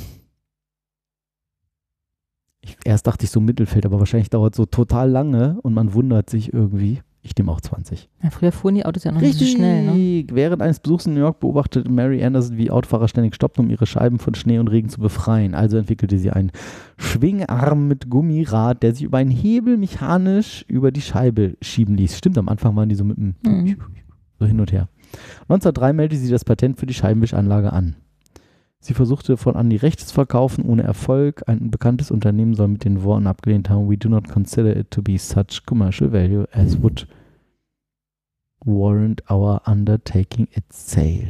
Ich, 2.62 2.78
erst 2.86 3.08
dachte 3.08 3.26
ich 3.26 3.32
so 3.32 3.42
Mittelfeld, 3.42 3.86
aber 3.86 4.00
wahrscheinlich 4.00 4.30
dauert 4.30 4.56
so 4.56 4.66
total 4.66 5.10
lange 5.10 5.60
und 5.64 5.74
man 5.74 5.94
wundert 5.94 6.30
sich 6.30 6.54
irgendwie. 6.54 7.02
Ich 7.26 7.38
nehme 7.38 7.52
auch 7.54 7.62
20. 7.62 8.10
Ja, 8.22 8.30
früher 8.32 8.52
fuhren 8.52 8.76
die 8.76 8.86
Autos 8.86 9.06
ja 9.06 9.12
noch 9.14 9.22
nicht 9.22 9.40
so 9.40 9.46
schnell, 9.46 9.86
ne? 9.86 10.26
Während 10.34 10.62
eines 10.62 10.82
Besuchs 10.82 11.06
in 11.06 11.14
New 11.14 11.22
York 11.22 11.40
beobachtete 11.40 11.90
Mary 11.90 12.22
Anderson, 12.22 12.58
wie 12.58 12.70
Autofahrer 12.70 13.08
ständig 13.08 13.34
stoppten, 13.34 13.64
um 13.64 13.72
ihre 13.72 13.86
Scheiben 13.86 14.20
von 14.20 14.36
Schnee 14.36 14.60
und 14.60 14.68
Regen 14.68 14.90
zu 14.90 15.00
befreien. 15.00 15.56
Also 15.56 15.78
entwickelte 15.78 16.20
sie 16.20 16.32
einen 16.32 16.52
Schwingarm 16.98 17.88
mit 17.88 18.10
Gummirad, 18.10 18.84
der 18.84 18.94
sich 18.94 19.04
über 19.04 19.20
einen 19.20 19.32
Hebel 19.32 19.78
mechanisch 19.78 20.66
über 20.68 20.92
die 20.92 21.02
Scheibe 21.02 21.56
schieben 21.62 21.96
ließ. 21.96 22.18
Stimmt, 22.18 22.38
am 22.38 22.50
Anfang 22.50 22.76
waren 22.76 22.90
die 22.90 22.96
so 22.96 23.06
mit 23.06 23.18
dem 23.18 23.36
Mhm. 23.46 23.78
so 24.40 24.46
hin 24.46 24.60
und 24.60 24.72
her. 24.74 24.90
1903 25.44 25.94
meldete 25.94 26.22
sie 26.22 26.32
das 26.32 26.44
Patent 26.44 26.78
für 26.78 26.86
die 26.88 26.94
Scheibenwischanlage 26.94 27.72
an. 27.72 27.96
Sie 28.84 28.94
versuchte 28.94 29.38
von 29.38 29.56
an 29.56 29.70
die 29.70 29.78
Rechte 29.78 30.06
zu 30.06 30.14
verkaufen, 30.14 30.66
ohne 30.66 30.84
Erfolg. 30.84 31.44
Ein 31.48 31.72
bekanntes 31.72 32.12
Unternehmen 32.12 32.54
soll 32.54 32.68
mit 32.68 32.84
den 32.84 33.02
Worten 33.04 33.28
abgelehnt 33.28 33.70
haben, 33.70 33.90
we 33.90 33.98
do 33.98 34.10
not 34.10 34.28
consider 34.28 34.76
it 34.76 34.92
to 34.92 35.02
be 35.02 35.18
such 35.18 35.66
commercial 35.66 36.12
value 36.12 36.46
as 36.52 36.82
would 36.84 37.08
warrant 38.66 39.24
our 39.32 39.62
undertaking 39.66 40.50
its 40.52 40.92
sale. 40.92 41.30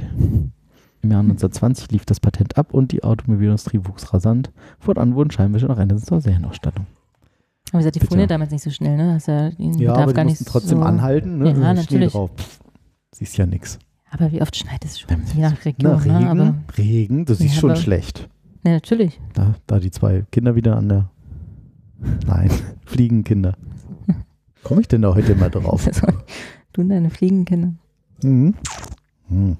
Im 1.03 1.11
Jahr 1.11 1.19
1920 1.19 1.91
lief 1.91 2.05
das 2.05 2.19
Patent 2.19 2.57
ab 2.57 2.73
und 2.73 2.91
die 2.91 3.03
Automobilindustrie 3.03 3.81
wuchs 3.83 4.11
rasant. 4.11 4.51
Fortan 4.79 5.13
wurden 5.13 5.29
Scheibenwischer 5.29 5.67
nach 5.67 5.77
Ende 5.77 5.97
zur 5.97 6.21
Serienausstattung. 6.21 6.87
Aber 7.69 7.73
wie 7.73 7.77
gesagt, 7.77 7.95
die 7.95 7.99
Bitte. 7.99 8.07
fuhren 8.09 8.19
ja 8.21 8.25
damals 8.27 8.49
nicht 8.49 8.63
so 8.63 8.71
schnell, 8.71 8.97
ne? 8.97 9.17
Ist 9.17 9.27
ja, 9.27 9.51
die 9.51 9.85
darf 9.85 10.11
gar 10.15 10.25
nicht 10.25 10.43
trotzdem 10.47 10.79
so, 10.79 10.83
anhalten. 10.83 11.37
Ne? 11.37 11.51
Ja, 11.51 11.51
Also 11.51 11.81
natürlich. 11.81 12.13
drauf. 12.13 12.31
Pff, 12.35 12.59
siehst 13.11 13.37
ja 13.37 13.45
nichts. 13.45 13.77
Aber 14.13 14.31
wie 14.31 14.41
oft 14.41 14.55
schneit 14.55 14.85
es 14.85 14.99
schon? 14.99 15.09
Wenn- 15.09 15.25
Je 15.35 15.41
nach 15.41 15.65
Region, 15.65 16.01
Na, 16.05 16.17
Regen, 16.19 16.37
ne? 16.37 16.63
Regen, 16.77 17.25
das 17.25 17.39
ist 17.39 17.55
Ja, 17.55 17.59
schon 17.61 17.75
schlecht. 17.75 18.29
Ja, 18.63 18.71
natürlich. 18.73 19.19
Da, 19.33 19.55
da 19.67 19.79
die 19.79 19.91
zwei 19.91 20.23
Kinder 20.31 20.55
wieder 20.55 20.77
an 20.77 20.87
der. 20.89 21.09
Nein, 22.27 22.49
Fliegenkinder. 22.85 23.55
Komme 24.63 24.81
ich 24.81 24.87
denn 24.87 25.01
da 25.01 25.13
heute 25.13 25.35
mal 25.35 25.49
drauf? 25.49 25.89
Du 26.73 26.81
und 26.81 26.89
deine 26.89 27.11
Fliegenkinder. 27.11 27.73
Mhm. 28.23 28.55
Mhm. 29.29 29.57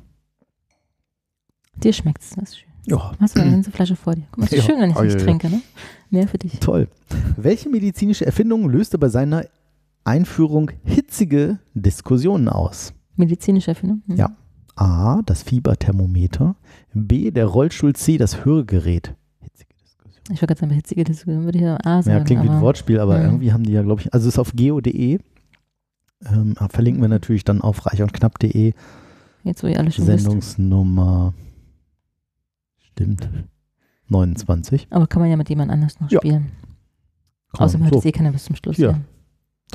Dir 1.75 1.93
schmeckt's, 1.93 2.31
das 2.31 2.49
ist 2.49 2.57
schön. 2.59 2.69
Ja, 2.87 3.11
Hast 3.19 3.35
du 3.37 3.41
eine 3.41 3.51
ganze 3.51 3.71
Flasche 3.71 3.95
vor 3.95 4.15
dir. 4.15 4.23
Guck 4.31 4.39
mal, 4.39 4.45
ist 4.45 4.53
Ja. 4.53 4.61
schön, 4.63 4.79
wenn 4.81 4.89
ich 4.89 4.99
nicht 4.99 5.19
ja. 5.19 5.23
trinke, 5.23 5.49
ne? 5.49 5.61
Mehr 6.09 6.27
für 6.27 6.37
dich. 6.39 6.59
toll. 6.59 6.87
Welche 7.37 7.69
medizinische 7.69 8.25
Erfindung 8.25 8.67
löste 8.69 8.97
bei 8.97 9.09
seiner 9.09 9.45
Einführung 10.03 10.71
hitzige 10.83 11.59
Diskussionen 11.75 12.49
aus? 12.49 12.93
Medizinische 13.15 13.69
Erfindung? 13.71 14.01
Mhm. 14.07 14.15
Ja. 14.15 14.35
A. 14.75 15.21
Das 15.25 15.43
Fieberthermometer. 15.43 16.55
B. 16.93 17.31
Der 17.31 17.45
Rollstuhl. 17.45 17.93
C. 17.95 18.17
Das 18.17 18.45
Hörgerät. 18.45 19.15
Hitzige 19.39 19.73
Diskussion. 19.81 20.21
Ich 20.23 20.41
wollte 20.41 20.47
gerade 20.47 20.59
sagen, 20.61 20.71
hitzige 20.73 21.03
Diskussion 21.03 21.43
würde 21.45 21.57
ich 21.57 21.63
ja 21.63 21.77
A 21.83 22.01
sagen. 22.01 22.17
Ja, 22.17 22.23
klingt 22.23 22.43
wie 22.43 22.49
ein 22.49 22.61
Wortspiel, 22.61 22.99
aber 22.99 23.17
Ja. 23.19 23.25
irgendwie 23.25 23.51
haben 23.53 23.63
die 23.63 23.71
ja, 23.73 23.81
glaube 23.83 24.01
ich, 24.01 24.13
also 24.13 24.27
es 24.27 24.35
ist 24.35 24.39
auf 24.39 24.53
geo.de. 24.55 25.19
Ähm, 26.25 26.55
verlinken 26.69 27.01
wir 27.01 27.09
natürlich 27.09 27.43
dann 27.43 27.61
auf 27.61 27.85
reich 27.85 28.01
und 28.01 28.13
knapp.de. 28.13 28.73
Jetzt, 29.43 29.61
wo 29.63 29.67
ihr 29.67 29.77
alle 29.77 29.91
schon 29.91 30.07
wisst. 30.07 30.23
Sendungsnummer. 30.23 31.33
Stimmt. 32.79 33.29
29. 34.07 34.87
Aber 34.89 35.07
kann 35.07 35.21
man 35.21 35.29
ja 35.29 35.37
mit 35.37 35.49
jemand 35.49 35.71
anders 35.71 35.99
noch 35.99 36.09
Ja. 36.11 36.19
spielen. 36.19 36.51
Komm, 37.51 37.65
Außerdem 37.65 37.83
hört 37.85 37.93
so, 37.93 37.99
es 37.99 38.05
eh 38.05 38.11
keiner 38.11 38.31
bis 38.31 38.45
zum 38.45 38.55
Schluss. 38.55 38.77
Ja. 38.77 38.91
Ja. 38.91 38.99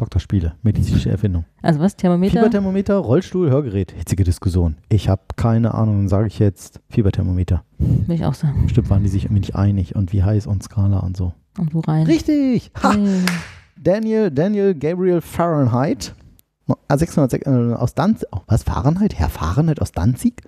Doktorspiele, 0.00 0.54
medizinische 0.62 1.10
Erfindung. 1.10 1.44
Also 1.62 1.80
was? 1.80 1.96
Thermometer? 1.96 2.32
Fieberthermometer, 2.38 2.96
Rollstuhl, 2.96 3.50
Hörgerät. 3.50 3.92
Hitzige 3.92 4.24
Diskussion. 4.24 4.76
Ich 4.88 5.08
habe 5.08 5.22
keine 5.36 5.74
Ahnung, 5.74 5.98
dann 5.98 6.08
sage 6.08 6.28
ich 6.28 6.38
jetzt 6.38 6.80
Fieberthermometer. 6.88 7.64
Will 7.78 8.14
ich 8.14 8.24
auch 8.24 8.34
sagen. 8.34 8.62
Bestimmt 8.64 8.90
waren 8.90 9.02
die 9.02 9.08
sich 9.08 9.24
irgendwie 9.24 9.40
nicht 9.40 9.56
einig 9.56 9.94
und 9.96 10.12
wie 10.12 10.22
heiß 10.22 10.46
und 10.46 10.62
Skala 10.62 11.00
und 11.00 11.16
so. 11.16 11.32
Und 11.58 11.74
wo 11.74 11.80
rein? 11.80 12.06
Richtig! 12.06 12.70
Ha! 12.82 12.92
Hey. 12.94 13.20
Daniel, 13.80 14.30
Daniel 14.30 14.74
Gabriel 14.74 15.20
Fahrenheit. 15.20 16.14
Ah, 16.88 16.98
606, 16.98 17.46
äh, 17.46 17.50
aus 17.74 17.94
Danzig. 17.94 18.28
Oh, 18.32 18.40
was? 18.46 18.62
Fahrenheit? 18.62 19.14
Herr 19.14 19.28
Fahrenheit 19.28 19.80
aus 19.80 19.92
Danzig? 19.92 20.42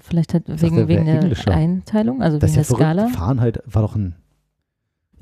Vielleicht 0.00 0.34
hat 0.34 0.48
dachte, 0.48 0.60
wegen, 0.60 0.76
der 0.76 0.88
wegen 0.88 1.04
der 1.06 1.20
Englischer. 1.20 1.52
Einteilung, 1.52 2.20
also 2.22 2.38
Das 2.38 2.50
wegen 2.52 2.60
ist 2.60 2.70
ja 2.70 2.76
der 2.76 2.86
verrückt. 2.86 3.10
Skala. 3.12 3.24
Fahrenheit 3.26 3.62
war 3.66 3.82
doch 3.82 3.94
ein. 3.96 4.16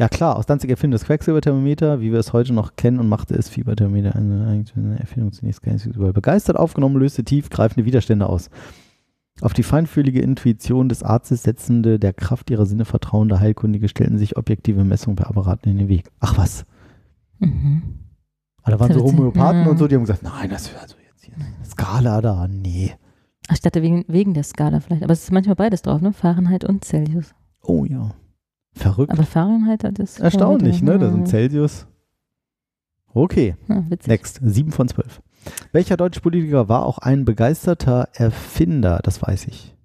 Ja, 0.02 0.08
klar, 0.08 0.34
aus 0.34 0.46
Danzig 0.46 0.68
erfindet 0.68 1.00
das 1.00 1.06
Quecksilberthermometer, 1.06 2.00
wie 2.00 2.10
wir 2.10 2.18
es 2.18 2.32
heute 2.32 2.52
noch 2.52 2.74
kennen, 2.74 2.98
und 2.98 3.08
machte 3.08 3.36
es 3.36 3.48
Fieberthermometer 3.48 4.16
eine, 4.16 4.64
eine 4.74 4.98
Erfindung 4.98 5.30
zunächst 5.30 5.62
gar 5.62 5.72
nicht 5.74 5.86
überall 5.86 6.12
begeistert 6.12 6.56
aufgenommen, 6.56 6.96
löste 6.96 7.22
tiefgreifende 7.22 7.84
Widerstände 7.84 8.28
aus. 8.28 8.50
Auf 9.42 9.52
die 9.52 9.62
feinfühlige 9.62 10.20
Intuition 10.20 10.88
des 10.88 11.04
Arztes 11.04 11.44
setzende, 11.44 12.00
der 12.00 12.12
Kraft 12.12 12.50
ihrer 12.50 12.66
Sinne 12.66 12.84
vertrauende 12.84 13.38
Heilkundige 13.38 13.88
stellten 13.88 14.18
sich 14.18 14.36
objektive 14.36 14.82
Messungen 14.82 15.14
per 15.14 15.28
Apparaten 15.28 15.70
in 15.70 15.78
den 15.78 15.88
Weg. 15.88 16.10
Ach 16.18 16.36
was. 16.36 16.66
Mhm. 17.38 17.82
Aber 18.64 18.72
da 18.72 18.80
waren 18.80 18.88
Das 18.88 18.98
so. 18.98 19.04
Homöopathen 19.04 19.62
Ja. 19.62 19.70
und 19.70 19.78
so, 19.78 19.86
die 19.86 19.94
haben 19.94 20.02
gesagt, 20.02 20.24
nein, 20.24 20.50
das 20.50 20.62
ist 20.62 20.76
also 20.82 20.96
jetzt 21.06 21.24
hier 21.24 21.34
Skala 21.64 22.20
da, 22.20 22.48
nee. 22.48 22.92
Ach, 23.46 23.54
ich 23.54 23.60
dachte 23.60 23.82
wegen, 23.82 24.04
wegen 24.08 24.34
der 24.34 24.42
Skala 24.42 24.80
vielleicht. 24.80 25.04
Aber 25.04 25.12
es 25.12 25.22
ist 25.22 25.30
manchmal 25.30 25.54
beides 25.54 25.82
drauf, 25.82 26.00
ne? 26.00 26.12
Fahrenheit 26.12 26.64
und 26.64 26.84
Celsius. 26.84 27.36
Oh 27.62 27.84
ja. 27.84 28.10
Verrückt. 28.74 29.12
Aber 29.12 29.24
Fahrenheit 29.24 29.84
hat 29.84 29.98
das. 29.98 30.18
Erstaunlich, 30.18 30.82
ne? 30.82 30.98
Das 30.98 31.12
sind 31.12 31.28
Celsius. 31.28 31.86
Okay. 33.14 33.56
ja. 33.68 33.84
Next, 34.06 34.40
7 34.42 34.72
von 34.72 34.88
12. 34.88 35.20
Welcher 35.72 35.96
deutsche 35.96 36.20
Politiker 36.20 36.68
war 36.68 36.86
auch 36.86 36.98
ein 36.98 37.24
begeisterter 37.24 38.08
Erfinder? 38.14 39.00
Das 39.02 39.20
weiß 39.20 39.46
ich. 39.48 39.76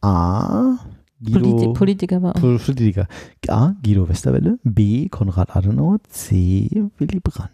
A. 0.00 0.78
Guido, 1.22 1.40
Politi 1.40 1.72
Politiker 1.74 2.22
war 2.22 2.36
auch. 2.36 2.40
Politiker. 2.40 3.06
A. 3.48 3.74
Guido 3.82 4.08
Westerwelle. 4.08 4.58
B. 4.64 5.08
Konrad 5.10 5.54
Adenauer. 5.54 5.98
C. 6.08 6.88
Willy 6.96 7.20
Brandt. 7.20 7.50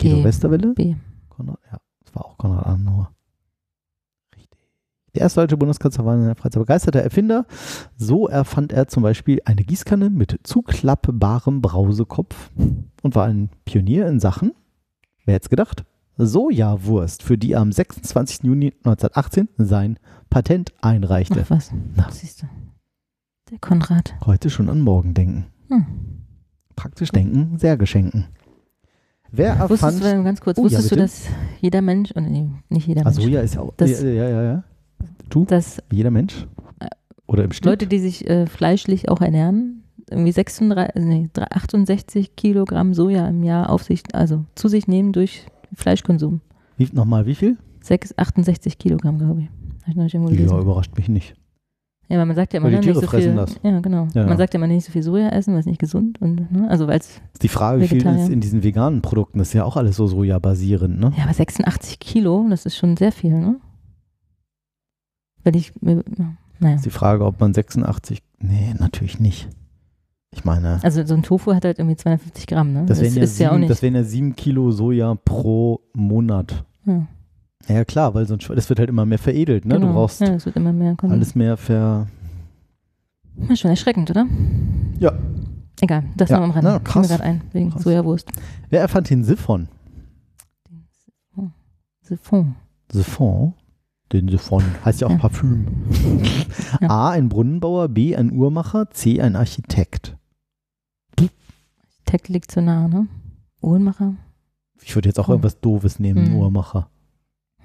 Guido 0.00 0.16
B. 0.16 0.24
Westerwelle? 0.24 0.74
B. 0.74 0.96
Konrad, 1.28 1.60
ja, 1.70 1.78
das 2.04 2.14
war 2.14 2.24
auch 2.24 2.38
Konrad 2.38 2.66
Adenauer. 2.66 3.12
Der 5.18 5.22
erste 5.24 5.40
deutsche 5.40 5.56
Bundeskanzler 5.56 6.04
war 6.04 6.14
in 6.14 6.26
der 6.26 6.36
Freizeit 6.36 6.60
begeisterter 6.62 7.00
Erfinder. 7.02 7.44
So 7.96 8.28
erfand 8.28 8.72
er 8.72 8.86
zum 8.86 9.02
Beispiel 9.02 9.40
eine 9.46 9.64
Gießkanne 9.64 10.10
mit 10.10 10.38
zuklappbarem 10.44 11.60
Brausekopf 11.60 12.52
und 13.02 13.16
war 13.16 13.24
ein 13.26 13.50
Pionier 13.64 14.06
in 14.06 14.20
Sachen, 14.20 14.52
wer 15.24 15.34
hätte 15.34 15.46
es 15.46 15.50
gedacht, 15.50 15.84
Sojawurst, 16.18 17.24
für 17.24 17.36
die 17.36 17.50
er 17.54 17.62
am 17.62 17.72
26. 17.72 18.44
Juni 18.44 18.66
1918 18.84 19.48
sein 19.58 19.98
Patent 20.30 20.72
einreichte. 20.82 21.40
Ach 21.44 21.50
was. 21.50 21.72
Na. 21.96 22.06
Siehst 22.12 22.42
du. 22.42 22.46
Der 23.50 23.58
Konrad. 23.58 24.14
Heute 24.24 24.50
schon 24.50 24.68
an 24.68 24.80
morgen 24.82 25.14
denken. 25.14 25.46
Hm. 25.68 25.84
Praktisch 26.76 27.10
denken, 27.10 27.58
sehr 27.58 27.76
geschenken. 27.76 28.26
Wer 29.32 29.54
erfand... 29.54 29.70
Wusstest 29.70 30.04
du, 30.04 30.22
ganz 30.22 30.40
kurz, 30.40 30.58
Oh, 30.58 30.62
ja, 30.62 30.66
wusstest 30.66 30.92
du, 30.92 30.94
bitte. 30.94 31.02
dass 31.06 31.22
jeder 31.60 31.82
Mensch, 31.82 32.12
und 32.12 32.30
nee, 32.30 32.52
nicht 32.68 32.86
jeder 32.86 33.00
Ah, 33.00 33.10
Mensch, 33.10 33.16
Soja 33.20 33.40
ist 33.40 33.56
ja 33.56 33.62
auch... 33.62 33.74
Das- 33.76 34.00
ja, 34.00 34.08
ja, 34.08 34.28
ja, 34.28 34.42
ja. 34.44 34.64
Du? 35.28 35.44
dass 35.44 35.82
Jeder 35.92 36.10
Mensch? 36.10 36.46
Äh, 36.80 36.86
Oder 37.26 37.44
im 37.44 37.52
Schnitt? 37.52 37.66
Leute, 37.66 37.86
die 37.86 37.98
sich 37.98 38.28
äh, 38.28 38.46
fleischlich 38.46 39.08
auch 39.08 39.20
ernähren, 39.20 39.84
irgendwie 40.10 40.32
36, 40.32 40.96
äh, 40.96 41.00
nee, 41.00 41.28
68 41.34 42.36
Kilogramm 42.36 42.94
Soja 42.94 43.28
im 43.28 43.42
Jahr 43.42 43.70
auf 43.70 43.82
sich, 43.82 44.02
also 44.12 44.44
zu 44.54 44.68
sich 44.68 44.88
nehmen 44.88 45.12
durch 45.12 45.46
Fleischkonsum. 45.74 46.40
Wie, 46.76 46.88
nochmal, 46.92 47.26
wie 47.26 47.34
viel? 47.34 47.56
6, 47.82 48.16
68 48.16 48.78
Kilogramm, 48.78 49.18
glaube 49.18 49.42
ich. 49.42 49.48
Hab 49.82 49.88
ich 49.88 49.96
noch 49.96 50.04
nicht 50.04 50.14
irgendwo 50.14 50.30
gelesen. 50.32 50.54
Ja, 50.54 50.60
überrascht 50.60 50.96
mich 50.96 51.08
nicht. 51.08 51.34
Ja, 52.08 52.18
weil 52.18 52.26
man 52.26 52.36
sagt 52.36 52.54
ja 52.54 52.60
immer, 52.60 52.70
ne, 52.70 52.80
Tiere 52.80 52.98
nicht 52.98 53.10
so 53.10 53.16
viel. 53.18 53.34
das. 53.34 53.60
Ja, 53.62 53.80
genau. 53.80 54.08
Ja, 54.14 54.22
ja. 54.22 54.26
Man 54.26 54.38
sagt 54.38 54.54
ja 54.54 54.58
immer 54.58 54.66
nicht 54.66 54.86
so 54.86 54.92
viel 54.92 55.02
Soja 55.02 55.28
essen, 55.28 55.52
weil 55.52 55.60
es 55.60 55.66
nicht 55.66 55.78
gesund 55.78 56.20
und 56.22 56.50
ne, 56.50 56.68
also 56.70 56.86
weil 56.86 57.00
die 57.42 57.48
Frage, 57.48 57.82
wie 57.82 57.88
viel 57.88 58.06
ist 58.06 58.30
in 58.30 58.40
diesen 58.40 58.62
veganen 58.62 59.02
Produkten? 59.02 59.38
Das 59.38 59.48
ist 59.48 59.54
ja 59.54 59.64
auch 59.64 59.76
alles 59.76 59.96
so 59.96 60.06
sojabasierend, 60.06 60.98
ne? 60.98 61.12
ja, 61.18 61.24
aber 61.24 61.34
86 61.34 61.98
Kilo, 61.98 62.46
das 62.48 62.64
ist 62.64 62.76
schon 62.76 62.96
sehr 62.96 63.12
viel, 63.12 63.38
ne? 63.38 63.56
Wenn 65.44 65.54
ich 65.54 65.72
mir, 65.80 66.02
naja. 66.58 66.76
Ist 66.76 66.84
die 66.86 66.90
Frage, 66.90 67.24
ob 67.24 67.40
man 67.40 67.54
86. 67.54 68.22
Nee, 68.40 68.74
natürlich 68.78 69.20
nicht. 69.20 69.48
Ich 70.30 70.44
meine, 70.44 70.78
Also 70.82 71.04
so 71.06 71.14
ein 71.14 71.22
Tofu 71.22 71.54
hat 71.54 71.64
halt 71.64 71.78
irgendwie 71.78 71.96
250 71.96 72.46
Gramm, 72.46 72.72
ne? 72.72 72.84
das 72.86 73.00
wären 73.00 73.14
ja, 73.14 73.22
ist 73.22 73.38
ja 73.38 73.48
auch 73.48 73.52
sieben, 73.52 73.60
nicht. 73.60 73.70
das 73.70 73.82
wären 73.82 73.94
ja 73.94 74.04
sieben 74.04 74.36
Kilo 74.36 74.70
Soja 74.72 75.14
pro 75.24 75.80
Monat. 75.94 76.64
ja, 76.84 77.06
Ja, 77.66 77.84
klar, 77.84 78.12
weil 78.14 78.26
sonst 78.26 78.48
das 78.50 78.68
wird 78.68 78.78
halt 78.78 78.90
immer 78.90 79.06
mehr 79.06 79.18
veredelt, 79.18 79.64
ne? 79.64 79.74
Du 79.74 79.80
genau. 79.80 79.92
brauchst 79.94 80.20
ja, 80.20 80.34
es 80.34 80.44
wird 80.44 80.56
immer 80.56 80.72
mehr 80.72 80.96
kommen. 80.96 81.12
alles 81.12 81.34
mehr 81.34 81.56
ver. 81.56 82.08
Ja, 83.48 83.56
schon 83.56 83.70
erschreckend, 83.70 84.10
oder? 84.10 84.26
Ja. 85.00 85.12
Egal, 85.80 86.04
das 86.16 86.28
Ja, 86.28 86.38
noch 86.38 86.44
am 86.44 86.50
Rand. 86.50 86.64
na, 86.64 86.78
krass. 86.80 87.08
gerade 87.08 87.22
ein, 87.22 87.40
wegen 87.52 87.70
Krass. 87.70 87.82
Sojawurst. 87.84 88.28
Wer 88.68 88.80
erfand 88.80 89.08
den 89.10 89.24
Siphon? 89.24 89.68
Siphon. 92.02 92.54
Siphon? 92.92 93.54
Den 94.12 94.28
Siphon. 94.28 94.62
Heißt 94.84 95.00
ja 95.02 95.06
auch 95.06 95.12
Ja. 95.12 95.18
Parfüm. 95.18 95.66
Ja. 96.80 96.88
A, 96.90 97.10
ein 97.10 97.28
Brunnenbauer, 97.28 97.88
B, 97.88 98.14
ein 98.16 98.32
Uhrmacher, 98.32 98.90
C, 98.90 99.20
ein 99.20 99.36
Architekt. 99.36 100.16
Tech 102.04 102.28
liegt 102.28 102.50
zu 102.50 102.62
nah, 102.62 102.88
ne? 102.88 103.06
Uhrmacher. 103.60 104.14
Ich 104.82 104.94
würde 104.94 105.08
jetzt 105.10 105.18
auch 105.18 105.26
Komm. 105.26 105.34
irgendwas 105.34 105.60
Doofes 105.60 105.98
nehmen, 105.98 106.26
Hm. 106.26 106.36
Uhrmacher. 106.36 106.88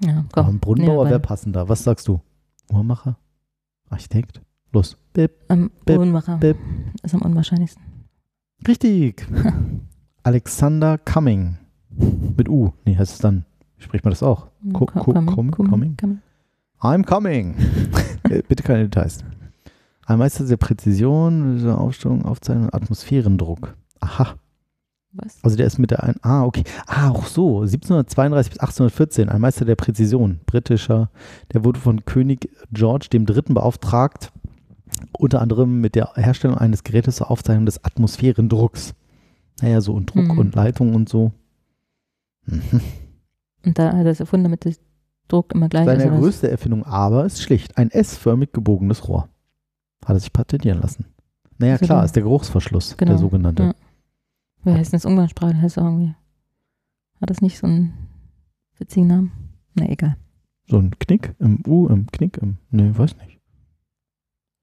Ja, 0.04 0.26
komm. 0.34 0.44
Aber 0.44 0.48
ein 0.50 0.60
Brunnenbauer 0.60 1.06
wäre 1.10 1.20
passender. 1.20 1.70
Was 1.70 1.84
sagst 1.84 2.08
du? 2.10 2.20
Uhrmacher? 2.72 3.18
Architekt? 3.90 4.42
Los. 4.74 4.98
Bip. 5.14 5.32
Am 5.48 5.72
Bip, 5.86 5.98
Uhrmacher. 6.00 6.38
bip. 6.38 6.58
Ist 7.04 7.14
am 7.14 7.22
unwahrscheinlichsten. 7.22 7.84
Richtig. 8.68 9.26
Alexander 10.24 10.98
Cumming. 10.98 11.58
Mit 12.36 12.50
U. 12.50 12.74
Nee, 12.86 12.98
heißt 12.98 13.14
es 13.14 13.20
dann. 13.20 13.46
Spricht 13.78 14.04
man 14.04 14.12
das 14.12 14.24
auch? 14.24 14.48
Co- 14.74 14.86
Ko- 14.88 15.14
I'm 16.84 17.04
coming. 17.06 17.56
Äh, 18.30 18.42
Bitte 18.48 18.64
keine 18.64 18.84
Details. 18.84 19.20
Ein 20.06 20.18
Meister 20.20 20.46
der 20.46 20.56
Präzision, 20.56 21.56
dieser 21.56 21.78
Aufstellung, 21.80 22.24
Aufzeichnung, 22.24 22.70
Atmosphärendruck. 22.74 23.76
Aha. 24.00 24.36
Was? 25.12 25.44
Also 25.44 25.58
der 25.58 25.68
ist 25.68 25.78
mit 25.78 25.92
der 25.92 26.04
ein. 26.04 26.16
Ah, 26.22 26.44
okay. 26.46 26.64
Ah, 26.88 27.10
auch 27.10 27.26
so. 27.26 27.62
1732 27.64 28.52
bis 28.54 28.60
1814. 28.60 29.28
Ein 29.30 29.42
Meister 29.42 29.66
der 29.66 29.76
Präzision. 29.76 30.40
Britischer. 30.46 31.10
Der 31.54 31.66
wurde 31.66 31.82
von 31.82 32.06
König 32.06 32.50
George 32.72 33.08
III. 33.12 33.42
beauftragt, 33.54 34.32
unter 35.20 35.42
anderem 35.42 35.82
mit 35.82 35.96
der 35.96 36.14
Herstellung 36.16 36.58
eines 36.58 36.84
Gerätes 36.86 37.18
zur 37.18 37.30
Aufzeichnung 37.30 37.66
des 37.66 37.84
Atmosphärendrucks. 37.84 38.94
Naja, 39.62 39.82
so 39.82 39.94
und 39.94 40.16
Druck 40.16 40.30
Mhm. 40.30 40.38
und 40.40 40.56
Leitung 40.56 40.96
und 40.96 41.10
so. 41.10 41.34
Mhm. 42.46 42.82
Und 43.66 43.78
da 43.78 43.88
hat 43.92 44.06
er 44.06 44.12
es 44.12 44.22
erfunden, 44.22 44.46
damit 44.46 44.64
der 44.64 44.74
Druck 45.28 45.54
immer 45.54 45.70
gleich 45.70 45.86
Seine 45.86 46.04
ist. 46.06 46.12
was? 46.12 46.20
größte 46.20 46.52
Erfindung 46.52 46.84
aber 46.86 47.26
ist 47.26 47.42
schlicht 47.42 47.78
ein 47.78 47.90
S-förmig 47.92 48.52
gebogenes 48.52 49.08
Rohr. 49.08 49.30
Hat 50.06 50.16
er 50.16 50.20
sich 50.20 50.34
patentieren 50.34 50.82
lassen. 50.82 51.06
Naja, 51.58 51.74
Also 51.74 51.86
klar, 51.86 52.04
ist 52.06 52.16
der 52.16 52.24
Geruchsverschluss, 52.24 52.98
Genau, 52.98 53.12
der 53.12 53.20
sogenannte. 53.20 53.64
ja. 53.64 53.74
Wie 54.64 54.72
heißt 54.72 54.92
denn 54.94 54.98
das 54.98 55.06
Umgangssprache? 55.06 55.62
Heißt 55.62 55.78
auch 55.80 55.84
irgendwie. 55.86 56.16
Hat 57.22 57.30
das 57.30 57.42
nicht 57.42 57.58
so 57.58 57.68
einen 57.68 57.94
witzigen 58.78 59.08
Namen? 59.08 59.32
Na 59.76 59.88
egal. 59.90 60.18
So 60.68 60.78
ein 60.78 60.92
Knick 61.00 61.34
im 61.40 61.62
U, 61.68 61.88
im 61.88 62.08
Knick 62.08 62.38
im. 62.38 62.58
Nee, 62.70 62.92
weiß 62.94 63.18
nicht. 63.18 63.40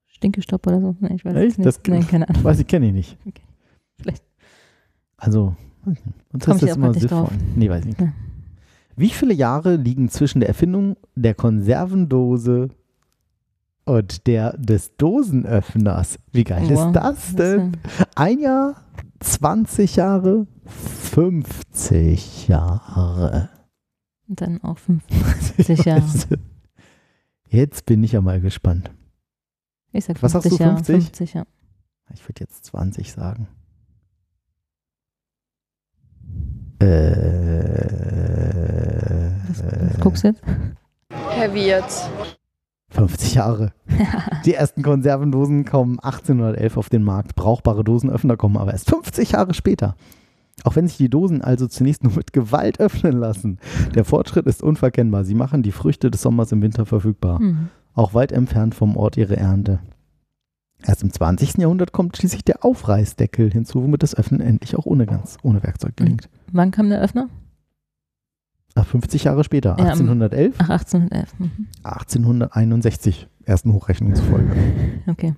Stinkestopp 0.07 0.67
oder 0.67 0.81
so. 0.81 0.97
Nee, 1.01 1.15
ich 1.15 1.25
weiß 1.25 1.35
Echt? 1.37 1.59
nicht. 1.59 1.67
Das- 1.67 1.81
nee, 1.87 2.01
keine 2.03 2.29
Ahnung. 2.29 2.45
Weiß 2.45 2.59
ich, 2.61 2.67
kenne 2.67 2.87
ich 2.89 2.93
nicht. 2.93 3.19
Vielleicht. 3.99 4.23
Also, 5.17 5.55
uns 5.85 6.45
Komm 6.45 6.55
ist 6.57 6.63
das 6.63 6.77
immer 6.77 6.93
sinnvoll. 6.95 7.29
Nee, 7.57 7.69
weiß 7.71 7.81
ich 7.81 7.87
nicht. 7.87 8.01
Ja. 8.01 8.13
Wie 9.01 9.09
viele 9.09 9.33
Jahre 9.33 9.77
liegen 9.77 10.11
zwischen 10.11 10.41
der 10.41 10.49
Erfindung 10.51 10.99
der 11.15 11.35
Konservendose 11.35 12.69
und 13.87 14.27
der 14.27 14.53
des 14.59 14.95
Dosenöffners? 14.99 16.19
Wie 16.33 16.45
geil 16.45 16.69
Wow. 16.69 16.89
ist 16.89 16.93
das 16.97 17.35
denn? 17.35 17.79
Ein 18.15 18.41
Jahr, 18.41 18.85
20 19.21 19.97
Jahre, 19.97 20.47
50 20.67 22.49
Jahre. 22.49 23.49
Und 24.29 24.43
dann 24.43 24.63
auch 24.63 24.77
50 24.77 25.85
Jahre. 25.87 26.03
Jetzt 27.49 27.87
bin 27.87 28.03
ich 28.05 28.13
ja 28.13 28.21
mal 28.21 28.43
gespannt. 28.43 28.91
Ich 29.93 30.05
sag 30.05 30.19
50 30.19 30.23
Was 30.23 30.33
sagst 30.43 30.53
du, 30.61 30.63
Jahre. 30.63 30.77
50? 30.77 30.95
50 31.07 31.35
ja. 31.35 31.47
Ich 32.13 32.29
würde 32.29 32.41
jetzt 32.41 32.67
20 32.67 33.11
sagen. 33.13 33.49
Äh, 36.81 38.10
Was, 39.51 39.65
was 39.65 40.01
guckst 40.01 40.25
du 40.25 40.29
jetzt? 40.29 40.43
Heavy 41.31 41.67
jetzt. 41.67 42.09
50 42.91 43.35
Jahre. 43.35 43.73
Die 44.45 44.55
ersten 44.55 44.83
Konservendosen 44.83 45.65
kommen 45.65 45.99
1811 46.01 46.77
auf 46.77 46.89
den 46.89 47.03
Markt. 47.03 47.35
Brauchbare 47.35 47.85
Dosenöffner 47.85 48.37
kommen 48.37 48.57
aber 48.57 48.73
erst 48.73 48.91
50 48.91 49.33
Jahre 49.33 49.55
später. 49.55 49.97
Auch 50.65 50.77
wenn 50.77 50.87
sich 50.87 50.99
die 50.99 51.09
Dosen 51.09 51.41
also 51.43 51.67
zunächst 51.69 52.05
nur 52.05 52.13
mit 52.13 52.33
Gewalt 52.33 52.81
öffnen 52.81 53.17
lassen. 53.17 53.59
Der 53.95 54.05
Fortschritt 54.05 54.47
ist 54.47 54.63
unverkennbar. 54.63 55.25
Sie 55.25 55.35
machen 55.35 55.63
die 55.63 55.73
Früchte 55.73 56.11
des 56.11 56.21
Sommers 56.21 56.53
im 56.53 56.61
Winter 56.61 56.85
verfügbar. 56.85 57.39
Hm. 57.39 57.69
Auch 57.95 58.13
weit 58.13 58.31
entfernt 58.31 58.75
vom 58.75 58.97
Ort 58.97 59.17
ihre 59.17 59.37
Ernte. 59.37 59.79
Erst 60.87 61.03
im 61.03 61.13
20. 61.13 61.59
Jahrhundert 61.59 61.93
kommt 61.93 62.17
schließlich 62.17 62.45
der 62.45 62.65
Aufreißdeckel 62.65 63.51
hinzu, 63.51 63.83
womit 63.83 64.03
das 64.03 64.15
Öffnen 64.15 64.41
endlich 64.41 64.77
auch 64.77 64.87
ohne 64.87 65.07
ganz, 65.07 65.39
ohne 65.43 65.63
Werkzeug 65.63 65.97
gelingt. 65.97 66.29
Wann 66.53 66.71
kam 66.71 66.89
der 66.89 67.01
Öffner? 67.01 67.29
Ach, 68.75 68.87
50 68.87 69.25
Jahre 69.25 69.45
später, 69.45 69.71
Ja, 69.79 69.85
am- 69.93 69.99
1811, 69.99 70.55
Ach, 70.59 70.71
1811. 70.71 71.39
Mhm. 71.39 71.67
1861, 71.83 73.29
ersten 73.45 73.73
Hochrechnung 73.73 74.15
zufolge. 74.15 74.55
Okay. 75.07 75.35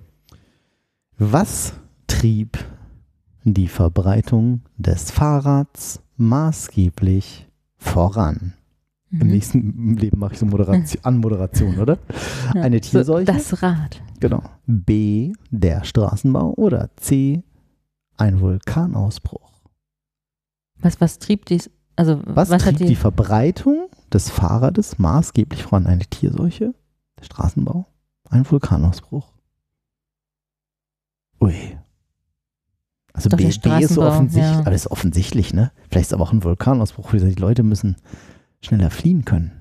Was 1.17 1.73
trieb 2.07 2.57
die 3.43 3.67
Verbreitung 3.67 4.61
des 4.77 5.11
Fahrrads 5.11 6.01
maßgeblich 6.17 7.47
voran? 7.77 8.53
Im 9.11 9.19
Mhm. 9.19 9.27
nächsten 9.27 9.95
Leben 9.97 10.19
mache 10.19 10.33
ich 10.33 10.39
so 10.39 10.45
Moderation, 10.47 11.03
Anmoderation, 11.03 11.79
oder? 11.79 11.97
Ja. 12.55 12.61
Eine 12.61 12.81
Tierseuche? 12.81 13.25
das 13.25 13.61
Rad. 13.61 14.01
Genau. 14.19 14.41
B, 14.65 15.33
der 15.51 15.83
Straßenbau 15.83 16.53
oder 16.55 16.89
C, 16.97 17.43
ein 18.17 18.39
Vulkanausbruch. 18.41 19.51
Was, 20.79 20.99
was 21.01 21.19
trieb 21.19 21.45
dies? 21.45 21.69
Also, 21.95 22.21
Was, 22.25 22.49
was, 22.49 22.63
trieb 22.63 22.73
hat 22.73 22.79
die, 22.81 22.85
die. 22.85 22.95
Verbreitung 22.95 23.87
des 24.11 24.29
Fahrrades 24.29 24.97
maßgeblich 24.99 25.63
voran? 25.63 25.85
Eine 25.87 26.05
Tierseuche, 26.05 26.73
der 27.19 27.23
Straßenbau, 27.23 27.85
ein 28.29 28.49
Vulkanausbruch. 28.49 29.31
Ui. 31.41 31.77
Also 33.13 33.29
Doch, 33.29 33.37
B, 33.37 33.43
B 33.45 33.83
ist 33.83 33.93
so 33.93 34.01
offensichtlich, 34.01 34.51
ja. 34.53 34.59
aber 34.59 34.71
das 34.71 34.85
ist 34.85 34.91
offensichtlich, 34.91 35.53
ne? 35.53 35.71
Vielleicht 35.89 36.05
ist 36.05 36.07
es 36.07 36.13
aber 36.13 36.23
auch 36.23 36.33
ein 36.33 36.43
Vulkanausbruch. 36.43 37.13
Wie 37.13 37.17
gesagt, 37.17 37.35
Die 37.37 37.41
Leute 37.41 37.61
müssen 37.61 37.95
schneller 38.61 38.89
fliehen 38.89 39.23
können. 39.23 39.51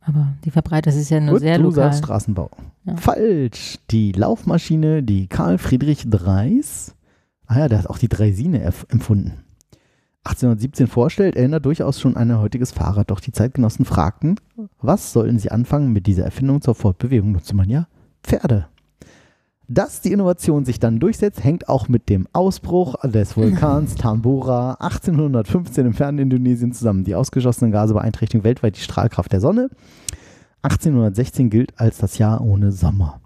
Aber 0.00 0.34
die 0.44 0.50
Verbreitung, 0.50 0.92
ist 0.92 1.10
ja 1.10 1.20
nur 1.20 1.34
Gut, 1.34 1.40
sehr 1.42 1.58
du 1.58 1.64
lokal. 1.64 1.84
sagst 1.92 2.04
Straßenbau. 2.04 2.50
Ja. 2.84 2.96
Falsch. 2.96 3.78
Die 3.90 4.12
Laufmaschine, 4.12 5.02
die 5.04 5.26
Karl 5.28 5.58
Friedrich 5.58 6.08
Dreis, 6.08 6.94
ah 7.46 7.58
ja, 7.60 7.68
der 7.68 7.78
hat 7.80 7.86
auch 7.88 7.98
die 7.98 8.08
Dreisine 8.08 8.68
erf- 8.68 8.88
empfunden. 8.90 9.44
1817 10.26 10.86
vorstellt, 10.86 11.36
erinnert 11.36 11.64
durchaus 11.64 12.00
schon 12.00 12.16
an 12.16 12.30
ein 12.30 12.38
heutiges 12.40 12.72
Fahrrad. 12.72 13.10
Doch 13.10 13.20
die 13.20 13.32
Zeitgenossen 13.32 13.84
fragten, 13.84 14.40
was 14.80 15.12
sollen 15.12 15.38
sie 15.38 15.50
anfangen 15.50 15.92
mit 15.92 16.06
dieser 16.06 16.24
Erfindung 16.24 16.60
zur 16.60 16.74
Fortbewegung? 16.74 17.32
Nutzte 17.32 17.54
man 17.54 17.68
ja 17.68 17.86
Pferde. 18.22 18.66
Dass 19.68 20.00
die 20.00 20.12
Innovation 20.12 20.64
sich 20.64 20.78
dann 20.78 21.00
durchsetzt, 21.00 21.42
hängt 21.42 21.68
auch 21.68 21.88
mit 21.88 22.08
dem 22.08 22.28
Ausbruch 22.32 22.94
des 23.02 23.36
Vulkans 23.36 23.94
Tambora 23.96 24.74
1815 24.74 25.86
im 25.86 25.92
fernen 25.92 26.18
Indonesien 26.18 26.72
zusammen. 26.72 27.02
Die 27.02 27.16
ausgeschossenen 27.16 27.72
Gase 27.72 27.94
beeinträchtigen 27.94 28.44
weltweit 28.44 28.76
die 28.76 28.80
Strahlkraft 28.80 29.32
der 29.32 29.40
Sonne. 29.40 29.70
1816 30.62 31.50
gilt 31.50 31.78
als 31.80 31.98
das 31.98 32.18
Jahr 32.18 32.42
ohne 32.42 32.70
Sommer. 32.70 33.20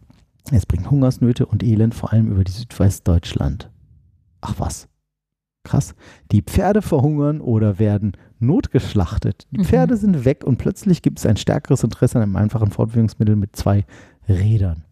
Es 0.51 0.65
bringt 0.65 0.91
Hungersnöte 0.91 1.45
und 1.45 1.63
Elend 1.63 1.95
vor 1.95 2.13
allem 2.13 2.31
über 2.31 2.43
die 2.43 2.53
Südwestdeutschland. 2.53 3.71
Ach 4.41 4.55
was. 4.59 4.89
Krass. 5.63 5.95
Die 6.33 6.43
Pferde 6.43 6.83
verhungern 6.83 7.41
oder 7.41 7.79
werden 7.79 8.13
notgeschlachtet. 8.39 9.47
Die 9.51 9.59
Mhm. 9.59 9.65
Pferde 9.65 9.97
sind 9.97 10.25
weg 10.25 10.45
und 10.45 10.57
plötzlich 10.57 11.03
gibt 11.03 11.19
es 11.19 11.27
ein 11.27 11.37
stärkeres 11.37 11.85
Interesse 11.85 12.17
an 12.17 12.23
einem 12.23 12.37
einfachen 12.37 12.71
Fortbewegungsmittel 12.71 13.37
mit 13.37 13.55
zwei 13.57 13.85
Rädern. 14.29 14.85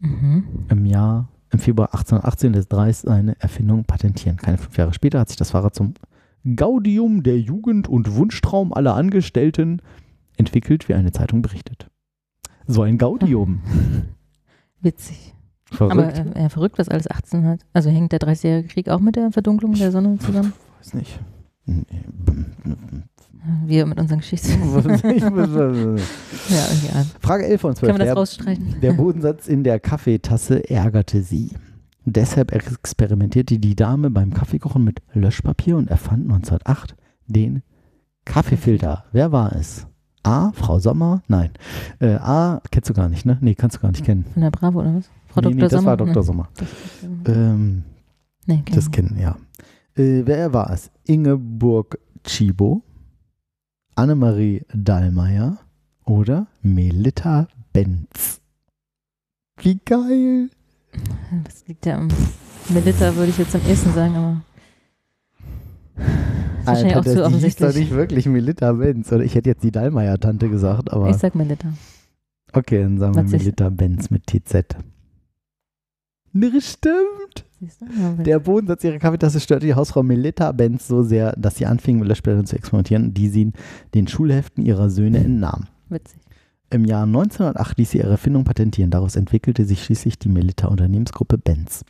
Mhm. 0.00 0.44
Im 0.68 0.86
Jahr, 0.86 1.28
im 1.50 1.58
Februar 1.60 1.88
1818 1.94 2.52
lässt 2.54 2.72
Dreis 2.72 3.02
seine 3.02 3.40
Erfindung 3.40 3.84
patentieren. 3.84 4.36
Keine 4.36 4.58
fünf 4.58 4.76
Jahre 4.76 4.94
später 4.94 5.20
hat 5.20 5.28
sich 5.28 5.36
das 5.36 5.50
Fahrrad 5.52 5.74
zum 5.74 5.94
Gaudium 6.56 7.22
der 7.22 7.38
Jugend 7.38 7.86
und 7.86 8.14
Wunschtraum 8.16 8.72
aller 8.72 8.94
Angestellten 8.94 9.82
entwickelt, 10.36 10.88
wie 10.88 10.94
eine 10.94 11.12
Zeitung 11.12 11.42
berichtet. 11.42 11.88
So 12.66 12.82
ein 12.82 12.98
Gaudium. 12.98 13.60
Witzig. 14.80 15.34
Verrückt. 15.70 16.18
Aber 16.18 16.36
äh, 16.36 16.42
ja, 16.42 16.48
verrückt, 16.48 16.78
was 16.78 16.88
alles 16.88 17.10
18 17.10 17.46
hat. 17.46 17.60
Also 17.72 17.90
hängt 17.90 18.12
der 18.12 18.20
30-jährige 18.20 18.68
Krieg 18.68 18.88
auch 18.88 19.00
mit 19.00 19.16
der 19.16 19.30
Verdunklung 19.32 19.74
der 19.74 19.92
Sonne 19.92 20.18
zusammen? 20.18 20.52
Weiß 20.78 20.94
nicht. 20.94 21.20
Wir 23.64 23.86
mit 23.86 23.98
unseren 24.00 24.18
Geschichten. 24.18 24.50
ja, 24.74 26.66
egal. 26.82 27.06
Frage 27.20 27.46
11 27.46 27.60
von 27.60 27.74
12. 27.76 27.80
Können 27.80 27.94
wir 27.94 27.98
das 27.98 28.06
Der, 28.06 28.14
rausstreichen? 28.14 28.80
der 28.80 28.92
Bodensatz 28.92 29.48
in 29.48 29.64
der 29.64 29.80
Kaffeetasse 29.80 30.68
ärgerte 30.68 31.22
sie. 31.22 31.52
Deshalb 32.04 32.52
experimentierte 32.52 33.58
die 33.58 33.76
Dame 33.76 34.10
beim 34.10 34.32
Kaffeekochen 34.34 34.82
mit 34.82 35.00
Löschpapier 35.12 35.76
und 35.76 35.90
erfand 35.90 36.24
1908 36.24 36.96
den 37.26 37.62
Kaffeefilter. 38.24 39.04
Wer 39.12 39.32
war 39.32 39.54
es? 39.54 39.86
A. 40.22 40.50
Frau 40.52 40.78
Sommer? 40.78 41.22
Nein. 41.28 41.50
Äh, 41.98 42.14
A. 42.16 42.60
Kennst 42.70 42.90
du 42.90 42.94
gar 42.94 43.08
nicht, 43.08 43.24
ne? 43.24 43.38
Nee, 43.40 43.54
kannst 43.54 43.76
du 43.76 43.80
gar 43.80 43.90
nicht 43.90 44.04
kennen. 44.04 44.26
Von 44.32 44.42
der 44.42 44.50
Bravo 44.50 44.80
oder 44.80 44.96
was? 44.96 45.10
Frau 45.30 45.40
nee, 45.40 45.42
Dr. 45.42 45.54
nee, 45.54 45.60
das 45.62 45.72
Sommer? 45.72 45.86
war 45.86 45.96
Dr. 45.96 46.14
Nee, 46.16 46.22
Sommer. 46.22 46.48
das, 46.56 46.68
Ähm, 47.36 47.84
nee, 48.46 48.62
das 48.72 48.86
ich 48.86 48.90
kennen, 48.92 49.16
ja. 49.18 49.36
Äh, 49.96 50.22
wer 50.26 50.52
war 50.52 50.70
es? 50.70 50.90
Ingeborg 51.06 51.98
Tschibo, 52.24 52.82
Annemarie 53.94 54.62
Dallmayr 54.74 55.58
oder 56.04 56.46
Melita 56.62 57.48
Benz? 57.72 58.40
Wie 59.62 59.78
geil! 59.84 60.50
Das 61.44 61.66
liegt 61.68 61.86
ja 61.86 61.98
am 61.98 62.08
Melitta, 62.70 63.14
würde 63.14 63.30
ich 63.30 63.38
jetzt 63.38 63.54
am 63.54 63.60
ehesten 63.66 63.92
sagen, 63.92 64.16
aber. 64.16 64.42
Wahrscheinlich 66.64 66.96
auch 66.96 67.04
das, 67.04 67.14
zu 67.14 67.18
die 67.28 67.34
hieß 67.36 67.56
doch 67.56 67.66
offensichtlich. 67.68 67.74
nicht 67.76 67.90
wirklich 67.92 68.26
Melita 68.26 68.72
Benz. 68.72 69.12
Oder 69.12 69.24
ich 69.24 69.34
hätte 69.34 69.48
jetzt 69.50 69.62
die 69.64 69.70
Dallmayr-Tante 69.70 70.48
gesagt, 70.48 70.92
aber 70.92 71.08
Ich 71.10 71.16
sag 71.16 71.34
Melitta. 71.34 71.68
okay, 72.52 72.82
dann 72.82 72.98
sagen 72.98 73.14
wir 73.14 73.22
Melita 73.24 73.68
Benz 73.70 74.10
mit 74.10 74.26
TZ. 74.26 74.76
Ne, 76.32 76.60
stimmt! 76.60 77.44
Du? 77.60 78.22
Der 78.22 78.38
Bodensatz 78.38 78.84
ihrer 78.84 78.98
Kaffeetasse 78.98 79.38
störte 79.38 79.66
die 79.66 79.74
Hausfrau 79.74 80.02
Melita 80.02 80.50
Benz 80.52 80.88
so 80.88 81.02
sehr, 81.02 81.34
dass 81.36 81.56
sie 81.56 81.66
anfing, 81.66 81.98
mit 81.98 82.08
Löschblättern 82.08 82.46
zu 82.46 82.56
experimentieren, 82.56 83.12
die 83.12 83.28
sie 83.28 83.52
den 83.94 84.08
Schulheften 84.08 84.64
ihrer 84.64 84.88
Söhne 84.88 85.18
entnahm. 85.18 85.66
Witzig. 85.90 86.20
Im 86.70 86.84
Jahr 86.84 87.02
1908 87.02 87.78
ließ 87.78 87.90
sie 87.90 87.98
ihre 87.98 88.12
Erfindung 88.12 88.44
patentieren. 88.44 88.90
Daraus 88.90 89.16
entwickelte 89.16 89.64
sich 89.64 89.82
schließlich 89.82 90.18
die 90.18 90.28
Melita 90.28 90.68
Unternehmensgruppe 90.68 91.36
Benz. 91.36 91.84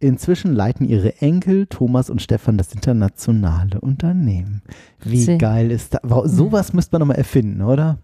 Inzwischen 0.00 0.52
leiten 0.52 0.84
ihre 0.84 1.20
Enkel 1.22 1.66
Thomas 1.68 2.10
und 2.10 2.20
Stefan 2.20 2.58
das 2.58 2.74
internationale 2.74 3.80
Unternehmen. 3.80 4.62
Wie 5.04 5.20
Witzig. 5.20 5.38
geil 5.38 5.70
ist 5.70 5.94
das? 5.94 6.00
Wow, 6.02 6.26
sowas 6.26 6.72
müsste 6.72 6.94
man 6.94 7.00
nochmal 7.00 7.18
erfinden, 7.18 7.62
oder? 7.62 7.98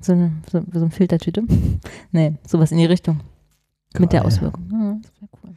So, 0.00 0.12
eine, 0.12 0.32
so, 0.50 0.62
so 0.72 0.84
ein 0.84 0.92
Filtertüte? 0.92 1.42
nee, 2.12 2.34
sowas 2.46 2.70
in 2.70 2.78
die 2.78 2.86
Richtung. 2.86 3.20
Mit 3.98 4.12
der. 4.12 4.24
Auswirkung. 4.24 4.68
Ja, 4.70 4.98
das 5.02 5.12
wäre 5.20 5.30
cool. 5.44 5.54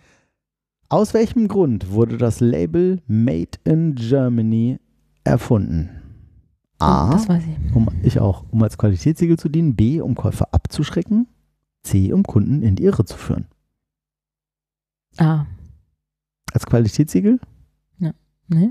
Aus 0.90 1.14
welchem 1.14 1.48
Grund 1.48 1.92
wurde 1.92 2.18
das 2.18 2.40
Label 2.40 3.02
Made 3.08 3.58
in 3.64 3.96
Germany 3.96 4.80
erfunden? 5.24 5.90
A. 6.80 7.08
Oh, 7.08 7.12
das 7.14 7.28
weiß 7.30 7.44
ich. 7.44 7.76
um, 7.76 7.88
ich 8.04 8.20
auch, 8.20 8.46
um 8.52 8.62
als 8.62 8.78
Qualitätssiegel 8.78 9.38
zu 9.40 9.50
dienen. 9.50 9.76
B. 9.76 10.02
Um 10.02 10.14
Käufer 10.16 10.50
abzuschrecken. 10.54 11.28
C. 11.84 12.12
Um 12.14 12.24
Kunden 12.24 12.62
in 12.64 12.76
die 12.76 12.84
Irre 12.84 13.06
zu 13.06 13.18
führen. 13.18 13.46
Ah, 15.18 15.46
Als 16.54 16.66
Qualitätssiegel? 16.66 17.40
nee, 17.98 18.12
Nee. 18.48 18.70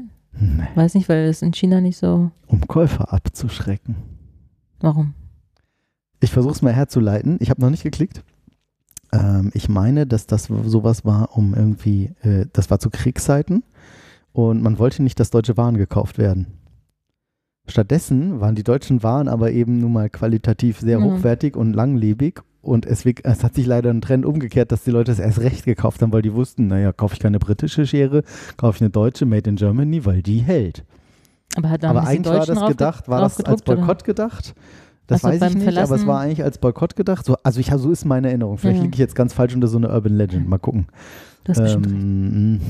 weiß 0.74 0.94
nicht, 0.94 1.08
weil 1.08 1.24
es 1.26 1.42
in 1.42 1.52
China 1.52 1.80
nicht 1.80 1.96
so. 1.96 2.30
Um 2.46 2.60
Käufer 2.66 3.12
abzuschrecken. 3.12 3.96
Warum? 4.80 5.14
Ich 6.20 6.30
versuche 6.30 6.52
es 6.54 6.62
mal 6.62 6.72
herzuleiten. 6.72 7.38
Ich 7.40 7.50
habe 7.50 7.60
noch 7.62 7.70
nicht 7.70 7.82
geklickt. 7.82 8.22
Ähm, 9.14 9.50
ich 9.54 9.68
meine, 9.68 10.06
dass 10.06 10.26
das 10.26 10.44
sowas 10.44 11.04
war, 11.04 11.36
um 11.36 11.54
irgendwie, 11.54 12.12
äh, 12.22 12.46
das 12.52 12.70
war 12.70 12.78
zu 12.78 12.90
Kriegszeiten 12.90 13.62
und 14.32 14.62
man 14.62 14.78
wollte 14.78 15.02
nicht, 15.02 15.20
dass 15.20 15.30
deutsche 15.30 15.56
Waren 15.56 15.76
gekauft 15.76 16.18
werden. 16.18 16.46
Stattdessen 17.66 18.40
waren 18.40 18.54
die 18.54 18.62
deutschen 18.64 19.02
Waren 19.02 19.28
aber 19.28 19.52
eben 19.52 19.78
nun 19.78 19.92
mal 19.92 20.10
qualitativ 20.10 20.80
sehr 20.80 20.98
Ja. 20.98 21.04
hochwertig 21.04 21.56
und 21.56 21.72
langlebig 21.72 22.42
und 22.60 22.86
es, 22.86 23.04
es 23.06 23.44
hat 23.44 23.54
sich 23.54 23.66
leider 23.66 23.90
ein 23.90 24.00
Trend 24.00 24.26
umgekehrt, 24.26 24.72
dass 24.72 24.84
die 24.84 24.90
Leute 24.90 25.12
es 25.12 25.18
erst 25.18 25.40
recht 25.40 25.64
gekauft 25.64 26.02
haben, 26.02 26.12
weil 26.12 26.22
die 26.22 26.34
wussten, 26.34 26.66
naja, 26.66 26.92
kaufe 26.92 27.14
ich 27.14 27.20
keine 27.20 27.38
britische 27.38 27.86
Schere, 27.86 28.22
kaufe 28.56 28.76
ich 28.76 28.82
eine 28.82 28.90
deutsche 28.90 29.26
Made 29.26 29.48
in 29.48 29.56
Germany, 29.56 30.04
weil 30.04 30.22
die 30.22 30.38
hält. 30.40 30.84
Aber 31.56 31.70
hat 31.70 31.82
da 31.82 31.90
aber 31.90 32.06
eigentlich 32.06 32.34
war 32.34 32.46
das 32.46 32.66
gedacht, 32.66 33.08
war 33.08 33.20
das 33.20 33.36
als 33.36 33.44
draufgedruckt, 33.44 33.68
oder? 33.68 33.76
Boykott 33.86 34.04
gedacht? 34.04 34.54
Das 35.06 35.24
Ach 35.24 35.32
so, 35.32 35.40
weiß 35.40 35.50
ich 35.50 35.56
nicht, 35.58 35.68
aber 35.68 35.78
es 35.82 35.88
Verlassen- 35.88 36.06
war 36.06 36.20
eigentlich 36.20 36.42
als 36.42 36.58
Boykott 36.58 36.96
gedacht. 36.96 37.26
So, 37.26 37.36
also 37.42 37.60
ich, 37.60 37.70
so 37.76 37.90
ist 37.90 38.04
meine 38.04 38.28
Erinnerung. 38.28 38.56
Vielleicht 38.58 38.78
Ja. 38.78 38.82
liege 38.84 38.94
ich 38.94 38.98
jetzt 39.00 39.14
ganz 39.14 39.32
falsch 39.32 39.54
unter 39.54 39.68
so 39.68 39.76
einer 39.78 39.90
Urban 39.92 40.14
Legend. 40.16 40.48
Mal 40.48 40.58
gucken. 40.58 40.86
Bestimmt 41.44 41.86
recht. 41.86 41.94
Ähm, 41.94 42.60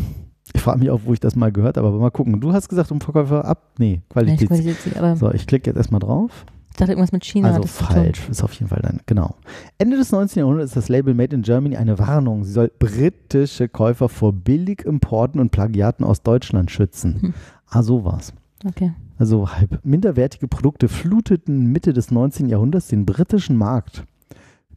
ich 0.53 0.61
frage 0.61 0.81
mich 0.81 0.91
auch, 0.91 1.01
wo 1.05 1.13
ich 1.13 1.21
das 1.21 1.37
mal 1.37 1.53
gehört 1.53 1.77
habe, 1.77 1.87
aber 1.89 1.99
mal 1.99 2.11
gucken. 2.11 2.41
Du 2.41 2.53
hast 2.53 2.69
gesagt, 2.69 2.91
um 2.91 3.01
Verkäufer 3.01 3.45
ab. 3.45 3.73
Nee, 3.79 4.03
Qualität. 4.11 4.51
aber 4.97 5.17
So, 5.17 5.33
ich 5.33 5.47
klicke 5.47 5.71
jetzt 5.71 5.77
erstmal 5.77 6.01
drauf. 6.01 6.45
ich 6.71 6.77
dachte 6.77 6.91
irgendwas 6.93 7.13
mit 7.13 7.25
China. 7.25 7.49
Also 7.53 7.63
falsch, 7.69 8.29
ist 8.29 8.43
auf 8.43 8.53
jeden 8.55 8.69
Fall 8.69 8.81
dann, 8.83 9.01
genau. 9.07 9.37
Ende 9.79 9.97
des 9.97 10.11
19. 10.11 10.41
Jahrhunderts 10.41 10.73
ist 10.73 10.77
das 10.77 10.89
Label 10.89 11.15
Made 11.15 11.35
in 11.37 11.43
Germany 11.43 11.77
eine 11.77 11.99
Warnung. 12.01 12.43
Sie 12.45 12.51
soll 12.53 12.71
britische 12.81 13.69
Käufer 13.69 14.09
vor 14.09 14.33
Billigimporten 14.33 15.41
und 15.41 15.51
Plagiaten 15.51 16.03
aus 16.05 16.23
Deutschland 16.23 16.71
schützen. 16.73 17.19
Hm. 17.23 17.35
Ah, 17.69 17.83
sowas. 17.85 18.33
schon. 18.61 18.71
Okay. 18.71 18.93
Also 19.17 19.51
halb 19.53 19.85
minderwertige 19.85 20.49
Produkte 20.49 20.89
fluteten 20.89 21.67
Mitte 21.71 21.93
des 21.93 22.11
19. 22.11 22.49
Jahrhunderts 22.49 22.89
den 22.89 23.07
britischen 23.07 23.57
Markt. 23.57 24.05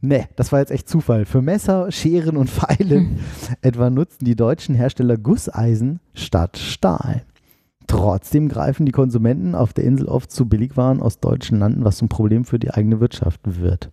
Ne, 0.00 0.28
das 0.36 0.52
war 0.52 0.60
jetzt 0.60 0.70
echt 0.70 0.88
Zufall. 0.88 1.24
Für 1.24 1.42
Messer, 1.42 1.90
Scheren 1.90 2.36
und 2.36 2.50
Pfeilen 2.50 3.18
etwa 3.62 3.90
nutzten 3.90 4.24
die 4.24 4.36
deutschen 4.36 4.76
Hersteller 4.76 5.16
Gusseisen 5.16 5.98
statt 6.14 6.56
Stahl. 6.56 7.24
Trotzdem 7.88 8.48
greifen 8.48 8.86
die 8.86 8.92
Konsumenten 8.92 9.54
auf 9.54 9.72
der 9.72 9.84
Insel 9.84 10.06
oft 10.06 10.30
zu 10.30 10.46
Billigwaren 10.46 11.00
aus 11.00 11.20
deutschen 11.20 11.58
Landen, 11.58 11.84
was 11.84 11.96
zum 11.96 12.08
Problem 12.08 12.44
für 12.44 12.58
die 12.58 12.70
eigene 12.70 13.00
Wirtschaft 13.00 13.40
wird. 13.44 13.90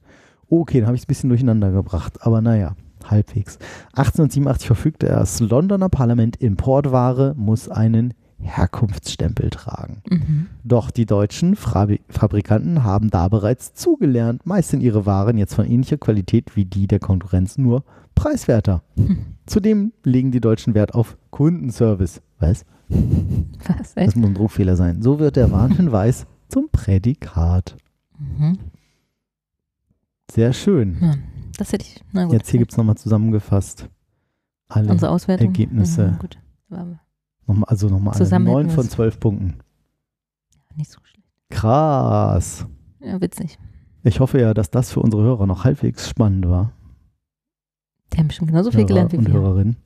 Okay, 0.49 0.79
dann 0.79 0.87
habe 0.87 0.95
ich 0.95 1.01
es 1.01 1.05
ein 1.05 1.07
bisschen 1.07 1.29
durcheinander 1.29 1.71
gebracht, 1.71 2.19
aber 2.21 2.41
naja, 2.41 2.75
halbwegs. 3.09 3.57
1887 3.93 4.67
verfügte 4.67 5.07
das 5.07 5.39
Londoner 5.39 5.89
Parlament, 5.89 6.35
Importware 6.37 7.33
muss 7.35 7.69
einen 7.69 8.13
Herkunftsstempel 8.39 9.49
tragen. 9.49 10.01
Mhm. 10.09 10.47
Doch 10.63 10.91
die 10.91 11.05
deutschen 11.05 11.55
Fabri 11.55 12.01
Fabrikanten 12.09 12.83
haben 12.83 13.09
da 13.09 13.27
bereits 13.27 13.73
zugelernt. 13.73 14.45
Meist 14.45 14.69
sind 14.69 14.81
ihre 14.81 15.05
Waren 15.05 15.37
jetzt 15.37 15.55
von 15.55 15.65
ähnlicher 15.65 15.97
Qualität 15.97 16.55
wie 16.55 16.65
die 16.65 16.87
der 16.87 16.99
Konkurrenz, 16.99 17.57
nur 17.57 17.83
preiswerter. 18.13 18.83
Hm. 18.97 19.17
Zudem 19.45 19.93
legen 20.03 20.31
die 20.31 20.41
Deutschen 20.41 20.73
Wert 20.73 20.93
auf 20.95 21.17
Kundenservice. 21.29 22.21
Was? 22.39 22.65
Was? 23.67 23.93
Das 23.95 24.15
muss 24.15 24.25
ein 24.25 24.33
Druckfehler 24.33 24.75
sein. 24.75 25.01
So 25.01 25.19
wird 25.19 25.35
der 25.35 25.51
Warnhinweis 25.51 26.25
zum 26.47 26.69
Prädikat. 26.69 27.75
Mhm. 28.17 28.57
Sehr 30.31 30.53
schön. 30.53 30.97
Ja, 31.01 31.15
das 31.57 31.71
hätte 31.71 31.85
ich. 31.85 32.03
Na 32.11 32.25
gut. 32.25 32.33
Jetzt 32.33 32.49
hier 32.49 32.59
gibt 32.59 32.71
es 32.71 32.77
nochmal 32.77 32.97
zusammengefasst. 32.97 33.89
Alle. 34.67 34.89
unsere 34.89 35.11
Auswertung. 35.11 35.47
Ergebnisse. 35.47 36.11
Mhm, 36.11 36.19
gut. 36.19 36.37
War 36.69 36.99
Nochmal, 37.47 37.69
also 37.69 37.89
nochmal 37.89 38.13
alle. 38.13 38.23
Zusammen 38.23 38.45
Neun 38.45 38.65
hätten 38.65 38.75
von 38.75 38.83
wir's. 38.85 38.91
zwölf 38.93 39.19
Punkten. 39.19 39.55
nicht 40.75 40.91
so 40.91 40.99
schlecht. 41.03 41.27
Krass. 41.49 42.65
Ja, 42.99 43.21
witzig. 43.21 43.57
Ich 44.03 44.19
hoffe 44.19 44.39
ja, 44.39 44.53
dass 44.53 44.69
das 44.71 44.91
für 44.91 44.99
unsere 44.99 45.23
Hörer 45.23 45.45
noch 45.47 45.63
halbwegs 45.63 46.09
spannend 46.09 46.47
war. 46.47 46.71
Die 48.13 48.17
haben 48.17 48.27
bestimmt 48.27 48.49
genauso 48.49 48.71
viel 48.71 48.79
Hörer 48.81 48.87
gelernt 48.87 49.11
wie 49.13 49.17
und 49.17 49.27
wir. 49.27 49.33
Hörerinnen. 49.33 49.77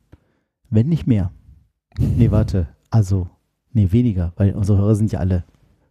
Wenn 0.69 0.87
nicht 0.89 1.07
mehr. 1.07 1.31
Nee, 1.97 2.31
warte. 2.31 2.67
Also, 2.89 3.27
nee, 3.71 3.91
weniger, 3.91 4.33
weil 4.35 4.53
unsere 4.53 4.77
Hörer 4.77 4.95
sind 4.95 5.11
ja 5.11 5.19
alle 5.19 5.43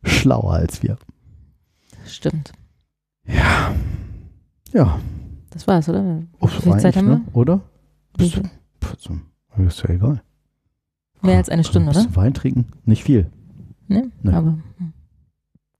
schlauer 0.05 0.53
als 0.55 0.83
wir. 0.83 0.97
Stimmt. 2.07 2.53
Ja. 3.27 3.75
Ja. 4.73 4.99
Das 5.51 5.67
war's, 5.67 5.89
oder? 5.89 6.23
Wie 6.41 6.47
viel 6.49 6.71
war 6.73 6.79
Zeit 6.79 6.97
haben 6.97 7.09
wir? 7.09 7.17
ne? 7.19 7.25
Oder? 7.33 7.61
Pff, 8.19 8.33
viel? 8.33 8.43
pff, 8.83 8.95
so, 8.99 9.19
ist 9.67 9.83
ja 9.83 9.91
egal. 9.91 10.23
Mehr 11.23 11.37
als 11.39 11.49
eine 11.49 11.65
Stunde, 11.65 11.91
Ein 11.91 11.97
oder? 11.97 12.05
bisschen 12.05 12.17
Wein 12.17 12.35
trinken? 12.35 12.67
Nicht 12.85 13.05
viel. 13.05 13.31
Ne? 13.89 14.11
Nee. 14.23 14.33
Aber 14.33 14.59
hm. 14.79 14.93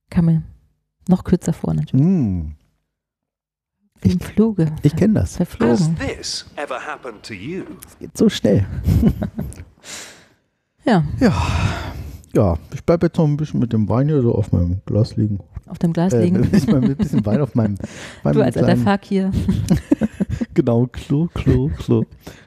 kam 0.09 0.25
mir 0.25 0.43
noch 1.07 1.23
kürzer 1.23 1.53
vor, 1.53 1.73
natürlich. 1.73 2.05
Mm, 2.05 2.51
Wie 4.01 4.11
Im 4.11 4.19
Fluge. 4.19 4.71
ich 4.83 4.95
kenne 4.95 5.15
das. 5.15 5.39
Has 5.39 5.47
Verflogen. 5.49 5.95
this 5.97 6.45
ever 6.55 6.79
happened 6.79 7.23
to 7.23 7.33
you? 7.33 7.63
Geht 7.99 8.17
so 8.17 8.29
schnell. 8.29 8.65
Ja, 10.85 11.03
Ja. 11.19 11.33
Ja, 12.35 12.57
ich 12.73 12.83
bleibe 12.85 13.07
jetzt 13.07 13.17
noch 13.17 13.25
ein 13.25 13.37
bisschen 13.37 13.59
mit 13.59 13.73
dem 13.73 13.89
Wein 13.89 14.07
hier 14.07 14.21
so 14.21 14.35
auf 14.35 14.51
meinem 14.51 14.81
Glas 14.85 15.15
liegen. 15.15 15.39
auf 15.65 15.79
dem 15.79 15.93
Glas 15.93 16.13
Äh, 16.13 16.23
liegen. 16.25 16.39
mit 16.51 16.53
ein 16.71 16.95
bisschen 16.95 17.25
Wein 17.25 17.41
auf 17.41 17.55
meinem, 17.55 17.75
meinem 18.23 18.33
du 18.35 18.43
als 18.43 18.55
alter 18.55 18.67
kleinen- 18.67 18.83
Fakir. 18.83 19.31
Genau, 20.53 20.85
Klo, 20.87 21.27
Klo, 21.33 21.69
Klo. 21.77 22.05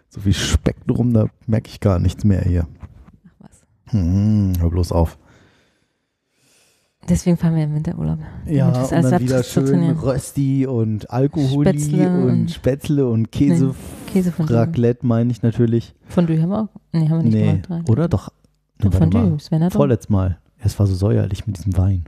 So 0.08 0.20
viel 0.20 0.34
Speck 0.34 0.76
drum, 0.86 1.12
da 1.12 1.26
merke 1.48 1.68
ich 1.68 1.80
gar 1.80 1.98
nichts 1.98 2.22
mehr 2.24 2.42
hier. 2.42 2.68
Hm, 3.92 4.52
hör 4.58 4.70
bloß 4.70 4.92
auf. 4.92 5.18
Deswegen 7.08 7.36
fahren 7.36 7.56
wir 7.56 7.64
im 7.64 7.74
Winterurlaub. 7.74 8.18
Ja, 8.46 8.68
und 8.68 8.92
dann 8.92 9.12
ab- 9.14 9.20
wieder 9.20 9.42
schön. 9.42 9.90
Rösti 9.90 10.66
und 10.66 11.10
Alkoholi 11.10 11.70
Spätzle 11.80 12.08
und, 12.08 12.28
und- 12.30 12.50
Spätzle 12.50 13.08
und 13.08 13.32
Käse. 13.32 13.74
Käse 14.06 14.30
von 14.30 14.46
Raclette 14.46 15.04
meine 15.06 15.32
ich 15.32 15.42
natürlich. 15.42 15.94
Fondue 16.08 16.40
haben 16.40 16.50
wir 16.50 16.60
auch. 16.62 16.68
Nee, 16.92 17.08
haben 17.08 17.18
wir 17.18 17.22
nicht 17.24 17.34
Nee, 17.34 17.60
gemacht. 17.66 17.90
oder? 17.90 18.08
Doch. 18.08 18.28
Nee, 18.78 18.88
Doch. 18.90 18.98
Fondue. 18.98 19.38
Sven 19.40 19.64
hat. 19.64 19.72
Vorletztes 19.72 20.10
Mal. 20.10 20.38
Es 20.58 20.78
war 20.78 20.86
so 20.86 20.94
säuerlich 20.94 21.46
mit 21.46 21.58
diesem 21.58 21.76
Wein. 21.76 22.04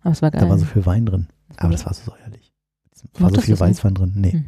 Aber 0.00 0.10
es 0.10 0.22
war 0.22 0.32
geil. 0.32 0.40
Da 0.40 0.48
war 0.48 0.58
so 0.58 0.64
viel 0.64 0.84
Wein 0.84 1.06
drin. 1.06 1.28
Aber 1.56 1.70
das 1.70 1.86
war 1.86 1.94
so 1.94 2.10
säuerlich. 2.10 2.52
Es 2.92 3.04
war 3.04 3.10
so 3.14 3.24
Mochtest 3.26 3.44
viel 3.44 3.52
nicht? 3.52 3.60
Weißwein 3.60 3.94
drin. 3.94 4.12
Nee. 4.16 4.32
Hm. 4.32 4.44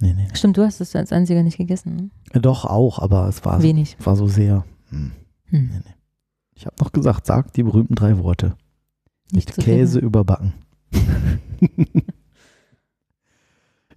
Nee, 0.00 0.12
nee. 0.14 0.28
Stimmt, 0.34 0.56
du 0.56 0.62
hast 0.64 0.80
es 0.80 0.94
als 0.96 1.12
einziger 1.12 1.42
nicht 1.42 1.56
gegessen. 1.56 2.10
Äh, 2.32 2.40
Doch, 2.40 2.64
auch, 2.64 2.98
aber 2.98 3.28
es 3.28 3.44
war, 3.44 3.54
Ne? 3.56 3.62
so, 3.62 3.68
Wenig. 3.68 3.96
war 4.04 4.16
so 4.16 4.26
sehr. 4.26 4.64
Hm. 4.90 5.12
Hm. 5.46 5.68
Nee, 5.72 5.78
nee. 5.84 5.94
Ich 6.54 6.66
habe 6.66 6.76
noch 6.80 6.92
gesagt, 6.92 7.26
sag 7.26 7.52
die 7.52 7.62
berühmten 7.62 7.94
drei 7.94 8.18
Worte. 8.18 8.56
Nicht 9.32 9.48
Mit 9.48 9.56
so 9.56 9.62
viel. 9.62 9.74
Käse 9.76 9.98
überbacken. 10.00 10.52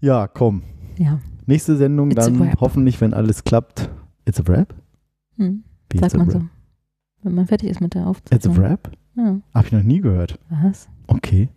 ja, 0.01 0.27
komm. 0.27 0.63
Ja. 0.97 1.19
Nächste 1.45 1.77
Sendung 1.77 2.11
It's 2.11 2.25
dann 2.25 2.53
hoffentlich, 2.59 2.99
wenn 3.01 3.13
alles 3.13 3.43
klappt. 3.43 3.89
It's 4.25 4.39
a 4.39 4.47
wrap? 4.47 4.73
Hm. 5.37 5.63
Wie 5.91 5.99
Sagt 5.99 6.17
man 6.17 6.29
so. 6.29 6.41
Wenn 7.23 7.35
man 7.35 7.47
fertig 7.47 7.69
ist 7.69 7.81
mit 7.81 7.93
der 7.93 8.01
It's 8.01 8.07
a 8.07 8.09
Aufzeichnung. 8.09 8.57
wrap? 8.57 8.91
Ja. 9.15 9.39
Hab 9.53 9.65
ich 9.65 9.71
noch 9.71 9.83
nie 9.83 10.01
gehört. 10.01 10.39
Was? 10.49 10.87
Okay. 11.07 11.49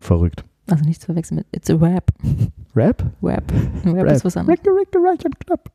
Verrückt. 0.00 0.44
Also 0.70 0.84
nicht 0.84 1.00
zu 1.00 1.06
verwechseln 1.06 1.38
mit 1.38 1.46
It's 1.52 1.70
a 1.70 1.74
Rap. 1.74 2.12
Rap? 2.76 3.02
Rap. 3.22 3.44
Ein 3.84 3.92
Rap, 3.92 4.10
ist 4.12 4.24
was 4.24 4.36
anderes. 4.36 4.58
Recke, 4.58 4.70
recke, 4.70 4.98
reich 4.98 5.24
und 5.24 5.40
knapp. 5.40 5.70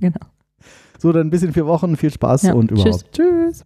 Genau. 0.00 0.20
So, 0.98 1.12
dann 1.12 1.30
bis 1.30 1.42
in 1.42 1.52
vier 1.52 1.66
Wochen. 1.66 1.96
Viel 1.96 2.10
Spaß 2.12 2.42
Ja, 2.42 2.52
und 2.54 2.70
überhaupt. 2.70 3.12
Tschüss. 3.12 3.64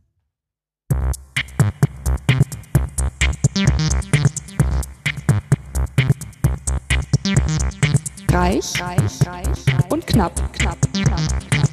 Reich, 8.32 8.80
reich, 8.80 9.26
reich 9.26 9.90
und 9.90 10.06
knapp, 10.06 10.32
knapp, 10.52 10.76
knapp. 10.92 11.20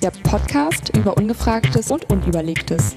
Der 0.02 0.12
Podcast 0.24 0.96
über 0.96 1.18
Ungefragtes 1.18 1.92
und 1.92 2.10
Unüberlegtes. 2.10 2.96